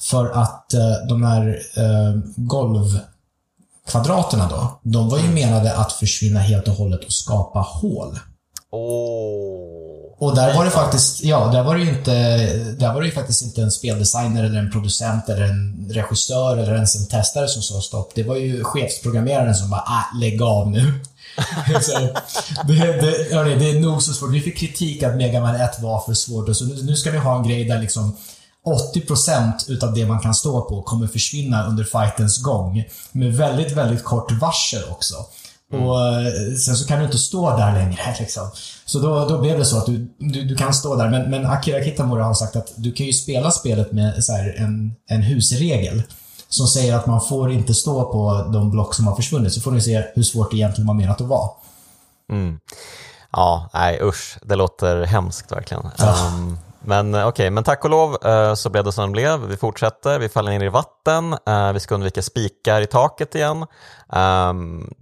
För 0.00 0.30
att 0.30 0.66
uh, 0.74 1.08
de 1.08 1.22
här 1.22 1.48
uh, 1.78 2.20
golv 2.36 3.00
kvadraterna 3.90 4.48
då, 4.48 4.80
de 4.82 5.08
var 5.08 5.18
ju 5.18 5.24
mm. 5.24 5.34
menade 5.34 5.76
att 5.76 5.92
försvinna 5.92 6.40
helt 6.40 6.68
och 6.68 6.74
hållet 6.74 7.04
och 7.04 7.12
skapa 7.12 7.58
hål. 7.58 8.18
Oh. 8.72 9.70
Och 10.20 10.36
där 10.36 10.54
var 10.54 10.64
det 10.64 10.70
faktiskt, 10.70 11.24
ja, 11.24 11.46
där 11.52 11.62
var 11.62 11.74
det 11.74 11.82
ju 11.82 11.88
inte, 11.88 12.12
där 12.78 12.94
var 12.94 13.02
det 13.02 13.10
faktiskt 13.10 13.42
inte 13.42 13.62
en 13.62 13.70
speldesigner 13.70 14.44
eller 14.44 14.58
en 14.58 14.70
producent 14.70 15.28
eller 15.28 15.42
en 15.42 15.88
regissör 15.90 16.56
eller 16.56 16.74
ens 16.74 16.96
en 16.96 17.06
testare 17.06 17.48
som 17.48 17.62
sa 17.62 17.80
stopp. 17.80 18.12
Det 18.14 18.22
var 18.22 18.36
ju 18.36 18.64
chefsprogrammeraren 18.64 19.54
som 19.54 19.70
bara, 19.70 19.80
ah, 19.80 20.18
lägg 20.20 20.42
av 20.42 20.70
nu. 20.70 20.80
det, 22.66 22.76
det, 22.76 23.34
hörni, 23.34 23.54
det 23.54 23.70
är 23.70 23.80
nog 23.80 24.02
så 24.02 24.12
svårt. 24.12 24.30
Vi 24.30 24.40
fick 24.40 24.58
kritik 24.58 25.02
att 25.02 25.16
Mega 25.16 25.40
Man 25.40 25.54
1 25.54 25.80
var 25.80 26.00
för 26.00 26.14
svårt 26.14 26.48
och 26.48 26.56
så 26.56 26.64
nu 26.64 26.96
ska 26.96 27.10
vi 27.10 27.18
ha 27.18 27.36
en 27.36 27.48
grej 27.48 27.64
där 27.64 27.80
liksom 27.80 28.16
80% 28.66 29.70
utav 29.70 29.94
det 29.94 30.06
man 30.06 30.20
kan 30.20 30.34
stå 30.34 30.60
på 30.60 30.82
kommer 30.82 31.06
försvinna 31.06 31.66
under 31.66 31.84
fightens 31.84 32.42
gång. 32.42 32.84
Med 33.12 33.36
väldigt, 33.36 33.72
väldigt 33.72 34.04
kort 34.04 34.32
varsel 34.32 34.82
också. 34.90 35.14
Mm. 35.72 35.86
Och 35.86 36.00
eh, 36.00 36.54
Sen 36.54 36.76
så 36.76 36.86
kan 36.86 36.98
du 36.98 37.04
inte 37.04 37.18
stå 37.18 37.56
där 37.56 37.72
längre. 37.72 38.00
Liksom. 38.20 38.50
Så 38.84 38.98
då, 38.98 39.28
då 39.28 39.38
blev 39.38 39.58
det 39.58 39.64
så 39.64 39.78
att 39.78 39.86
du, 39.86 40.08
du, 40.18 40.44
du, 40.44 40.56
kan 40.56 40.74
stå 40.74 40.96
där. 40.96 41.08
Men, 41.08 41.30
men 41.30 41.46
Akira 41.46 41.84
Kitamura 41.84 42.24
har 42.24 42.34
sagt 42.34 42.56
att 42.56 42.72
du 42.76 42.92
kan 42.92 43.06
ju 43.06 43.12
spela 43.12 43.50
spelet 43.50 43.92
med 43.92 44.24
så 44.24 44.32
här, 44.32 44.54
en, 44.58 44.94
en 45.06 45.22
husregel. 45.22 46.02
Som 46.48 46.66
säger 46.66 46.94
att 46.94 47.06
man 47.06 47.20
får 47.20 47.52
inte 47.52 47.74
stå 47.74 48.12
på 48.12 48.50
de 48.52 48.70
block 48.70 48.94
som 48.94 49.06
har 49.06 49.16
försvunnit. 49.16 49.52
Så 49.52 49.60
får 49.60 49.70
ni 49.70 49.80
se 49.80 50.04
hur 50.14 50.22
svårt 50.22 50.50
det 50.50 50.56
egentligen 50.56 50.86
var 50.86 50.94
menat 50.94 51.20
att 51.20 51.26
vara. 51.26 51.50
Mm. 52.32 52.58
Ja, 53.32 53.70
nej 53.74 54.00
usch. 54.02 54.38
Det 54.42 54.56
låter 54.56 55.02
hemskt 55.02 55.52
verkligen. 55.52 55.88
Ja. 55.98 56.32
Um, 56.34 56.58
men 56.84 57.14
eh, 57.14 57.20
okej, 57.20 57.28
okay, 57.28 57.50
men 57.50 57.64
tack 57.64 57.84
och 57.84 57.90
lov 57.90 58.16
eh, 58.24 58.54
så 58.54 58.70
blev 58.70 58.84
det 58.84 58.92
som 58.92 59.04
det 59.04 59.12
blev. 59.12 59.40
Vi 59.40 59.56
fortsätter, 59.56 60.18
vi 60.18 60.28
faller 60.28 60.52
ner 60.52 60.64
i 60.64 60.68
vatten, 60.68 61.36
eh, 61.46 61.72
vi 61.72 61.80
ska 61.80 61.94
undvika 61.94 62.22
spikar 62.22 62.80
i 62.80 62.86
taket 62.86 63.34
igen. 63.34 63.66
Um, 64.12 64.94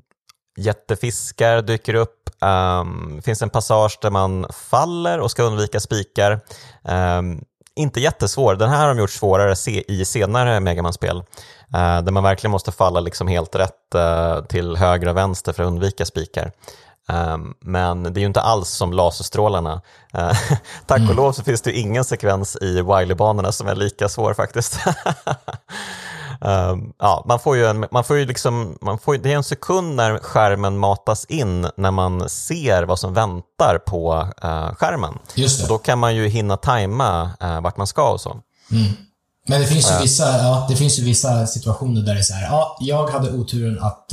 jättefiskar 0.57 1.63
dyker 1.63 1.95
upp, 1.95 2.31
um, 2.41 3.13
det 3.17 3.23
finns 3.23 3.43
en 3.43 3.51
passage 3.51 3.99
där 4.03 4.11
man 4.11 4.47
faller 4.71 5.21
och 5.21 5.31
ska 5.31 5.43
undvika 5.43 5.81
spikar. 5.81 6.41
Um, 6.83 7.45
inte 7.77 8.01
jättesvår, 8.01 8.55
den 8.55 8.71
här 8.71 8.81
har 8.81 8.89
de 8.89 8.99
gjort 8.99 9.11
svårare 9.11 9.55
i 9.89 10.05
senare 10.05 10.61
Megaman-spel. 10.61 11.17
Uh, 11.17 12.03
där 12.03 12.11
man 12.11 12.23
verkligen 12.23 12.51
måste 12.51 12.73
falla 12.73 13.01
liksom 13.01 13.29
helt 13.29 13.55
rätt 13.55 13.95
uh, 13.95 14.45
till 14.45 14.77
höger 14.77 15.09
och 15.09 15.17
vänster 15.17 15.53
för 15.53 15.63
att 15.63 15.67
undvika 15.67 16.05
spikar. 16.05 16.53
Um, 17.13 17.55
men 17.61 18.03
det 18.03 18.21
är 18.21 18.21
ju 18.21 18.27
inte 18.27 18.41
alls 18.41 18.69
som 18.69 18.93
laserstrålarna. 18.93 19.81
Uh, 20.19 20.33
tack 20.87 20.99
mm. 20.99 21.11
och 21.11 21.17
lov 21.17 21.33
så 21.33 21.43
finns 21.43 21.63
det 21.63 21.73
ingen 21.73 22.05
sekvens 22.05 22.57
i 22.61 22.83
Wiley-banorna 22.83 23.53
som 23.53 23.69
är 23.69 23.75
lika 23.75 24.09
svår 24.09 24.35
faktiskt. 24.35 24.79
um, 26.41 26.93
ja, 26.99 27.25
man 27.27 27.41
får 27.41 27.57
ju 27.57 27.67
en, 27.67 27.87
man 27.91 28.05
får 28.05 28.17
ju 28.17 28.27
liksom, 28.27 28.79
man 28.81 28.99
får, 28.99 29.17
det 29.17 29.33
är 29.33 29.37
en 29.37 29.45
sekund 29.45 29.97
när 29.97 30.19
skärmen 30.19 30.79
matas 30.79 31.25
in 31.25 31.69
när 31.77 31.91
man 31.91 32.29
ser 32.29 32.83
vad 32.83 32.99
som 32.99 33.15
väntar 33.15 33.79
på 33.87 34.15
uh, 34.45 34.75
skärmen. 34.75 35.19
Just 35.35 35.59
det. 35.59 35.65
Och 35.65 35.69
då 35.69 35.79
kan 35.79 35.99
man 35.99 36.17
ju 36.17 36.29
hinna 36.29 36.57
tajma 36.57 37.31
uh, 37.43 37.61
vart 37.61 37.77
man 37.77 37.87
ska 37.87 38.11
och 38.11 38.21
så. 38.21 38.31
Mm. 38.71 38.93
Men 39.47 39.61
det 39.61 39.67
finns, 39.67 39.91
ju 39.91 40.03
vissa, 40.03 40.39
ja, 40.39 40.67
det 40.69 40.77
finns 40.77 40.99
ju 40.99 41.05
vissa 41.05 41.47
situationer 41.47 42.01
där 42.01 42.15
det 42.15 42.21
är 42.21 42.23
så 42.23 42.35
här, 42.35 42.43
ja, 42.43 42.77
jag 42.81 43.07
hade 43.07 43.33
oturen 43.33 43.79
att 43.83 44.07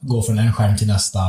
gå 0.00 0.22
från 0.22 0.38
en 0.38 0.52
skärm 0.52 0.76
till 0.76 0.86
nästa 0.86 1.20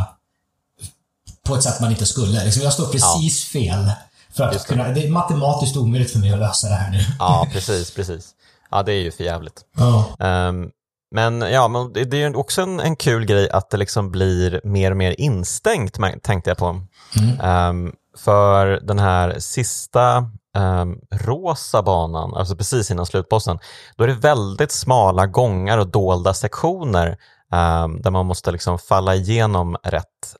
på 1.49 1.55
ett 1.55 1.63
sätt 1.63 1.81
man 1.81 1.91
inte 1.91 2.05
skulle. 2.05 2.43
Liksom 2.43 2.63
jag 2.63 2.73
står 2.73 2.85
precis 2.85 3.53
ja. 3.53 3.59
fel. 3.59 3.91
För 4.33 4.43
att 4.43 4.67
kunna, 4.67 4.89
det 4.89 5.05
är 5.05 5.09
matematiskt 5.09 5.77
omöjligt 5.77 6.11
för 6.11 6.19
mig 6.19 6.33
att 6.33 6.39
lösa 6.39 6.69
det 6.69 6.75
här 6.75 6.91
nu. 6.91 6.99
Ja, 7.19 7.47
precis, 7.53 7.91
precis. 7.91 8.31
Ja, 8.71 8.83
det 8.83 8.93
är 8.93 9.01
ju 9.01 9.11
för 9.11 9.23
jävligt. 9.23 9.61
Ja. 9.77 10.05
Um, 10.49 10.69
men 11.15 11.41
ja, 11.41 11.67
men 11.67 11.93
det, 11.93 12.13
är 12.13 12.29
ju 12.29 12.35
också 12.35 12.61
en, 12.61 12.79
en, 12.79 12.95
kul 12.95 13.25
grej 13.25 13.49
att 13.49 13.69
det 13.69 13.77
liksom 13.77 14.11
blir 14.11 14.61
mer 14.63 14.91
och 14.91 14.97
mer 14.97 15.15
instängt, 15.17 15.97
tänkte 16.23 16.49
jag 16.49 16.57
på. 16.57 16.81
Mm. 17.19 17.69
Um, 17.69 17.93
för 18.17 18.79
den 18.83 18.99
här 18.99 19.39
sista 19.39 20.17
um, 20.57 20.99
rosa 21.11 21.83
banan, 21.83 22.33
alltså 22.33 22.55
precis 22.55 22.91
innan 22.91 23.05
slutbossen, 23.05 23.59
då 23.95 24.03
är 24.03 24.07
det 24.07 24.13
väldigt 24.13 24.71
smala 24.71 25.25
gångar 25.25 25.77
och 25.77 25.87
dolda 25.87 26.33
sektioner 26.33 27.17
um, 27.51 28.01
där 28.01 28.11
man 28.11 28.25
måste 28.25 28.51
liksom 28.51 28.79
falla 28.79 29.15
igenom 29.15 29.77
rätt. 29.83 30.35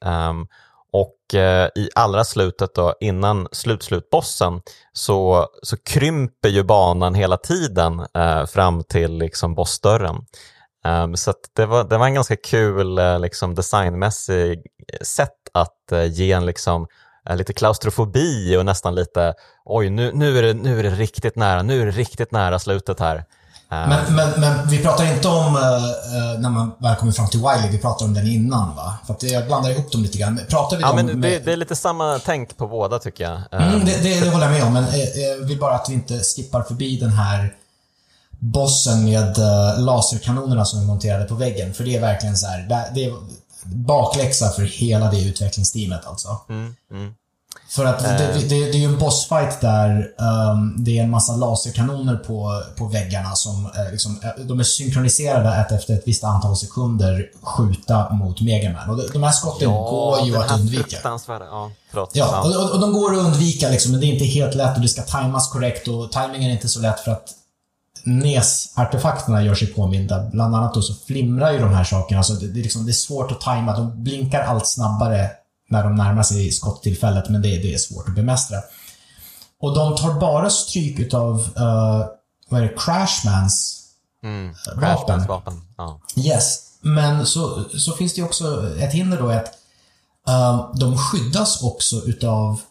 Och 0.92 1.36
eh, 1.36 1.70
i 1.76 1.90
allra 1.96 2.24
slutet 2.24 2.76
då, 2.76 2.96
innan 3.00 3.48
slutslutbossen, 3.52 4.62
så, 4.94 5.48
så 5.64 5.78
krymper 5.78 6.50
ju 6.50 6.64
banan 6.64 7.16
hela 7.16 7.38
tiden 7.38 8.06
eh, 8.14 8.46
fram 8.46 8.84
till 8.84 9.18
liksom 9.18 9.56
bossdörren. 9.56 10.26
Um, 10.86 11.16
så 11.18 11.34
det, 11.56 11.66
var, 11.66 11.84
det 11.84 11.98
var 11.98 12.06
en 12.06 12.14
ganska 12.14 12.36
kul 12.36 12.98
eh, 12.98 13.20
liksom 13.20 13.56
designmässig 13.56 14.52
eh, 14.94 15.00
sätt 15.02 15.38
att 15.54 15.92
eh, 15.92 16.06
ge 16.06 16.32
en 16.32 16.46
liksom, 16.46 16.88
eh, 17.30 17.36
lite 17.36 17.54
klaustrofobi 17.54 18.58
och 18.58 18.66
nästan 18.66 18.96
lite 18.96 19.34
oj, 19.66 19.90
nu, 19.90 20.12
nu, 20.14 20.38
är 20.38 20.42
det, 20.42 20.54
nu 20.54 20.80
är 20.80 20.84
det 20.84 20.90
riktigt 20.90 21.36
nära, 21.36 21.62
nu 21.62 21.82
är 21.82 21.86
det 21.86 21.92
riktigt 21.92 22.32
nära 22.32 22.60
slutet 22.60 23.00
här. 23.00 23.26
Men, 23.70 24.16
men, 24.16 24.40
men, 24.40 24.68
vi 24.68 24.84
pratar 24.84 25.14
inte 25.14 25.28
om 25.28 25.56
uh, 25.56 25.62
när 26.40 26.50
man 26.50 26.72
väl 26.78 26.96
kommer 26.96 27.12
fram 27.12 27.28
till 27.28 27.40
Wiley, 27.40 27.72
vi 27.72 27.78
pratar 27.78 28.06
om 28.06 28.14
den 28.14 28.28
innan 28.28 28.76
va? 28.76 28.98
För 29.06 29.14
att 29.14 29.24
jag 29.24 29.46
blandar 29.46 29.70
ihop 29.70 29.92
dem 29.92 30.02
lite 30.02 30.18
grann. 30.18 30.40
Pratar 30.50 30.78
vi 30.78 30.84
ja, 30.84 30.94
men 30.94 31.08
det, 31.08 31.16
med... 31.16 31.42
det, 31.46 31.54
är 31.54 31.58
lite 31.58 31.76
samma 31.76 32.20
tänk 32.26 32.58
på 32.58 32.68
båda 32.68 33.00
tycker 33.00 33.24
jag. 33.24 33.62
Mm, 33.64 33.86
det, 33.86 34.04
det, 34.04 34.20
det, 34.20 34.30
håller 34.30 34.46
jag 34.46 34.54
med 34.54 34.64
om, 34.64 34.74
men 34.74 34.86
jag 35.16 35.48
vill 35.48 35.60
bara 35.60 35.76
att 35.76 35.90
vi 35.90 35.94
inte 35.94 36.20
skippar 36.20 36.64
förbi 36.64 36.98
den 36.98 37.12
här 37.12 37.54
bossen 38.40 39.06
med 39.06 39.38
laserkanonerna 39.78 40.66
som 40.66 40.82
är 40.82 40.86
monterade 40.86 41.26
på 41.26 41.36
väggen. 41.36 41.74
För 41.74 41.84
det 41.84 41.96
är 41.96 42.02
verkligen 42.02 42.38
så 42.38 42.48
här, 42.48 42.92
det 42.94 43.06
är 43.06 43.14
bakläxa 43.64 44.50
för 44.50 44.62
hela 44.62 45.12
det 45.12 45.24
utvecklingsteamet 45.24 46.06
alltså. 46.06 46.38
Mm, 46.50 46.76
mm. 46.92 47.14
För 47.70 47.86
att 47.86 48.00
det, 48.00 48.32
det, 48.34 48.48
det, 48.50 48.70
är 48.70 48.80
ju 48.80 48.86
en 48.86 49.00
bossfight 49.00 49.62
där 49.62 50.12
um, 50.18 50.76
det 50.78 51.00
är 51.00 51.04
en 51.04 51.10
massa 51.10 51.36
laserkanoner 51.36 52.16
på, 52.16 52.64
på 52.78 52.86
väggarna 52.86 53.36
som 53.36 53.66
uh, 53.66 53.92
liksom, 53.92 54.12
uh, 54.12 54.46
de 54.46 54.60
är 54.60 54.64
synkroniserade 54.64 55.50
att 55.50 55.72
efter 55.72 55.94
ett 55.94 56.04
visst 56.06 56.24
antal 56.24 56.56
sekunder 56.56 57.30
skjuta 57.42 58.10
mot 58.10 58.42
Megaman. 58.42 58.90
Och 58.90 58.98
de, 58.98 59.08
de 59.14 59.24
här 59.24 59.32
skotten 59.32 59.70
ja, 59.70 59.90
går 59.90 60.28
ju 60.28 60.38
att 60.38 60.52
undvika. 60.52 60.98
Ja, 61.04 61.20
förlåt. 61.92 62.10
Ja, 62.14 62.42
och, 62.42 62.64
och, 62.66 62.72
och, 62.72 62.80
de 62.80 62.94
går 62.94 63.14
att 63.14 63.26
undvika 63.26 63.70
liksom, 63.70 63.92
men 63.92 64.02
det 64.02 64.06
är 64.06 64.14
inte 64.14 64.26
helt 64.26 64.56
lätt 64.56 64.76
och 64.76 64.82
det 64.82 64.88
ska 64.88 65.02
tajmas 65.02 65.52
korrekt 65.52 65.88
och 65.88 66.12
timingen 66.12 66.50
är 66.50 66.54
inte 66.54 66.68
så 66.68 66.80
lätt 66.80 67.00
för 67.00 67.12
att 67.12 67.30
NES-artefakterna 68.04 69.44
gör 69.44 69.56
sig 69.56 69.68
påminda. 69.68 70.30
Bland 70.32 70.56
annat 70.56 70.74
då 70.74 70.82
så 70.82 70.94
flimrar 71.08 71.52
ju 71.52 71.60
de 71.60 71.74
här 71.74 71.84
sakerna, 71.84 72.24
så 72.24 72.34
det, 72.34 72.48
det, 72.48 72.60
är 72.60 72.64
liksom, 72.64 72.86
det 72.86 72.92
är 72.92 72.94
svårt 72.94 73.32
att 73.32 73.42
tajma. 73.42 73.78
De 73.78 74.04
blinkar 74.04 74.42
allt 74.42 74.68
snabbare 74.68 75.30
när 75.70 75.84
de 75.84 75.96
närmar 75.96 76.24
sig 76.24 76.52
skotttillfället, 76.52 77.30
men 77.30 77.42
det, 77.42 77.58
det 77.58 77.74
är 77.74 77.78
svårt 77.78 78.08
att 78.08 78.16
bemästra. 78.16 78.58
Och 79.62 79.76
de 79.76 79.96
tar 79.96 80.20
bara 80.20 80.50
stryk 80.50 81.00
utav, 81.00 81.40
uh, 81.40 82.06
vad 82.50 82.62
är 82.62 82.66
det, 82.66 82.76
Crashmans 82.78 83.84
mm, 84.24 84.50
uh, 84.50 84.82
vapen. 84.82 85.28
vapen. 85.28 85.62
Ja. 85.78 86.02
Yes. 86.18 86.60
Men 86.82 87.26
så, 87.26 87.64
så 87.78 87.92
finns 87.92 88.14
det 88.14 88.24
också 88.24 88.78
ett 88.78 88.94
hinder 88.94 89.18
då 89.18 89.30
att 89.30 89.54
uh, 90.30 90.72
de 90.76 90.98
skyddas 90.98 91.64
också 91.64 91.96
utav 91.96 92.62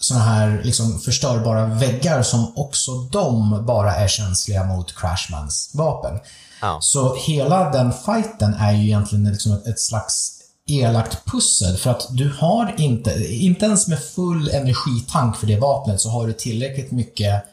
såna 0.00 0.20
här 0.20 0.62
liksom 0.64 1.00
förstörbara 1.00 1.66
väggar 1.66 2.22
som 2.22 2.52
också 2.56 2.92
de 2.98 3.64
bara 3.66 3.94
är 3.94 4.08
känsliga 4.08 4.64
mot 4.64 4.96
Crashmans 4.96 5.70
vapen. 5.74 6.20
Ja. 6.60 6.78
Så 6.80 7.16
hela 7.16 7.70
den 7.70 7.92
fighten 7.92 8.54
är 8.54 8.72
ju 8.72 8.84
egentligen 8.84 9.32
liksom 9.32 9.52
ett, 9.52 9.66
ett 9.66 9.80
slags 9.80 10.41
elakt 10.66 11.24
pussel 11.24 11.76
för 11.76 11.90
att 11.90 12.06
du 12.10 12.32
har 12.38 12.74
inte, 12.78 13.34
inte 13.34 13.66
ens 13.66 13.88
med 13.88 13.98
full 13.98 14.48
energitank 14.48 15.36
för 15.36 15.46
det 15.46 15.58
vapnet 15.58 16.00
så 16.00 16.10
har 16.10 16.26
du 16.26 16.32
tillräckligt 16.32 16.90
mycket, 16.90 17.44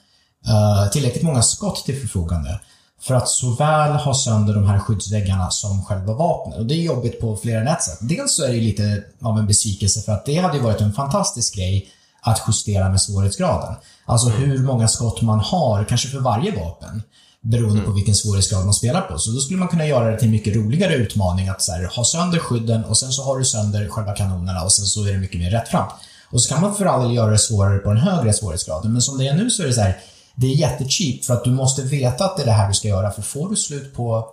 uh, 0.47 0.91
tillräckligt 0.91 1.23
många 1.23 1.41
skott 1.41 1.85
till 1.85 2.01
förfogande 2.01 2.59
för 3.01 3.15
att 3.15 3.29
såväl 3.29 3.91
ha 3.91 4.13
sönder 4.13 4.53
de 4.53 4.65
här 4.65 4.79
skyddsväggarna 4.79 5.51
som 5.51 5.85
själva 5.85 6.13
vapnet. 6.13 6.57
Och 6.57 6.65
det 6.65 6.73
är 6.73 6.81
jobbigt 6.81 7.21
på 7.21 7.37
flera 7.37 7.61
än 7.61 7.67
ett 7.67 7.83
sätt. 7.83 7.97
Dels 8.01 8.35
så 8.35 8.43
är 8.43 8.47
det 8.47 8.59
lite 8.59 9.03
av 9.21 9.39
en 9.39 9.47
besvikelse 9.47 10.01
för 10.01 10.11
att 10.11 10.25
det 10.25 10.35
hade 10.35 10.57
ju 10.57 10.63
varit 10.63 10.81
en 10.81 10.93
fantastisk 10.93 11.55
grej 11.55 11.89
att 12.21 12.41
justera 12.47 12.89
med 12.89 13.01
svårighetsgraden. 13.01 13.75
Alltså 14.05 14.29
hur 14.29 14.57
många 14.57 14.87
skott 14.87 15.21
man 15.21 15.39
har, 15.39 15.83
kanske 15.83 16.07
för 16.07 16.19
varje 16.19 16.51
vapen 16.51 17.03
beroende 17.43 17.73
Mm. 17.73 17.85
på 17.85 17.91
vilken 17.91 18.15
svårighetsgrad 18.15 18.65
man 18.65 18.73
spelar 18.73 19.01
på. 19.01 19.17
Så 19.17 19.31
då 19.31 19.39
skulle 19.39 19.59
man 19.59 19.67
kunna 19.67 19.85
göra 19.85 20.11
det 20.11 20.17
till 20.17 20.27
en 20.27 20.31
mycket 20.31 20.55
roligare 20.55 20.93
utmaning 20.93 21.49
att 21.49 21.61
så 21.61 21.71
här, 21.71 21.83
ha 21.95 22.03
sönder 22.03 22.39
skydden 22.39 22.83
och 22.85 22.97
sen 22.97 23.11
så 23.11 23.23
har 23.23 23.37
du 23.37 23.45
sönder 23.45 23.89
själva 23.89 24.15
kanonerna 24.15 24.63
och 24.63 24.71
sen 24.71 24.85
så 24.85 25.05
är 25.05 25.11
det 25.11 25.17
mycket 25.17 25.39
mer 25.39 25.51
rättframt. 25.51 25.91
Och 26.31 26.41
så 26.41 26.49
kan 26.49 26.61
man 26.61 26.75
för 26.75 26.85
all 26.85 27.03
del 27.03 27.15
göra 27.15 27.31
det 27.31 27.37
svårare 27.37 27.77
på 27.77 27.89
den 27.89 27.97
högre 27.97 28.33
svårighetsgraden, 28.33 28.93
men 28.93 29.01
som 29.01 29.17
det 29.17 29.27
är 29.27 29.33
nu 29.33 29.49
så 29.49 29.63
är 29.63 29.67
det 29.67 29.73
så 29.73 29.81
här, 29.81 29.97
det 30.35 30.47
är 30.47 30.55
jättecheap 30.55 31.25
för 31.25 31.33
att 31.33 31.43
du 31.43 31.51
måste 31.51 31.81
veta 31.81 32.25
att 32.25 32.37
det 32.37 32.43
är 32.43 32.45
det 32.45 32.51
här 32.51 32.67
du 32.67 32.73
ska 32.73 32.87
göra, 32.87 33.11
för 33.11 33.21
får 33.21 33.49
du 33.49 33.55
slut 33.55 33.95
på, 33.95 34.27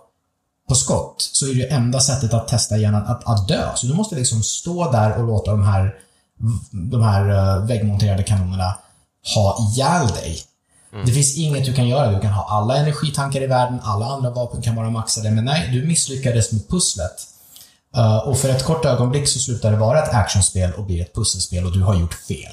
på 0.69 0.75
skott 0.75 1.29
så 1.33 1.45
är 1.45 1.49
det 1.49 1.59
ju 1.59 1.67
enda 1.67 1.99
sättet 1.99 2.33
att 2.33 2.47
testa 2.47 2.75
att, 2.75 3.09
att, 3.09 3.27
att 3.27 3.47
dö. 3.47 3.69
Så 3.75 3.87
du 3.87 3.93
måste 3.93 4.15
liksom 4.15 4.43
stå 4.43 4.91
där 4.91 5.17
och 5.17 5.27
låta 5.27 5.51
de 5.51 5.63
här, 5.63 5.95
de 6.71 7.03
här 7.03 7.29
eh, 7.29 7.65
väggmonterade 7.65 8.23
kanonerna 8.23 8.75
ha 9.35 9.57
ihjäl 9.59 10.07
dig. 10.07 10.39
Det 11.05 11.11
finns 11.11 11.37
inget 11.37 11.65
du 11.65 11.73
kan 11.73 11.87
göra. 11.87 12.11
Du 12.11 12.19
kan 12.19 12.31
ha 12.31 12.47
alla 12.49 12.77
energitankar 12.77 13.41
i 13.41 13.47
världen, 13.47 13.79
alla 13.83 14.05
andra 14.05 14.29
vapen 14.29 14.61
kan 14.61 14.75
vara 14.75 14.89
maxade, 14.89 15.31
men 15.31 15.45
nej, 15.45 15.69
du 15.73 15.85
misslyckades 15.87 16.51
med 16.51 16.69
pusslet. 16.69 17.15
Eh, 17.95 18.17
och 18.17 18.37
för 18.37 18.49
ett 18.49 18.63
kort 18.65 18.85
ögonblick 18.85 19.27
så 19.27 19.39
slutar 19.39 19.71
det 19.71 19.77
vara 19.77 20.03
ett 20.03 20.13
actionspel 20.13 20.73
och 20.73 20.83
blir 20.85 21.01
ett 21.01 21.15
pusselspel 21.15 21.65
och 21.65 21.71
du 21.73 21.81
har 21.83 21.95
gjort 21.95 22.13
fel. 22.13 22.51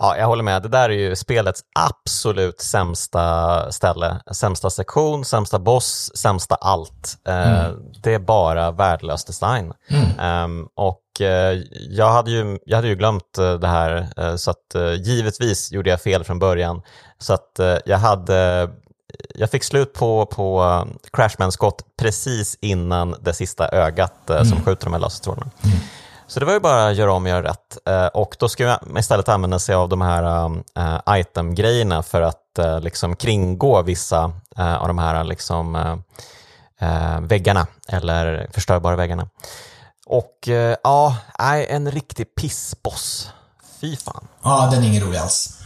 Ja, 0.00 0.16
jag 0.16 0.26
håller 0.26 0.42
med. 0.42 0.62
Det 0.62 0.68
där 0.68 0.88
är 0.90 0.94
ju 0.94 1.16
spelets 1.16 1.60
absolut 1.78 2.60
sämsta 2.60 3.72
ställe. 3.72 4.20
Sämsta 4.32 4.70
sektion, 4.70 5.24
sämsta 5.24 5.58
boss, 5.58 6.10
sämsta 6.14 6.54
allt. 6.54 7.16
Eh, 7.28 7.68
Det 8.02 8.14
är 8.14 8.18
bara 8.18 8.70
värdelös 8.70 9.24
design. 9.24 9.72
Ehm, 10.18 10.66
och 10.76 11.00
eh, 11.00 11.07
jag, 11.90 12.12
hade 12.12 12.30
ju, 12.30 12.58
jag 12.64 12.76
hade 12.76 12.88
ju 12.88 12.94
glömt 12.94 13.38
eh, 13.38 13.54
det 13.54 13.68
här, 13.68 14.08
eh, 14.16 14.36
så 14.36 14.50
att 14.50 14.74
eh, 14.74 14.94
givetvis 14.94 15.72
gjorde 15.72 15.90
jag 15.90 16.00
fel 16.00 16.24
från 16.24 16.38
början. 16.38 16.82
Så 17.18 17.32
att 17.32 17.58
eh, 17.58 17.76
jag 17.84 17.98
hade 17.98 18.70
jag 19.34 19.50
fick 19.50 19.64
slut 19.64 19.92
på, 19.92 20.26
på 20.26 20.84
Crashman-skott 21.12 21.82
precis 21.98 22.58
innan 22.60 23.14
det 23.20 23.34
sista 23.34 23.68
ögat 23.68 24.30
eh, 24.30 24.42
som 24.42 24.64
skjuter 24.64 24.84
de 24.84 24.92
här 24.92 25.00
laserstrålarna. 25.00 25.50
Så 26.26 26.40
det 26.40 26.46
var 26.46 26.52
ju 26.52 26.60
bara 26.60 26.88
att 26.88 26.96
göra 26.96 27.12
om 27.12 27.22
och 27.22 27.28
göra 27.28 27.42
rätt. 27.42 27.78
Eh, 27.86 28.06
och 28.06 28.36
då 28.38 28.48
ska 28.48 28.64
jag 28.64 28.78
istället 28.98 29.28
använda 29.28 29.58
sig 29.58 29.74
av 29.74 29.88
de 29.88 30.00
här 30.00 30.50
item-grejerna 31.08 32.02
för 32.02 32.22
att 32.22 32.34
liksom 32.80 33.16
kringgå 33.16 33.82
vissa 33.82 34.32
av 34.56 34.88
de 34.88 34.98
här 34.98 35.24
liksom, 35.24 36.02
väggarna, 37.20 37.66
eller 37.88 38.48
förstörbara 38.52 38.96
väggarna. 38.96 39.28
Och 40.08 40.48
uh, 40.48 40.74
ja, 40.82 41.16
nej, 41.38 41.66
en 41.70 41.90
riktig 41.90 42.34
pissboss. 42.34 43.30
Fy 43.80 43.96
fan. 43.96 44.28
Ja, 44.42 44.68
den 44.72 44.82
är 44.82 44.88
ingen 44.88 45.02
rolig 45.02 45.18
alls. 45.18 45.58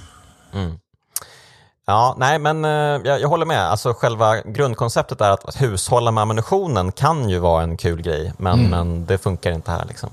Ja, 1.87 2.15
nej 2.19 2.39
men 2.39 2.65
eh, 2.65 2.71
jag, 3.05 3.21
jag 3.21 3.29
håller 3.29 3.47
med. 3.47 3.71
Alltså 3.71 3.93
själva 3.93 4.41
grundkonceptet 4.41 5.21
är 5.21 5.31
att, 5.31 5.45
att 5.45 5.63
hushålla 5.63 6.11
med 6.11 6.23
ammunitionen 6.23 6.93
kan 6.93 7.29
ju 7.29 7.39
vara 7.39 7.63
en 7.63 7.77
kul 7.77 8.03
grej, 8.03 8.33
men, 8.37 8.71
men 8.71 9.07
det 9.07 9.19
funkar 9.19 9.53
inte 9.53 9.71
här 9.71 9.85
liksom. 9.85 10.11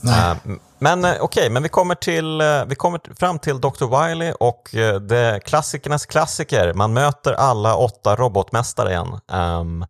Nej. 0.00 0.30
Eh, 0.30 0.36
men 0.78 1.04
eh, 1.04 1.14
okej, 1.20 1.50
men 1.50 1.62
vi 1.62 1.68
kommer, 1.68 1.94
till, 1.94 2.40
eh, 2.40 2.64
vi 2.66 2.74
kommer 2.74 3.14
fram 3.14 3.38
till 3.38 3.60
Dr. 3.60 4.08
Wily 4.08 4.32
och 4.40 4.74
eh, 4.74 5.00
det 5.00 5.40
klassikernas 5.44 6.06
klassiker. 6.06 6.74
Man 6.74 6.92
möter 6.92 7.32
alla 7.32 7.76
åtta 7.76 8.16
robotmästare 8.16 8.90
igen 8.90 9.20
ehm, 9.32 9.84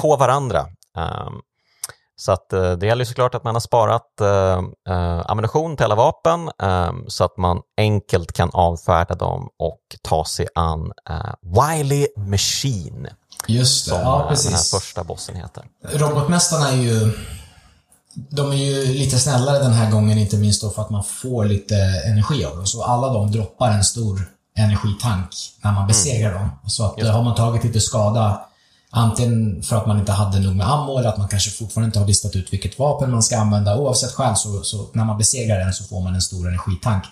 på 0.00 0.16
varandra. 0.16 0.66
Ehm, 0.96 1.40
så 2.16 2.32
att 2.32 2.52
eh, 2.52 2.72
det 2.72 2.86
gäller 2.86 3.04
såklart 3.04 3.34
att 3.34 3.44
man 3.44 3.54
har 3.54 3.60
sparat 3.60 4.20
eh, 4.20 4.58
eh, 4.94 5.22
ammunition 5.30 5.76
till 5.76 5.84
alla 5.84 5.94
vapen 5.94 6.50
eh, 6.62 6.90
så 7.08 7.24
att 7.24 7.36
man 7.36 7.60
enkelt 7.76 8.32
kan 8.32 8.50
avfärda 8.52 9.14
dem 9.14 9.48
och 9.58 9.80
ta 10.02 10.24
sig 10.24 10.46
an 10.54 10.92
eh, 11.10 11.32
Wily 11.42 12.06
Machine, 12.16 13.08
Just 13.48 13.84
det. 13.84 13.90
som 13.90 14.00
Ja, 14.00 14.12
eh, 14.14 14.18
den 14.18 14.22
här 14.22 14.28
precis. 14.28 14.70
första 14.70 15.04
bossen 15.04 15.36
heter. 15.36 15.64
Robotmästarna 15.92 16.68
är 16.70 16.76
ju... 16.76 17.12
De 18.30 18.52
är 18.52 18.56
ju 18.56 18.84
lite 18.86 19.18
snällare 19.18 19.58
den 19.58 19.72
här 19.72 19.90
gången, 19.90 20.18
inte 20.18 20.36
minst 20.36 20.62
då 20.62 20.70
för 20.70 20.82
att 20.82 20.90
man 20.90 21.04
får 21.04 21.44
lite 21.44 21.74
energi 22.06 22.44
av 22.44 22.56
dem. 22.56 22.66
Så 22.66 22.82
alla 22.84 23.12
de 23.12 23.32
droppar 23.32 23.70
en 23.70 23.84
stor 23.84 24.20
energitank 24.58 25.28
när 25.64 25.72
man 25.72 25.86
besegrar 25.86 26.34
dem. 26.34 26.50
Så 26.66 26.84
att 26.84 27.08
har 27.08 27.22
man 27.22 27.34
tagit 27.34 27.64
lite 27.64 27.80
skada, 27.80 28.40
antingen 28.90 29.62
för 29.62 29.76
att 29.76 29.86
man 29.86 29.98
inte 29.98 30.12
hade 30.12 30.40
nog 30.40 30.56
med 30.56 30.70
ammo 30.70 30.98
eller 30.98 31.08
att 31.08 31.18
man 31.18 31.28
kanske 31.28 31.50
fortfarande 31.50 31.86
inte 31.86 31.98
har 31.98 32.06
listat 32.06 32.36
ut 32.36 32.52
vilket 32.52 32.78
vapen 32.78 33.10
man 33.10 33.22
ska 33.22 33.38
använda, 33.38 33.76
oavsett 33.78 34.12
skäl 34.12 34.36
så, 34.36 34.62
så 34.62 34.86
när 34.92 35.04
man 35.04 35.18
besegrar 35.18 35.58
den 35.58 35.72
så 35.72 35.84
får 35.84 36.00
man 36.00 36.14
en 36.14 36.22
stor 36.22 36.48
energitank. 36.48 37.04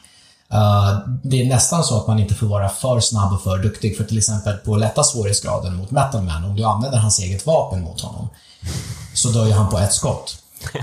Uh, 0.54 1.08
det 1.22 1.42
är 1.42 1.48
nästan 1.48 1.84
så 1.84 2.00
att 2.00 2.06
man 2.06 2.18
inte 2.18 2.34
får 2.34 2.46
vara 2.46 2.68
för 2.68 3.00
snabb 3.00 3.32
och 3.32 3.42
för 3.42 3.58
duktig. 3.58 3.96
För 3.96 4.04
till 4.04 4.18
exempel 4.18 4.56
på 4.56 4.76
lätta 4.76 5.04
svårighetsgraden 5.04 5.76
mot 5.76 5.90
Metalman. 5.90 6.44
Om 6.44 6.56
du 6.56 6.64
använder 6.64 6.98
hans 6.98 7.18
eget 7.18 7.46
vapen 7.46 7.82
mot 7.82 8.00
honom, 8.00 8.28
så 9.14 9.28
dör 9.28 9.46
ju 9.46 9.52
han 9.52 9.70
på 9.70 9.78
ett 9.78 9.92
skott. 9.92 10.36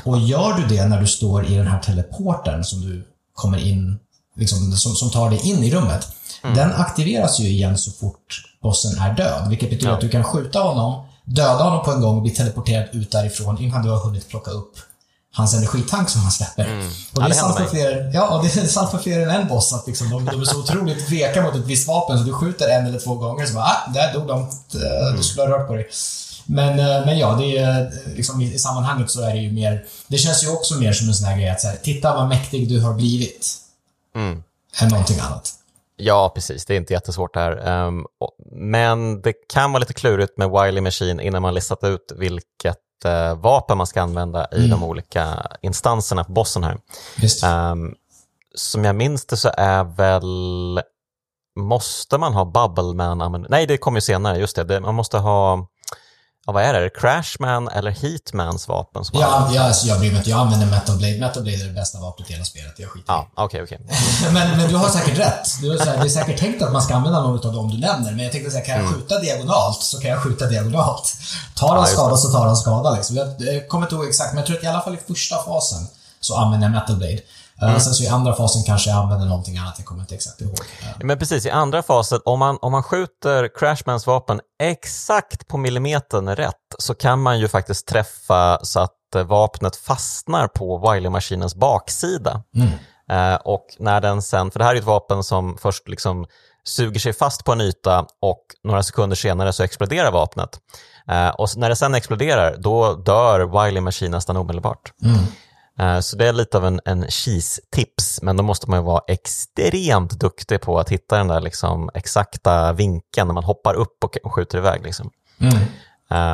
Och 0.05 0.19
gör 0.19 0.53
du 0.53 0.67
det 0.67 0.85
när 0.85 1.01
du 1.01 1.07
står 1.07 1.45
i 1.45 1.55
den 1.55 1.67
här 1.67 1.79
teleporten 1.79 2.63
som 2.63 2.81
du 2.81 3.07
kommer 3.33 3.57
in, 3.57 3.99
liksom, 4.35 4.71
som, 4.71 4.95
som 4.95 5.09
tar 5.09 5.29
dig 5.29 5.49
in 5.49 5.63
i 5.63 5.71
rummet. 5.71 6.07
Den 6.41 6.73
aktiveras 6.73 7.39
ju 7.39 7.47
igen 7.49 7.77
så 7.77 7.91
fort 7.91 8.43
bossen 8.61 8.99
är 9.01 9.13
död, 9.13 9.49
vilket 9.49 9.69
betyder 9.69 9.87
Ja. 9.89 9.95
att 9.95 10.01
du 10.01 10.09
kan 10.09 10.23
skjuta 10.23 10.59
honom, 10.59 11.05
döda 11.25 11.63
honom 11.63 11.85
på 11.85 11.91
en 11.91 12.01
gång 12.01 12.15
och 12.15 12.21
bli 12.21 12.31
teleporterad 12.31 12.85
ut 12.91 13.11
därifrån 13.11 13.57
innan 13.61 13.83
du 13.83 13.89
har 13.89 13.97
hunnit 13.99 14.29
plocka 14.29 14.51
upp 14.51 14.73
hans 15.33 15.53
energitank 15.53 16.09
som 16.09 16.21
han 16.21 16.31
släpper. 16.31 16.77
Och 17.15 17.21
Ja, 17.21 17.27
det, 17.27 17.33
är 17.33 17.33
sant 17.33 17.57
för 17.57 17.65
fler, 17.65 18.11
ja, 18.13 18.27
och 18.37 18.43
det 18.43 18.57
är 18.57 18.67
sant 18.67 18.91
för 18.91 18.97
fler 18.97 19.19
än 19.19 19.29
en 19.29 19.47
boss 19.47 19.73
att 19.73 19.87
liksom, 19.87 20.09
de, 20.09 20.25
de 20.25 20.41
är 20.41 20.45
så 20.45 20.59
otroligt 20.59 21.09
veka 21.09 21.41
mot 21.41 21.55
ett 21.55 21.65
visst 21.65 21.87
vapen 21.87 22.17
så 22.17 22.23
du 22.23 22.33
skjuter 22.33 22.69
en 22.69 22.85
eller 22.85 22.99
två 22.99 23.15
gånger 23.15 23.45
så 23.45 23.53
bara, 23.53 23.63
ah, 23.65 23.91
där 23.93 24.13
dog 24.13 24.27
de. 24.27 24.39
Eh, 24.41 25.15
Du 25.17 25.23
skulle 25.23 25.47
ha 25.47 25.49
rört 25.57 25.67
på 25.67 25.73
dig. 25.75 25.89
Men, 26.45 26.79
eh, 26.79 27.05
men 27.05 27.17
ja, 27.17 27.33
det 27.35 27.57
är, 27.57 27.81
eh, 27.81 27.87
liksom, 28.15 28.41
i, 28.41 28.53
i 28.53 28.59
sammanhanget 28.59 29.11
så 29.11 29.21
är 29.21 29.33
det 29.33 29.39
ju 29.41 29.51
mer... 29.51 29.83
Det 30.07 30.17
känns 30.17 30.43
ju 30.43 30.49
också 30.49 30.75
mer 30.75 30.93
som 30.93 31.07
en 31.07 31.13
sån 31.13 31.27
här 31.27 31.37
grej 31.37 31.49
att 31.49 31.61
så 31.61 31.67
här, 31.67 31.75
titta 31.75 32.15
vad 32.15 32.27
mäktig 32.27 32.69
du 32.69 32.81
har 32.81 32.93
blivit. 32.93 33.55
Mm. 34.15 34.43
Än 34.81 34.89
någonting 34.89 35.19
annat. 35.19 35.53
Ja, 35.95 36.31
precis. 36.35 36.65
Det 36.65 36.73
är 36.73 36.77
inte 36.77 36.93
jättesvårt 36.93 37.33
där. 37.33 37.67
Ehm, 37.67 38.05
och- 38.19 38.35
men 38.51 39.21
det 39.21 39.33
kan 39.53 39.71
vara 39.71 39.79
lite 39.79 39.93
klurigt 39.93 40.37
med 40.37 40.49
Wily 40.51 40.81
Machine 40.81 41.19
innan 41.19 41.41
man 41.41 41.53
listat 41.53 41.83
ut 41.83 42.11
vilket 42.15 42.77
eh, 43.05 43.35
vapen 43.35 43.77
man 43.77 43.87
ska 43.87 44.01
använda 44.01 44.47
i 44.51 44.67
de 44.67 44.83
olika 44.83 45.47
instanserna 45.61 46.23
på 46.23 46.31
bossen 46.31 46.63
här. 46.63 46.77
Ehm, 47.43 47.93
som 48.55 48.85
jag 48.85 48.95
minns 48.95 49.25
det 49.25 49.37
så 49.37 49.51
är 49.57 49.83
väl... 49.83 50.81
Måste 51.59 52.17
man 52.17 52.33
ha 52.33 52.45
Bubbleman? 52.45 53.21
ammun- 53.21 53.45
Nej, 53.49 53.65
det 53.67 53.77
kommer 53.77 53.97
ju 53.97 54.01
senare. 54.01 54.37
Just 54.37 54.55
det. 54.55 54.63
det 54.63 54.79
man 54.79 54.95
måste 54.95 55.17
ha... 55.17 55.67
Ja, 56.45 56.53
vad 56.53 56.63
är 56.63 56.73
det? 56.73 56.89
Crashman 56.89 57.67
eller 57.67 57.91
Heatmans 57.91 58.67
vapen? 58.67 59.05
Som 59.05 59.19
Ja, 59.19 59.49
jag, 59.53 59.65
alltså, 59.65 59.87
jag 59.87 59.99
bryr 59.99 60.09
mig 60.09 60.17
inte. 60.17 60.29
Jag 60.29 60.39
använder 60.39 60.67
Metal 60.67 60.97
Blade. 60.97 61.17
Metal 61.19 61.43
Blade 61.43 61.63
är 61.63 61.67
det 61.67 61.73
bästa 61.73 61.99
vapnet 61.99 62.29
i 62.29 62.33
hela 62.33 62.45
spelet. 62.45 62.73
Jag 62.77 62.89
skiter. 62.89 63.13
Ja, 63.13 63.31
okej, 63.35 63.63
okej. 63.63 63.79
men, 64.33 64.57
men 64.57 64.69
du 64.69 64.75
har 64.75 64.89
säkert 64.89 65.17
rätt. 65.19 65.61
Du 65.61 65.69
har, 65.69 65.85
här, 65.85 65.97
det 65.97 66.03
är 66.03 66.09
säkert 66.09 66.39
tänkt 66.39 66.61
att 66.61 66.71
man 66.71 66.81
ska 66.81 66.95
använda 66.95 67.21
något 67.21 67.45
av 67.45 67.53
dem 67.53 67.71
du 67.71 67.77
nämner. 67.77 68.11
Men 68.11 68.19
jag 68.19 68.31
tänkte 68.31 68.51
säga, 68.51 68.65
kan 68.65 68.79
jag 68.79 68.93
skjuta 68.93 69.19
diagonalt 69.19 69.81
så 69.81 69.99
kan 69.99 70.09
jag 70.11 70.19
skjuta 70.19 70.45
diagonalt. 70.45 71.13
Tar 71.55 71.67
han 71.67 71.77
Mm. 71.77 71.89
Skada 71.93 72.17
så 72.17 72.31
tar 72.31 72.45
han 72.45 72.57
skada. 72.57 72.91
Liksom. 72.91 73.15
Jag, 73.15 73.27
jag 73.37 73.67
kommer 73.69 73.85
inte 73.85 73.95
ihåg 73.95 74.07
exakt, 74.07 74.33
men 74.33 74.37
jag 74.37 74.45
tror 74.45 74.57
att 74.57 74.63
i 74.63 74.67
alla 74.67 74.81
fall 74.81 74.93
i 74.93 74.99
första 75.07 75.43
fasen 75.43 75.87
så 76.19 76.35
använder 76.37 76.67
jag 76.67 76.71
Metal 76.71 76.95
Blade. 76.95 77.19
Mm. 77.61 77.79
sen 77.79 77.93
så 77.93 78.03
i 78.03 78.07
andra 78.07 78.35
fasen 78.35 78.63
kanske 78.63 78.89
jag 78.89 78.99
använder 78.99 79.25
någonting 79.27 79.57
annat. 79.57 79.73
Jag 79.77 79.85
kommer 79.85 80.01
inte 80.01 80.15
exakt 80.15 80.41
ihåg. 80.41 80.57
Men 81.03 81.19
precis, 81.19 81.45
i 81.45 81.49
andra 81.49 81.83
fasen, 81.83 82.19
om 82.25 82.39
man, 82.39 82.57
om 82.61 82.71
man 82.71 82.83
skjuter 82.83 83.49
Crashmans 83.59 84.07
vapen 84.07 84.39
exakt 84.63 85.47
på 85.47 85.57
millimetern 85.57 86.35
rätt 86.35 86.55
så 86.79 86.93
kan 86.95 87.21
man 87.21 87.39
ju 87.39 87.47
faktiskt 87.47 87.87
träffa 87.87 88.59
så 88.63 88.79
att 88.79 89.15
eh, 89.15 89.23
vapnet 89.23 89.75
fastnar 89.75 90.47
på 90.47 90.77
Wiley-maskinens 90.77 91.55
baksida. 91.55 92.43
Eh, 93.11 93.35
och 93.35 93.65
när 93.79 94.01
den 94.01 94.21
sen, 94.21 94.51
för 94.51 94.59
det 94.59 94.65
här 94.65 94.75
är 94.75 94.79
ett 94.79 94.85
vapen 94.85 95.23
som 95.23 95.57
först 95.61 95.87
liksom 95.87 96.25
suger 96.63 96.99
sig 96.99 97.13
fast 97.13 97.45
på 97.45 97.51
en 97.51 97.61
yta 97.61 97.99
och 98.21 98.41
några 98.63 98.83
sekunder 98.83 99.15
senare 99.15 99.53
så 99.53 99.63
exploderar 99.63 100.11
vapnet. 100.11 100.59
Eh, 101.07 101.29
och 101.29 101.49
när 101.57 101.69
det 101.69 101.75
sen 101.75 101.95
exploderar, 101.95 102.55
då 102.57 102.93
dör 102.95 103.65
Wiley 103.65 103.81
Machine 103.81 104.11
nästan 104.11 104.37
omedelbart. 104.37 104.91
Eh, 105.03 105.11
så 106.01 106.15
det 106.15 106.27
är 106.27 106.33
lite 106.33 106.57
av 106.57 106.65
en, 106.65 106.81
en 106.85 107.03
cheese-tips, 107.03 108.21
men 108.21 108.37
då 108.37 108.43
måste 108.43 108.69
man 108.69 108.79
ju 108.79 108.83
vara 108.83 109.01
extremt 109.07 110.19
duktig 110.19 110.61
på 110.61 110.79
att 110.79 110.89
hitta 110.89 111.17
den 111.17 111.27
där 111.27 111.41
liksom 111.41 111.89
exakta 111.93 112.73
vinkeln 112.73 113.27
när 113.27 113.33
man 113.33 113.43
hoppar 113.43 113.73
upp 113.73 114.03
och 114.23 114.33
skjuter 114.33 114.57
iväg. 114.57 114.83
Liksom. 114.83 115.11
Mm. 115.39 115.57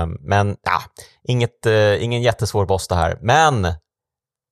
Um, 0.03 0.17
men 0.21 0.57
ja, 0.61 0.81
inget, 1.23 1.65
uh, 1.65 2.03
ingen 2.03 2.21
jättesvår 2.21 2.65
boss 2.65 2.87
det 2.87 2.95
här, 2.95 3.17
men 3.21 3.67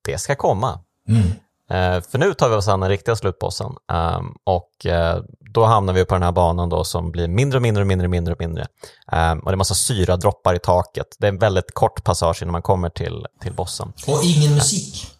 det 0.04 0.18
ska 0.18 0.34
komma. 0.34 0.80
Mm. 1.08 1.22
Uh, 1.70 2.00
för 2.00 2.18
nu 2.18 2.34
tar 2.34 2.48
vi 2.48 2.54
oss 2.54 2.68
an 2.68 2.80
den 2.80 2.88
riktiga 2.88 3.16
slutbossen 3.16 3.72
um, 3.92 4.36
och 4.44 4.70
uh, 4.86 5.22
då 5.54 5.64
hamnar 5.64 5.92
vi 5.92 6.04
på 6.04 6.14
den 6.14 6.22
här 6.22 6.32
banan 6.32 6.68
då 6.68 6.84
som 6.84 7.10
blir 7.10 7.28
mindre 7.28 7.58
och 7.58 7.62
mindre 7.62 7.82
och 7.82 7.86
mindre 7.86 8.06
och 8.06 8.10
mindre 8.10 8.34
och 8.34 8.40
mindre. 8.40 8.66
Um, 9.12 9.38
och 9.38 9.50
det 9.50 9.54
är 9.54 9.56
massa 9.56 9.74
syradroppar 9.74 10.54
i 10.54 10.58
taket. 10.58 11.06
Det 11.18 11.26
är 11.26 11.28
en 11.28 11.38
väldigt 11.38 11.74
kort 11.74 12.04
passage 12.04 12.42
innan 12.42 12.52
man 12.52 12.62
kommer 12.62 12.88
till, 12.88 13.26
till 13.42 13.52
bossen. 13.52 13.92
Och 14.06 14.20
ingen 14.22 14.54
musik. 14.54 15.12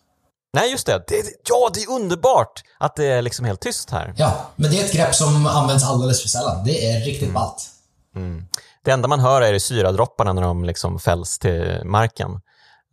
Nej, 0.52 0.70
just 0.70 0.86
det. 0.86 1.04
det. 1.08 1.22
Ja, 1.48 1.70
det 1.74 1.82
är 1.82 1.90
underbart 1.90 2.62
att 2.78 2.96
det 2.96 3.04
är 3.04 3.22
liksom 3.22 3.44
helt 3.46 3.60
tyst 3.60 3.90
här. 3.90 4.14
Ja, 4.16 4.46
men 4.56 4.70
det 4.70 4.80
är 4.80 4.84
ett 4.84 4.92
grepp 4.92 5.14
som 5.14 5.46
används 5.46 5.84
alldeles 5.84 6.22
för 6.22 6.28
sällan. 6.28 6.64
Det 6.64 6.90
är 6.90 7.00
riktigt 7.00 7.22
mm. 7.22 7.34
ballt. 7.34 7.70
Mm. 8.16 8.46
Det 8.84 8.90
enda 8.90 9.08
man 9.08 9.20
hör 9.20 9.42
är 9.42 9.52
det 9.52 9.60
syradropparna 9.60 10.32
när 10.32 10.42
de 10.42 10.64
liksom 10.64 10.98
fälls 10.98 11.38
till 11.38 11.80
marken. 11.84 12.30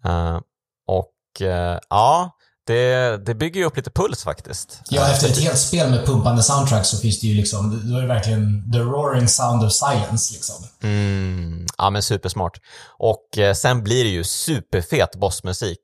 Uh, 0.06 0.40
och 0.88 1.42
uh, 1.42 1.80
ja, 1.90 2.32
det, 2.66 3.18
det 3.26 3.36
bygger 3.36 3.60
ju 3.60 3.66
upp 3.66 3.78
lite 3.78 3.92
puls 3.92 4.24
faktiskt. 4.24 4.82
Ja, 4.90 5.12
efter 5.12 5.28
ett 5.28 5.38
helt 5.38 5.58
spel 5.58 5.90
med 5.90 6.06
pumpande 6.06 6.44
soundtrack 6.44 6.86
så 6.86 6.98
finns 6.98 7.20
det 7.20 7.28
ju 7.28 7.36
liksom, 7.36 7.82
då 7.92 7.98
är 7.98 8.02
det 8.02 8.08
verkligen 8.08 8.72
the 8.72 8.80
roaring 8.80 9.28
sound 9.28 9.64
of 9.66 9.72
silence 9.72 10.34
liksom. 10.34 10.56
Mm, 10.84 11.66
ja 11.78 11.90
men 11.90 12.02
supersmart. 12.02 12.60
Och 12.88 13.38
eh, 13.38 13.54
sen 13.54 13.84
blir 13.84 14.04
det 14.04 14.10
ju 14.10 14.24
superfet 14.24 15.16
bossmusik. 15.16 15.80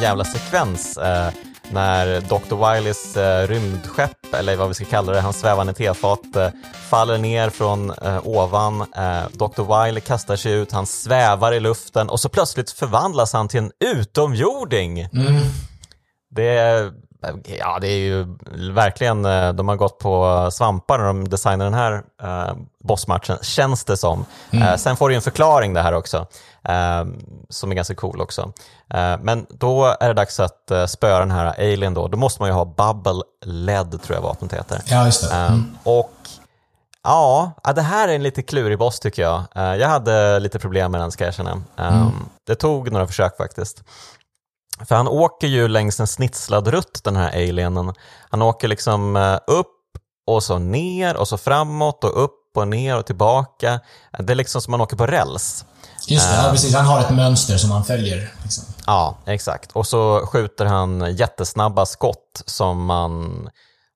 Jävla 0.00 0.24
sekvens 0.24 0.96
eh, 0.96 1.28
när 1.70 2.20
Dr. 2.20 2.74
Wileys 2.74 3.16
eh, 3.16 3.48
rymdskepp, 3.48 4.34
eller 4.34 4.56
vad 4.56 4.68
vi 4.68 4.74
ska 4.74 4.84
kalla 4.84 5.12
det, 5.12 5.20
hans 5.20 5.40
svävande 5.40 5.72
tefat, 5.72 6.36
eh, 6.36 6.48
faller 6.90 7.18
ner 7.18 7.50
från 7.50 7.90
eh, 7.90 8.26
ovan. 8.26 8.80
Eh, 8.80 9.22
Dr. 9.32 9.84
Wiley 9.84 10.00
kastar 10.00 10.36
sig 10.36 10.52
ut, 10.52 10.72
han 10.72 10.86
svävar 10.86 11.52
i 11.52 11.60
luften 11.60 12.08
och 12.08 12.20
så 12.20 12.28
plötsligt 12.28 12.70
förvandlas 12.70 13.32
han 13.32 13.48
till 13.48 13.60
en 13.60 13.72
utomjording. 13.80 15.00
Mm. 15.00 15.42
Det 16.30 16.92
Ja, 17.58 17.78
det 17.80 17.86
är 17.88 17.98
ju 17.98 18.26
verkligen, 18.72 19.24
eh, 19.24 19.52
de 19.52 19.68
har 19.68 19.76
gått 19.76 19.98
på 19.98 20.48
svampar 20.52 20.98
när 20.98 21.06
de 21.06 21.28
designar 21.28 21.64
den 21.64 21.74
här 21.74 22.02
eh, 22.22 22.54
bossmatchen, 22.84 23.38
känns 23.42 23.84
det 23.84 23.96
som. 23.96 24.24
Mm. 24.50 24.78
Sen 24.78 24.96
får 24.96 25.08
du 25.08 25.14
en 25.14 25.22
förklaring 25.22 25.74
det 25.74 25.82
här 25.82 25.92
också, 25.92 26.26
som 27.48 27.70
är 27.70 27.74
ganska 27.74 27.94
cool 27.94 28.20
också. 28.20 28.52
Eh, 28.94 29.18
men 29.20 29.46
då 29.50 29.96
är 30.00 30.08
det 30.08 30.14
dags 30.14 30.40
att 30.40 30.70
eh, 30.70 30.86
spöa 30.86 31.18
den 31.18 31.30
här 31.30 31.54
alien 31.58 31.94
då. 31.94 32.08
Då 32.08 32.16
måste 32.16 32.42
man 32.42 32.48
ju 32.48 32.54
ha 32.54 32.64
bubble 32.64 33.22
led, 33.44 34.02
tror 34.02 34.16
jag 34.16 34.22
vapnet 34.22 34.52
heter. 34.52 34.82
Ja, 34.86 35.06
just 35.06 35.30
det. 35.30 35.36
Eh, 35.36 35.46
mm. 35.46 35.76
Och 35.82 36.12
Ja, 37.02 37.52
det 37.74 37.82
här 37.82 38.08
är 38.08 38.14
en 38.14 38.22
lite 38.22 38.42
klurig 38.42 38.78
boss 38.78 39.00
tycker 39.00 39.22
jag. 39.22 39.44
Jag 39.54 39.88
hade 39.88 40.38
lite 40.38 40.58
problem 40.58 40.92
med 40.92 41.00
den 41.00 41.10
ska 41.10 41.24
jag 41.24 41.28
erkänna. 41.28 41.62
Mm. 41.76 42.12
Det 42.46 42.54
tog 42.54 42.92
några 42.92 43.06
försök 43.06 43.36
faktiskt. 43.36 43.82
För 44.88 44.94
han 44.94 45.08
åker 45.08 45.46
ju 45.46 45.68
längs 45.68 46.00
en 46.00 46.06
snitslad 46.06 46.68
rutt 46.68 47.04
den 47.04 47.16
här 47.16 47.28
alienen. 47.28 47.94
Han 48.30 48.42
åker 48.42 48.68
liksom 48.68 49.16
eh, 49.16 49.38
upp 49.46 49.66
och 50.26 50.42
så 50.42 50.58
ner 50.58 51.16
och 51.16 51.28
så 51.28 51.38
framåt 51.38 52.04
och 52.04 52.24
upp 52.24 52.56
och 52.56 52.68
ner 52.68 52.98
och 52.98 53.06
tillbaka. 53.06 53.80
Det 54.18 54.32
är 54.32 54.34
liksom 54.34 54.62
som 54.62 54.70
man 54.70 54.80
åker 54.80 54.96
på 54.96 55.06
räls. 55.06 55.64
Just 56.06 56.30
det, 56.30 56.36
ja, 56.36 56.46
eh. 56.46 56.50
precis. 56.50 56.74
Han 56.74 56.86
har 56.86 57.00
ett 57.00 57.10
mönster 57.10 57.56
som 57.56 57.70
han 57.70 57.84
följer. 57.84 58.32
Liksom. 58.42 58.64
Ja, 58.86 59.18
exakt. 59.26 59.72
Och 59.72 59.86
så 59.86 60.26
skjuter 60.26 60.64
han 60.64 61.16
jättesnabba 61.16 61.86
skott 61.86 62.42
som 62.46 62.84
man... 62.84 63.48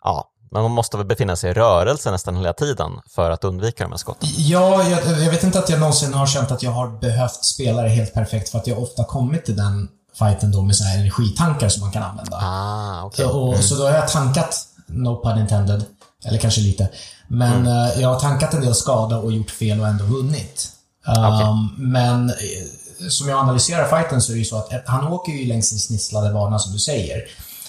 Ja, 0.05 0.31
man 0.52 0.70
måste 0.70 0.97
väl 0.97 1.06
befinna 1.06 1.36
sig 1.36 1.51
i 1.51 1.55
rörelse 1.55 2.10
nästan 2.10 2.36
hela 2.36 2.52
tiden 2.52 2.93
för 3.14 3.31
att 3.31 3.44
undvika 3.44 3.85
de 3.85 3.90
här 3.90 3.98
skotten. 3.98 4.28
Ja, 4.36 4.82
jag, 4.89 5.20
jag 5.20 5.31
vet 5.31 5.44
inte 5.44 5.59
att 5.59 5.68
jag 5.68 5.81
någonsin 5.81 6.14
har 6.14 6.26
känt 6.26 6.51
att 6.51 6.62
jag 6.62 6.70
har 6.70 6.89
behövt 6.89 7.44
spela 7.44 7.82
det 7.82 7.89
helt 7.89 8.14
perfekt 8.14 8.48
för 8.48 8.59
att 8.59 8.66
jag 8.66 8.82
ofta 8.82 9.05
kommit 9.05 9.44
till 9.44 9.56
den 9.56 9.89
fighten 10.18 10.52
då 10.52 10.62
med 10.62 10.76
så 10.76 10.85
här 10.85 10.98
energitankar 10.98 11.68
som 11.68 11.81
man 11.81 11.93
kan 11.93 12.02
använda. 12.02 12.36
Ah, 12.43 13.05
okay. 13.05 13.26
och, 13.26 13.48
mm. 13.48 13.62
så 13.62 13.74
då 13.74 13.85
har 13.85 13.90
jag 13.90 14.09
tankat, 14.09 14.66
no 14.86 15.22
pun 15.22 15.39
intended, 15.39 15.85
eller 16.24 16.39
kanske 16.39 16.60
lite. 16.60 16.89
Men 17.28 17.66
mm. 17.66 17.66
uh, 17.66 18.01
jag 18.01 18.09
har 18.09 18.20
tankat 18.20 18.55
en 18.55 18.60
del 18.60 18.74
skada 18.74 19.18
och 19.18 19.32
gjort 19.32 19.51
fel 19.51 19.81
och 19.81 19.86
ändå 19.86 20.05
vunnit. 20.05 20.68
Um, 21.06 21.24
okay. 21.24 21.86
Men 21.86 22.31
eh, 22.31 23.09
som 23.09 23.28
jag 23.28 23.39
analyserar 23.39 23.89
fighten 23.89 24.22
så 24.22 24.32
är 24.32 24.35
det 24.35 24.39
ju 24.39 24.44
så 24.44 24.56
att 24.56 24.70
han 24.86 25.06
åker 25.06 25.32
ju 25.32 25.47
längs 25.47 25.72
en 25.72 25.78
snisslade 25.78 26.35
bana 26.35 26.59
som 26.59 26.72
du 26.72 26.78
säger. 26.78 27.22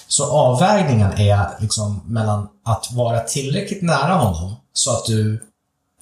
Så 0.08 0.30
avvägningen 0.30 1.12
är 1.12 1.48
liksom 1.60 2.00
mellan 2.06 2.48
att 2.64 2.88
vara 2.92 3.20
tillräckligt 3.20 3.82
nära 3.82 4.14
honom 4.14 4.56
så 4.72 4.92
att 4.92 5.06
du 5.06 5.42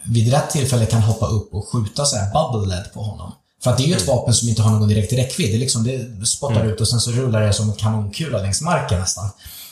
vid 0.04 0.32
rätt 0.32 0.50
tillfälle 0.50 0.86
kan 0.86 1.02
hoppa 1.02 1.26
upp 1.26 1.54
och 1.54 1.68
skjuta 1.68 2.04
så 2.04 2.16
här 2.16 2.32
bubble 2.32 2.76
LED 2.76 2.92
på 2.94 3.02
honom. 3.02 3.32
För 3.62 3.70
att 3.70 3.76
det 3.76 3.82
är 3.82 3.86
ju 3.86 3.94
ett 3.94 4.02
mm. 4.02 4.16
vapen 4.16 4.34
som 4.34 4.48
inte 4.48 4.62
har 4.62 4.70
någon 4.70 4.88
direkt 4.88 5.12
räckvidd. 5.12 5.54
Det, 5.54 5.58
liksom, 5.58 5.84
det 5.84 6.26
spottar 6.26 6.60
mm. 6.60 6.68
ut 6.68 6.80
och 6.80 6.88
sen 6.88 7.00
så 7.00 7.10
rullar 7.10 7.40
det 7.40 7.52
som 7.52 7.70
en 7.70 7.76
kanonkula 7.76 8.38
längs 8.38 8.62
marken 8.62 9.00
nästan. 9.00 9.30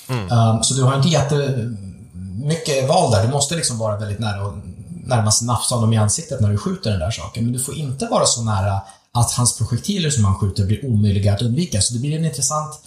Mm. 0.08 0.32
Um, 0.32 0.62
så 0.62 0.74
du 0.74 0.82
har 0.82 0.96
inte 0.96 1.08
jättemycket 1.08 2.88
val 2.88 3.10
där. 3.10 3.22
Du 3.22 3.32
måste 3.32 3.54
liksom 3.54 3.78
vara 3.78 3.96
väldigt 3.96 4.18
nära 4.18 4.46
och 4.46 4.54
närmast 5.06 5.42
nafsa 5.42 5.74
honom 5.74 5.92
i 5.92 5.96
ansiktet 5.96 6.40
när 6.40 6.50
du 6.50 6.58
skjuter 6.58 6.90
den 6.90 7.00
där 7.00 7.10
saken. 7.10 7.44
Men 7.44 7.52
du 7.52 7.58
får 7.58 7.74
inte 7.74 8.06
vara 8.06 8.26
så 8.26 8.42
nära 8.42 8.80
att 9.12 9.32
hans 9.32 9.58
projektiler 9.58 10.10
som 10.10 10.24
han 10.24 10.34
skjuter 10.34 10.64
blir 10.64 10.86
omöjliga 10.86 11.34
att 11.34 11.42
undvika. 11.42 11.80
Så 11.80 11.94
det 11.94 12.00
blir 12.00 12.18
en 12.18 12.24
intressant 12.24 12.80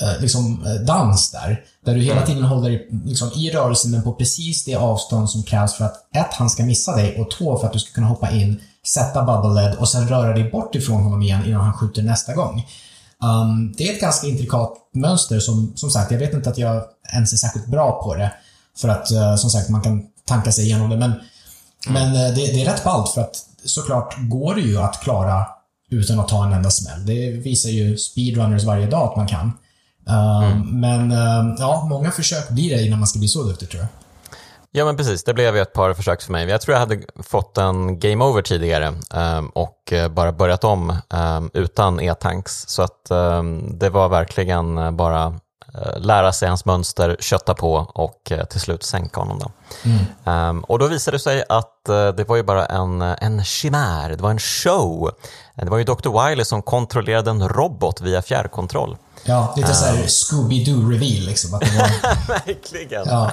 eh, 0.00 0.20
liksom, 0.20 0.66
eh, 0.66 0.74
dans 0.74 1.30
där. 1.30 1.64
Där 1.84 1.94
du 1.94 2.00
hela 2.00 2.16
mm. 2.16 2.26
tiden 2.26 2.44
håller 2.44 2.70
dig 2.70 2.88
liksom, 3.04 3.32
i 3.32 3.50
rörelsen 3.50 3.90
men 3.90 4.02
på 4.02 4.12
precis 4.12 4.64
det 4.64 4.74
avstånd 4.74 5.30
som 5.30 5.42
krävs 5.42 5.74
för 5.74 5.84
att 5.84 6.16
ett, 6.16 6.34
han 6.34 6.50
ska 6.50 6.62
missa 6.62 6.96
dig 6.96 7.20
och 7.20 7.30
två, 7.30 7.58
för 7.58 7.66
att 7.66 7.72
du 7.72 7.78
ska 7.78 7.92
kunna 7.92 8.06
hoppa 8.06 8.30
in 8.30 8.60
sätta 8.86 9.24
bubble 9.24 9.62
led 9.62 9.74
och 9.74 9.88
sen 9.88 10.08
röra 10.08 10.32
dig 10.32 10.50
bort 10.50 10.74
ifrån 10.74 11.02
honom 11.02 11.22
igen 11.22 11.46
innan 11.46 11.60
han 11.60 11.72
skjuter 11.72 12.02
nästa 12.02 12.34
gång. 12.34 12.66
Um, 13.22 13.74
det 13.76 13.88
är 13.88 13.94
ett 13.94 14.00
ganska 14.00 14.26
intrikat 14.26 14.74
mönster 14.94 15.40
som, 15.40 15.72
som 15.76 15.90
sagt, 15.90 16.10
jag 16.10 16.18
vet 16.18 16.34
inte 16.34 16.50
att 16.50 16.58
jag 16.58 16.84
ens 17.12 17.32
är 17.32 17.36
särskilt 17.36 17.66
bra 17.66 18.02
på 18.02 18.14
det. 18.14 18.32
För 18.76 18.88
att, 18.88 19.12
uh, 19.12 19.36
som 19.36 19.50
sagt, 19.50 19.68
man 19.68 19.82
kan 19.82 20.02
tanka 20.24 20.52
sig 20.52 20.64
igenom 20.64 20.90
det. 20.90 20.96
Men. 20.96 21.12
Men 21.86 22.06
uh, 22.06 22.34
det, 22.34 22.34
det, 22.34 22.62
är 22.62 22.72
rätt 22.72 22.84
ballt 22.84 23.14
för 23.14 23.20
att 23.20 23.36
såklart 23.64 24.16
går 24.18 24.54
det 24.54 24.60
ju 24.60 24.78
att 24.78 25.00
klara 25.02 25.46
utan 25.90 26.20
att 26.20 26.28
ta 26.28 26.44
en 26.44 26.52
enda 26.52 26.70
smäll. 26.70 27.06
Det 27.06 27.30
visar 27.30 27.70
ju 27.70 27.96
speedrunners 27.96 28.64
varje 28.64 28.86
dag 28.86 29.10
att 29.10 29.16
man 29.16 29.26
kan. 29.26 29.52
Um, 30.08 30.44
mm. 30.44 30.80
Men 30.80 31.12
uh, 31.12 31.54
ja, 31.58 31.86
många 31.90 32.10
försök 32.10 32.48
blir 32.48 32.76
det 32.76 32.82
innan 32.82 32.98
man 32.98 33.08
ska 33.08 33.18
bli 33.18 33.28
så 33.28 33.42
duktig 33.42 33.70
tror 33.70 33.80
jag. 33.80 33.88
Ja, 34.70 34.84
men 34.84 34.96
precis. 34.96 35.24
Det 35.24 35.34
blev 35.34 35.56
ju 35.56 35.62
ett 35.62 35.72
par 35.72 35.94
försök 35.94 36.22
för 36.22 36.32
mig. 36.32 36.48
Jag 36.48 36.60
tror 36.60 36.72
jag 36.72 36.80
hade 36.80 37.02
fått 37.22 37.58
en 37.58 37.98
game 37.98 38.24
over 38.24 38.42
tidigare 38.42 38.94
um, 39.14 39.48
och 39.48 39.92
eh, 39.92 40.08
bara 40.08 40.32
börjat 40.32 40.64
om 40.64 40.96
um, 41.10 41.50
utan 41.54 42.00
e-tanks. 42.00 42.64
Så 42.68 42.82
att 42.82 43.10
um, 43.10 43.78
det 43.78 43.90
var 43.90 44.08
verkligen 44.08 44.96
bara 44.96 45.34
lära 45.96 46.32
sig 46.32 46.48
hans 46.48 46.64
mönster, 46.64 47.16
kötta 47.20 47.54
på 47.54 47.74
och 47.94 48.32
uh, 48.32 48.44
till 48.44 48.60
slut 48.60 48.82
sänka 48.82 49.20
honom. 49.20 49.38
Då. 49.38 49.50
Mm. 50.24 50.64
och 50.64 50.78
då 50.78 50.86
visade 50.86 51.14
det 51.14 51.20
sig 51.20 51.44
att 51.48 51.86
uh, 51.88 52.08
det 52.08 52.28
var 52.28 52.36
ju 52.36 52.42
bara 52.42 52.66
en, 52.66 53.02
en 53.02 53.44
chimär, 53.44 54.10
det 54.10 54.22
var 54.22 54.30
en 54.30 54.38
show. 54.38 55.10
Det 55.54 55.70
var 55.70 55.78
ju 55.78 55.84
Dr. 55.84 56.28
Wiley 56.28 56.44
som 56.44 56.62
kontrollerade 56.62 57.30
en 57.30 57.48
robot 57.48 58.00
via 58.00 58.22
fjärrkontroll. 58.22 58.96
Ja, 59.24 59.54
lite 59.56 59.74
såhär 59.74 60.06
Scooby-Doo-reveal 60.06 61.26
liksom. 61.26 61.54
Att 61.54 61.60
det 61.60 61.78
var... 61.78 62.26
Verkligen. 62.46 63.08
Ja. 63.08 63.32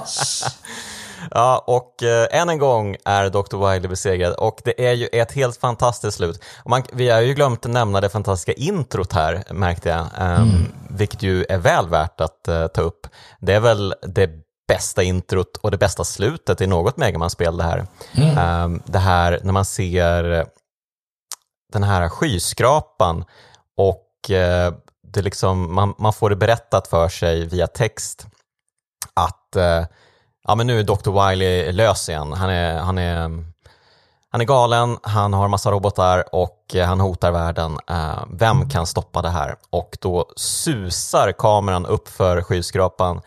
Ja, 1.30 1.64
och 1.66 2.02
eh, 2.02 2.40
än 2.40 2.48
en 2.48 2.58
gång 2.58 2.96
är 3.04 3.28
Dr. 3.28 3.56
Wiley 3.56 3.88
besegrad 3.88 4.32
och 4.32 4.60
det 4.64 4.88
är 4.88 4.92
ju 4.92 5.06
ett 5.06 5.32
helt 5.32 5.56
fantastiskt 5.56 6.16
slut. 6.16 6.42
Man, 6.64 6.82
vi 6.92 7.10
har 7.10 7.20
ju 7.20 7.34
glömt 7.34 7.64
nämna 7.64 8.00
det 8.00 8.08
fantastiska 8.08 8.52
introt 8.52 9.12
här, 9.12 9.44
märkte 9.50 9.88
jag, 9.88 10.00
um, 10.00 10.42
mm. 10.42 10.72
vilket 10.90 11.22
ju 11.22 11.44
är 11.48 11.58
väl 11.58 11.88
värt 11.88 12.20
att 12.20 12.48
uh, 12.48 12.66
ta 12.66 12.80
upp. 12.80 13.06
Det 13.40 13.52
är 13.52 13.60
väl 13.60 13.94
det 14.02 14.30
bästa 14.68 15.02
introt 15.02 15.56
och 15.56 15.70
det 15.70 15.78
bästa 15.78 16.04
slutet 16.04 16.60
i 16.60 16.66
något 16.66 16.96
Megaman-spel 16.96 17.56
det 17.56 17.64
här. 17.64 17.86
Mm. 18.12 18.64
Um, 18.64 18.82
det 18.86 18.98
här 18.98 19.40
när 19.42 19.52
man 19.52 19.64
ser 19.64 20.46
den 21.72 21.82
här 21.82 22.08
skyskrapan 22.08 23.24
och 23.76 24.06
uh, 24.30 24.74
det 25.12 25.22
liksom, 25.22 25.74
man, 25.74 25.94
man 25.98 26.12
får 26.12 26.30
det 26.30 26.36
berättat 26.36 26.88
för 26.88 27.08
sig 27.08 27.46
via 27.46 27.66
text 27.66 28.26
att 29.14 29.56
uh, 29.56 29.86
ja 30.46 30.54
men 30.54 30.66
nu 30.66 30.80
är 30.80 30.82
Dr. 30.82 31.28
Wiley 31.28 31.72
lös 31.72 32.08
igen. 32.08 32.32
Han 32.32 32.50
är, 32.50 32.78
han 32.78 32.98
är, 32.98 33.44
han 34.30 34.40
är 34.40 34.44
galen, 34.44 34.98
han 35.02 35.32
har 35.32 35.48
massa 35.48 35.70
robotar 35.70 36.34
och 36.34 36.74
eh, 36.74 36.86
han 36.86 37.00
hotar 37.00 37.30
världen. 37.30 37.78
Eh, 37.90 38.24
vem 38.30 38.68
kan 38.68 38.86
stoppa 38.86 39.22
det 39.22 39.28
här? 39.28 39.56
Och 39.70 39.98
då 40.00 40.26
susar 40.36 41.32
kameran 41.32 41.86
upp 41.86 42.08
för 42.08 42.42
skyskrapan. 42.42 43.20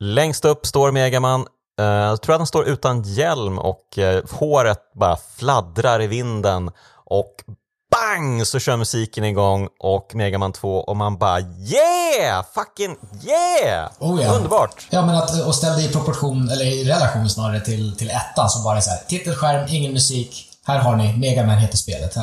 Längst 0.00 0.44
upp 0.44 0.66
står 0.66 0.92
Megaman. 0.92 1.46
Eh, 1.80 1.86
jag 1.86 2.22
tror 2.22 2.34
att 2.34 2.40
han 2.40 2.46
står 2.46 2.68
utan 2.68 3.02
hjälm 3.02 3.58
och 3.58 3.98
håret 4.30 4.92
bara 4.94 5.16
fladdrar 5.16 6.02
i 6.02 6.06
vinden 6.06 6.70
och 7.04 7.44
bang 7.92 8.46
så 8.46 8.58
kör 8.58 8.76
musiken 8.76 9.24
igång 9.24 9.68
och 9.78 10.14
Megaman 10.14 10.52
2 10.52 10.78
och 10.78 10.96
man 10.96 11.18
bara 11.18 11.40
yeah! 11.40 12.44
Fucking 12.54 12.96
yeah! 13.26 13.90
Oh, 13.98 14.22
ja. 14.22 14.32
Underbart! 14.32 14.86
Ja, 14.90 15.06
men 15.06 15.14
att, 15.14 15.46
och 15.46 15.54
ställ 15.54 15.76
det 15.76 15.82
i 15.82 15.88
proportion, 15.88 16.50
eller 16.50 16.64
i 16.64 16.84
relation 16.84 17.30
snarare 17.30 17.60
till, 17.60 17.96
till 17.96 18.10
ettan 18.10 18.50
som 18.50 18.64
bara 18.64 18.76
är 18.76 18.80
så 18.80 18.90
här, 18.90 19.00
titelskärm, 19.08 19.66
ingen 19.68 19.92
musik, 19.92 20.48
här 20.66 20.78
har 20.78 20.96
ni, 20.96 21.16
Megaman 21.16 21.58
heter 21.58 21.76
spelet. 21.76 22.16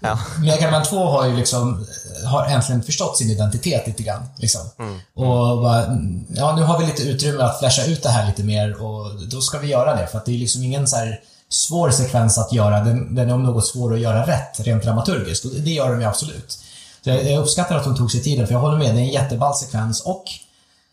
Ja. 0.00 0.18
Megaman 0.40 0.82
2 0.82 1.06
har 1.06 1.26
ju 1.26 1.36
liksom, 1.36 1.86
har 2.24 2.46
äntligen 2.46 2.82
förstått 2.82 3.18
sin 3.18 3.30
identitet 3.30 3.86
lite 3.86 4.02
grann. 4.02 4.22
Liksom. 4.36 4.60
Mm. 4.78 5.00
Och 5.14 5.62
bara, 5.62 5.80
ja 6.28 6.56
nu 6.56 6.62
har 6.62 6.78
vi 6.78 6.86
lite 6.86 7.02
utrymme 7.02 7.42
att 7.42 7.58
flasha 7.58 7.84
ut 7.84 8.02
det 8.02 8.08
här 8.08 8.26
lite 8.26 8.42
mer 8.42 8.82
och 8.82 9.26
då 9.30 9.40
ska 9.40 9.58
vi 9.58 9.68
göra 9.68 9.96
det. 9.96 10.06
För 10.06 10.18
att 10.18 10.24
det 10.24 10.32
är 10.32 10.38
liksom 10.38 10.62
ingen 10.62 10.88
så 10.88 10.96
här 10.96 11.20
svår 11.48 11.90
sekvens 11.90 12.38
att 12.38 12.52
göra. 12.52 12.80
Den, 12.84 13.14
den 13.14 13.30
är 13.30 13.34
om 13.34 13.42
något 13.42 13.66
svår 13.66 13.94
att 13.94 14.00
göra 14.00 14.26
rätt, 14.26 14.60
rent 14.60 14.82
dramaturgiskt. 14.82 15.44
Och 15.44 15.50
det 15.50 15.70
gör 15.70 15.90
de 15.90 16.00
ju 16.00 16.06
absolut. 16.06 16.58
Så 17.04 17.10
jag, 17.10 17.30
jag 17.30 17.42
uppskattar 17.42 17.76
att 17.76 17.84
de 17.84 17.96
tog 17.96 18.10
sig 18.12 18.22
tiden, 18.22 18.46
för 18.46 18.54
jag 18.54 18.60
håller 18.60 18.78
med. 18.78 18.94
Det 18.94 19.00
är 19.00 19.04
en 19.04 19.08
jätteball 19.08 19.54
sekvens 19.54 20.00
och 20.00 20.24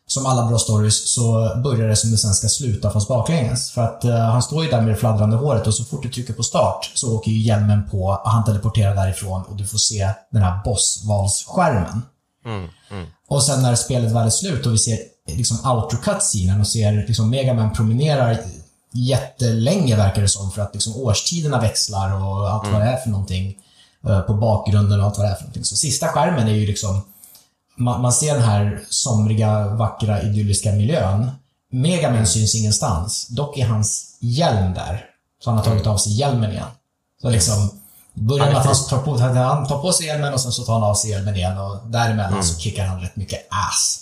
som 0.08 0.26
alla 0.26 0.46
bra 0.46 0.58
stories 0.58 1.14
så 1.14 1.52
börjar 1.64 1.88
det 1.88 1.96
som 1.96 2.12
det 2.12 2.18
sen 2.18 2.34
ska 2.34 2.48
sluta 2.48 2.92
fast 2.92 3.08
baklänges. 3.08 3.72
För 3.72 3.82
att 3.82 4.06
uh, 4.06 4.16
han 4.16 4.44
står 4.44 4.64
ju 4.64 4.70
där 4.70 4.82
med 4.82 4.90
det 4.90 4.96
fladdrande 4.96 5.38
håret 5.38 5.68
och 5.68 5.76
så 5.76 5.84
fort 5.84 6.04
du 6.04 6.10
trycker 6.10 6.34
på 6.34 6.44
start 6.44 6.92
så 6.94 7.16
åker 7.16 7.32
ju 7.32 7.38
hjälmen 7.38 7.90
på 7.90 8.06
och 8.06 8.30
han 8.30 8.46
teleporterar 8.46 8.96
därifrån 8.96 9.44
och 9.44 9.56
du 9.56 9.68
får 9.68 9.78
se 9.78 10.10
den 10.32 10.42
här 10.42 10.64
bossvalsskärmen. 10.64 12.02
Mm, 12.46 12.70
mm. 12.92 13.06
Och 13.28 13.44
sen 13.44 13.62
när 13.62 13.76
spelet 13.76 14.12
väl 14.12 14.26
är 14.26 14.30
slut 14.30 14.66
och 14.66 14.74
vi 14.74 14.78
ser 14.78 14.98
liksom 15.28 15.72
outro 15.72 15.98
scenen 16.20 16.62
och 16.62 16.68
ser 16.68 17.08
liksom 17.08 17.30
Megaman 17.30 17.74
promenerar 17.74 18.40
jättelänge 18.94 19.95
verkar 19.95 20.22
det 20.22 20.28
som 20.28 20.52
för 20.52 20.61
att 20.61 20.74
liksom 20.74 20.95
årstiderna 20.95 21.60
växlar 21.60 22.14
och 22.14 22.49
allt 22.49 22.72
vad 22.72 22.82
det 22.82 22.88
är 22.88 22.98
för 22.98 23.10
någonting 23.10 23.57
uh, 24.07 24.22
på 24.22 24.34
bakgrunden 24.34 24.99
och 24.99 25.06
allt 25.06 25.18
vad 25.18 25.28
det 25.28 25.32
är 25.32 25.36
för 25.36 25.44
någonting. 25.44 25.64
Så 25.64 25.76
sista 25.76 26.07
skärmen 26.07 26.48
är 26.48 26.53
ju 26.53 26.68
liksom 26.68 27.02
man, 27.78 28.02
man 28.02 28.14
ser 28.14 28.34
den 28.34 28.44
här 28.44 28.84
somriga, 28.90 29.68
vackra, 29.68 30.22
idylliska 30.22 30.72
miljön. 30.72 31.32
Megaman 31.72 32.28
syns 32.28 32.56
ingenstans. 32.56 33.28
Dock 33.28 33.57
är 33.57 33.65
hans 33.65 34.18
hjälm 34.20 34.74
där. 34.74 35.06
Så 35.44 35.49
han 35.49 35.57
har 35.57 35.65
tagit 35.65 35.88
av 35.88 35.98
sig 35.98 36.14
hjälmen 36.14 36.52
igen. 36.52 36.68
Så 37.22 37.30
liksom, 37.30 37.70
börjar 38.14 38.45
med 38.45 38.57
att 38.57 38.65
han 38.65 38.76
tar, 38.90 38.98
på, 38.98 39.18
han 39.18 39.68
tar 39.68 39.82
på 39.82 39.94
sig 39.94 40.06
hjälmen 40.06 40.34
och 40.34 40.41
sen 40.41 40.52
så 40.52 40.64
tar 40.64 40.74
han 40.74 40.84
av 40.84 40.95
sig 40.95 41.10
hjälmen 41.10 41.36
igen 41.36 41.57
och 41.57 41.78
däremellan 41.88 42.34
mm. 42.34 42.44
så 42.44 42.60
kickar 42.60 42.86
han 42.86 43.02
rätt 43.02 43.15
mycket 43.15 43.48
ass. 43.49 43.99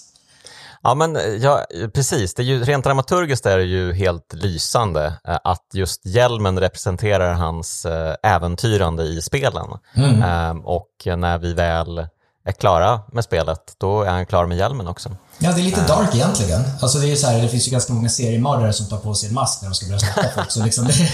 Ja, 0.84 0.96
men 0.96 1.18
ja, 1.42 1.66
precis. 1.94 2.34
Det 2.34 2.42
är 2.42 2.46
ju, 2.46 2.64
rent 2.64 2.84
dramaturgiskt 2.84 3.46
är 3.46 3.58
det 3.58 3.64
ju 3.64 3.94
helt 3.94 4.34
lysande 4.34 5.14
eh, 5.28 5.38
att 5.44 5.66
just 5.74 6.06
hjälmen 6.06 6.60
representerar 6.60 7.34
hans 7.34 7.86
eh, 7.86 8.16
äventyrande 8.24 9.04
i 9.04 9.22
spelen. 9.22 9.68
Mm. 9.94 10.24
Ehm, 10.24 10.66
och 10.66 10.90
när 11.18 11.38
vi 11.38 11.54
väl 11.54 12.08
är 12.46 12.52
klara 12.52 13.00
med 13.12 13.24
spelet, 13.24 13.76
då 13.78 14.04
är 14.04 14.10
han 14.10 14.26
klar 14.26 14.46
med 14.46 14.58
hjälmen 14.58 14.88
också. 14.88 15.10
Ja, 15.38 15.52
det 15.52 15.62
är 15.62 15.64
lite 15.64 15.82
dark 15.82 16.16
egentligen. 16.16 16.64
Alltså 16.82 17.00
det 17.00 17.12
är 17.12 17.16
så 17.16 17.28
här, 17.28 17.42
det 17.42 17.50
finns 17.50 17.68
ju 17.68 17.72
ganska 17.72 17.94
många 17.94 18.10
seriemördare 18.10 18.74
som 18.74 18.86
tar 18.86 18.98
på 18.98 19.14
sig 19.14 19.30
en 19.30 19.36
mask 19.36 19.62
när 19.62 19.70
de 19.70 19.76
ska 19.76 19.86
börja 19.86 20.00
slakta 20.00 20.30
folk. 20.36 20.52
Så 20.52 20.64
liksom 20.64 20.86
det, 20.86 20.94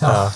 ja. 0.00 0.32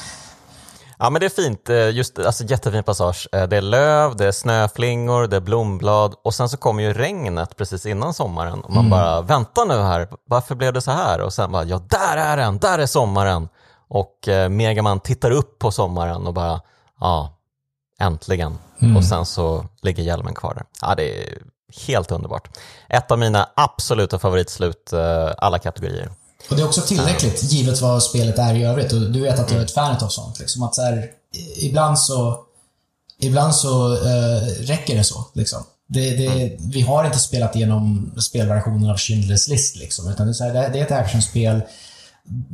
Ja. 0.99 1.11
Men 1.11 1.21
det 1.21 1.27
är 1.27 1.31
fint, 1.31 1.71
eh, 1.71 1.91
just 1.91 2.19
alltså 2.19 2.45
jättefin 2.45 2.83
passage. 2.83 3.29
Eh, 3.33 3.49
det 3.49 3.57
är 3.57 3.63
löv, 3.63 4.17
det 4.17 4.27
är 4.27 4.33
snöflingor, 4.33 5.27
det 5.27 5.37
är 5.37 5.41
blomblad 5.41 6.15
och 6.23 6.35
sen 6.35 6.49
så 6.49 6.57
kommer 6.57 6.83
ju 6.83 6.93
regnet 6.93 7.57
precis 7.57 7.87
innan 7.87 8.15
sommaren 8.15 8.61
och 8.61 8.71
man 8.71 8.87
mm. 8.87 8.91
bara, 8.91 9.21
vänta 9.21 9.65
nu 9.65 9.75
här, 9.75 10.09
varför 10.25 10.55
blev 10.55 10.73
det 10.73 10.81
så 10.81 10.91
här? 10.91 11.21
Och 11.21 11.33
sen 11.33 11.53
bara, 11.53 11.65
ja 11.65 11.79
där 11.89 12.17
är 12.17 12.37
den, 12.37 12.59
där 12.59 12.79
är 12.79 12.87
sommaren! 12.87 13.49
Och 13.89 14.29
eh, 14.29 14.49
Megaman 14.49 15.01
tittar 15.01 15.31
upp 15.31 15.59
på 15.59 15.71
sommaren 15.71 16.27
och 16.27 16.35
bara, 16.35 16.61
ja, 17.01 17.37
äntligen. 18.01 18.59
Mm. 18.83 18.97
Och 18.97 19.05
sen 19.05 19.27
så 19.27 19.65
ligger 19.83 20.03
hjälmen 20.03 20.35
kvar 20.35 20.55
där. 20.55 20.65
Ja, 20.83 20.95
det 20.95 21.23
är 21.23 21.39
helt 21.87 22.13
underbart. 22.13 22.49
Ett 22.89 23.11
av 23.11 23.19
mina 23.19 23.49
absoluta 23.57 24.19
favoritslut, 24.19 24.93
eh, 24.93 25.31
alla 25.39 25.59
kategorier. 25.59 26.11
Och 26.49 26.57
det 26.57 26.63
är 26.63 26.67
också 26.67 26.81
tillräckligt, 26.81 27.43
ja. 27.43 27.49
givet 27.49 27.81
vad 27.81 28.03
spelet 28.03 28.39
är 28.39 28.55
i 28.55 28.65
övrigt. 28.65 28.93
Och 28.93 29.01
du 29.01 29.21
vet 29.21 29.39
att 29.39 29.49
du 29.49 29.55
är 29.55 29.65
ett 29.65 29.71
fan 29.71 30.05
av 30.05 30.09
sånt. 30.09 30.39
Liksom 30.39 30.63
att 30.63 30.75
så 30.75 30.83
här, 30.83 31.11
ibland 31.59 31.99
så, 31.99 32.39
ibland 33.21 33.55
så 33.55 33.93
eh, 33.93 34.43
räcker 34.61 34.97
det 34.97 35.05
så. 35.05 35.25
Liksom. 35.33 35.65
Det, 35.89 36.11
det, 36.11 36.27
mm. 36.27 36.71
Vi 36.71 36.81
har 36.81 37.05
inte 37.05 37.19
spelat 37.19 37.57
igenom 37.57 38.13
spelversionen 38.21 38.91
av 38.91 38.97
Schindler's 38.97 39.51
list. 39.51 39.77
Liksom, 39.77 40.11
utan 40.11 40.27
det, 40.27 40.31
är 40.31 40.35
så 40.35 40.45
här, 40.45 40.53
det 40.53 40.79
är 40.79 40.85
ett 40.85 40.93
actionspel 40.93 41.63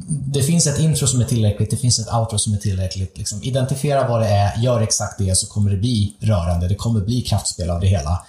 det 0.08 0.42
finns 0.42 0.66
ett 0.66 0.78
intro 0.78 1.06
som 1.06 1.20
är 1.20 1.24
tillräckligt, 1.24 1.70
det 1.70 1.76
finns 1.76 1.98
ett 1.98 2.14
outro 2.14 2.38
som 2.38 2.54
är 2.54 2.58
tillräckligt. 2.58 3.18
Liksom, 3.18 3.42
identifiera 3.42 4.08
vad 4.08 4.20
det 4.20 4.28
är, 4.28 4.58
gör 4.58 4.80
exakt 4.80 5.18
det 5.18 5.38
så 5.38 5.46
kommer 5.46 5.70
det 5.70 5.76
bli 5.76 6.16
rörande. 6.20 6.68
Det 6.68 6.74
kommer 6.74 7.00
bli 7.00 7.22
kraftspel 7.22 7.70
av 7.70 7.80
det 7.80 7.86
hela. 7.86 8.24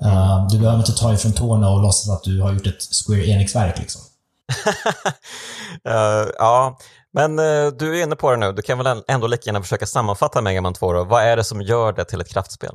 Mm. 0.00 0.16
Uh, 0.16 0.48
du 0.48 0.58
behöver 0.58 0.78
inte 0.78 0.92
ta 0.92 1.14
ifrån 1.14 1.32
tårna 1.32 1.70
och 1.70 1.82
låtsas 1.82 2.10
att 2.10 2.24
du 2.24 2.40
har 2.40 2.52
gjort 2.52 2.66
ett 2.66 2.88
Square 3.06 3.26
Enix-verk. 3.26 3.78
Liksom 3.78 4.02
uh, 5.88 6.30
ja, 6.38 6.78
men 7.12 7.38
uh, 7.38 7.72
du 7.72 7.98
är 7.98 8.02
inne 8.02 8.16
på 8.16 8.30
det 8.30 8.36
nu. 8.36 8.52
Du 8.52 8.62
kan 8.62 8.78
väl 8.78 9.02
ändå 9.08 9.26
lika 9.26 9.42
gärna 9.46 9.62
försöka 9.62 9.86
sammanfatta 9.86 10.42
Mega 10.42 10.60
Man 10.60 10.74
2 10.74 10.92
då. 10.92 11.04
Vad 11.04 11.22
är 11.22 11.36
det 11.36 11.44
som 11.44 11.62
gör 11.62 11.92
det 11.92 12.04
till 12.04 12.20
ett 12.20 12.28
kraftspel? 12.28 12.74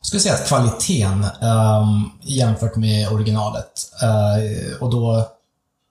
Jag 0.00 0.06
skulle 0.06 0.20
säga 0.20 0.34
att 0.34 0.48
kvaliteten 0.48 1.26
um, 1.42 2.10
jämfört 2.22 2.76
med 2.76 3.12
originalet, 3.12 3.92
uh, 4.02 4.82
och 4.82 4.90
då 4.90 5.28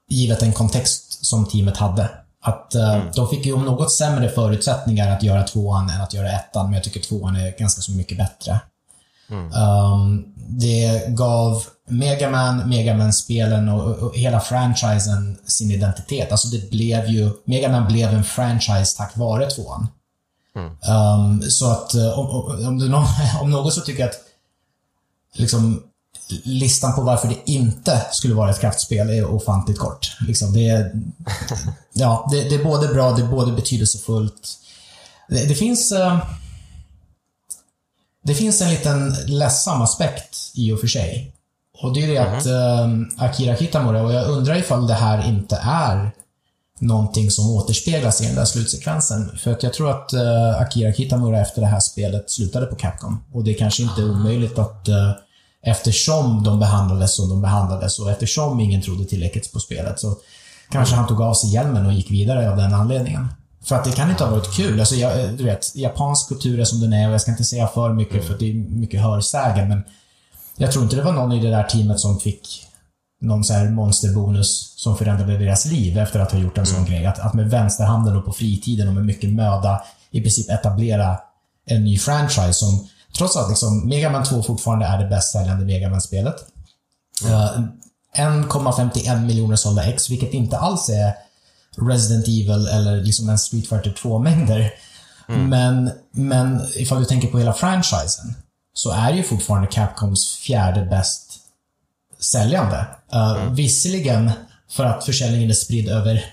givet 0.08 0.40
den 0.40 0.52
kontext 0.52 1.26
som 1.26 1.48
teamet 1.48 1.76
hade. 1.76 2.10
Att 2.44 2.74
mm. 2.74 3.06
De 3.14 3.28
fick 3.28 3.46
ju 3.46 3.52
om 3.52 3.64
något 3.64 3.92
sämre 3.92 4.28
förutsättningar 4.28 5.16
att 5.16 5.22
göra 5.22 5.42
tvåan 5.42 5.90
än 5.90 6.00
att 6.00 6.14
göra 6.14 6.32
ettan, 6.32 6.64
men 6.64 6.74
jag 6.74 6.84
tycker 6.84 7.00
tvåan 7.00 7.36
är 7.36 7.58
ganska 7.58 7.80
så 7.80 7.92
mycket 7.92 8.18
bättre. 8.18 8.60
Mm. 9.32 9.52
Um, 9.52 10.24
det 10.36 11.04
gav 11.08 11.64
Megaman, 11.88 12.68
Megaman-spelen 12.68 13.68
och, 13.68 13.98
och, 13.98 14.16
hela 14.16 14.40
franchisen 14.40 15.38
sin 15.46 15.70
identitet. 15.70 16.32
Alltså 16.32 16.48
det 16.48 16.70
blev 16.70 17.06
ju, 17.06 17.30
Megaman 17.44 17.86
blev 17.86 18.14
en 18.14 18.24
franchise 18.24 18.96
tack 18.96 19.16
vare 19.16 19.50
tvåan. 19.50 19.88
Mm. 20.56 20.70
Um, 20.70 21.42
så 21.50 21.70
att 21.70 21.94
eh, 21.94 22.18
om, 22.18 22.26
om, 22.30 22.66
om, 22.66 22.78
någon, 22.78 23.06
om 23.40 23.50
någon 23.50 23.72
så 23.72 23.80
tycker 23.80 24.00
jag 24.00 24.10
att 24.10 24.20
liksom, 25.34 25.82
listan 26.42 26.94
på 26.94 27.02
varför 27.02 27.28
det 27.28 27.50
inte 27.50 28.06
skulle 28.12 28.34
vara 28.34 28.50
ett 28.50 28.60
kraftspel 28.60 29.10
är 29.10 29.24
ofantligt 29.24 29.78
kort. 29.78 30.16
Liksom 30.20 30.52
det, 30.52 30.68
är, 30.68 30.92
ja, 31.92 32.28
det, 32.32 32.42
det, 32.48 32.54
är 32.54 32.64
både 32.64 32.88
bra, 32.88 33.12
det 33.12 33.22
är 33.22 33.28
både 33.28 33.52
betydelsefullt. 33.52 34.58
Det, 35.28 35.44
det 35.44 35.54
finns... 35.54 35.92
Uh, 35.92 36.24
det 38.22 38.34
finns 38.34 38.62
en 38.62 38.70
liten 38.70 39.16
ledsam 39.26 39.82
aspekt 39.82 40.36
i 40.54 40.72
och 40.72 40.80
för 40.80 40.86
sig. 40.86 41.34
Och 41.82 41.94
det 41.94 42.02
är 42.02 42.08
det 42.08 42.16
mm 42.16 42.38
att 42.38 42.46
uh, 42.46 43.24
Akira 43.24 43.56
Kitamura, 43.56 44.02
och 44.02 44.12
jag 44.12 44.28
undrar 44.28 44.56
ifall 44.56 44.86
det 44.86 44.94
här 44.94 45.28
inte 45.28 45.60
är 45.62 46.10
någonting 46.78 47.30
som 47.30 47.50
återspeglas 47.50 48.20
i 48.20 48.26
den 48.26 48.34
där 48.34 48.44
slutsekvensen. 48.44 49.38
För 49.38 49.52
att 49.52 49.62
jag 49.62 49.74
tror 49.74 49.90
att 49.90 50.14
uh, 50.14 50.60
Akira 50.60 50.92
Kitamura 50.92 51.40
efter 51.40 51.60
det 51.60 51.66
här 51.66 51.80
spelet 51.80 52.30
slutade 52.30 52.66
på 52.66 52.76
Capcom. 52.76 53.24
Och 53.32 53.44
det 53.44 53.50
är 53.50 53.58
kanske 53.58 53.82
inte 53.82 54.00
är 54.00 54.10
omöjligt 54.10 54.58
att 54.58 54.88
uh, 54.88 55.12
eftersom 55.62 56.42
de 56.42 56.58
behandlades 56.58 57.16
som 57.16 57.28
de 57.28 57.42
behandlades 57.42 57.98
och 57.98 58.10
eftersom 58.10 58.60
ingen 58.60 58.82
trodde 58.82 59.04
tillräckligt 59.04 59.52
på 59.52 59.60
spelet 59.60 60.00
så 60.00 60.16
kanske 60.70 60.94
han 60.94 61.08
tog 61.08 61.20
av 61.20 61.34
sig 61.34 61.54
hjälmen 61.54 61.86
och 61.86 61.92
gick 61.92 62.10
vidare 62.10 62.50
av 62.50 62.56
den 62.56 62.74
anledningen. 62.74 63.28
För 63.64 63.76
att 63.76 63.84
det 63.84 63.92
kan 63.92 64.10
inte 64.10 64.24
ha 64.24 64.30
varit 64.30 64.54
kul. 64.56 64.80
Alltså, 64.80 64.94
jag, 64.94 65.34
du 65.34 65.44
vet, 65.44 65.76
japansk 65.76 66.28
kultur 66.28 66.60
är 66.60 66.64
som 66.64 66.80
den 66.80 66.92
är 66.92 67.08
och 67.08 67.14
jag 67.14 67.20
ska 67.20 67.30
inte 67.30 67.44
säga 67.44 67.66
för 67.66 67.92
mycket 67.92 68.14
mm. 68.14 68.26
för 68.26 68.38
det 68.38 68.50
är 68.50 68.54
mycket 68.54 69.00
hörsägen 69.00 69.68
men 69.68 69.82
jag 70.56 70.72
tror 70.72 70.84
inte 70.84 70.96
det 70.96 71.02
var 71.02 71.12
någon 71.12 71.32
i 71.32 71.40
det 71.42 71.50
där 71.50 71.64
teamet 71.64 72.00
som 72.00 72.20
fick 72.20 72.66
någon 73.20 73.44
så 73.44 73.52
här 73.52 73.68
monsterbonus 73.70 74.74
som 74.76 74.96
förändrade 74.96 75.38
deras 75.38 75.66
liv 75.66 75.98
efter 75.98 76.20
att 76.20 76.32
ha 76.32 76.38
gjort 76.38 76.58
en 76.58 76.64
mm. 76.64 76.76
sån 76.76 76.84
grej. 76.84 77.06
Att, 77.06 77.18
att 77.18 77.34
med 77.34 77.50
vänsterhanden 77.50 78.16
och 78.16 78.24
på 78.24 78.32
fritiden 78.32 78.88
och 78.88 78.94
med 78.94 79.04
mycket 79.04 79.30
möda 79.30 79.82
i 80.10 80.20
princip 80.20 80.50
etablera 80.50 81.18
en 81.66 81.84
ny 81.84 81.98
franchise 81.98 82.52
som 82.52 82.88
Trots 83.16 83.36
att 83.36 83.48
liksom, 83.48 83.88
Mega 83.88 84.10
Man 84.10 84.24
2 84.24 84.42
fortfarande 84.42 84.86
är 84.86 84.98
det 84.98 85.08
bäst 85.08 85.32
säljande 85.32 85.64
Mega 85.64 85.90
Man-spelet. 85.90 86.34
Mm. 87.24 87.34
Uh, 87.34 87.68
1,51 88.16 89.26
miljoner 89.26 89.56
sålda 89.56 89.84
X, 89.84 90.10
vilket 90.10 90.34
inte 90.34 90.58
alls 90.58 90.88
är 90.88 91.14
Resident 91.76 92.28
Evil 92.28 92.66
eller 92.66 93.02
liksom 93.02 93.28
en 93.28 93.38
Street 93.38 93.68
Fighter 93.68 93.90
2-mängder. 93.90 94.70
Mm. 95.28 95.48
Men, 95.48 95.90
men 96.10 96.66
ifall 96.74 96.98
du 96.98 97.04
tänker 97.04 97.28
på 97.28 97.38
hela 97.38 97.52
franchisen, 97.52 98.34
så 98.74 98.90
är 98.90 99.12
ju 99.12 99.22
fortfarande 99.22 99.68
Capcoms 99.68 100.36
fjärde 100.36 100.84
bäst 100.84 101.38
säljande. 102.20 102.86
Uh, 103.14 103.42
mm. 103.42 103.54
Visserligen 103.54 104.30
för 104.70 104.84
att 104.84 105.04
försäljningen 105.04 105.50
är 105.50 105.54
spridd 105.54 105.88
över, 105.88 106.24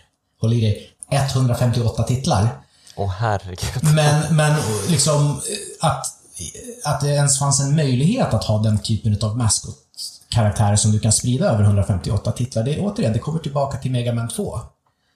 håll 0.42 0.54
i 0.54 0.62
dig, 0.62 0.90
158 1.12 2.04
titlar. 2.04 2.50
Åh 2.96 3.06
oh, 3.06 3.12
herregud. 3.12 3.94
Men, 3.96 4.36
men 4.36 4.56
liksom 4.90 5.42
att, 5.80 6.06
att 6.86 7.02
det 7.02 7.10
ens 7.10 7.40
fanns 7.40 7.60
en 7.60 7.76
möjlighet 7.76 8.34
att 8.34 8.44
ha 8.44 8.58
den 8.58 8.80
typen 8.80 9.18
av 9.22 9.38
maskot-karaktärer 9.38 10.76
som 10.76 10.92
du 10.92 11.00
kan 11.00 11.12
sprida 11.12 11.46
över 11.50 11.64
158 11.64 12.32
titlar. 12.32 12.64
Det, 12.64 12.80
återigen, 12.80 13.14
det 13.14 13.20
kommer 13.20 13.40
tillbaka 13.40 13.78
till 13.78 13.92
Mega 13.92 14.14
Man 14.14 14.30
2. 14.30 14.60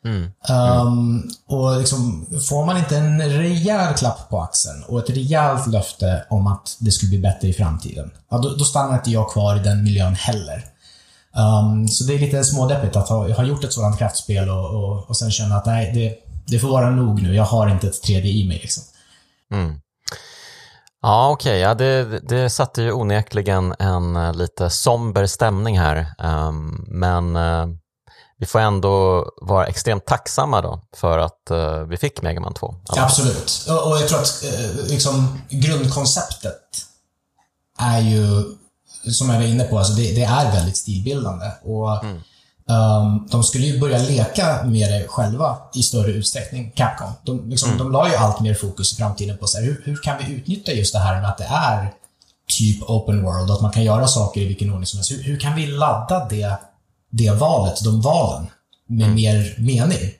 Mm. 0.05 0.31
Um, 0.49 1.29
och 1.47 1.79
liksom, 1.79 2.25
får 2.49 2.65
man 2.65 2.77
inte 2.77 2.97
en 2.97 3.21
rejäl 3.21 3.93
klapp 3.93 4.29
på 4.29 4.41
axeln 4.41 4.83
och 4.83 4.99
ett 4.99 5.09
rejält 5.09 5.67
löfte 5.67 6.25
om 6.29 6.47
att 6.47 6.77
det 6.79 6.91
skulle 6.91 7.09
bli 7.09 7.19
bättre 7.19 7.47
i 7.47 7.53
framtiden, 7.53 8.11
ja, 8.29 8.37
då, 8.37 8.55
då 8.55 8.65
stannar 8.65 8.95
inte 8.95 9.11
jag 9.11 9.31
kvar 9.31 9.55
i 9.55 9.59
den 9.59 9.83
miljön 9.83 10.15
heller. 10.15 10.65
Um, 11.35 11.87
så 11.87 12.03
det 12.03 12.15
är 12.15 12.19
lite 12.19 12.43
smådeppigt 12.43 12.95
att 12.95 13.09
ha, 13.09 13.33
ha 13.33 13.43
gjort 13.43 13.63
ett 13.63 13.73
sådant 13.73 13.97
kraftspel 13.97 14.49
och, 14.49 14.75
och, 14.75 15.09
och 15.09 15.17
sen 15.17 15.31
känna 15.31 15.55
att 15.55 15.65
nej, 15.65 15.91
det, 15.93 16.15
det 16.51 16.59
får 16.59 16.67
vara 16.67 16.89
nog 16.89 17.21
nu. 17.21 17.35
Jag 17.35 17.43
har 17.43 17.67
inte 17.67 17.87
ett 17.87 18.01
tredje 18.01 18.31
i 18.31 18.47
mig. 18.47 18.59
Liksom. 18.61 18.83
Mm. 19.51 19.79
Ja, 21.01 21.29
okej. 21.29 21.51
Okay. 21.51 21.59
Ja, 21.59 21.73
det, 21.73 22.19
det 22.19 22.49
satte 22.49 22.81
ju 22.81 22.91
onekligen 22.91 23.75
en 23.79 24.15
uh, 24.15 24.33
lite 24.33 24.69
somber 24.69 25.25
stämning 25.25 25.79
här. 25.79 26.05
Um, 26.17 26.85
men 26.87 27.35
uh, 27.35 27.67
vi 28.37 28.45
får 28.45 28.59
ändå 28.59 29.25
vara 29.41 29.65
extremt 29.65 30.05
tacksamma 30.05 30.61
då 30.61 30.81
för 30.95 31.17
att 31.17 31.51
uh, 31.51 31.83
vi 31.83 31.97
fick 31.97 32.21
Megaman 32.21 32.53
2. 32.53 32.75
Ja. 32.87 33.03
Absolut. 33.03 33.67
Och, 33.85 33.97
jag 33.97 34.07
tror 34.07 34.19
att 34.19 34.43
liksom, 34.87 35.41
grundkonceptet 35.49 36.85
är 37.79 37.99
ju, 37.99 38.43
som 39.11 39.29
jag 39.29 39.39
var 39.39 39.45
inne 39.45 39.63
på, 39.63 39.77
alltså 39.77 39.93
det, 39.93 40.11
det 40.15 40.23
är 40.23 40.51
väldigt 40.51 40.77
stilbildande. 40.77 41.45
Och 41.63 42.03
mm 42.03 42.21
Um, 42.65 43.27
de 43.31 43.43
skulle 43.43 43.65
ju 43.65 43.79
börja 43.79 43.97
leka 43.97 44.63
med 44.63 44.91
det 44.91 45.07
själva 45.07 45.57
i 45.73 45.83
större 45.83 46.11
utsträckning, 46.11 46.71
Capcom. 46.75 47.11
De, 47.23 47.49
liksom, 47.49 47.69
mm. 47.69 47.77
de 47.77 47.91
la 47.91 48.09
ju 48.09 48.15
allt 48.15 48.39
mer 48.39 48.53
fokus 48.53 48.93
i 48.93 48.95
framtiden 48.95 49.37
på 49.37 49.47
så 49.47 49.57
här, 49.57 49.65
hur, 49.65 49.81
hur, 49.85 49.95
kan 49.95 50.17
vi 50.17 50.33
utnyttja 50.33 50.71
just 50.71 50.93
det 50.93 50.99
här 50.99 51.21
med 51.21 51.29
att 51.29 51.37
det 51.37 51.47
är 51.49 51.93
typ 52.47 52.89
open 52.89 53.23
world 53.23 53.49
och 53.49 53.55
att 53.55 53.61
man 53.61 53.71
kan 53.71 53.83
göra 53.83 54.07
saker 54.07 54.41
i 54.41 54.45
vilken 54.45 54.69
ordning 54.69 54.85
som 54.85 54.97
helst. 54.97 55.11
Hur, 55.11 55.23
hur 55.23 55.39
kan 55.39 55.55
vi 55.55 55.67
ladda 55.67 56.25
det, 56.29 56.57
det 57.13 57.31
valet, 57.31 57.83
de 57.83 58.01
valen, 58.01 58.47
med 58.87 59.07
mm. 59.07 59.15
mer 59.15 59.55
mening? 59.57 60.11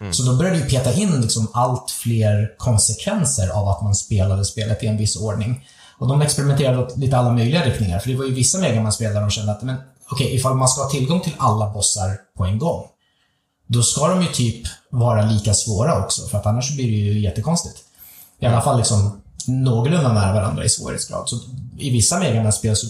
Mm. 0.00 0.12
Så 0.12 0.22
de 0.22 0.38
började 0.38 0.58
ju 0.58 0.64
peta 0.64 0.92
in 0.92 1.20
liksom 1.20 1.48
allt 1.52 1.90
fler 1.90 2.54
konsekvenser 2.58 3.48
av 3.48 3.68
att 3.68 3.82
man 3.82 3.94
spelade 3.94 4.44
spelet 4.44 4.82
i 4.82 4.86
en 4.86 4.96
viss 4.96 5.16
ordning. 5.16 5.66
Och 5.98 6.08
de 6.08 6.22
experimenterade 6.22 6.78
åt 6.78 6.96
lite 6.96 7.16
alla 7.16 7.32
möjliga 7.32 7.64
riktningar. 7.64 7.98
För 7.98 8.10
det 8.10 8.16
var 8.16 8.24
ju 8.24 8.34
vissa 8.34 8.58
Megaman-spel 8.58 9.14
där 9.14 9.20
de 9.20 9.30
kände 9.30 9.52
att 9.52 9.62
men, 9.62 9.76
okej, 10.10 10.24
okay, 10.24 10.36
ifall 10.36 10.56
man 10.56 10.68
ska 10.68 10.82
ha 10.82 10.90
tillgång 10.90 11.20
till 11.20 11.34
alla 11.38 11.70
bossar 11.70 12.16
på 12.36 12.44
en 12.44 12.58
gång, 12.58 12.86
då 13.66 13.82
ska 13.82 14.08
de 14.08 14.22
ju 14.22 14.28
typ 14.28 14.66
vara 14.90 15.24
lika 15.24 15.54
svåra 15.54 16.04
också, 16.04 16.26
för 16.26 16.38
att 16.38 16.46
annars 16.46 16.74
blir 16.74 16.86
det 16.86 16.96
ju 16.96 17.20
jättekonstigt. 17.20 17.76
I 18.40 18.46
alla 18.46 18.60
fall 18.60 18.78
liksom 18.78 19.22
någorlunda 19.46 20.12
nära 20.12 20.32
varandra 20.32 20.64
i 20.64 20.68
svårighetsgrad. 20.68 21.28
Så 21.28 21.36
I 21.78 21.90
vissa 21.90 22.18
Megaman-spel 22.18 22.76
så 22.76 22.86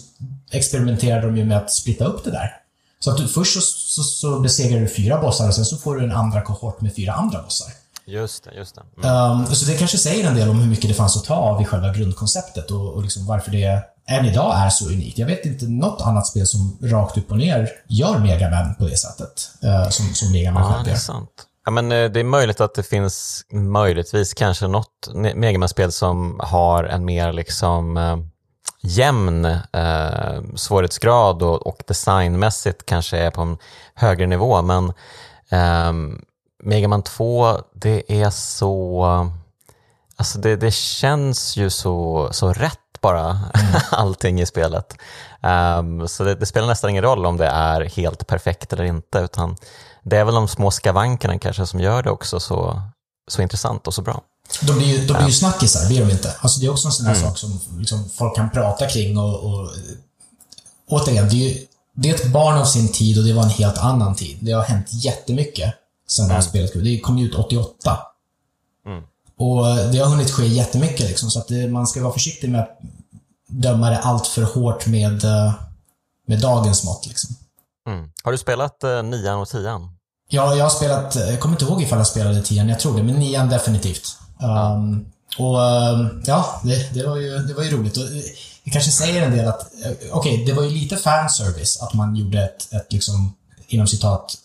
experimenterar 0.50 1.22
de 1.22 1.36
ju 1.36 1.44
med 1.44 1.56
att 1.56 1.72
splitta 1.72 2.04
upp 2.04 2.24
det 2.24 2.30
där. 2.30 2.59
Så 3.04 3.10
att 3.10 3.16
du, 3.16 3.28
först 3.28 3.54
så, 3.54 3.60
så, 3.60 4.02
så 4.02 4.40
besegrar 4.40 4.80
du 4.80 4.88
fyra 4.88 5.20
bossar 5.20 5.48
och 5.48 5.54
sen 5.54 5.64
så 5.64 5.76
får 5.76 5.96
du 5.96 6.04
en 6.04 6.12
andra 6.12 6.42
kohort 6.42 6.80
med 6.80 6.94
fyra 6.94 7.12
andra 7.12 7.42
bossar. 7.42 7.68
Just 8.06 8.44
det, 8.44 8.54
just 8.54 8.74
det. 8.74 9.08
Mm. 9.08 9.40
Um, 9.40 9.46
så 9.46 9.66
det 9.66 9.78
kanske 9.78 9.98
säger 9.98 10.28
en 10.28 10.34
del 10.34 10.48
om 10.48 10.58
hur 10.58 10.68
mycket 10.68 10.88
det 10.88 10.94
fanns 10.94 11.16
att 11.16 11.24
ta 11.24 11.34
av 11.34 11.62
i 11.62 11.64
själva 11.64 11.92
grundkonceptet 11.92 12.70
och, 12.70 12.94
och 12.94 13.02
liksom 13.02 13.26
varför 13.26 13.50
det 13.50 13.82
än 14.06 14.24
idag 14.24 14.54
är 14.56 14.70
så 14.70 14.88
unikt. 14.88 15.18
Jag 15.18 15.26
vet 15.26 15.44
inte 15.44 15.64
något 15.64 16.00
annat 16.00 16.26
spel 16.26 16.46
som 16.46 16.78
rakt 16.82 17.18
upp 17.18 17.30
och 17.30 17.38
ner 17.38 17.68
gör 17.88 18.18
Megaman 18.18 18.74
på 18.74 18.84
det 18.84 18.96
sättet. 18.96 19.50
Uh, 19.64 19.88
som, 19.88 20.14
som 20.14 20.32
Megaman 20.32 20.72
ja, 20.72 20.82
det 20.84 20.90
är 20.90 20.96
sant. 20.96 21.46
Ja, 21.64 21.70
men 21.70 21.92
eh, 21.92 22.10
det 22.10 22.20
är 22.20 22.24
möjligt 22.24 22.60
att 22.60 22.74
det 22.74 22.82
finns 22.82 23.44
möjligtvis 23.52 24.34
kanske 24.34 24.66
något 24.68 25.08
Megaman-spel 25.34 25.92
som 25.92 26.40
har 26.42 26.84
en 26.84 27.04
mer 27.04 27.32
liksom 27.32 27.96
uh, 27.96 28.18
jämn 28.80 29.44
uh, 29.44 30.54
svårighetsgrad 30.54 31.42
och, 31.42 31.66
och 31.66 31.82
designmässigt 31.86 32.86
kanske 32.86 33.18
är 33.18 33.30
på 33.30 33.40
en 33.40 33.58
högre 33.94 34.26
nivå. 34.26 34.62
Men 34.62 34.92
um, 35.88 36.24
Megaman 36.62 37.02
2, 37.02 37.58
det 37.74 38.22
är 38.22 38.30
så... 38.30 39.04
Alltså 40.16 40.38
det, 40.38 40.56
det 40.56 40.74
känns 40.74 41.56
ju 41.56 41.70
så, 41.70 42.28
så 42.32 42.52
rätt 42.52 43.00
bara, 43.00 43.28
mm. 43.30 43.80
allting 43.90 44.40
i 44.40 44.46
spelet. 44.46 44.96
Um, 45.78 46.08
så 46.08 46.24
det, 46.24 46.34
det, 46.34 46.46
spelar 46.46 46.66
nästan 46.68 46.90
ingen 46.90 47.04
roll 47.04 47.26
om 47.26 47.36
det 47.36 47.46
är 47.46 47.80
helt 47.80 48.26
perfekt 48.26 48.72
eller 48.72 48.84
inte, 48.84 49.18
utan 49.18 49.56
det 50.02 50.16
är 50.16 50.24
väl 50.24 50.34
de 50.34 50.48
små 50.48 50.70
skavankerna 50.70 51.38
kanske 51.38 51.66
som 51.66 51.80
gör 51.80 52.02
det 52.02 52.10
också 52.10 52.40
så, 52.40 52.82
så 53.30 53.42
intressant 53.42 53.86
och 53.86 53.94
så 53.94 54.02
bra. 54.02 54.20
De 54.60 54.72
blir 54.76 54.86
ju, 54.86 55.06
de 55.06 55.12
blir 55.12 55.26
ju 55.26 55.32
snackisar, 55.32 55.88
blir 55.88 56.00
de 56.00 56.10
inte? 56.10 56.34
Alltså 56.40 56.60
det 56.60 56.66
är 56.66 56.70
också 56.70 56.88
en 56.88 56.92
sån 56.92 57.06
här 57.06 57.14
mm. 57.14 57.28
sak 57.28 57.38
som 57.38 57.60
liksom 57.78 58.10
folk 58.10 58.36
kan 58.36 58.50
prata 58.50 58.86
kring 58.86 59.18
och, 59.18 59.34
och 59.34 59.70
återigen, 60.88 61.28
det 61.28 61.34
är, 61.34 61.48
ju, 61.48 61.66
det 61.94 62.10
är 62.10 62.14
ett 62.14 62.32
barn 62.32 62.58
av 62.58 62.64
sin 62.64 62.88
tid 62.92 63.18
och 63.18 63.24
det 63.24 63.32
var 63.32 63.42
en 63.42 63.50
helt 63.50 63.78
annan 63.78 64.14
tid. 64.14 64.38
Det 64.40 64.52
har 64.52 64.62
hänt 64.62 64.86
jättemycket 64.90 65.74
sen 66.08 66.28
det 66.28 66.32
här 66.32 66.40
mm. 66.40 66.50
spelet 66.50 66.72
kom. 66.72 66.84
Det 66.84 67.00
kom 67.00 67.18
ju 67.18 67.26
ut 67.26 67.34
88. 67.34 67.98
Mm. 68.86 69.02
Och 69.38 69.64
det 69.92 69.98
har 69.98 70.06
hunnit 70.06 70.30
ske 70.30 70.46
jättemycket 70.46 71.08
liksom, 71.08 71.30
så 71.30 71.38
att 71.38 71.48
det, 71.48 71.68
man 71.68 71.86
ska 71.86 72.02
vara 72.02 72.12
försiktig 72.12 72.50
med 72.50 72.60
att 72.60 72.78
döma 73.46 73.90
det 73.90 73.98
allt 73.98 74.26
för 74.26 74.42
hårt 74.42 74.86
med, 74.86 75.24
eh, 75.24 75.52
med 76.26 76.40
dagens 76.40 76.84
mått. 76.84 77.06
Liksom. 77.06 77.36
Mm. 77.88 78.10
Har 78.22 78.32
du 78.32 78.38
spelat 78.38 78.84
uh, 78.84 79.02
nian 79.02 79.38
och 79.38 79.48
tian? 79.48 79.96
Ja, 80.28 80.54
jag 80.54 80.64
har 80.64 80.70
spelat, 80.70 81.14
jag 81.14 81.40
kommer 81.40 81.54
inte 81.54 81.64
ihåg 81.64 81.82
ifall 81.82 81.98
jag 81.98 82.06
spelade 82.06 82.42
tian, 82.42 82.68
jag 82.68 82.80
tror 82.80 82.96
det, 82.96 83.02
men 83.02 83.14
nian 83.14 83.48
definitivt. 83.48 84.19
Um, 84.42 85.06
och 85.38 85.58
um, 85.58 86.22
ja, 86.26 86.60
det, 86.64 86.94
det, 86.94 87.06
var 87.06 87.16
ju, 87.16 87.38
det 87.38 87.54
var 87.54 87.62
ju 87.62 87.70
roligt. 87.70 87.96
Och, 87.96 88.04
det 88.64 88.70
kanske 88.70 88.90
säger 88.90 89.22
en 89.22 89.36
del 89.36 89.48
att, 89.48 89.72
okej, 90.12 90.12
okay, 90.12 90.44
det 90.44 90.52
var 90.52 90.62
ju 90.62 90.70
lite 90.70 90.96
fanservice 90.96 91.82
att 91.82 91.94
man 91.94 92.16
gjorde 92.16 92.44
ett, 92.44 92.72
ett 92.72 92.92
liksom, 92.92 93.32
inom 93.68 93.86
citat, 93.86 94.38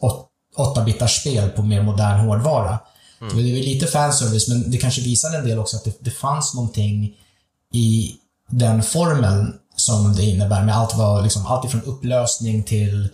8-bitars 0.58 1.20
spel 1.20 1.50
på 1.50 1.62
mer 1.62 1.84
modern 1.84 2.20
hårdvara. 2.20 2.80
Mm. 3.22 3.38
Det 3.38 3.44
var 3.44 3.60
lite 3.60 3.88
fanservice, 3.88 4.48
men 4.48 4.72
det 4.72 4.78
kanske 4.78 5.02
visade 5.02 5.38
en 5.38 5.46
del 5.46 5.60
också 5.60 5.78
att 5.78 5.84
det, 5.84 5.98
det 6.00 6.12
fanns 6.12 6.54
någonting 6.54 7.14
i 7.74 8.12
den 8.50 8.84
formeln 8.84 9.54
som 9.76 10.16
det 10.16 10.24
innebär 10.24 10.64
med 10.64 10.78
allt 10.78 10.96
vad, 10.96 11.24
liksom, 11.24 11.46
allt 11.46 11.66
ifrån 11.66 11.82
upplösning 11.82 12.64
till 12.64 13.10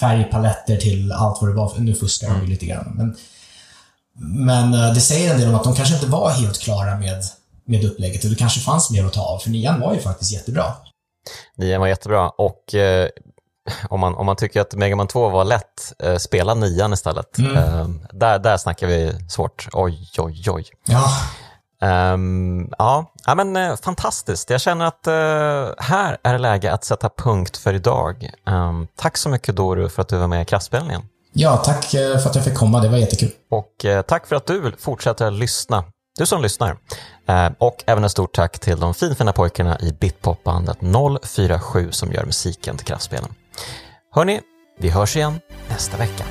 färgpaletter 0.00 0.76
till 0.76 1.12
allt 1.12 1.38
vad 1.40 1.50
det 1.50 1.54
var. 1.54 1.72
Nu 1.78 1.94
fuskar 1.94 2.28
de 2.28 2.34
mm. 2.34 2.50
lite 2.50 2.66
grann. 2.66 2.92
Men, 2.96 3.16
men 4.14 4.74
eh, 4.74 4.94
det 4.94 5.00
säger 5.00 5.34
en 5.34 5.40
del 5.40 5.48
om 5.48 5.54
att 5.54 5.64
de 5.64 5.74
kanske 5.74 5.94
inte 5.94 6.06
var 6.06 6.30
helt 6.30 6.60
klara 6.60 6.98
med, 6.98 7.22
med 7.64 7.84
upplägget 7.84 8.24
och 8.24 8.30
det 8.30 8.36
kanske 8.36 8.60
fanns 8.60 8.90
mer 8.90 9.04
att 9.04 9.12
ta 9.12 9.22
av, 9.22 9.38
för 9.38 9.50
nian 9.50 9.80
var 9.80 9.94
ju 9.94 10.00
faktiskt 10.00 10.32
jättebra. 10.32 10.64
Nian 11.56 11.80
var 11.80 11.88
jättebra 11.88 12.28
och 12.28 12.74
eh, 12.74 13.08
om 13.88 14.00
man, 14.00 14.14
om 14.14 14.26
man 14.26 14.36
tycker 14.36 14.60
att 14.60 14.74
Mega 14.74 14.96
Man 14.96 15.06
2 15.06 15.28
var 15.28 15.44
lätt, 15.44 15.92
eh, 15.98 16.16
spela 16.16 16.54
nian 16.54 16.92
istället. 16.92 17.38
Mm. 17.38 17.56
Eh, 17.56 17.88
där, 18.12 18.38
där 18.38 18.56
snackar 18.56 18.86
vi 18.86 19.12
svårt. 19.28 19.68
Oj, 19.72 20.08
oj, 20.18 20.44
oj. 20.50 20.64
Ja. 20.84 21.04
Um, 21.82 22.72
ja, 22.78 23.12
ja, 23.26 23.34
men 23.34 23.56
eh, 23.56 23.76
fantastiskt. 23.76 24.50
Jag 24.50 24.60
känner 24.60 24.84
att 24.84 25.06
uh, 25.08 25.74
här 25.78 26.18
är 26.22 26.32
det 26.32 26.38
läge 26.38 26.72
att 26.72 26.84
sätta 26.84 27.08
punkt 27.08 27.56
för 27.56 27.74
idag. 27.74 28.30
Um, 28.46 28.88
tack 28.96 29.16
så 29.16 29.28
mycket 29.28 29.56
Doru 29.56 29.88
för 29.88 30.02
att 30.02 30.08
du 30.08 30.16
var 30.16 30.26
med 30.26 30.42
i 30.42 30.44
Kraftspelningen. 30.44 31.02
Ja, 31.36 31.56
tack 31.56 31.94
eh, 31.94 32.18
för 32.18 32.28
att 32.30 32.34
jag 32.34 32.44
fick 32.44 32.54
komma. 32.54 32.80
Det 32.80 32.88
var 32.88 32.98
jättekul. 32.98 33.30
Och 33.50 33.84
eh, 33.84 34.02
tack 34.02 34.26
för 34.26 34.36
att 34.36 34.46
du 34.46 34.72
fortsätter 34.78 35.30
lyssna. 35.30 35.84
Du 36.18 36.26
som 36.26 36.42
lyssnar. 36.42 36.76
Eh, 37.28 37.48
och 37.58 37.84
även 37.86 38.04
ett 38.04 38.10
stort 38.10 38.34
tack 38.34 38.58
till 38.58 38.80
de 38.80 38.94
finfina 38.94 39.32
pojkarna 39.32 39.78
i 39.80 39.92
Bitpopbandet 39.92 40.78
047 41.22 41.92
som 41.92 42.12
gör 42.12 42.24
musiken 42.24 42.76
till 42.76 42.86
Kraftspelen. 42.86 43.34
Hörni, 44.12 44.40
vi 44.78 44.90
hörs 44.90 45.16
igen 45.16 45.40
nästa 45.68 45.96
vecka. 45.96 46.24